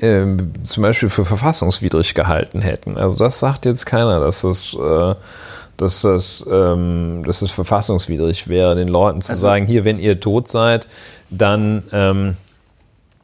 äh, 0.00 0.26
zum 0.62 0.82
Beispiel 0.82 1.08
für 1.08 1.24
verfassungswidrig 1.24 2.14
gehalten 2.14 2.60
hätten. 2.60 2.96
Also 2.96 3.18
das 3.18 3.38
sagt 3.38 3.66
jetzt 3.66 3.86
keiner, 3.86 4.20
dass 4.20 4.42
das, 4.42 4.74
äh, 4.74 5.14
dass 5.76 6.02
das, 6.02 6.46
ähm, 6.50 7.22
dass 7.24 7.40
das 7.40 7.50
verfassungswidrig 7.50 8.48
wäre, 8.48 8.74
den 8.74 8.88
Leuten 8.88 9.22
zu 9.22 9.32
also, 9.32 9.42
sagen, 9.42 9.66
hier, 9.66 9.84
wenn 9.84 9.98
ihr 9.98 10.20
tot 10.20 10.48
seid, 10.48 10.88
dann 11.30 11.84
ähm, 11.92 12.36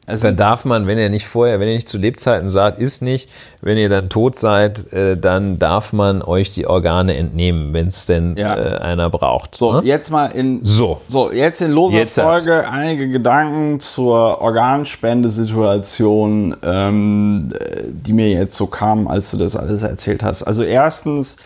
also 0.07 0.27
dann 0.27 0.35
darf 0.35 0.65
man, 0.65 0.85
wenn 0.85 0.99
ihr 0.99 1.09
nicht 1.09 1.25
vorher, 1.25 1.59
wenn 1.59 1.67
ihr 1.67 1.73
nicht 1.73 1.89
zu 1.89 1.97
Lebzeiten 1.97 2.51
sagt, 2.51 2.77
ist 2.77 3.01
nicht, 3.01 3.27
wenn 3.61 3.75
ihr 3.77 3.89
dann 3.89 4.07
tot 4.09 4.35
seid, 4.35 4.93
äh, 4.93 5.17
dann 5.17 5.57
darf 5.57 5.93
man 5.93 6.21
euch 6.21 6.53
die 6.53 6.67
Organe 6.67 7.17
entnehmen, 7.17 7.73
wenn 7.73 7.87
es 7.87 8.05
denn 8.05 8.37
ja. 8.37 8.55
äh, 8.55 8.77
einer 8.77 9.09
braucht. 9.09 9.57
So, 9.57 9.73
ne? 9.73 9.81
jetzt 9.83 10.11
mal 10.11 10.27
in 10.27 10.59
so, 10.63 11.01
so 11.07 11.31
jetzt 11.31 11.59
in 11.61 11.71
loser 11.71 11.95
jetzt 11.95 12.19
Folge 12.19 12.57
hat. 12.57 12.71
einige 12.71 13.09
Gedanken 13.09 13.79
zur 13.79 14.41
Organspendesituation, 14.41 16.55
ähm, 16.61 17.49
die 17.87 18.13
mir 18.13 18.29
jetzt 18.29 18.55
so 18.55 18.67
kamen, 18.67 19.07
als 19.07 19.31
du 19.31 19.37
das 19.37 19.55
alles 19.55 19.81
erzählt 19.81 20.21
hast. 20.21 20.43
Also 20.43 20.61
erstens, 20.61 21.37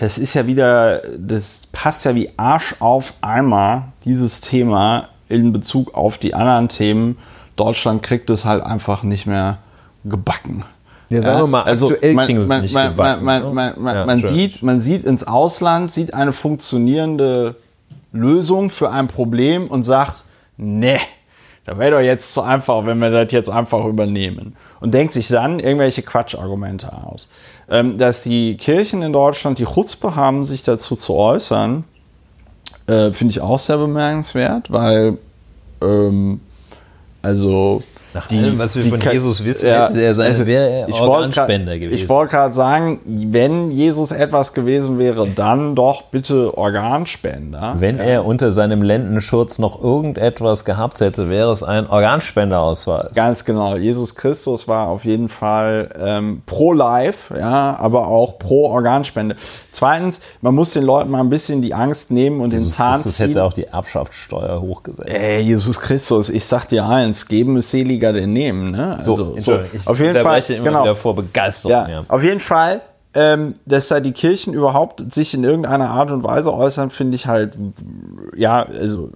das 0.00 0.16
ist 0.16 0.32
ja 0.32 0.46
wieder, 0.46 1.02
das 1.18 1.68
passt 1.72 2.06
ja 2.06 2.14
wie 2.14 2.30
Arsch 2.38 2.74
auf 2.78 3.12
Eimer, 3.20 3.92
dieses 4.06 4.40
Thema 4.40 5.10
in 5.28 5.52
Bezug 5.52 5.94
auf 5.94 6.18
die 6.18 6.34
anderen 6.34 6.68
Themen. 6.68 7.18
Deutschland 7.56 8.02
kriegt 8.02 8.30
es 8.30 8.44
halt 8.44 8.62
einfach 8.62 9.02
nicht 9.02 9.26
mehr 9.26 9.58
gebacken. 10.04 10.64
Ja, 11.10 11.22
sagen 11.22 11.40
wir 11.40 11.46
mal, 11.46 11.62
also 11.62 11.90
aktuell 11.90 12.14
man, 12.14 12.26
kriegen 12.26 12.42
sie 12.42 12.54
es 12.54 12.62
nicht 12.62 12.74
man, 12.74 12.90
gebacken. 12.90 13.24
Man, 13.24 13.54
man, 13.54 13.82
man, 13.82 13.94
ja, 13.94 14.04
man 14.04 14.18
sieht, 14.18 14.62
man 14.62 14.80
sieht 14.80 15.04
ins 15.04 15.26
Ausland, 15.26 15.90
sieht 15.90 16.12
eine 16.12 16.32
funktionierende 16.32 17.56
Lösung 18.12 18.70
für 18.70 18.90
ein 18.90 19.08
Problem 19.08 19.68
und 19.68 19.82
sagt, 19.82 20.24
ne, 20.56 20.98
da 21.64 21.78
wäre 21.78 21.92
doch 21.92 22.00
jetzt 22.00 22.32
zu 22.32 22.42
einfach, 22.42 22.86
wenn 22.86 22.98
wir 22.98 23.10
das 23.10 23.32
jetzt 23.32 23.50
einfach 23.50 23.84
übernehmen. 23.84 24.56
Und 24.80 24.94
denkt 24.94 25.12
sich 25.12 25.28
dann 25.28 25.60
irgendwelche 25.60 26.02
Quatschargumente 26.02 26.90
aus. 26.92 27.28
Ähm, 27.70 27.98
dass 27.98 28.22
die 28.22 28.56
Kirchen 28.56 29.02
in 29.02 29.12
Deutschland 29.12 29.58
die 29.58 29.66
Chutzpe 29.66 30.16
haben, 30.16 30.44
sich 30.46 30.62
dazu 30.62 30.96
zu 30.96 31.14
äußern, 31.14 31.84
äh, 32.88 33.12
Finde 33.12 33.32
ich 33.32 33.40
auch 33.40 33.58
sehr 33.58 33.78
bemerkenswert, 33.78 34.72
weil 34.72 35.18
ähm, 35.82 36.40
also 37.22 37.82
nach 38.18 38.26
die, 38.26 38.38
allem, 38.38 38.58
was 38.58 38.74
wir 38.74 38.82
von 38.82 39.00
Jesus 39.00 39.44
wissen, 39.44 39.68
ja, 39.68 39.88
hätte 39.88 40.00
er 40.00 40.14
sein, 40.14 40.28
also, 40.28 40.46
wäre 40.46 40.68
er 40.68 41.00
Organspender 41.00 41.78
gewesen. 41.78 42.02
Ich 42.02 42.08
wollte 42.08 42.32
gerade 42.32 42.54
sagen, 42.54 43.00
wenn 43.04 43.70
Jesus 43.70 44.12
etwas 44.12 44.54
gewesen 44.54 44.98
wäre, 44.98 45.28
dann 45.28 45.74
doch 45.74 46.02
bitte 46.02 46.56
Organspender. 46.56 47.74
Wenn 47.78 47.98
ja. 47.98 48.04
er 48.04 48.24
unter 48.24 48.50
seinem 48.50 48.82
Lendenschutz 48.82 49.58
noch 49.58 49.82
irgendetwas 49.82 50.64
gehabt 50.64 51.00
hätte, 51.00 51.30
wäre 51.30 51.52
es 51.52 51.62
ein 51.62 51.88
Organspenderausweis. 51.88 53.14
Ganz 53.14 53.44
genau. 53.44 53.76
Jesus 53.76 54.14
Christus 54.14 54.66
war 54.66 54.88
auf 54.88 55.04
jeden 55.04 55.28
Fall 55.28 55.90
ähm, 55.98 56.42
pro 56.46 56.72
Life, 56.72 57.34
ja, 57.38 57.76
aber 57.78 58.08
auch 58.08 58.38
pro 58.38 58.68
Organspende. 58.68 59.36
Zweitens, 59.70 60.20
man 60.40 60.54
muss 60.54 60.72
den 60.72 60.82
Leuten 60.82 61.10
mal 61.10 61.20
ein 61.20 61.30
bisschen 61.30 61.62
die 61.62 61.72
Angst 61.72 62.10
nehmen 62.10 62.40
und 62.40 62.52
Jesus 62.52 62.70
den 62.70 62.76
Zahn 62.76 62.92
Christus 62.94 63.18
hätte 63.20 63.44
auch 63.44 63.52
die 63.52 63.64
Erbschaftssteuer 63.64 64.60
hochgesetzt. 64.60 65.08
Ey, 65.08 65.40
Jesus 65.42 65.80
Christus, 65.80 66.30
ich 66.30 66.44
sag 66.44 66.66
dir 66.66 66.84
eins, 66.84 67.28
geben 67.28 67.56
ist 67.56 67.70
seliger 67.70 68.07
Denn 68.12 68.32
nehmen. 68.32 68.70
Ne? 68.70 68.96
Also, 68.96 69.16
so, 69.16 69.40
so. 69.40 69.60
auf 69.86 70.00
jeden 70.00 70.20
Fall. 70.20 70.42
Immer 70.50 70.64
genau. 70.64 70.94
vor 70.94 71.14
Begeisterung. 71.14 71.72
Ja, 71.72 71.88
ja. 71.88 72.04
Auf 72.08 72.22
jeden 72.22 72.40
Fall 72.40 72.80
ähm, 73.18 73.54
dass 73.66 73.88
da 73.88 73.98
die 73.98 74.12
Kirchen 74.12 74.54
überhaupt 74.54 75.12
sich 75.12 75.34
in 75.34 75.42
irgendeiner 75.42 75.90
Art 75.90 76.12
und 76.12 76.22
Weise 76.22 76.54
äußern, 76.54 76.90
finde 76.90 77.16
ich 77.16 77.26
halt, 77.26 77.54
ja, 78.36 78.62
also 78.62 79.10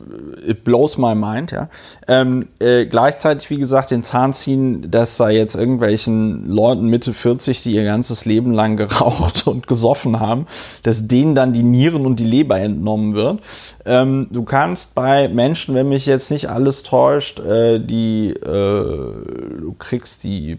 it 0.45 0.65
blows 0.65 0.99
my 0.99 1.15
mind, 1.15 1.53
ja. 1.53 1.69
Ähm, 2.09 2.49
äh, 2.59 2.87
gleichzeitig, 2.87 3.49
wie 3.51 3.59
gesagt, 3.59 3.93
den 3.93 4.03
Zahn 4.03 4.33
ziehen, 4.33 4.91
dass 4.91 5.19
da 5.19 5.31
jetzt 5.31 5.55
irgendwelchen 5.55 6.45
Leuten 6.47 6.87
Mitte 6.87 7.15
40, 7.15 7.63
die 7.63 7.77
ihr 7.77 7.85
ganzes 7.85 8.25
Leben 8.25 8.51
lang 8.51 8.77
geraucht 8.77 9.47
und 9.47 9.69
gesoffen 9.69 10.19
haben, 10.19 10.47
dass 10.83 11.07
denen 11.07 11.37
dann 11.37 11.53
die 11.53 11.63
Nieren 11.63 12.05
und 12.05 12.19
die 12.19 12.25
Leber 12.25 12.59
entnommen 12.59 13.15
wird. 13.15 13.39
Ähm, 13.87 14.27
du 14.33 14.43
kannst 14.43 14.97
bei 14.97 15.29
Menschen, 15.29 15.77
wenn 15.77 15.89
mich 15.89 16.07
jetzt 16.07 16.33
nicht 16.33 16.51
alles 16.51 16.83
täuscht, 16.83 17.39
äh, 17.39 17.79
die, 17.79 18.31
äh, 18.31 18.35
du 18.47 19.77
kriegst 19.79 20.25
die 20.25 20.59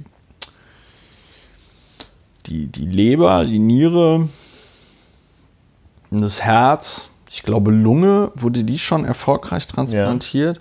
die, 2.45 2.67
die 2.67 2.85
Leber, 2.85 3.45
die 3.45 3.59
Niere, 3.59 4.27
das 6.11 6.41
Herz, 6.41 7.09
ich 7.29 7.43
glaube 7.43 7.71
Lunge, 7.71 8.31
wurde 8.35 8.63
die 8.63 8.79
schon 8.79 9.05
erfolgreich 9.05 9.67
transplantiert. 9.67 10.59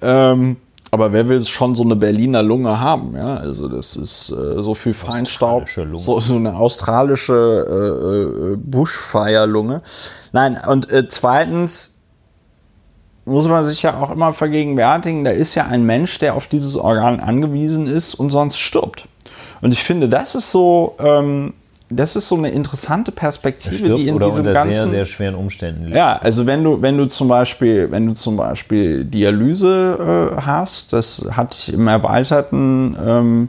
Ja. 0.00 0.32
Ähm, 0.32 0.56
aber 0.90 1.12
wer 1.12 1.26
will 1.28 1.40
schon 1.40 1.74
so 1.74 1.84
eine 1.84 1.96
Berliner 1.96 2.42
Lunge 2.42 2.78
haben? 2.78 3.16
Ja, 3.16 3.36
also 3.36 3.66
das 3.66 3.96
ist 3.96 4.30
äh, 4.30 4.60
so 4.60 4.74
viel 4.74 4.92
Feinstaub, 4.92 5.66
so, 5.68 6.20
so, 6.20 6.36
eine 6.36 6.54
australische 6.54 7.32
äh, 7.34 8.52
äh. 8.52 8.56
Nein, 10.32 10.60
und 10.68 10.90
äh, 10.90 11.08
zweitens 11.08 11.94
muss 13.24 13.48
man 13.48 13.64
sich 13.64 13.82
ja 13.82 13.98
auch 14.00 14.10
immer 14.10 14.34
vergegenwärtigen, 14.34 15.24
da 15.24 15.30
ist 15.30 15.54
ja 15.54 15.66
ein 15.66 15.84
Mensch, 15.84 16.18
der 16.18 16.34
auf 16.34 16.46
dieses 16.46 16.76
Organ 16.76 17.20
angewiesen 17.20 17.86
ist 17.86 18.14
und 18.14 18.30
sonst 18.30 18.58
stirbt. 18.58 19.08
Und 19.62 19.72
ich 19.72 19.82
finde, 19.82 20.06
das 20.08 20.34
ist 20.34 20.52
so, 20.52 20.96
ähm, 20.98 21.54
das 21.88 22.16
ist 22.16 22.28
so 22.28 22.36
eine 22.36 22.50
interessante 22.50 23.12
Perspektive, 23.12 23.96
die 23.96 24.08
in 24.08 24.16
oder 24.16 24.26
diesem 24.26 24.46
unter 24.46 24.52
ganzen 24.52 24.72
sehr 24.72 24.88
sehr 24.88 25.06
schweren 25.06 25.36
Umständen 25.36 25.84
liegt. 25.84 25.96
Ja, 25.96 26.16
also 26.16 26.44
wenn 26.46 26.64
du 26.64 26.82
wenn 26.82 26.98
du 26.98 27.06
zum 27.06 27.28
Beispiel 27.28 27.90
wenn 27.90 28.06
du 28.06 28.12
zum 28.12 28.36
Beispiel 28.36 29.04
Dialyse 29.04 30.34
äh, 30.36 30.40
hast, 30.40 30.92
das 30.92 31.26
hatte 31.30 31.56
ich 31.58 31.72
im 31.72 31.88
erweiterten 31.88 32.94
ähm, 33.00 33.48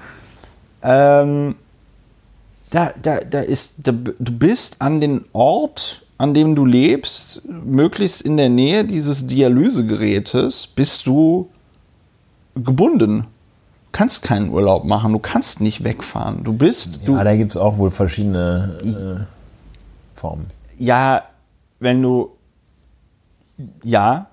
Äh, 0.83 0.87
äh, 0.87 0.89
äh 0.89 1.23
ähm, 1.23 1.55
da, 2.71 2.93
da, 3.03 3.19
da 3.19 3.41
ist, 3.41 3.87
da, 3.87 3.93
du 3.93 4.33
bist 4.33 4.81
an 4.81 5.01
den 5.01 5.25
Ort, 5.33 6.03
an 6.19 6.35
dem 6.35 6.55
du 6.55 6.65
lebst, 6.65 7.43
möglichst 7.49 8.23
in 8.23 8.37
der 8.37 8.49
Nähe 8.49 8.85
dieses 8.85 9.27
Dialysegerätes, 9.27 10.69
bist 10.69 11.07
du 11.07 11.51
gebunden. 12.55 13.23
Du 13.23 13.27
kannst 13.93 14.23
keinen 14.23 14.51
Urlaub 14.51 14.85
machen, 14.85 15.13
du 15.13 15.19
kannst 15.19 15.61
nicht 15.61 15.83
wegfahren. 15.85 16.45
Du 16.45 16.53
bist. 16.53 17.01
Ja, 17.07 17.25
da 17.25 17.37
gibt 17.37 17.51
es 17.51 17.57
auch 17.57 17.79
wohl 17.79 17.91
verschiedene 17.91 18.79
äh, 18.85 20.19
Formen. 20.19 20.47
Ja, 20.79 21.25
wenn 21.81 22.01
du. 22.03 22.31
Ja, 23.85 24.27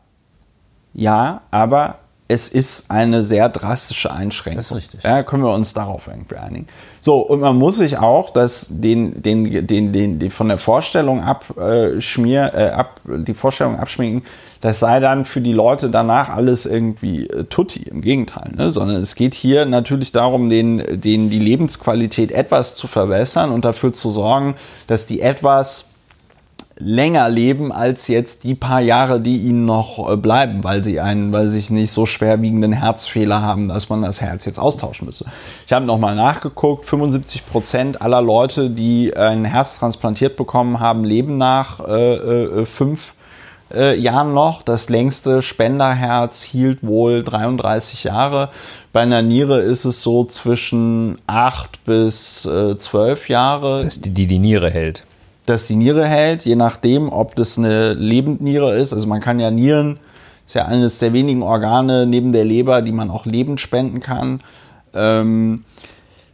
ja, 0.94 1.42
aber 1.52 2.00
es 2.28 2.50
ist 2.50 2.92
eine 2.92 3.24
sehr 3.24 3.50
drastische 3.50 4.12
Einschränkung. 4.12 4.58
Das 4.58 4.72
ist 4.72 4.78
richtig. 4.78 5.04
Ja, 5.04 5.24
können 5.24 5.44
wir 5.44 5.54
uns 5.54 5.74
darauf 5.74 6.08
irgendwie 6.08 6.36
einigen. 6.36 6.68
So, 7.08 7.20
und 7.20 7.40
man 7.40 7.56
muss 7.56 7.78
sich 7.78 7.98
auch 7.98 8.32
das, 8.32 8.68
den, 8.70 9.24
den, 9.24 9.66
den, 9.66 9.94
den, 9.94 10.20
den 10.20 10.30
von 10.30 10.50
der 10.50 10.58
Vorstellung 10.58 11.24
abschmier, 11.24 12.52
äh, 12.54 12.66
ab, 12.72 13.00
die 13.06 13.34
Vorstellung 13.34 13.80
abschminken, 13.80 14.24
das 14.60 14.80
sei 14.80 15.00
dann 15.00 15.24
für 15.24 15.40
die 15.40 15.54
Leute 15.54 15.90
danach 15.90 16.28
alles 16.28 16.66
irgendwie 16.66 17.26
äh, 17.28 17.46
tutti, 17.46 17.84
im 17.84 18.02
Gegenteil, 18.02 18.52
ne? 18.58 18.74
sondern 18.74 18.98
es 18.98 19.16
geht 19.16 19.36
hier 19.36 19.64
natürlich 19.64 20.12
darum, 20.12 20.50
den, 20.50 21.00
den 21.00 21.30
die 21.30 21.40
Lebensqualität 21.40 22.34
etwas 22.34 22.76
zu 22.76 22.88
verbessern 22.88 23.54
und 23.54 23.64
dafür 23.64 23.94
zu 23.94 24.10
sorgen, 24.10 24.56
dass 24.88 25.06
die 25.06 25.22
etwas 25.22 25.87
länger 26.80 27.30
leben 27.30 27.72
als 27.72 28.08
jetzt 28.08 28.44
die 28.44 28.56
paar 28.56 28.82
Jahre, 28.82 29.20
die 29.20 29.38
ihnen 29.38 29.66
noch 29.66 30.12
äh, 30.12 30.18
bleiben, 30.18 30.64
weil 30.64 30.84
sie 30.84 31.00
einen, 31.00 31.32
weil 31.32 31.50
sie 31.50 31.74
nicht 31.74 31.92
so 31.92 32.06
schwerwiegenden 32.06 32.72
Herzfehler 32.72 33.42
haben, 33.42 33.68
dass 33.68 33.90
man 33.90 34.04
das 34.04 34.22
Herz 34.22 34.46
jetzt 34.46 34.60
austauschen 34.60 35.06
müsse. 35.06 35.26
Ich 35.66 35.74
habe 35.74 35.86
nochmal 35.86 36.16
nachgeguckt, 36.16 36.86
75 36.86 37.46
Prozent 37.48 38.02
aller 38.02 38.22
Leute, 38.22 38.70
die 38.70 39.16
ein 39.16 39.46
Herz 39.46 39.80
transplantiert 39.80 40.36
bekommen 40.36 40.80
haben, 40.80 41.04
leben 41.04 41.38
nach 41.38 41.80
äh, 41.80 42.16
äh, 42.16 42.66
fünf 42.66 43.14
äh, 43.74 44.00
Jahren 44.00 44.34
noch. 44.34 44.62
Das 44.62 44.90
längste 44.90 45.42
Spenderherz 45.42 46.44
hielt 46.44 46.86
wohl 46.86 47.24
33 47.24 48.04
Jahre. 48.04 48.50
Bei 48.94 49.02
einer 49.02 49.22
Niere 49.22 49.60
ist 49.60 49.86
es 49.86 50.02
so 50.02 50.26
zwischen 50.26 51.18
8 51.28 51.84
bis 51.84 52.46
äh, 52.46 52.78
12 52.78 53.30
Jahre. 53.30 53.78
Das 53.80 53.98
ist 53.98 54.06
die, 54.06 54.12
die 54.12 54.28
die 54.28 54.40
Niere 54.40 54.70
hält. 54.70 55.06
Das 55.48 55.66
die 55.66 55.76
Niere 55.76 56.06
hält, 56.06 56.46
je 56.46 56.56
nachdem, 56.56 57.10
ob 57.12 57.36
das 57.36 57.58
eine 57.58 57.94
Lebendniere 57.94 58.76
ist. 58.76 58.94
Also 58.94 59.08
man 59.08 59.22
kann 59.22 59.40
ja 59.40 59.50
Nieren, 59.50 60.00
ist 60.46 60.56
ja 60.56 60.66
eines 60.66 61.00
der 61.00 61.14
wenigen 61.14 61.42
Organe 61.42 62.06
neben 62.06 62.34
der 62.34 62.46
Leber, 62.46 62.82
die 62.82 62.92
man 62.92 63.10
auch 63.10 63.26
lebend 63.26 63.60
spenden 63.60 64.02
kann. 64.02 64.42
Ähm, 64.94 65.64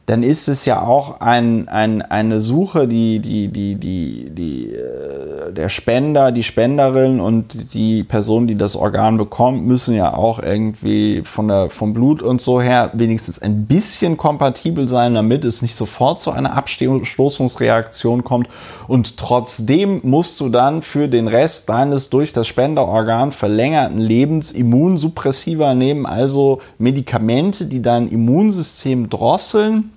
dann 0.05 0.21
ist 0.21 0.49
es 0.49 0.65
ja 0.65 0.81
auch 0.81 1.21
ein, 1.21 1.69
ein, 1.69 2.01
eine 2.01 2.41
Suche, 2.41 2.89
die, 2.89 3.19
die, 3.19 3.47
die, 3.47 3.75
die, 3.75 4.30
die, 4.30 4.73
äh, 4.73 5.53
der 5.53 5.69
Spender, 5.69 6.34
die 6.34 6.43
Spenderin 6.43 7.21
und 7.21 7.73
die 7.73 8.03
Person, 8.03 8.45
die 8.45 8.55
das 8.57 8.75
Organ 8.75 9.15
bekommt, 9.15 9.65
müssen 9.65 9.95
ja 9.95 10.13
auch 10.13 10.39
irgendwie 10.39 11.21
von 11.23 11.47
der, 11.47 11.69
vom 11.69 11.93
Blut 11.93 12.21
und 12.21 12.41
so 12.41 12.59
her 12.59 12.91
wenigstens 12.93 13.39
ein 13.39 13.65
bisschen 13.65 14.17
kompatibel 14.17 14.89
sein, 14.89 15.13
damit 15.13 15.45
es 15.45 15.61
nicht 15.61 15.75
sofort 15.75 16.19
zu 16.19 16.31
einer 16.31 16.57
Abstoßungsreaktion 16.57 18.25
kommt. 18.25 18.49
Und 18.89 19.15
trotzdem 19.15 20.01
musst 20.03 20.38
du 20.41 20.49
dann 20.49 20.81
für 20.81 21.07
den 21.07 21.30
Rest 21.30 21.69
deines 21.69 22.09
durch 22.09 22.34
das 22.34 22.47
Spenderorgan 22.47 23.31
verlängerten 23.31 23.99
Lebens 23.99 24.51
Immunsuppressiva 24.51 25.75
nehmen, 25.75 26.05
also 26.05 26.59
Medikamente, 26.77 27.67
die 27.67 27.81
dein 27.81 28.09
Immunsystem 28.09 29.09
drosseln 29.09 29.92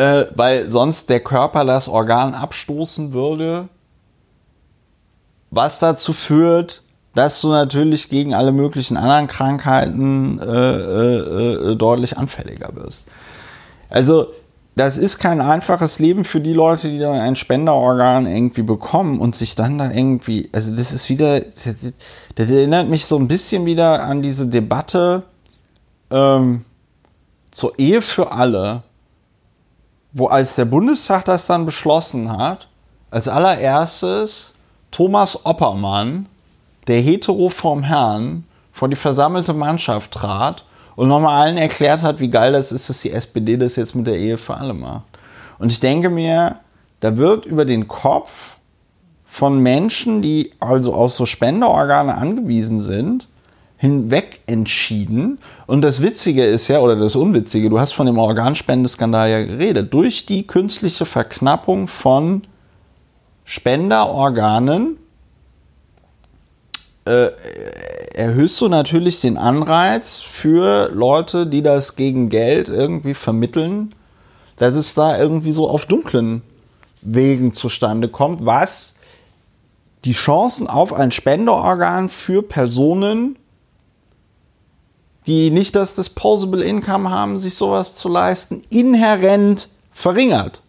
äh, 0.00 0.32
weil 0.34 0.70
sonst 0.70 1.10
der 1.10 1.20
Körper 1.20 1.66
das 1.66 1.86
Organ 1.86 2.32
abstoßen 2.32 3.12
würde, 3.12 3.68
was 5.50 5.78
dazu 5.78 6.14
führt, 6.14 6.82
dass 7.14 7.42
du 7.42 7.48
natürlich 7.48 8.08
gegen 8.08 8.32
alle 8.32 8.50
möglichen 8.50 8.96
anderen 8.96 9.26
Krankheiten 9.26 10.38
äh, 10.38 10.46
äh, 10.46 11.72
äh, 11.72 11.76
deutlich 11.76 12.16
anfälliger 12.16 12.74
wirst. 12.76 13.08
Also 13.90 14.28
das 14.74 14.96
ist 14.96 15.18
kein 15.18 15.42
einfaches 15.42 15.98
Leben 15.98 16.24
für 16.24 16.40
die 16.40 16.54
Leute, 16.54 16.88
die 16.88 16.98
dann 16.98 17.20
ein 17.20 17.36
Spenderorgan 17.36 18.24
irgendwie 18.24 18.62
bekommen 18.62 19.20
und 19.20 19.34
sich 19.34 19.54
dann 19.54 19.76
da 19.76 19.90
irgendwie, 19.90 20.48
also 20.52 20.74
das 20.74 20.94
ist 20.94 21.10
wieder, 21.10 21.40
das, 21.40 21.92
das 22.36 22.50
erinnert 22.50 22.88
mich 22.88 23.04
so 23.04 23.18
ein 23.18 23.28
bisschen 23.28 23.66
wieder 23.66 24.02
an 24.02 24.22
diese 24.22 24.46
Debatte 24.46 25.24
ähm, 26.10 26.64
zur 27.50 27.78
Ehe 27.78 28.00
für 28.00 28.32
alle, 28.32 28.82
wo 30.12 30.26
als 30.26 30.56
der 30.56 30.64
Bundestag 30.64 31.24
das 31.24 31.46
dann 31.46 31.66
beschlossen 31.66 32.36
hat, 32.36 32.68
als 33.10 33.28
allererstes 33.28 34.54
Thomas 34.90 35.44
Oppermann, 35.44 36.28
der 36.86 37.00
hetero 37.00 37.48
vom 37.48 37.82
Herrn, 37.82 38.44
vor 38.72 38.88
die 38.88 38.96
versammelte 38.96 39.52
Mannschaft 39.52 40.12
trat 40.12 40.64
und 40.96 41.08
nochmal 41.08 41.42
allen 41.42 41.56
erklärt 41.56 42.02
hat, 42.02 42.20
wie 42.20 42.30
geil 42.30 42.52
das 42.52 42.72
ist, 42.72 42.88
dass 42.88 43.00
die 43.00 43.12
SPD 43.12 43.56
das 43.56 43.76
jetzt 43.76 43.94
mit 43.94 44.06
der 44.06 44.16
Ehe 44.16 44.38
für 44.38 44.56
alle 44.56 44.74
macht. 44.74 45.04
Und 45.58 45.70
ich 45.70 45.80
denke 45.80 46.08
mir, 46.10 46.56
da 47.00 47.16
wird 47.16 47.46
über 47.46 47.64
den 47.64 47.88
Kopf 47.88 48.56
von 49.26 49.60
Menschen, 49.60 50.22
die 50.22 50.52
also 50.58 50.94
auf 50.94 51.12
so 51.12 51.26
Spenderorgane 51.26 52.14
angewiesen 52.16 52.80
sind, 52.80 53.28
hinweg 53.80 54.40
entschieden. 54.46 55.38
Und 55.66 55.80
das 55.80 56.02
Witzige 56.02 56.44
ist 56.44 56.68
ja, 56.68 56.80
oder 56.80 56.96
das 56.96 57.16
Unwitzige, 57.16 57.70
du 57.70 57.80
hast 57.80 57.92
von 57.92 58.04
dem 58.04 58.18
Organspendeskandal 58.18 59.30
ja 59.30 59.42
geredet. 59.42 59.94
Durch 59.94 60.26
die 60.26 60.46
künstliche 60.46 61.06
Verknappung 61.06 61.88
von 61.88 62.42
Spenderorganen 63.44 64.98
äh, 67.06 67.30
erhöhst 68.14 68.60
du 68.60 68.68
natürlich 68.68 69.22
den 69.22 69.38
Anreiz 69.38 70.20
für 70.20 70.90
Leute, 70.92 71.46
die 71.46 71.62
das 71.62 71.96
gegen 71.96 72.28
Geld 72.28 72.68
irgendwie 72.68 73.14
vermitteln, 73.14 73.94
dass 74.56 74.74
es 74.74 74.92
da 74.92 75.16
irgendwie 75.16 75.52
so 75.52 75.70
auf 75.70 75.86
dunklen 75.86 76.42
Wegen 77.00 77.54
zustande 77.54 78.08
kommt, 78.08 78.44
was 78.44 78.96
die 80.04 80.12
Chancen 80.12 80.66
auf 80.66 80.92
ein 80.92 81.12
Spenderorgan 81.12 82.10
für 82.10 82.42
Personen 82.42 83.36
die 85.26 85.50
nicht 85.50 85.76
das 85.76 85.94
Disposable 85.94 86.62
Income 86.64 87.10
haben, 87.10 87.38
sich 87.38 87.54
sowas 87.54 87.94
zu 87.94 88.08
leisten, 88.08 88.62
inhärent 88.70 89.68
verringert. 89.92 90.62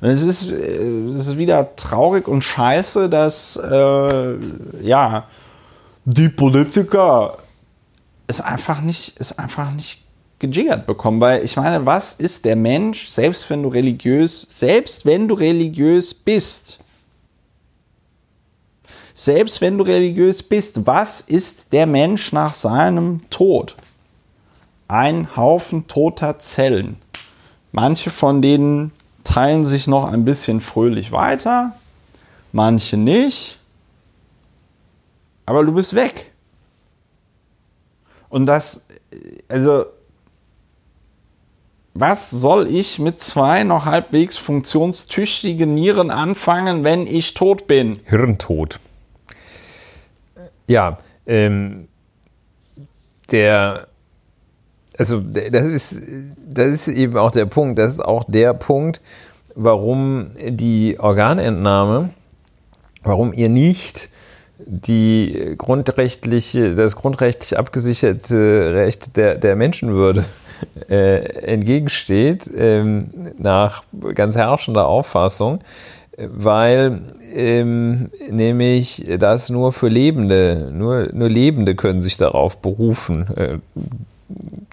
es 0.00 0.22
ist, 0.22 0.50
äh, 0.50 1.10
es 1.14 1.28
ist 1.28 1.38
wieder 1.38 1.74
traurig 1.76 2.28
und 2.28 2.42
scheiße, 2.42 3.08
dass 3.08 3.56
äh, 3.56 4.34
ja, 4.82 5.26
die 6.04 6.28
Politiker 6.28 7.38
es 8.26 8.40
einfach 8.40 8.80
nicht, 8.80 9.14
es 9.18 9.38
einfach 9.38 9.70
nicht 9.72 10.02
gejiggert 10.38 10.86
bekommen. 10.86 11.20
Weil 11.20 11.44
ich 11.44 11.56
meine, 11.56 11.86
was 11.86 12.14
ist 12.14 12.44
der 12.44 12.56
Mensch, 12.56 13.08
selbst 13.08 13.48
wenn 13.50 13.62
du 13.62 13.68
religiös, 13.68 14.46
selbst 14.48 15.06
wenn 15.06 15.28
du 15.28 15.34
religiös 15.34 16.14
bist, 16.14 16.78
selbst 19.14 19.60
wenn 19.60 19.78
du 19.78 19.84
religiös 19.84 20.42
bist, 20.42 20.86
was 20.86 21.20
ist 21.20 21.72
der 21.72 21.86
Mensch 21.86 22.32
nach 22.32 22.54
seinem 22.54 23.28
Tod? 23.30 23.76
Ein 24.88 25.36
Haufen 25.36 25.86
toter 25.86 26.38
Zellen. 26.38 26.96
Manche 27.72 28.10
von 28.10 28.42
denen 28.42 28.92
teilen 29.24 29.64
sich 29.64 29.86
noch 29.86 30.12
ein 30.12 30.24
bisschen 30.24 30.60
fröhlich 30.60 31.12
weiter, 31.12 31.74
manche 32.52 32.96
nicht. 32.96 33.58
Aber 35.46 35.64
du 35.64 35.72
bist 35.72 35.94
weg. 35.94 36.32
Und 38.28 38.46
das, 38.46 38.86
also, 39.48 39.86
was 41.94 42.30
soll 42.30 42.66
ich 42.68 42.98
mit 42.98 43.20
zwei 43.20 43.64
noch 43.64 43.84
halbwegs 43.84 44.38
funktionstüchtigen 44.38 45.74
Nieren 45.74 46.10
anfangen, 46.10 46.84
wenn 46.84 47.06
ich 47.06 47.34
tot 47.34 47.66
bin? 47.66 47.98
Hirntod. 48.04 48.80
Ja, 50.72 50.96
ähm, 51.26 51.86
der, 53.30 53.88
also 54.96 55.20
das 55.20 55.66
ist, 55.66 56.02
das 56.38 56.68
ist 56.68 56.88
eben 56.88 57.18
auch 57.18 57.30
der 57.30 57.44
Punkt, 57.44 57.78
das 57.78 57.92
ist 57.92 58.00
auch 58.00 58.24
der 58.24 58.54
Punkt, 58.54 59.02
warum 59.54 60.30
die 60.48 60.98
Organentnahme, 60.98 62.08
warum 63.02 63.34
ihr 63.34 63.50
nicht 63.50 64.08
die 64.64 65.56
grundrechtliche, 65.58 66.74
das 66.74 66.96
grundrechtlich 66.96 67.58
abgesicherte 67.58 68.72
Recht 68.72 69.18
der, 69.18 69.34
der 69.34 69.56
Menschenwürde 69.56 70.24
äh, 70.88 71.16
entgegensteht, 71.52 72.50
ähm, 72.56 73.32
nach 73.36 73.84
ganz 74.14 74.36
herrschender 74.36 74.86
Auffassung, 74.86 75.60
weil 76.16 77.00
ähm, 77.34 78.10
nämlich 78.30 79.04
dass 79.18 79.50
nur 79.50 79.72
für 79.72 79.88
Lebende, 79.88 80.70
nur, 80.72 81.08
nur 81.12 81.28
Lebende 81.28 81.74
können 81.74 82.00
sich 82.00 82.16
darauf 82.16 82.58
berufen. 82.58 83.26
Äh, 83.36 83.58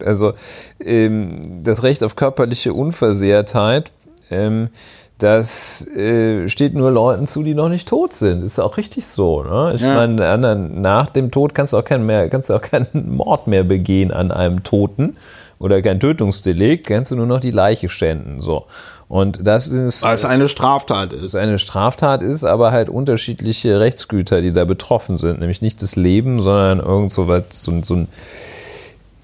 also 0.03 0.34
ähm, 0.80 1.64
das 1.64 1.84
Recht 1.84 2.03
auf 2.03 2.16
körperliche 2.16 2.74
Unversehrtheit, 2.74 3.91
ähm, 4.30 4.70
das 5.18 5.86
äh, 5.88 6.48
steht 6.48 6.76
nur 6.76 6.91
Leuten 6.91 7.28
zu, 7.28 7.44
die 7.44 7.53
noch 7.53 7.68
nicht 7.68 7.90
tot 7.90 8.14
sind. 8.14 8.41
Ist 8.41 8.57
auch 8.57 8.78
richtig 8.78 9.06
so. 9.06 9.44
Ne? 9.44 9.74
Ich 9.76 9.82
ja. 9.82 9.94
meine, 9.94 10.56
nach 10.56 11.10
dem 11.10 11.30
Tod 11.30 11.53
kannst 11.53 11.74
du 11.74 11.78
auch 11.78 11.84
keinen 11.84 12.06
mehr, 12.06 12.30
kannst 12.30 12.49
du 12.49 12.53
auch 12.53 12.61
keinen 12.61 12.88
Mord 13.18 13.48
mehr 13.48 13.64
begehen 13.64 14.11
an 14.11 14.32
einem 14.32 14.64
Toten 14.64 15.18
oder 15.60 15.82
kein 15.82 15.99
Tötungsdelikt, 15.99 16.88
kannst 16.88 17.11
du 17.11 17.18
nur 17.18 17.26
noch 17.26 17.41
die 17.41 17.52
Leiche 17.52 17.90
schänden. 17.90 18.41
So. 18.41 18.66
Und 19.10 19.45
das 19.45 19.68
ist. 19.68 20.03
Weil 20.03 20.14
es 20.14 20.23
eine 20.23 20.48
Straftat 20.48 21.11
ist. 21.14 21.34
Eine 21.36 21.57
Straftat 21.57 22.22
ist, 22.22 22.44
aber 22.44 22.72
halt 22.72 22.90
unterschiedliche 22.90 23.80
Rechtsgüter, 23.80 24.41
die 24.41 24.53
da 24.53 24.65
betroffen 24.65 25.18
sind. 25.18 25.40
Nämlich 25.40 25.64
nicht 25.64 25.81
das 25.81 25.95
Leben, 25.95 26.44
sondern 26.44 26.80
irgend 26.80 27.11
so 27.11 27.27
was, 27.27 27.45
so, 27.49 27.73
so 27.84 27.95
ein 27.95 28.07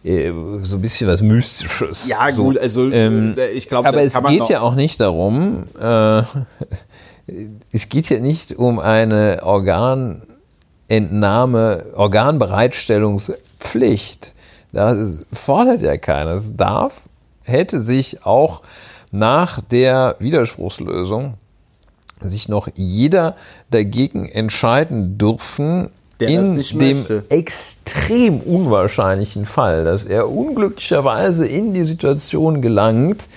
äh, 0.04 0.32
so 0.64 0.78
ein 0.78 0.82
bisschen 0.82 1.08
was 1.08 1.22
Mystisches. 1.22 2.08
Ja, 2.08 2.32
so, 2.32 2.46
gut, 2.46 2.58
also 2.58 2.90
ähm, 2.92 3.36
äh, 3.38 3.52
ich 3.52 3.70
glaube, 3.70 3.88
aber 3.88 4.02
es 4.02 4.20
geht 4.24 4.50
ja 4.50 4.62
auch 4.62 4.74
nicht 4.74 5.00
darum, 5.00 5.66
äh, 5.80 6.24
es 7.72 7.90
geht 7.90 8.10
ja 8.10 8.18
nicht 8.20 8.58
um 8.58 8.80
eine 8.80 9.42
Organentnahme, 9.44 11.86
Organbereitstellungspflicht. 11.96 14.34
Das 14.72 15.28
fordert 15.32 15.82
ja 15.82 15.98
keiner. 15.98 16.32
Es 16.32 16.58
darf, 16.58 17.04
hätte 17.44 17.80
sich 17.80 18.26
auch 18.26 18.64
nach 19.18 19.62
der 19.62 20.16
Widerspruchslösung 20.20 21.36
sich 22.22 22.50
noch 22.50 22.68
jeder 22.76 23.36
dagegen 23.72 24.28
entscheiden 24.28 25.18
dürfen, 25.18 25.90
der 26.20 26.30
in 26.30 26.62
dem 26.80 26.98
möchte. 27.00 27.24
extrem 27.30 28.40
unwahrscheinlichen 28.40 29.46
Fall, 29.46 29.84
dass 29.84 30.06
er 30.06 30.30
unglücklicherweise 30.30 31.46
in 31.46 31.74
die 31.74 31.84
Situation 31.84 32.62
gelangt, 32.62 33.28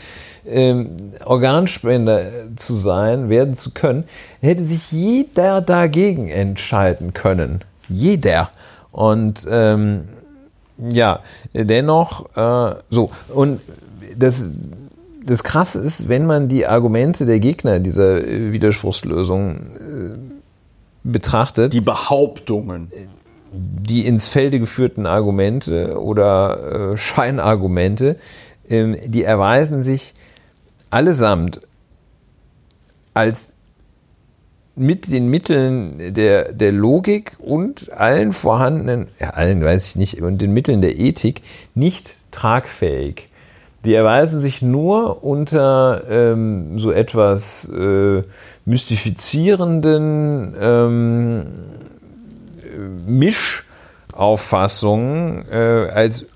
ähm, 0.47 0.91
Organspender 1.25 2.55
zu 2.57 2.75
sein, 2.75 3.29
werden 3.29 3.55
zu 3.55 3.73
können, 3.73 4.05
hätte 4.41 4.63
sich 4.63 4.93
jeder 4.93 5.61
dagegen 5.61 6.29
entscheiden 6.29 7.13
können. 7.13 7.61
Jeder. 7.89 8.51
Und 8.93 9.47
ähm, 9.51 10.09
ja, 10.79 11.21
dennoch, 11.53 12.37
äh, 12.37 12.77
so, 12.91 13.11
und 13.29 13.61
das 14.17 14.49
das 15.29 15.45
Krasse 15.45 15.81
ist, 15.81 16.09
wenn 16.09 16.27
man 16.27 16.49
die 16.49 16.67
Argumente 16.67 17.27
der 17.27 17.39
Gegner 17.39 17.81
dieser 17.81 18.27
äh, 18.27 18.53
Widerspruchslösung 18.53 19.57
äh, 19.57 20.19
betrachtet. 21.05 21.75
Die 21.75 21.83
Behauptungen. 21.83 22.91
Die 23.53 24.07
ins 24.07 24.29
Felde 24.29 24.59
geführten 24.59 25.07
Argumente 25.07 26.01
oder 26.01 26.93
äh, 26.93 26.97
Scheinargumente, 26.97 28.17
ähm, 28.69 28.97
die 29.05 29.23
erweisen 29.23 29.83
sich 29.83 30.15
allesamt 30.91 31.61
als 33.15 33.55
mit 34.77 35.11
den 35.11 35.29
Mitteln 35.29 36.15
der, 36.15 36.53
der 36.53 36.73
Logik 36.73 37.37
und 37.39 37.93
allen 37.93 38.33
vorhandenen, 38.33 39.09
ja, 39.19 39.31
allen 39.31 39.63
weiß 39.63 39.89
ich 39.89 39.97
nicht, 39.97 40.23
und 40.23 40.41
den 40.41 40.53
Mitteln 40.53 40.81
der 40.81 40.99
Ethik 40.99 41.43
nicht 41.75 42.15
tragfähig. 42.31 43.28
Die 43.85 43.95
erweisen 43.95 44.41
sich 44.41 44.61
nur 44.61 45.23
unter 45.23 46.03
ähm, 46.09 46.79
so 46.79 46.91
etwas 46.91 47.69
äh, 47.69 48.23
mystifizierenden 48.65 50.57
ähm, 50.61 51.47
Mischauffassungen 53.07 55.45
äh, 55.51 55.91
als 55.95 56.27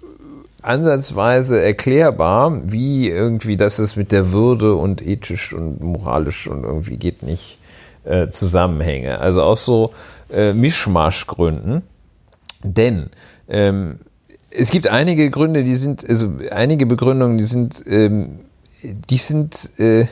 ansatzweise 0.63 1.61
erklärbar, 1.61 2.61
wie 2.65 3.09
irgendwie, 3.09 3.57
dass 3.57 3.81
es 3.81 3.97
mit 3.97 4.13
der 4.13 4.33
Würde 4.33 4.77
und 4.77 5.05
ethisch 5.05 5.53
und 5.53 5.83
moralisch 5.83 6.47
und 6.47 6.63
irgendwie 6.63 6.95
geht 6.97 7.25
nicht 7.25 7.59
äh, 8.05 8.29
Zusammenhänge. 8.29 9.19
Also 9.19 9.43
aus 9.43 9.65
so 9.65 9.93
äh, 10.33 10.53
Mischmaschgründen. 10.53 11.83
Denn 12.63 13.11
ähm, 13.49 13.99
es 14.55 14.71
gibt 14.71 14.89
einige 14.89 15.31
Gründe, 15.31 15.65
die 15.65 15.75
sind, 15.75 16.09
also 16.09 16.33
einige 16.51 16.87
Begründungen, 16.87 17.39
die 17.39 17.45
sind, 17.45 17.83
ähm, 17.87 18.41
die 18.83 19.17
sind, 19.17 19.71
äh, 19.79 20.07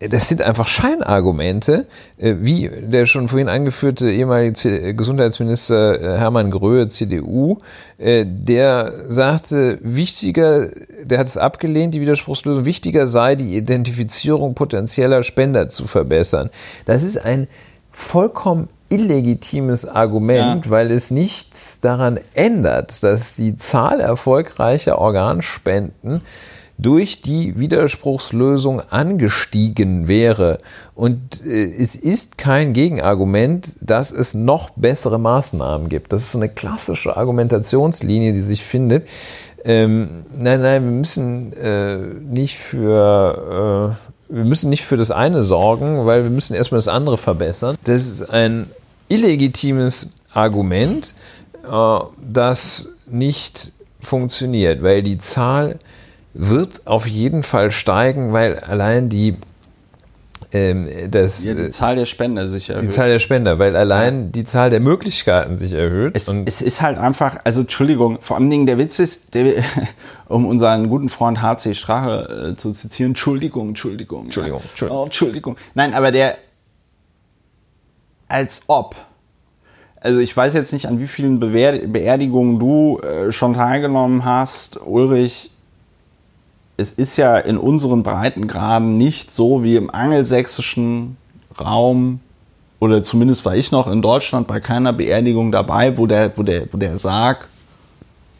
das 0.00 0.30
sind 0.30 0.40
einfach 0.40 0.66
Scheinargumente, 0.66 1.86
äh, 2.16 2.36
wie 2.40 2.70
der 2.70 3.04
schon 3.04 3.28
vorhin 3.28 3.48
angeführte 3.48 4.10
ehemalige 4.10 4.94
Gesundheitsminister 4.94 6.00
äh, 6.00 6.18
Hermann 6.18 6.50
Gröhe, 6.50 6.88
CDU, 6.88 7.58
äh, 7.98 8.24
der 8.26 9.10
sagte, 9.10 9.78
wichtiger, 9.82 10.68
der 11.04 11.18
hat 11.18 11.26
es 11.26 11.36
abgelehnt, 11.36 11.94
die 11.94 12.00
Widerspruchslösung, 12.00 12.64
wichtiger 12.64 13.06
sei, 13.06 13.36
die 13.36 13.56
Identifizierung 13.56 14.54
potenzieller 14.54 15.22
Spender 15.22 15.68
zu 15.68 15.86
verbessern. 15.86 16.50
Das 16.86 17.02
ist 17.02 17.18
ein 17.18 17.46
vollkommen 17.90 18.68
illegitimes 18.90 19.86
Argument, 19.86 20.66
ja. 20.66 20.70
weil 20.70 20.90
es 20.90 21.10
nichts 21.10 21.80
daran 21.80 22.20
ändert, 22.34 23.02
dass 23.02 23.36
die 23.36 23.56
Zahl 23.56 24.00
erfolgreicher 24.00 24.98
Organspenden 24.98 26.20
durch 26.76 27.20
die 27.20 27.58
Widerspruchslösung 27.58 28.80
angestiegen 28.80 30.08
wäre. 30.08 30.58
Und 30.94 31.44
äh, 31.44 31.72
es 31.78 31.94
ist 31.94 32.38
kein 32.38 32.72
Gegenargument, 32.72 33.72
dass 33.80 34.12
es 34.12 34.34
noch 34.34 34.70
bessere 34.70 35.18
Maßnahmen 35.18 35.88
gibt. 35.88 36.12
Das 36.12 36.22
ist 36.22 36.32
so 36.32 36.38
eine 36.38 36.48
klassische 36.48 37.16
Argumentationslinie, 37.16 38.32
die 38.32 38.40
sich 38.40 38.64
findet. 38.64 39.06
Ähm, 39.64 40.22
nein, 40.32 40.62
nein, 40.62 40.84
wir 40.84 40.90
müssen 40.90 41.52
äh, 41.52 41.98
nicht 41.98 42.56
für 42.58 43.94
äh, 43.94 44.10
wir 44.30 44.44
müssen 44.44 44.70
nicht 44.70 44.84
für 44.84 44.96
das 44.96 45.10
eine 45.10 45.42
sorgen, 45.42 46.06
weil 46.06 46.22
wir 46.22 46.30
müssen 46.30 46.54
erstmal 46.54 46.78
das 46.78 46.88
andere 46.88 47.18
verbessern. 47.18 47.76
Das 47.84 48.06
ist 48.06 48.30
ein 48.30 48.66
illegitimes 49.10 50.08
Argument, 50.32 51.14
äh, 51.70 51.98
das 52.22 52.88
nicht 53.06 53.72
funktioniert, 53.98 54.82
weil 54.82 55.02
die 55.02 55.18
Zahl 55.18 55.78
wird 56.32 56.86
auf 56.86 57.06
jeden 57.06 57.42
Fall 57.42 57.70
steigen, 57.70 58.32
weil 58.32 58.58
allein 58.60 59.08
die 59.08 59.36
ähm, 60.52 60.88
das, 61.10 61.44
ja, 61.44 61.54
die 61.54 61.62
äh, 61.62 61.70
Zahl 61.70 61.96
der 61.96 62.06
Spender 62.06 62.48
sich 62.48 62.70
erhöht. 62.70 62.84
Die 62.84 62.88
Zahl 62.88 63.08
der 63.08 63.20
Spender, 63.20 63.58
weil 63.58 63.76
allein 63.76 64.24
ja. 64.24 64.28
die 64.30 64.44
Zahl 64.44 64.70
der 64.70 64.80
Möglichkeiten 64.80 65.54
sich 65.54 65.72
erhöht. 65.72 66.16
Es, 66.16 66.28
es, 66.28 66.60
ist 66.60 66.82
halt 66.82 66.98
einfach, 66.98 67.38
also 67.44 67.60
Entschuldigung, 67.60 68.18
vor 68.20 68.36
allen 68.36 68.50
Dingen 68.50 68.66
der 68.66 68.76
Witz 68.76 68.98
ist, 68.98 69.34
der, 69.34 69.62
um 70.28 70.46
unseren 70.46 70.88
guten 70.88 71.08
Freund 71.08 71.40
HC 71.40 71.74
Strache 71.74 72.52
äh, 72.52 72.56
zu 72.56 72.72
zitieren, 72.72 73.12
Entschuldigung, 73.12 73.68
Entschuldigung. 73.68 74.24
Entschuldigung, 74.24 74.60
Entschuldigung. 74.70 75.00
Oh, 75.00 75.04
Entschuldigung. 75.04 75.56
Nein, 75.74 75.94
aber 75.94 76.10
der, 76.10 76.36
als 78.30 78.62
ob. 78.66 78.96
Also 80.00 80.20
ich 80.20 80.34
weiß 80.34 80.54
jetzt 80.54 80.72
nicht, 80.72 80.86
an 80.86 80.98
wie 81.00 81.08
vielen 81.08 81.40
Beerdigungen 81.40 82.58
du 82.58 83.00
äh, 83.00 83.32
schon 83.32 83.54
teilgenommen 83.54 84.24
hast, 84.24 84.80
Ulrich 84.84 85.50
es 86.80 86.92
ist 86.92 87.18
ja 87.18 87.36
in 87.36 87.58
unseren 87.58 88.02
Breitengraden 88.02 88.96
nicht 88.96 89.30
so 89.32 89.62
wie 89.62 89.76
im 89.76 89.90
angelsächsischen 89.90 91.16
Raum, 91.60 92.20
oder 92.78 93.02
zumindest 93.02 93.44
war 93.44 93.54
ich 93.54 93.70
noch 93.70 93.86
in 93.86 94.00
Deutschland 94.00 94.46
bei 94.46 94.60
keiner 94.60 94.94
Beerdigung 94.94 95.52
dabei, 95.52 95.98
wo 95.98 96.06
der, 96.06 96.32
wo 96.36 96.42
der, 96.42 96.72
wo 96.72 96.78
der 96.78 96.98
Sarg 96.98 97.48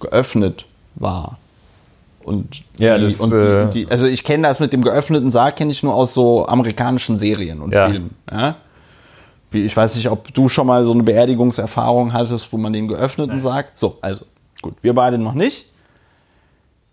geöffnet 0.00 0.64
war. 0.94 1.36
Und 2.24 2.62
ja, 2.78 2.96
die, 2.96 3.04
das, 3.04 3.20
und 3.20 3.32
äh, 3.34 3.68
die, 3.68 3.86
also 3.90 4.06
ich 4.06 4.24
kenne 4.24 4.48
das 4.48 4.58
mit 4.58 4.72
dem 4.72 4.82
geöffneten 4.82 5.28
Sarg, 5.28 5.56
kenne 5.56 5.70
ich 5.70 5.82
nur 5.82 5.94
aus 5.94 6.14
so 6.14 6.46
amerikanischen 6.46 7.18
Serien 7.18 7.60
und 7.60 7.74
ja. 7.74 7.90
Filmen. 7.90 8.16
Ja? 8.30 8.56
Wie, 9.50 9.64
ich 9.64 9.76
weiß 9.76 9.96
nicht, 9.96 10.10
ob 10.10 10.32
du 10.32 10.48
schon 10.48 10.66
mal 10.66 10.84
so 10.84 10.92
eine 10.92 11.02
Beerdigungserfahrung 11.02 12.12
hattest, 12.12 12.52
wo 12.52 12.56
man 12.56 12.72
den 12.72 12.88
geöffneten 12.88 13.36
Nein. 13.36 13.40
Sarg. 13.40 13.72
So, 13.74 13.98
also 14.00 14.24
gut, 14.62 14.74
wir 14.82 14.94
beide 14.94 15.18
noch 15.18 15.34
nicht 15.34 15.70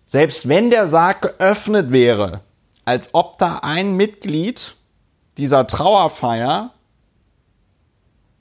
selbst 0.08 0.48
wenn 0.48 0.72
der 0.72 0.88
Sarg 0.88 1.22
geöffnet 1.22 1.92
wäre, 1.92 2.40
als 2.86 3.14
ob 3.14 3.38
da 3.38 3.60
ein 3.62 3.96
Mitglied 3.96 4.76
dieser 5.38 5.68
Trauerfeier 5.68 6.72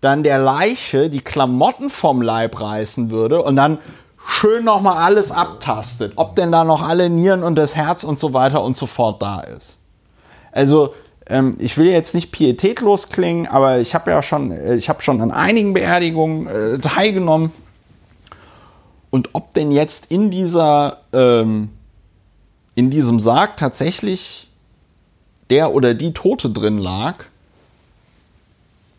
dann 0.00 0.22
der 0.22 0.38
Leiche 0.38 1.10
die 1.10 1.20
Klamotten 1.20 1.90
vom 1.90 2.22
Leib 2.22 2.60
reißen 2.60 3.10
würde 3.10 3.42
und 3.42 3.56
dann 3.56 3.78
schön 4.24 4.64
nochmal 4.64 4.98
alles 4.98 5.32
abtastet, 5.32 6.12
ob 6.16 6.36
denn 6.36 6.52
da 6.52 6.62
noch 6.62 6.82
alle 6.82 7.10
Nieren 7.10 7.42
und 7.42 7.56
das 7.56 7.74
Herz 7.74 8.04
und 8.04 8.18
so 8.18 8.32
weiter 8.32 8.62
und 8.62 8.76
so 8.76 8.86
fort 8.86 9.20
da 9.20 9.40
ist. 9.40 9.78
Also 10.52 10.94
ähm, 11.28 11.54
ich 11.58 11.76
will 11.76 11.86
jetzt 11.86 12.14
nicht 12.14 12.32
pietätlos 12.32 13.08
klingen, 13.08 13.46
aber 13.46 13.80
ich 13.80 13.94
habe 13.94 14.10
ja 14.10 14.22
schon, 14.22 14.52
äh, 14.52 14.76
ich 14.76 14.88
habe 14.88 15.02
schon 15.02 15.20
an 15.20 15.30
einigen 15.30 15.74
Beerdigungen 15.74 16.46
äh, 16.46 16.78
teilgenommen 16.78 17.52
und 19.10 19.30
ob 19.32 19.54
denn 19.54 19.70
jetzt 19.70 20.06
in 20.10 20.30
dieser, 20.30 20.98
ähm, 21.12 21.70
in 22.74 22.90
diesem 22.90 23.18
Sarg 23.18 23.56
tatsächlich 23.56 24.50
der 25.50 25.72
oder 25.72 25.94
die 25.94 26.12
Tote 26.12 26.50
drin 26.50 26.78
lag 26.78 27.24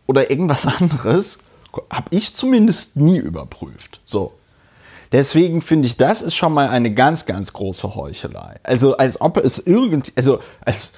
oder 0.06 0.32
irgendwas 0.32 0.66
anderes, 0.66 1.40
habe 1.92 2.08
ich 2.12 2.34
zumindest 2.34 2.96
nie 2.96 3.18
überprüft. 3.18 4.02
So. 4.06 4.34
Deswegen 5.12 5.62
finde 5.62 5.88
ich, 5.88 5.96
das 5.96 6.22
ist 6.22 6.36
schon 6.36 6.54
mal 6.54 6.68
eine 6.68 6.94
ganz, 6.94 7.26
ganz 7.26 7.54
große 7.54 7.96
Heuchelei. 7.96 8.60
Also, 8.64 8.98
als 8.98 9.22
ob 9.22 9.38
es 9.38 9.60
irgendwie, 9.60 10.12
also, 10.16 10.40
als, 10.62 10.92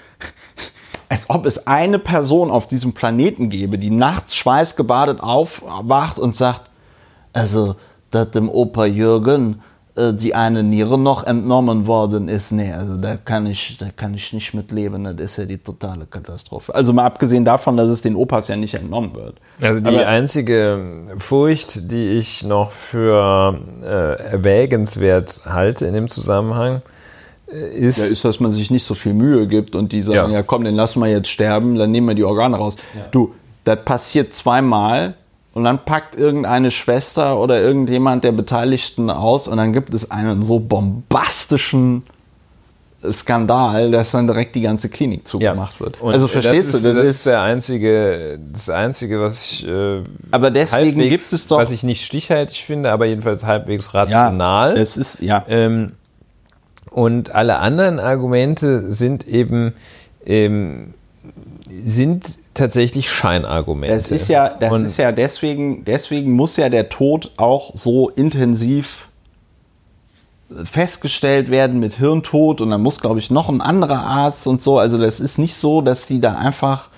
als 1.10 1.30
ob 1.30 1.46
es 1.46 1.66
eine 1.68 2.00
Person 2.00 2.52
auf 2.52 2.68
diesem 2.68 2.94
Planeten 2.94 3.50
gäbe, 3.50 3.80
die 3.80 3.90
nachts 3.90 4.36
schweißgebadet 4.36 5.20
aufwacht 5.20 6.20
und 6.20 6.36
sagt, 6.36 6.70
also, 7.34 7.76
dass 8.12 8.32
dem 8.32 8.50
Opa 8.50 8.86
Jürgen 8.86 9.62
äh, 9.96 10.14
die 10.14 10.36
eine 10.36 10.64
Niere 10.64 11.00
noch 11.00 11.24
entnommen 11.24 11.88
worden 11.88 12.28
ist. 12.28 12.52
Nee, 12.52 12.72
also 12.74 12.98
da 12.98 13.18
kann 13.18 13.48
ich, 13.48 13.78
da 13.78 13.88
kann 13.96 14.14
ich 14.14 14.34
nicht 14.34 14.54
mit 14.54 14.72
leben. 14.72 15.04
Das 15.04 15.16
ist 15.20 15.38
ja 15.38 15.46
die 15.46 15.58
totale 15.58 16.06
Katastrophe. 16.06 16.74
Also 16.74 16.94
mal 16.94 17.06
abgesehen 17.06 17.44
davon, 17.44 17.76
dass 17.76 17.90
es 17.90 18.02
den 18.02 18.16
Opas 18.16 18.48
ja 18.48 18.56
nicht 18.56 18.76
entnommen 18.76 19.16
wird. 19.16 19.38
Also 19.62 19.82
die 19.82 19.90
Aber 19.90 20.08
einzige 20.08 21.06
Furcht, 21.18 21.92
die 21.92 22.06
ich 22.06 22.44
noch 22.44 22.72
für 22.72 23.60
äh, 23.82 24.32
erwägenswert 24.32 25.42
halte 25.46 25.88
in 25.88 25.94
dem 25.94 26.08
Zusammenhang, 26.08 26.78
äh, 26.78 26.82
ist, 27.52 27.98
ja, 27.98 28.06
ist, 28.06 28.26
dass 28.26 28.40
man 28.40 28.52
sich 28.52 28.72
nicht 28.72 28.84
so 28.84 28.96
viel 28.96 29.14
Mühe 29.14 29.48
gibt 29.48 29.76
und 29.76 29.92
die 29.92 30.02
sagen, 30.02 30.32
ja, 30.32 30.40
ja 30.40 30.44
komm, 30.44 30.64
den 30.64 30.76
lassen 30.76 31.00
wir 31.00 31.08
jetzt 31.08 31.30
sterben, 31.30 31.78
dann 31.78 31.92
nehmen 31.92 32.08
wir 32.08 32.16
die 32.16 32.24
Organe 32.24 32.58
raus. 32.58 32.78
Ja. 32.96 33.06
Du, 33.12 33.34
das 33.64 33.84
passiert 33.84 34.34
zweimal 34.34 35.16
und 35.54 35.64
dann 35.64 35.84
packt 35.84 36.16
irgendeine 36.16 36.72
Schwester 36.72 37.40
oder 37.40 37.60
irgendjemand 37.60 38.24
der 38.24 38.32
Beteiligten 38.32 39.10
aus 39.10 39.48
und 39.48 39.58
dann 39.58 39.74
gibt 39.74 39.94
es 39.94 40.12
einen 40.12 40.44
so 40.44 40.60
bombastischen 40.60 42.04
Skandal, 43.10 43.92
dass 43.92 44.12
dann 44.12 44.28
direkt 44.28 44.56
die 44.56 44.62
ganze 44.62 44.90
Klinik 44.90 45.26
zugemacht 45.26 45.76
ja. 45.76 45.86
wird. 45.86 46.02
Und 46.02 46.14
also 46.14 46.28
verstehst 46.28 46.70
das 46.70 46.76
ist, 46.76 46.86
du, 46.86 46.94
das, 46.94 47.04
das 47.04 47.12
ist 47.12 47.26
der 47.26 47.42
einzige, 47.42 48.40
das 48.52 48.70
einzige, 48.70 49.22
was 49.22 49.52
ich 49.52 49.68
äh, 49.68 50.04
aber 50.32 50.52
deswegen 50.52 51.00
gibt 51.00 51.22
es 51.22 51.48
doch, 51.48 51.58
was 51.58 51.72
ich 51.72 51.84
nicht 51.84 52.06
stichhaltig 52.06 52.64
finde, 52.64 52.92
aber 52.92 53.06
jedenfalls 53.06 53.46
halbwegs 53.46 53.94
rational. 53.94 54.76
Ja, 54.76 54.82
es 54.82 54.98
ist 54.98 55.22
ja. 55.22 55.46
Ähm, 55.48 55.94
und 56.92 57.36
alle 57.36 57.60
anderen 57.60 58.00
Argumente 58.00 58.92
sind 58.92 59.28
eben 59.28 59.74
ähm, 60.26 60.94
sind 61.84 62.40
tatsächlich 62.54 63.10
Scheinargumente. 63.10 63.96
Das 63.96 64.12
ist 64.12 64.28
ja, 64.28 64.50
das 64.50 64.74
ist 64.82 64.98
ja 64.98 65.12
deswegen, 65.12 65.86
deswegen 65.86 66.32
muss 66.32 66.58
ja 66.58 66.70
der 66.70 66.90
Tod 66.90 67.32
auch 67.38 67.72
so 67.76 68.10
intensiv 68.10 69.08
festgestellt 70.64 71.52
werden 71.52 71.80
mit 71.80 71.94
Hirntod 71.94 72.60
und 72.62 72.72
dann 72.72 72.82
muss, 72.82 73.00
glaube 73.00 73.20
ich, 73.20 73.30
noch 73.30 73.50
ein 73.50 73.62
anderer 73.62 74.04
Arzt 74.04 74.48
und 74.48 74.62
so. 74.62 74.80
Also 74.80 74.98
das 74.98 75.20
ist 75.20 75.38
nicht 75.38 75.56
so, 75.56 75.82
dass 75.82 76.08
die 76.08 76.20
da 76.20 76.36
einfach, 76.36 76.90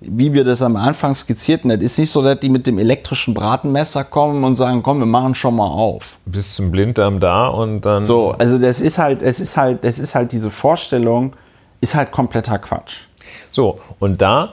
wie 0.00 0.32
wir 0.32 0.44
das 0.44 0.62
am 0.62 0.76
Anfang 0.76 1.14
skizzierten, 1.14 1.70
das 1.70 1.82
ist 1.82 1.98
nicht 1.98 2.10
so, 2.10 2.22
dass 2.22 2.38
die 2.38 2.48
mit 2.48 2.66
dem 2.66 2.78
elektrischen 2.78 3.34
Bratenmesser 3.34 4.04
kommen 4.04 4.44
und 4.44 4.54
sagen, 4.54 4.82
komm, 4.82 5.00
wir 5.00 5.06
machen 5.06 5.34
schon 5.34 5.56
mal 5.56 5.66
auf. 5.66 6.16
Bis 6.24 6.54
zum 6.54 6.70
Blinddarm 6.70 7.18
da 7.18 7.48
und 7.48 7.80
dann. 7.80 8.04
So, 8.04 8.30
also 8.32 8.58
das 8.58 8.80
ist 8.80 8.98
halt, 8.98 9.22
es 9.22 9.40
ist 9.40 9.56
halt, 9.56 9.84
es 9.84 9.98
ist 9.98 10.14
halt 10.14 10.30
diese 10.30 10.50
Vorstellung, 10.50 11.34
ist 11.80 11.96
halt 11.96 12.12
kompletter 12.12 12.58
Quatsch. 12.58 13.06
So, 13.50 13.80
und 13.98 14.22
da 14.22 14.52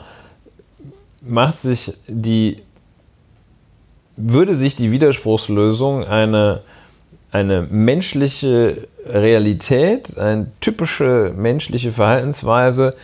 macht 1.22 1.60
sich 1.60 1.94
die, 2.08 2.64
würde 4.16 4.56
sich 4.56 4.76
die 4.76 4.92
Widerspruchslösung 4.92 6.06
eine, 6.06 6.62
eine 7.32 7.62
menschliche 7.70 8.88
Realität, 9.06 10.18
eine 10.18 10.48
typische 10.60 11.34
menschliche 11.36 11.92
Verhaltensweise 11.92 12.96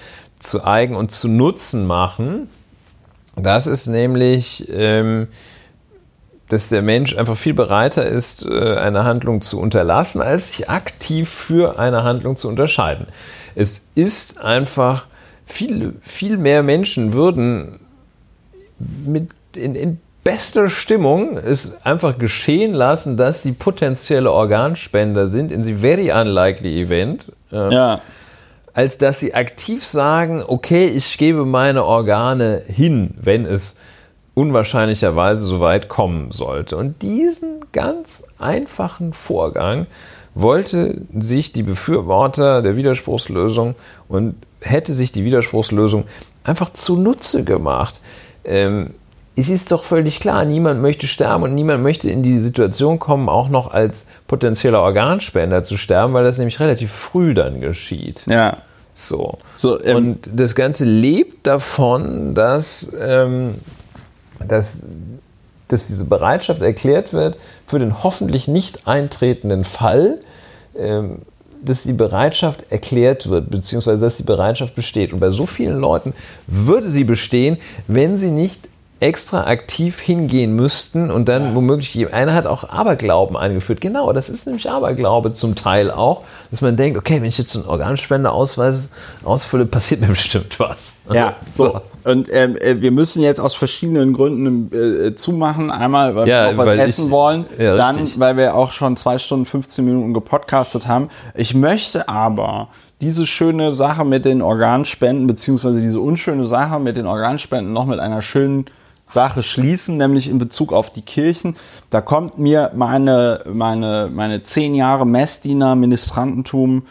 zu 0.41 0.63
eigen 0.63 0.95
und 0.95 1.11
zu 1.11 1.27
Nutzen 1.27 1.85
machen. 1.85 2.49
Das 3.35 3.67
ist 3.67 3.87
nämlich, 3.87 4.67
ähm, 4.69 5.27
dass 6.49 6.69
der 6.69 6.81
Mensch 6.81 7.17
einfach 7.17 7.37
viel 7.37 7.53
bereiter 7.53 8.05
ist, 8.05 8.45
äh, 8.45 8.75
eine 8.75 9.03
Handlung 9.03 9.41
zu 9.41 9.59
unterlassen, 9.59 10.21
als 10.21 10.53
sich 10.53 10.69
aktiv 10.69 11.29
für 11.29 11.79
eine 11.79 12.03
Handlung 12.03 12.35
zu 12.35 12.47
unterscheiden. 12.49 13.07
Es 13.55 13.91
ist 13.95 14.41
einfach, 14.41 15.07
viel, 15.45 15.95
viel 16.01 16.37
mehr 16.37 16.63
Menschen 16.63 17.13
würden 17.13 17.79
mit 19.05 19.29
in, 19.55 19.75
in 19.75 19.99
bester 20.23 20.69
Stimmung 20.69 21.37
es 21.37 21.83
einfach 21.83 22.17
geschehen 22.17 22.73
lassen, 22.73 23.17
dass 23.17 23.43
sie 23.43 23.53
potenzielle 23.53 24.31
Organspender 24.31 25.27
sind, 25.27 25.51
in 25.51 25.63
sie 25.63 25.75
very 25.75 26.11
unlikely 26.11 26.81
event. 26.81 27.31
Äh, 27.51 27.73
ja. 27.73 28.01
Als 28.73 28.97
dass 28.97 29.19
sie 29.19 29.33
aktiv 29.33 29.83
sagen, 29.83 30.43
okay, 30.45 30.87
ich 30.87 31.17
gebe 31.17 31.45
meine 31.45 31.83
Organe 31.83 32.61
hin, 32.65 33.13
wenn 33.21 33.45
es 33.45 33.77
unwahrscheinlicherweise 34.33 35.41
so 35.43 35.59
weit 35.59 35.89
kommen 35.89 36.31
sollte. 36.31 36.77
Und 36.77 37.01
diesen 37.01 37.65
ganz 37.73 38.23
einfachen 38.39 39.13
Vorgang 39.13 39.87
wollte 40.33 41.01
sich 41.13 41.51
die 41.51 41.63
Befürworter 41.63 42.61
der 42.61 42.77
Widerspruchslösung 42.77 43.75
und 44.07 44.35
hätte 44.61 44.93
sich 44.93 45.11
die 45.11 45.25
Widerspruchslösung 45.25 46.05
einfach 46.43 46.71
zunutze 46.71 47.43
gemacht. 47.43 47.99
Ähm, 48.45 48.91
es 49.35 49.49
ist 49.49 49.71
doch 49.71 49.83
völlig 49.83 50.19
klar, 50.19 50.43
niemand 50.45 50.81
möchte 50.81 51.07
sterben 51.07 51.43
und 51.43 51.55
niemand 51.55 51.81
möchte 51.81 52.09
in 52.09 52.21
die 52.21 52.39
Situation 52.39 52.99
kommen, 52.99 53.29
auch 53.29 53.49
noch 53.49 53.71
als 53.71 54.05
potenzieller 54.27 54.81
Organspender 54.81 55.63
zu 55.63 55.77
sterben, 55.77 56.13
weil 56.13 56.23
das 56.23 56.37
nämlich 56.37 56.59
relativ 56.59 56.91
früh 56.91 57.33
dann 57.33 57.61
geschieht. 57.61 58.23
Ja. 58.27 58.57
So. 58.93 59.37
so 59.55 59.81
ähm, 59.83 59.95
und 59.95 60.29
das 60.33 60.53
Ganze 60.53 60.85
lebt 60.85 61.47
davon, 61.47 62.35
dass, 62.35 62.91
ähm, 62.99 63.55
dass, 64.45 64.83
dass 65.69 65.87
diese 65.87 66.05
Bereitschaft 66.05 66.61
erklärt 66.61 67.13
wird 67.13 67.37
für 67.65 67.79
den 67.79 68.03
hoffentlich 68.03 68.49
nicht 68.49 68.85
eintretenden 68.85 69.63
Fall, 69.63 70.19
ähm, 70.77 71.19
dass 71.63 71.83
die 71.83 71.93
Bereitschaft 71.93 72.71
erklärt 72.71 73.29
wird, 73.29 73.49
beziehungsweise 73.49 74.03
dass 74.03 74.17
die 74.17 74.23
Bereitschaft 74.23 74.75
besteht. 74.75 75.13
Und 75.13 75.19
bei 75.19 75.29
so 75.29 75.45
vielen 75.45 75.79
Leuten 75.79 76.13
würde 76.47 76.89
sie 76.89 77.03
bestehen, 77.03 77.57
wenn 77.87 78.17
sie 78.17 78.31
nicht 78.31 78.67
extra 79.01 79.47
aktiv 79.47 79.99
hingehen 79.99 80.55
müssten 80.55 81.09
und 81.09 81.27
dann 81.27 81.41
ja. 81.41 81.55
womöglich, 81.55 82.13
einer 82.13 82.35
hat 82.35 82.45
auch 82.45 82.69
Aberglauben 82.69 83.35
eingeführt. 83.35 83.81
Genau, 83.81 84.13
das 84.13 84.29
ist 84.29 84.45
nämlich 84.45 84.69
Aberglaube 84.69 85.33
zum 85.33 85.55
Teil 85.55 85.89
auch, 85.89 86.21
dass 86.51 86.61
man 86.61 86.75
denkt, 86.75 86.99
okay, 86.99 87.15
wenn 87.15 87.27
ich 87.27 87.39
jetzt 87.39 87.55
einen 87.55 87.65
Organspendeausweis 87.65 88.91
ausfülle, 89.23 89.65
passiert 89.65 90.01
mir 90.01 90.07
bestimmt 90.09 90.59
was. 90.59 90.93
Ja, 91.11 91.35
so. 91.49 91.63
so. 91.63 91.81
Und 92.03 92.29
ähm, 92.31 92.55
äh, 92.57 92.79
wir 92.79 92.91
müssen 92.91 93.23
jetzt 93.23 93.39
aus 93.39 93.55
verschiedenen 93.55 94.13
Gründen 94.13 94.71
äh, 94.71 95.15
zumachen. 95.15 95.71
Einmal, 95.71 96.15
weil 96.15 96.27
ja, 96.27 96.45
wir 96.45 96.53
auch 96.53 96.65
was 96.65 96.77
essen 96.77 97.05
ich, 97.05 97.11
wollen. 97.11 97.45
Ja, 97.57 97.75
dann, 97.75 97.95
richtig. 97.95 98.19
weil 98.19 98.37
wir 98.37 98.55
auch 98.55 98.71
schon 98.71 98.95
zwei 98.97 99.17
Stunden, 99.17 99.45
15 99.45 99.83
Minuten 99.83 100.13
gepodcastet 100.13 100.87
haben. 100.87 101.09
Ich 101.33 101.55
möchte 101.55 102.07
aber 102.07 102.69
diese 103.01 103.25
schöne 103.25 103.71
Sache 103.71 104.05
mit 104.05 104.25
den 104.25 104.43
Organspenden, 104.43 105.25
beziehungsweise 105.25 105.81
diese 105.81 105.99
unschöne 105.99 106.45
Sache 106.45 106.79
mit 106.79 106.97
den 106.97 107.07
Organspenden 107.07 107.73
noch 107.73 107.85
mit 107.87 107.99
einer 107.99 108.21
schönen 108.21 108.65
Sache 109.11 109.43
schließen, 109.43 109.97
nämlich 109.97 110.29
in 110.29 110.37
Bezug 110.37 110.73
auf 110.73 110.91
die 110.91 111.01
Kirchen. 111.01 111.55
Da 111.89 112.01
kommt 112.01 112.37
mir 112.37 112.71
meine, 112.73 113.43
meine, 113.51 114.09
meine 114.11 114.43
zehn 114.43 114.75
Jahre 114.75 115.05
Messdiener, 115.05 115.75
Ministrantentum, 115.75 116.83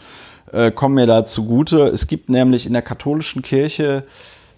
äh, 0.51 0.71
kommen 0.71 0.95
mir 0.95 1.07
da 1.07 1.25
zugute. 1.25 1.87
Es 1.87 2.07
gibt 2.07 2.29
nämlich 2.29 2.67
in 2.67 2.73
der 2.73 2.81
katholischen 2.81 3.41
Kirche 3.41 4.03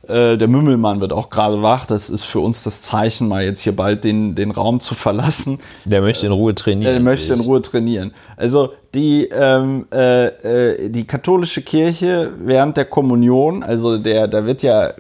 äh, 0.08 0.38
der 0.38 0.48
Mümmelmann 0.50 1.00
wird 1.00 1.14
auch 1.14 1.30
gerade 1.30 1.62
wach. 1.62 1.86
Das 1.86 2.10
ist 2.10 2.24
für 2.24 2.40
uns 2.40 2.64
das 2.64 2.82
Zeichen, 2.82 3.28
mal 3.30 3.44
jetzt 3.44 3.62
hier 3.62 3.76
bald 3.76 4.04
den, 4.04 4.36
den 4.36 4.52
Raum 4.52 4.80
zu 4.80 4.96
verlassen. 4.96 5.60
Der 5.86 6.02
möchte 6.02 6.26
in 6.26 6.34
Ruhe 6.34 6.54
trainieren. 6.54 6.92
Der 6.94 7.00
möchte 7.00 7.34
in 7.34 7.40
Ruhe 7.40 7.62
trainieren. 7.62 8.14
Also 8.36 8.74
die, 8.94 9.30
ähm, 9.32 9.88
äh, 9.94 10.26
äh, 10.28 10.90
die 10.90 11.08
katholische 11.08 11.62
Kirche 11.62 12.32
während 12.38 12.76
der 12.76 12.86
Kommunion, 12.86 13.64
also 13.64 13.98
der, 13.98 14.28
da 14.28 14.46
wird 14.46 14.62
ja 14.62 14.92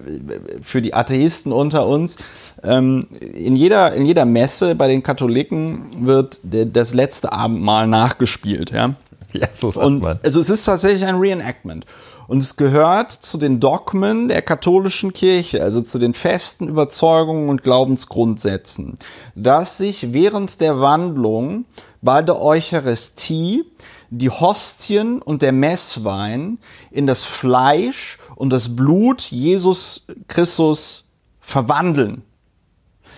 für 0.61 0.81
die 0.81 0.93
Atheisten 0.93 1.51
unter 1.51 1.85
uns, 1.85 2.17
ähm, 2.63 3.01
in, 3.19 3.55
jeder, 3.57 3.93
in 3.93 4.05
jeder 4.05 4.25
Messe 4.25 4.73
bei 4.73 4.87
den 4.87 5.03
Katholiken 5.03 5.87
wird 5.99 6.39
das 6.43 6.93
letzte 6.93 7.33
Abendmahl 7.33 7.87
nachgespielt. 7.87 8.71
Ja, 8.71 8.95
ja 9.33 9.47
so 9.51 9.69
sagt 9.69 9.85
Und, 9.85 10.01
man. 10.01 10.19
Also 10.23 10.39
es 10.39 10.49
ist 10.49 10.63
tatsächlich 10.63 11.05
ein 11.05 11.15
Reenactment. 11.15 11.85
Und 12.27 12.41
es 12.41 12.55
gehört 12.55 13.11
zu 13.11 13.37
den 13.37 13.59
Dogmen 13.59 14.27
der 14.27 14.41
katholischen 14.41 15.13
Kirche, 15.13 15.61
also 15.63 15.81
zu 15.81 15.99
den 15.99 16.13
festen 16.13 16.67
Überzeugungen 16.67 17.49
und 17.49 17.63
Glaubensgrundsätzen, 17.63 18.95
dass 19.35 19.77
sich 19.77 20.13
während 20.13 20.61
der 20.61 20.79
Wandlung 20.79 21.65
bei 22.01 22.21
der 22.21 22.41
Eucharistie 22.41 23.65
die 24.09 24.29
Hostien 24.29 25.21
und 25.21 25.41
der 25.41 25.51
Messwein 25.51 26.59
in 26.91 27.07
das 27.07 27.23
Fleisch 27.23 28.19
und 28.35 28.51
das 28.51 28.75
Blut 28.75 29.21
Jesus 29.21 30.05
Christus 30.27 31.03
verwandeln. 31.41 32.21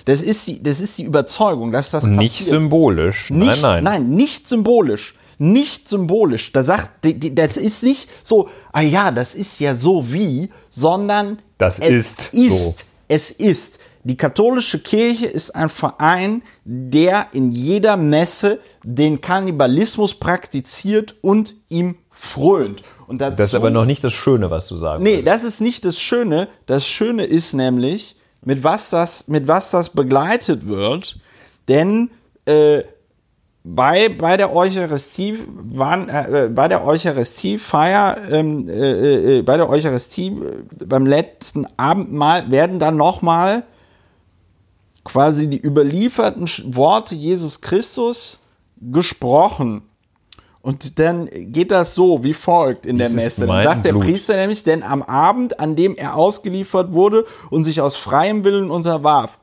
Das 0.05 0.21
ist 0.21 0.47
die, 0.47 0.61
das 0.61 0.79
ist 0.79 0.97
die 0.97 1.03
Überzeugung, 1.03 1.71
dass 1.71 1.91
das 1.91 2.03
Nicht 2.03 2.45
symbolisch. 2.45 3.31
Nicht, 3.31 3.61
nein, 3.61 3.83
nein. 3.83 3.83
Nein, 3.83 4.09
nicht 4.09 4.47
symbolisch. 4.47 5.15
Nicht 5.37 5.89
symbolisch. 5.89 6.51
Da 6.51 6.63
sagt, 6.63 7.05
das 7.33 7.57
ist 7.57 7.83
nicht 7.83 8.09
so, 8.23 8.49
ah 8.71 8.81
ja, 8.81 9.11
das 9.11 9.35
ist 9.35 9.59
ja 9.59 9.75
so 9.75 10.11
wie, 10.11 10.49
sondern 10.69 11.39
das 11.57 11.79
ist, 11.79 12.33
ist 12.33 12.77
so. 12.77 12.85
Es 13.07 13.31
ist. 13.31 13.79
Die 14.03 14.17
katholische 14.17 14.79
Kirche 14.79 15.25
ist 15.25 15.55
ein 15.55 15.69
Verein, 15.69 16.43
der 16.63 17.27
in 17.31 17.51
jeder 17.51 17.97
Messe 17.97 18.59
den 18.83 19.19
Kannibalismus 19.19 20.13
praktiziert 20.13 21.15
und 21.21 21.55
ihm 21.69 21.97
frönt. 22.11 22.83
Und 23.07 23.19
dazu, 23.19 23.37
das 23.37 23.49
ist 23.49 23.55
aber 23.55 23.71
noch 23.71 23.85
nicht 23.85 24.03
das 24.03 24.13
Schöne, 24.13 24.49
was 24.51 24.67
du 24.67 24.77
sagst. 24.77 25.01
Nee, 25.01 25.21
das 25.21 25.43
ist 25.43 25.59
nicht 25.59 25.85
das 25.85 25.99
Schöne. 25.99 26.47
Das 26.67 26.87
Schöne 26.87 27.25
ist 27.25 27.53
nämlich, 27.53 28.15
mit 28.43 28.63
was 28.63 28.91
das, 28.91 29.27
mit 29.27 29.47
was 29.47 29.71
das 29.71 29.89
begleitet 29.89 30.67
wird. 30.67 31.17
Denn 31.67 32.11
äh, 32.45 32.83
bei, 33.67 34.09
bei 34.09 34.37
der 34.37 34.55
Eucharistie 34.55 35.39
waren, 35.47 36.07
äh, 36.07 36.51
bei 36.53 36.67
der 36.67 36.85
Eucharistiefeier, 36.85 38.17
ähm, 38.29 38.69
äh, 38.69 39.39
äh, 39.39 39.41
bei 39.41 39.57
der 39.57 39.67
Eucharistie 39.67 40.27
äh, 40.27 40.85
beim 40.85 41.07
letzten 41.07 41.65
Abendmahl 41.75 42.51
werden 42.51 42.77
dann 42.77 42.95
nochmal 42.95 43.63
quasi 45.03 45.49
die 45.49 45.59
überlieferten 45.59 46.47
Worte 46.75 47.15
Jesus 47.15 47.61
Christus 47.61 48.39
gesprochen. 48.79 49.81
Und 50.61 50.99
dann 50.99 51.27
geht 51.31 51.71
das 51.71 51.95
so 51.95 52.23
wie 52.23 52.33
folgt 52.33 52.85
in 52.85 52.99
Dies 52.99 53.13
der 53.13 53.23
Messe. 53.23 53.47
Dann 53.47 53.63
sagt 53.63 53.85
der 53.85 53.93
Blut. 53.93 54.03
Priester 54.03 54.35
nämlich, 54.35 54.63
denn 54.63 54.83
am 54.83 55.01
Abend, 55.01 55.59
an 55.59 55.75
dem 55.75 55.95
er 55.95 56.15
ausgeliefert 56.15 56.93
wurde 56.93 57.25
und 57.49 57.63
sich 57.63 57.81
aus 57.81 57.95
freiem 57.95 58.43
Willen 58.43 58.69
unterwarf, 58.69 59.39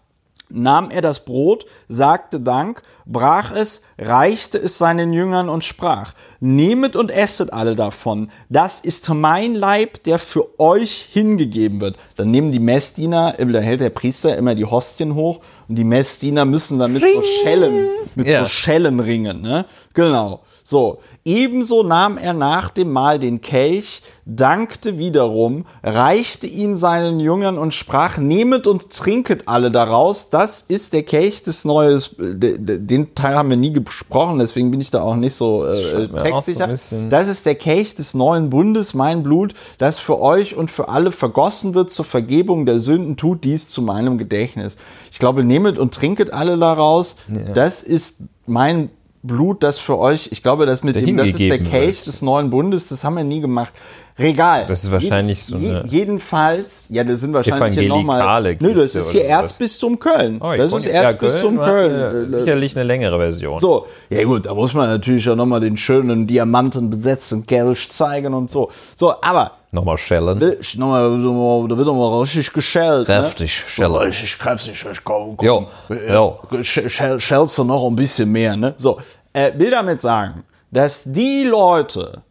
nahm 0.52 0.90
er 0.90 1.00
das 1.00 1.24
Brot, 1.24 1.66
sagte 1.88 2.40
Dank, 2.40 2.82
brach 3.06 3.52
es, 3.52 3.82
reichte 3.98 4.58
es 4.58 4.78
seinen 4.78 5.12
Jüngern 5.12 5.48
und 5.48 5.64
sprach, 5.64 6.14
Nehmet 6.40 6.96
und 6.96 7.10
esset 7.10 7.52
alle 7.52 7.76
davon, 7.76 8.30
das 8.48 8.80
ist 8.80 9.08
mein 9.08 9.54
Leib, 9.54 10.02
der 10.04 10.18
für 10.18 10.58
euch 10.58 11.08
hingegeben 11.12 11.80
wird. 11.80 11.96
Dann 12.16 12.30
nehmen 12.30 12.50
die 12.50 12.58
Messdiener, 12.58 13.34
da 13.38 13.58
hält 13.60 13.80
der 13.80 13.90
Priester 13.90 14.36
immer 14.36 14.54
die 14.54 14.64
Hostien 14.64 15.14
hoch 15.14 15.40
und 15.68 15.76
die 15.76 15.84
Messdiener 15.84 16.44
müssen 16.44 16.78
dann 16.78 16.92
mit 16.92 17.02
so 17.02 17.22
Schellen, 17.22 17.88
mit 18.14 18.26
ja. 18.26 18.44
so 18.44 18.48
Schellen 18.48 19.00
ringen, 19.00 19.40
ne? 19.40 19.66
Genau. 19.94 20.40
So, 20.64 20.98
ebenso 21.24 21.82
nahm 21.82 22.18
er 22.18 22.34
nach 22.34 22.70
dem 22.70 22.92
Mahl 22.92 23.18
den 23.18 23.40
Kelch, 23.40 24.02
dankte 24.24 24.98
wiederum, 24.98 25.66
reichte 25.82 26.46
ihn 26.46 26.76
seinen 26.76 27.18
Jüngern 27.18 27.58
und 27.58 27.74
sprach, 27.74 28.18
nehmet 28.18 28.66
und 28.68 28.90
trinket 28.90 29.48
alle 29.48 29.72
daraus, 29.72 30.30
das 30.30 30.62
ist 30.62 30.92
der 30.92 31.02
Kelch 31.02 31.42
des 31.42 31.64
Neues, 31.64 32.14
den 32.18 33.14
Teil 33.14 33.34
haben 33.34 33.50
wir 33.50 33.56
nie 33.56 33.72
gesprochen, 33.72 34.38
deswegen 34.38 34.70
bin 34.70 34.80
ich 34.80 34.90
da 34.90 35.02
auch 35.02 35.16
nicht 35.16 35.34
so 35.34 35.64
äh, 35.66 36.08
textsicher. 36.08 36.76
So 36.76 36.96
das 37.10 37.28
ist 37.28 37.46
der 37.46 37.56
Kelch 37.56 37.96
des 37.96 38.14
neuen 38.14 38.50
Bundes, 38.50 38.94
mein 38.94 39.22
Blut, 39.24 39.54
das 39.78 39.98
für 39.98 40.20
euch 40.20 40.54
und 40.54 40.70
für 40.70 40.88
alle 40.88 41.10
vergossen 41.10 41.74
wird 41.74 41.90
zur 41.90 42.04
Vergebung 42.04 42.66
der 42.66 42.78
Sünden, 42.78 43.16
tut 43.16 43.42
dies 43.42 43.68
zu 43.68 43.82
meinem 43.82 44.18
Gedächtnis. 44.18 44.76
Ich 45.10 45.18
glaube, 45.18 45.42
nehmet 45.42 45.78
und 45.78 45.92
trinket 45.92 46.32
alle 46.32 46.56
daraus, 46.56 47.16
ja. 47.28 47.52
das 47.52 47.82
ist 47.82 48.22
mein 48.46 48.90
Blut, 49.22 49.62
das 49.62 49.78
für 49.78 49.98
euch, 49.98 50.30
ich 50.32 50.42
glaube, 50.42 50.66
das 50.66 50.82
mit 50.82 50.96
dem, 50.96 51.16
das 51.16 51.28
ist 51.28 51.38
der 51.38 51.62
Kelch 51.62 51.98
wird. 51.98 52.06
des 52.08 52.22
neuen 52.22 52.50
Bundes, 52.50 52.88
das 52.88 53.04
haben 53.04 53.16
wir 53.16 53.24
nie 53.24 53.40
gemacht. 53.40 53.74
Regal. 54.18 54.66
Das 54.66 54.84
ist 54.84 54.92
wahrscheinlich 54.92 55.38
je, 55.38 55.44
so 55.44 55.56
eine 55.56 55.84
Jedenfalls, 55.86 56.86
ja, 56.90 57.02
das 57.02 57.20
sind 57.20 57.32
wahrscheinlich 57.32 57.78
hier 57.78 57.88
nochmal. 57.88 58.56
Nö, 58.60 58.74
das 58.74 58.94
ist 58.94 59.10
hier 59.10 59.24
Erzbistum 59.24 59.98
Köln. 59.98 60.38
Oh, 60.40 60.52
das 60.56 60.72
ist 60.72 60.86
Erzbistum 60.86 61.56
ja, 61.56 61.64
Köln. 61.64 62.28
Köln. 62.28 62.44
Sicherlich 62.44 62.76
eine 62.76 62.84
längere 62.84 63.18
Version. 63.18 63.58
So, 63.58 63.86
ja 64.10 64.22
gut, 64.24 64.46
da 64.46 64.54
muss 64.54 64.74
man 64.74 64.88
natürlich 64.88 65.28
auch 65.28 65.36
nochmal 65.36 65.60
den 65.60 65.76
schönen 65.76 66.26
diamantenbesetzten 66.26 67.46
Kelch 67.46 67.90
zeigen 67.90 68.34
und 68.34 68.50
so. 68.50 68.70
So, 68.94 69.14
aber 69.22 69.52
Nochmal 69.74 69.96
schellen. 69.96 70.38
Nochmal, 70.76 71.66
da 71.66 71.76
wird 71.78 71.86
nochmal 71.86 72.20
richtig 72.20 72.52
geschellt. 72.52 73.08
Ne? 73.08 73.14
Kräftig 73.14 73.62
ne? 73.64 73.70
schellen. 73.70 73.94
Richtig 73.94 74.38
kräftig. 74.38 74.84
Komm, 75.02 75.34
komm. 75.34 75.46
Jo, 75.46 75.66
jo. 75.88 76.38
Schellst 76.62 77.56
du 77.56 77.64
noch 77.64 77.86
ein 77.86 77.96
bisschen 77.96 78.30
mehr, 78.30 78.54
ne? 78.54 78.74
So, 78.76 79.00
äh, 79.32 79.50
will 79.56 79.70
damit 79.70 80.02
sagen, 80.02 80.44
dass 80.70 81.04
die 81.04 81.44
Leute, 81.44 82.22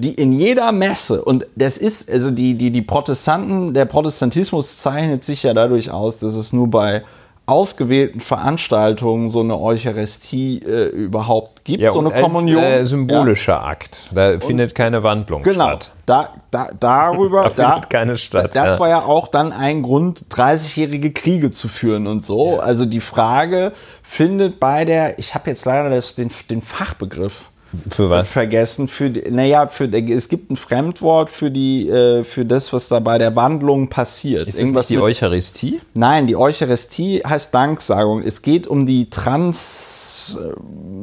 die 0.00 0.14
in 0.14 0.32
jeder 0.32 0.72
Messe, 0.72 1.22
und 1.24 1.46
das 1.56 1.78
ist, 1.78 2.10
also 2.10 2.30
die, 2.30 2.54
die, 2.54 2.70
die 2.70 2.82
Protestanten, 2.82 3.74
der 3.74 3.84
Protestantismus 3.84 4.78
zeichnet 4.78 5.24
sich 5.24 5.42
ja 5.42 5.54
dadurch 5.54 5.90
aus, 5.90 6.18
dass 6.18 6.34
es 6.34 6.52
nur 6.52 6.68
bei 6.68 7.02
ausgewählten 7.50 8.20
Veranstaltungen 8.20 9.28
so 9.28 9.40
eine 9.40 9.58
Eucharistie 9.58 10.60
äh, 10.60 10.86
überhaupt 10.86 11.64
gibt, 11.64 11.80
ja, 11.80 11.90
so 11.90 11.98
eine 11.98 12.12
als, 12.12 12.22
Kommunion. 12.22 12.62
Äh, 12.62 12.86
symbolischer 12.86 13.54
ja. 13.54 13.64
Akt. 13.64 14.10
Da 14.14 14.34
und 14.34 14.44
findet 14.44 14.74
keine 14.74 15.02
Wandlung 15.02 15.42
genau, 15.42 15.66
statt. 15.66 15.90
Da, 16.06 16.34
da, 16.52 16.68
darüber 16.78 17.42
da 17.44 17.50
findet 17.50 17.84
da, 17.84 17.88
keine 17.88 18.16
statt. 18.16 18.54
Das 18.54 18.72
ja. 18.72 18.78
war 18.78 18.88
ja 18.88 19.02
auch 19.02 19.26
dann 19.26 19.52
ein 19.52 19.82
Grund, 19.82 20.26
30-jährige 20.30 21.12
Kriege 21.12 21.50
zu 21.50 21.66
führen 21.66 22.06
und 22.06 22.24
so. 22.24 22.60
Also 22.60 22.86
die 22.86 23.00
Frage 23.00 23.72
findet 24.02 24.60
bei 24.60 24.84
der, 24.84 25.18
ich 25.18 25.34
habe 25.34 25.50
jetzt 25.50 25.64
leider 25.64 25.90
das, 25.90 26.14
den, 26.14 26.30
den 26.48 26.62
Fachbegriff 26.62 27.49
für 27.88 28.10
was? 28.10 28.28
Vergessen. 28.28 28.88
Für, 28.88 29.10
naja, 29.30 29.68
für, 29.68 29.84
es 29.86 30.28
gibt 30.28 30.50
ein 30.50 30.56
Fremdwort 30.56 31.30
für, 31.30 31.50
die, 31.50 31.88
äh, 31.88 32.24
für 32.24 32.44
das, 32.44 32.72
was 32.72 32.88
da 32.88 32.98
bei 32.98 33.18
der 33.18 33.36
Wandlung 33.36 33.88
passiert. 33.88 34.48
Ist 34.48 34.58
Irgendwas 34.58 34.88
die 34.88 34.96
mit, 34.96 35.04
Eucharistie? 35.04 35.80
Nein, 35.94 36.26
die 36.26 36.36
Eucharistie 36.36 37.22
heißt 37.26 37.54
Danksagung. 37.54 38.22
Es 38.22 38.42
geht 38.42 38.66
um 38.66 38.86
die 38.86 39.08
Trans 39.10 40.36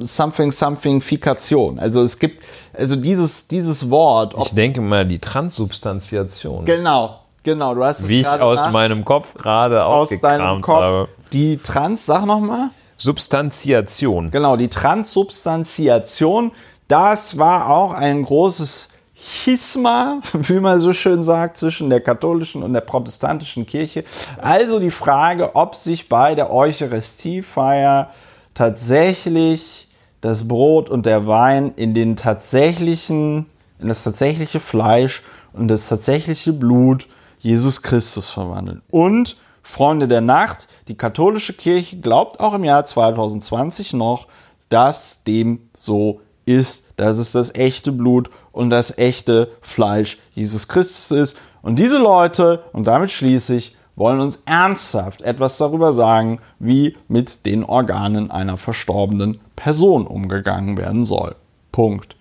äh. 0.03 1.79
Also 1.79 2.03
es 2.03 2.19
gibt 2.19 2.43
also 2.73 2.95
dieses, 2.95 3.47
dieses 3.47 3.89
Wort. 3.89 4.35
Ich 4.39 4.53
denke 4.53 4.81
mal 4.81 5.05
die 5.05 5.19
Transsubstantiation. 5.19 6.65
Genau, 6.65 7.19
genau. 7.43 7.73
Du 7.75 7.83
hast 7.83 8.01
es 8.01 8.09
Wie 8.09 8.21
ich 8.21 8.27
aus 8.27 8.59
nach, 8.59 8.71
meinem 8.71 9.05
Kopf 9.05 9.33
gerade 9.35 9.85
aus 9.85 10.09
deinem 10.09 10.61
Kopf 10.61 10.83
habe. 10.83 11.07
Die 11.33 11.57
Trans, 11.57 12.05
sag 12.05 12.25
nochmal. 12.25 12.69
Mal. 12.97 13.03
Substantiation. 13.03 14.31
Genau, 14.31 14.55
die 14.57 14.69
Transsubstantiation, 14.69 16.51
das 16.87 17.37
war 17.37 17.69
auch 17.69 17.93
ein 17.93 18.23
großes 18.23 18.89
Schisma, 19.15 20.21
wie 20.33 20.59
man 20.59 20.79
so 20.79 20.93
schön 20.93 21.23
sagt, 21.23 21.57
zwischen 21.57 21.89
der 21.89 22.01
katholischen 22.01 22.63
und 22.63 22.73
der 22.73 22.81
protestantischen 22.81 23.65
Kirche. 23.65 24.03
Also 24.37 24.79
die 24.79 24.91
Frage, 24.91 25.55
ob 25.55 25.75
sich 25.75 26.09
bei 26.09 26.35
der 26.35 26.51
Eucharistiefeier 26.51 28.11
tatsächlich 28.53 29.87
das 30.21 30.47
Brot 30.47 30.89
und 30.89 31.05
der 31.05 31.27
Wein 31.27 31.73
in 31.75 31.93
den 31.93 32.15
tatsächlichen, 32.15 33.47
in 33.79 33.87
das 33.87 34.03
tatsächliche 34.03 34.59
Fleisch 34.59 35.23
und 35.53 35.67
das 35.67 35.87
tatsächliche 35.87 36.53
Blut 36.53 37.07
Jesus 37.39 37.81
Christus 37.81 38.29
verwandeln. 38.29 38.81
Und 38.89 39.37
Freunde 39.67 40.07
der 40.07 40.21
Nacht, 40.21 40.69
die 40.87 40.95
katholische 40.95 41.51
Kirche 41.51 41.97
glaubt 41.97 42.39
auch 42.39 42.53
im 42.53 42.63
Jahr 42.63 42.85
2020 42.85 43.91
noch, 43.91 44.27
dass 44.69 45.25
dem 45.25 45.67
so 45.75 46.21
ist, 46.45 46.85
dass 46.95 47.17
es 47.17 47.33
das 47.33 47.53
echte 47.53 47.91
Blut 47.91 48.29
und 48.53 48.69
das 48.69 48.97
echte 48.97 49.51
Fleisch 49.59 50.19
Jesus 50.31 50.69
Christus 50.69 51.11
ist. 51.11 51.37
Und 51.61 51.79
diese 51.79 51.97
Leute, 51.97 52.63
und 52.71 52.87
damit 52.87 53.11
schließe 53.11 53.55
ich, 53.55 53.75
wollen 53.97 54.21
uns 54.21 54.43
ernsthaft 54.45 55.21
etwas 55.21 55.57
darüber 55.57 55.91
sagen, 55.91 56.39
wie 56.59 56.95
mit 57.09 57.45
den 57.45 57.65
Organen 57.65 58.31
einer 58.31 58.55
verstorbenen 58.55 59.41
Person 59.57 60.07
umgegangen 60.07 60.77
werden 60.77 61.03
soll. 61.03 61.35
Punkt. 61.73 62.15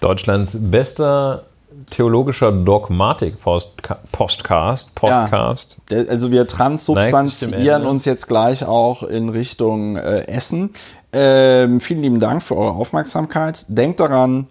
Deutschlands 0.00 0.54
bester 0.60 1.46
theologischer 1.90 2.52
Dogmatik-Postcast. 2.52 4.94
Podcast. 4.94 5.78
Ja, 5.90 6.04
also 6.08 6.30
wir 6.30 6.46
transsubstanzieren 6.46 7.86
uns 7.86 8.04
jetzt 8.04 8.28
gleich 8.28 8.64
auch 8.64 9.02
in 9.02 9.28
Richtung 9.28 9.96
äh, 9.96 10.28
Essen. 10.28 10.70
Ähm, 11.12 11.80
vielen 11.80 12.02
lieben 12.02 12.20
Dank 12.20 12.42
für 12.42 12.56
eure 12.56 12.72
Aufmerksamkeit. 12.72 13.64
Denkt 13.68 14.00
daran, 14.00 14.48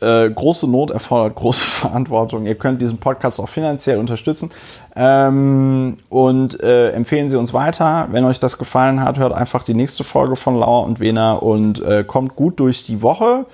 äh, 0.00 0.30
große 0.30 0.68
Not 0.68 0.90
erfordert 0.90 1.34
große 1.34 1.64
Verantwortung. 1.64 2.46
Ihr 2.46 2.54
könnt 2.54 2.80
diesen 2.80 2.98
Podcast 2.98 3.40
auch 3.40 3.48
finanziell 3.48 3.98
unterstützen. 3.98 4.50
Ähm, 4.96 5.96
und 6.08 6.60
äh, 6.62 6.92
empfehlen 6.92 7.28
Sie 7.28 7.36
uns 7.36 7.52
weiter. 7.52 8.08
Wenn 8.10 8.24
euch 8.24 8.40
das 8.40 8.58
gefallen 8.58 9.02
hat, 9.02 9.18
hört 9.18 9.32
einfach 9.32 9.64
die 9.64 9.74
nächste 9.74 10.04
Folge 10.04 10.36
von 10.36 10.56
Lauer 10.56 10.84
und 10.84 11.00
Wena 11.00 11.34
und 11.34 11.82
äh, 11.82 12.04
kommt 12.04 12.36
gut 12.36 12.60
durch 12.60 12.84
die 12.84 13.02
Woche. 13.02 13.46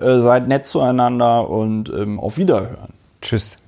Äh, 0.00 0.20
seid 0.20 0.48
nett 0.48 0.66
zueinander 0.66 1.48
und 1.48 1.90
ähm, 1.90 2.18
auf 2.18 2.38
Wiederhören. 2.38 2.94
Tschüss. 3.20 3.58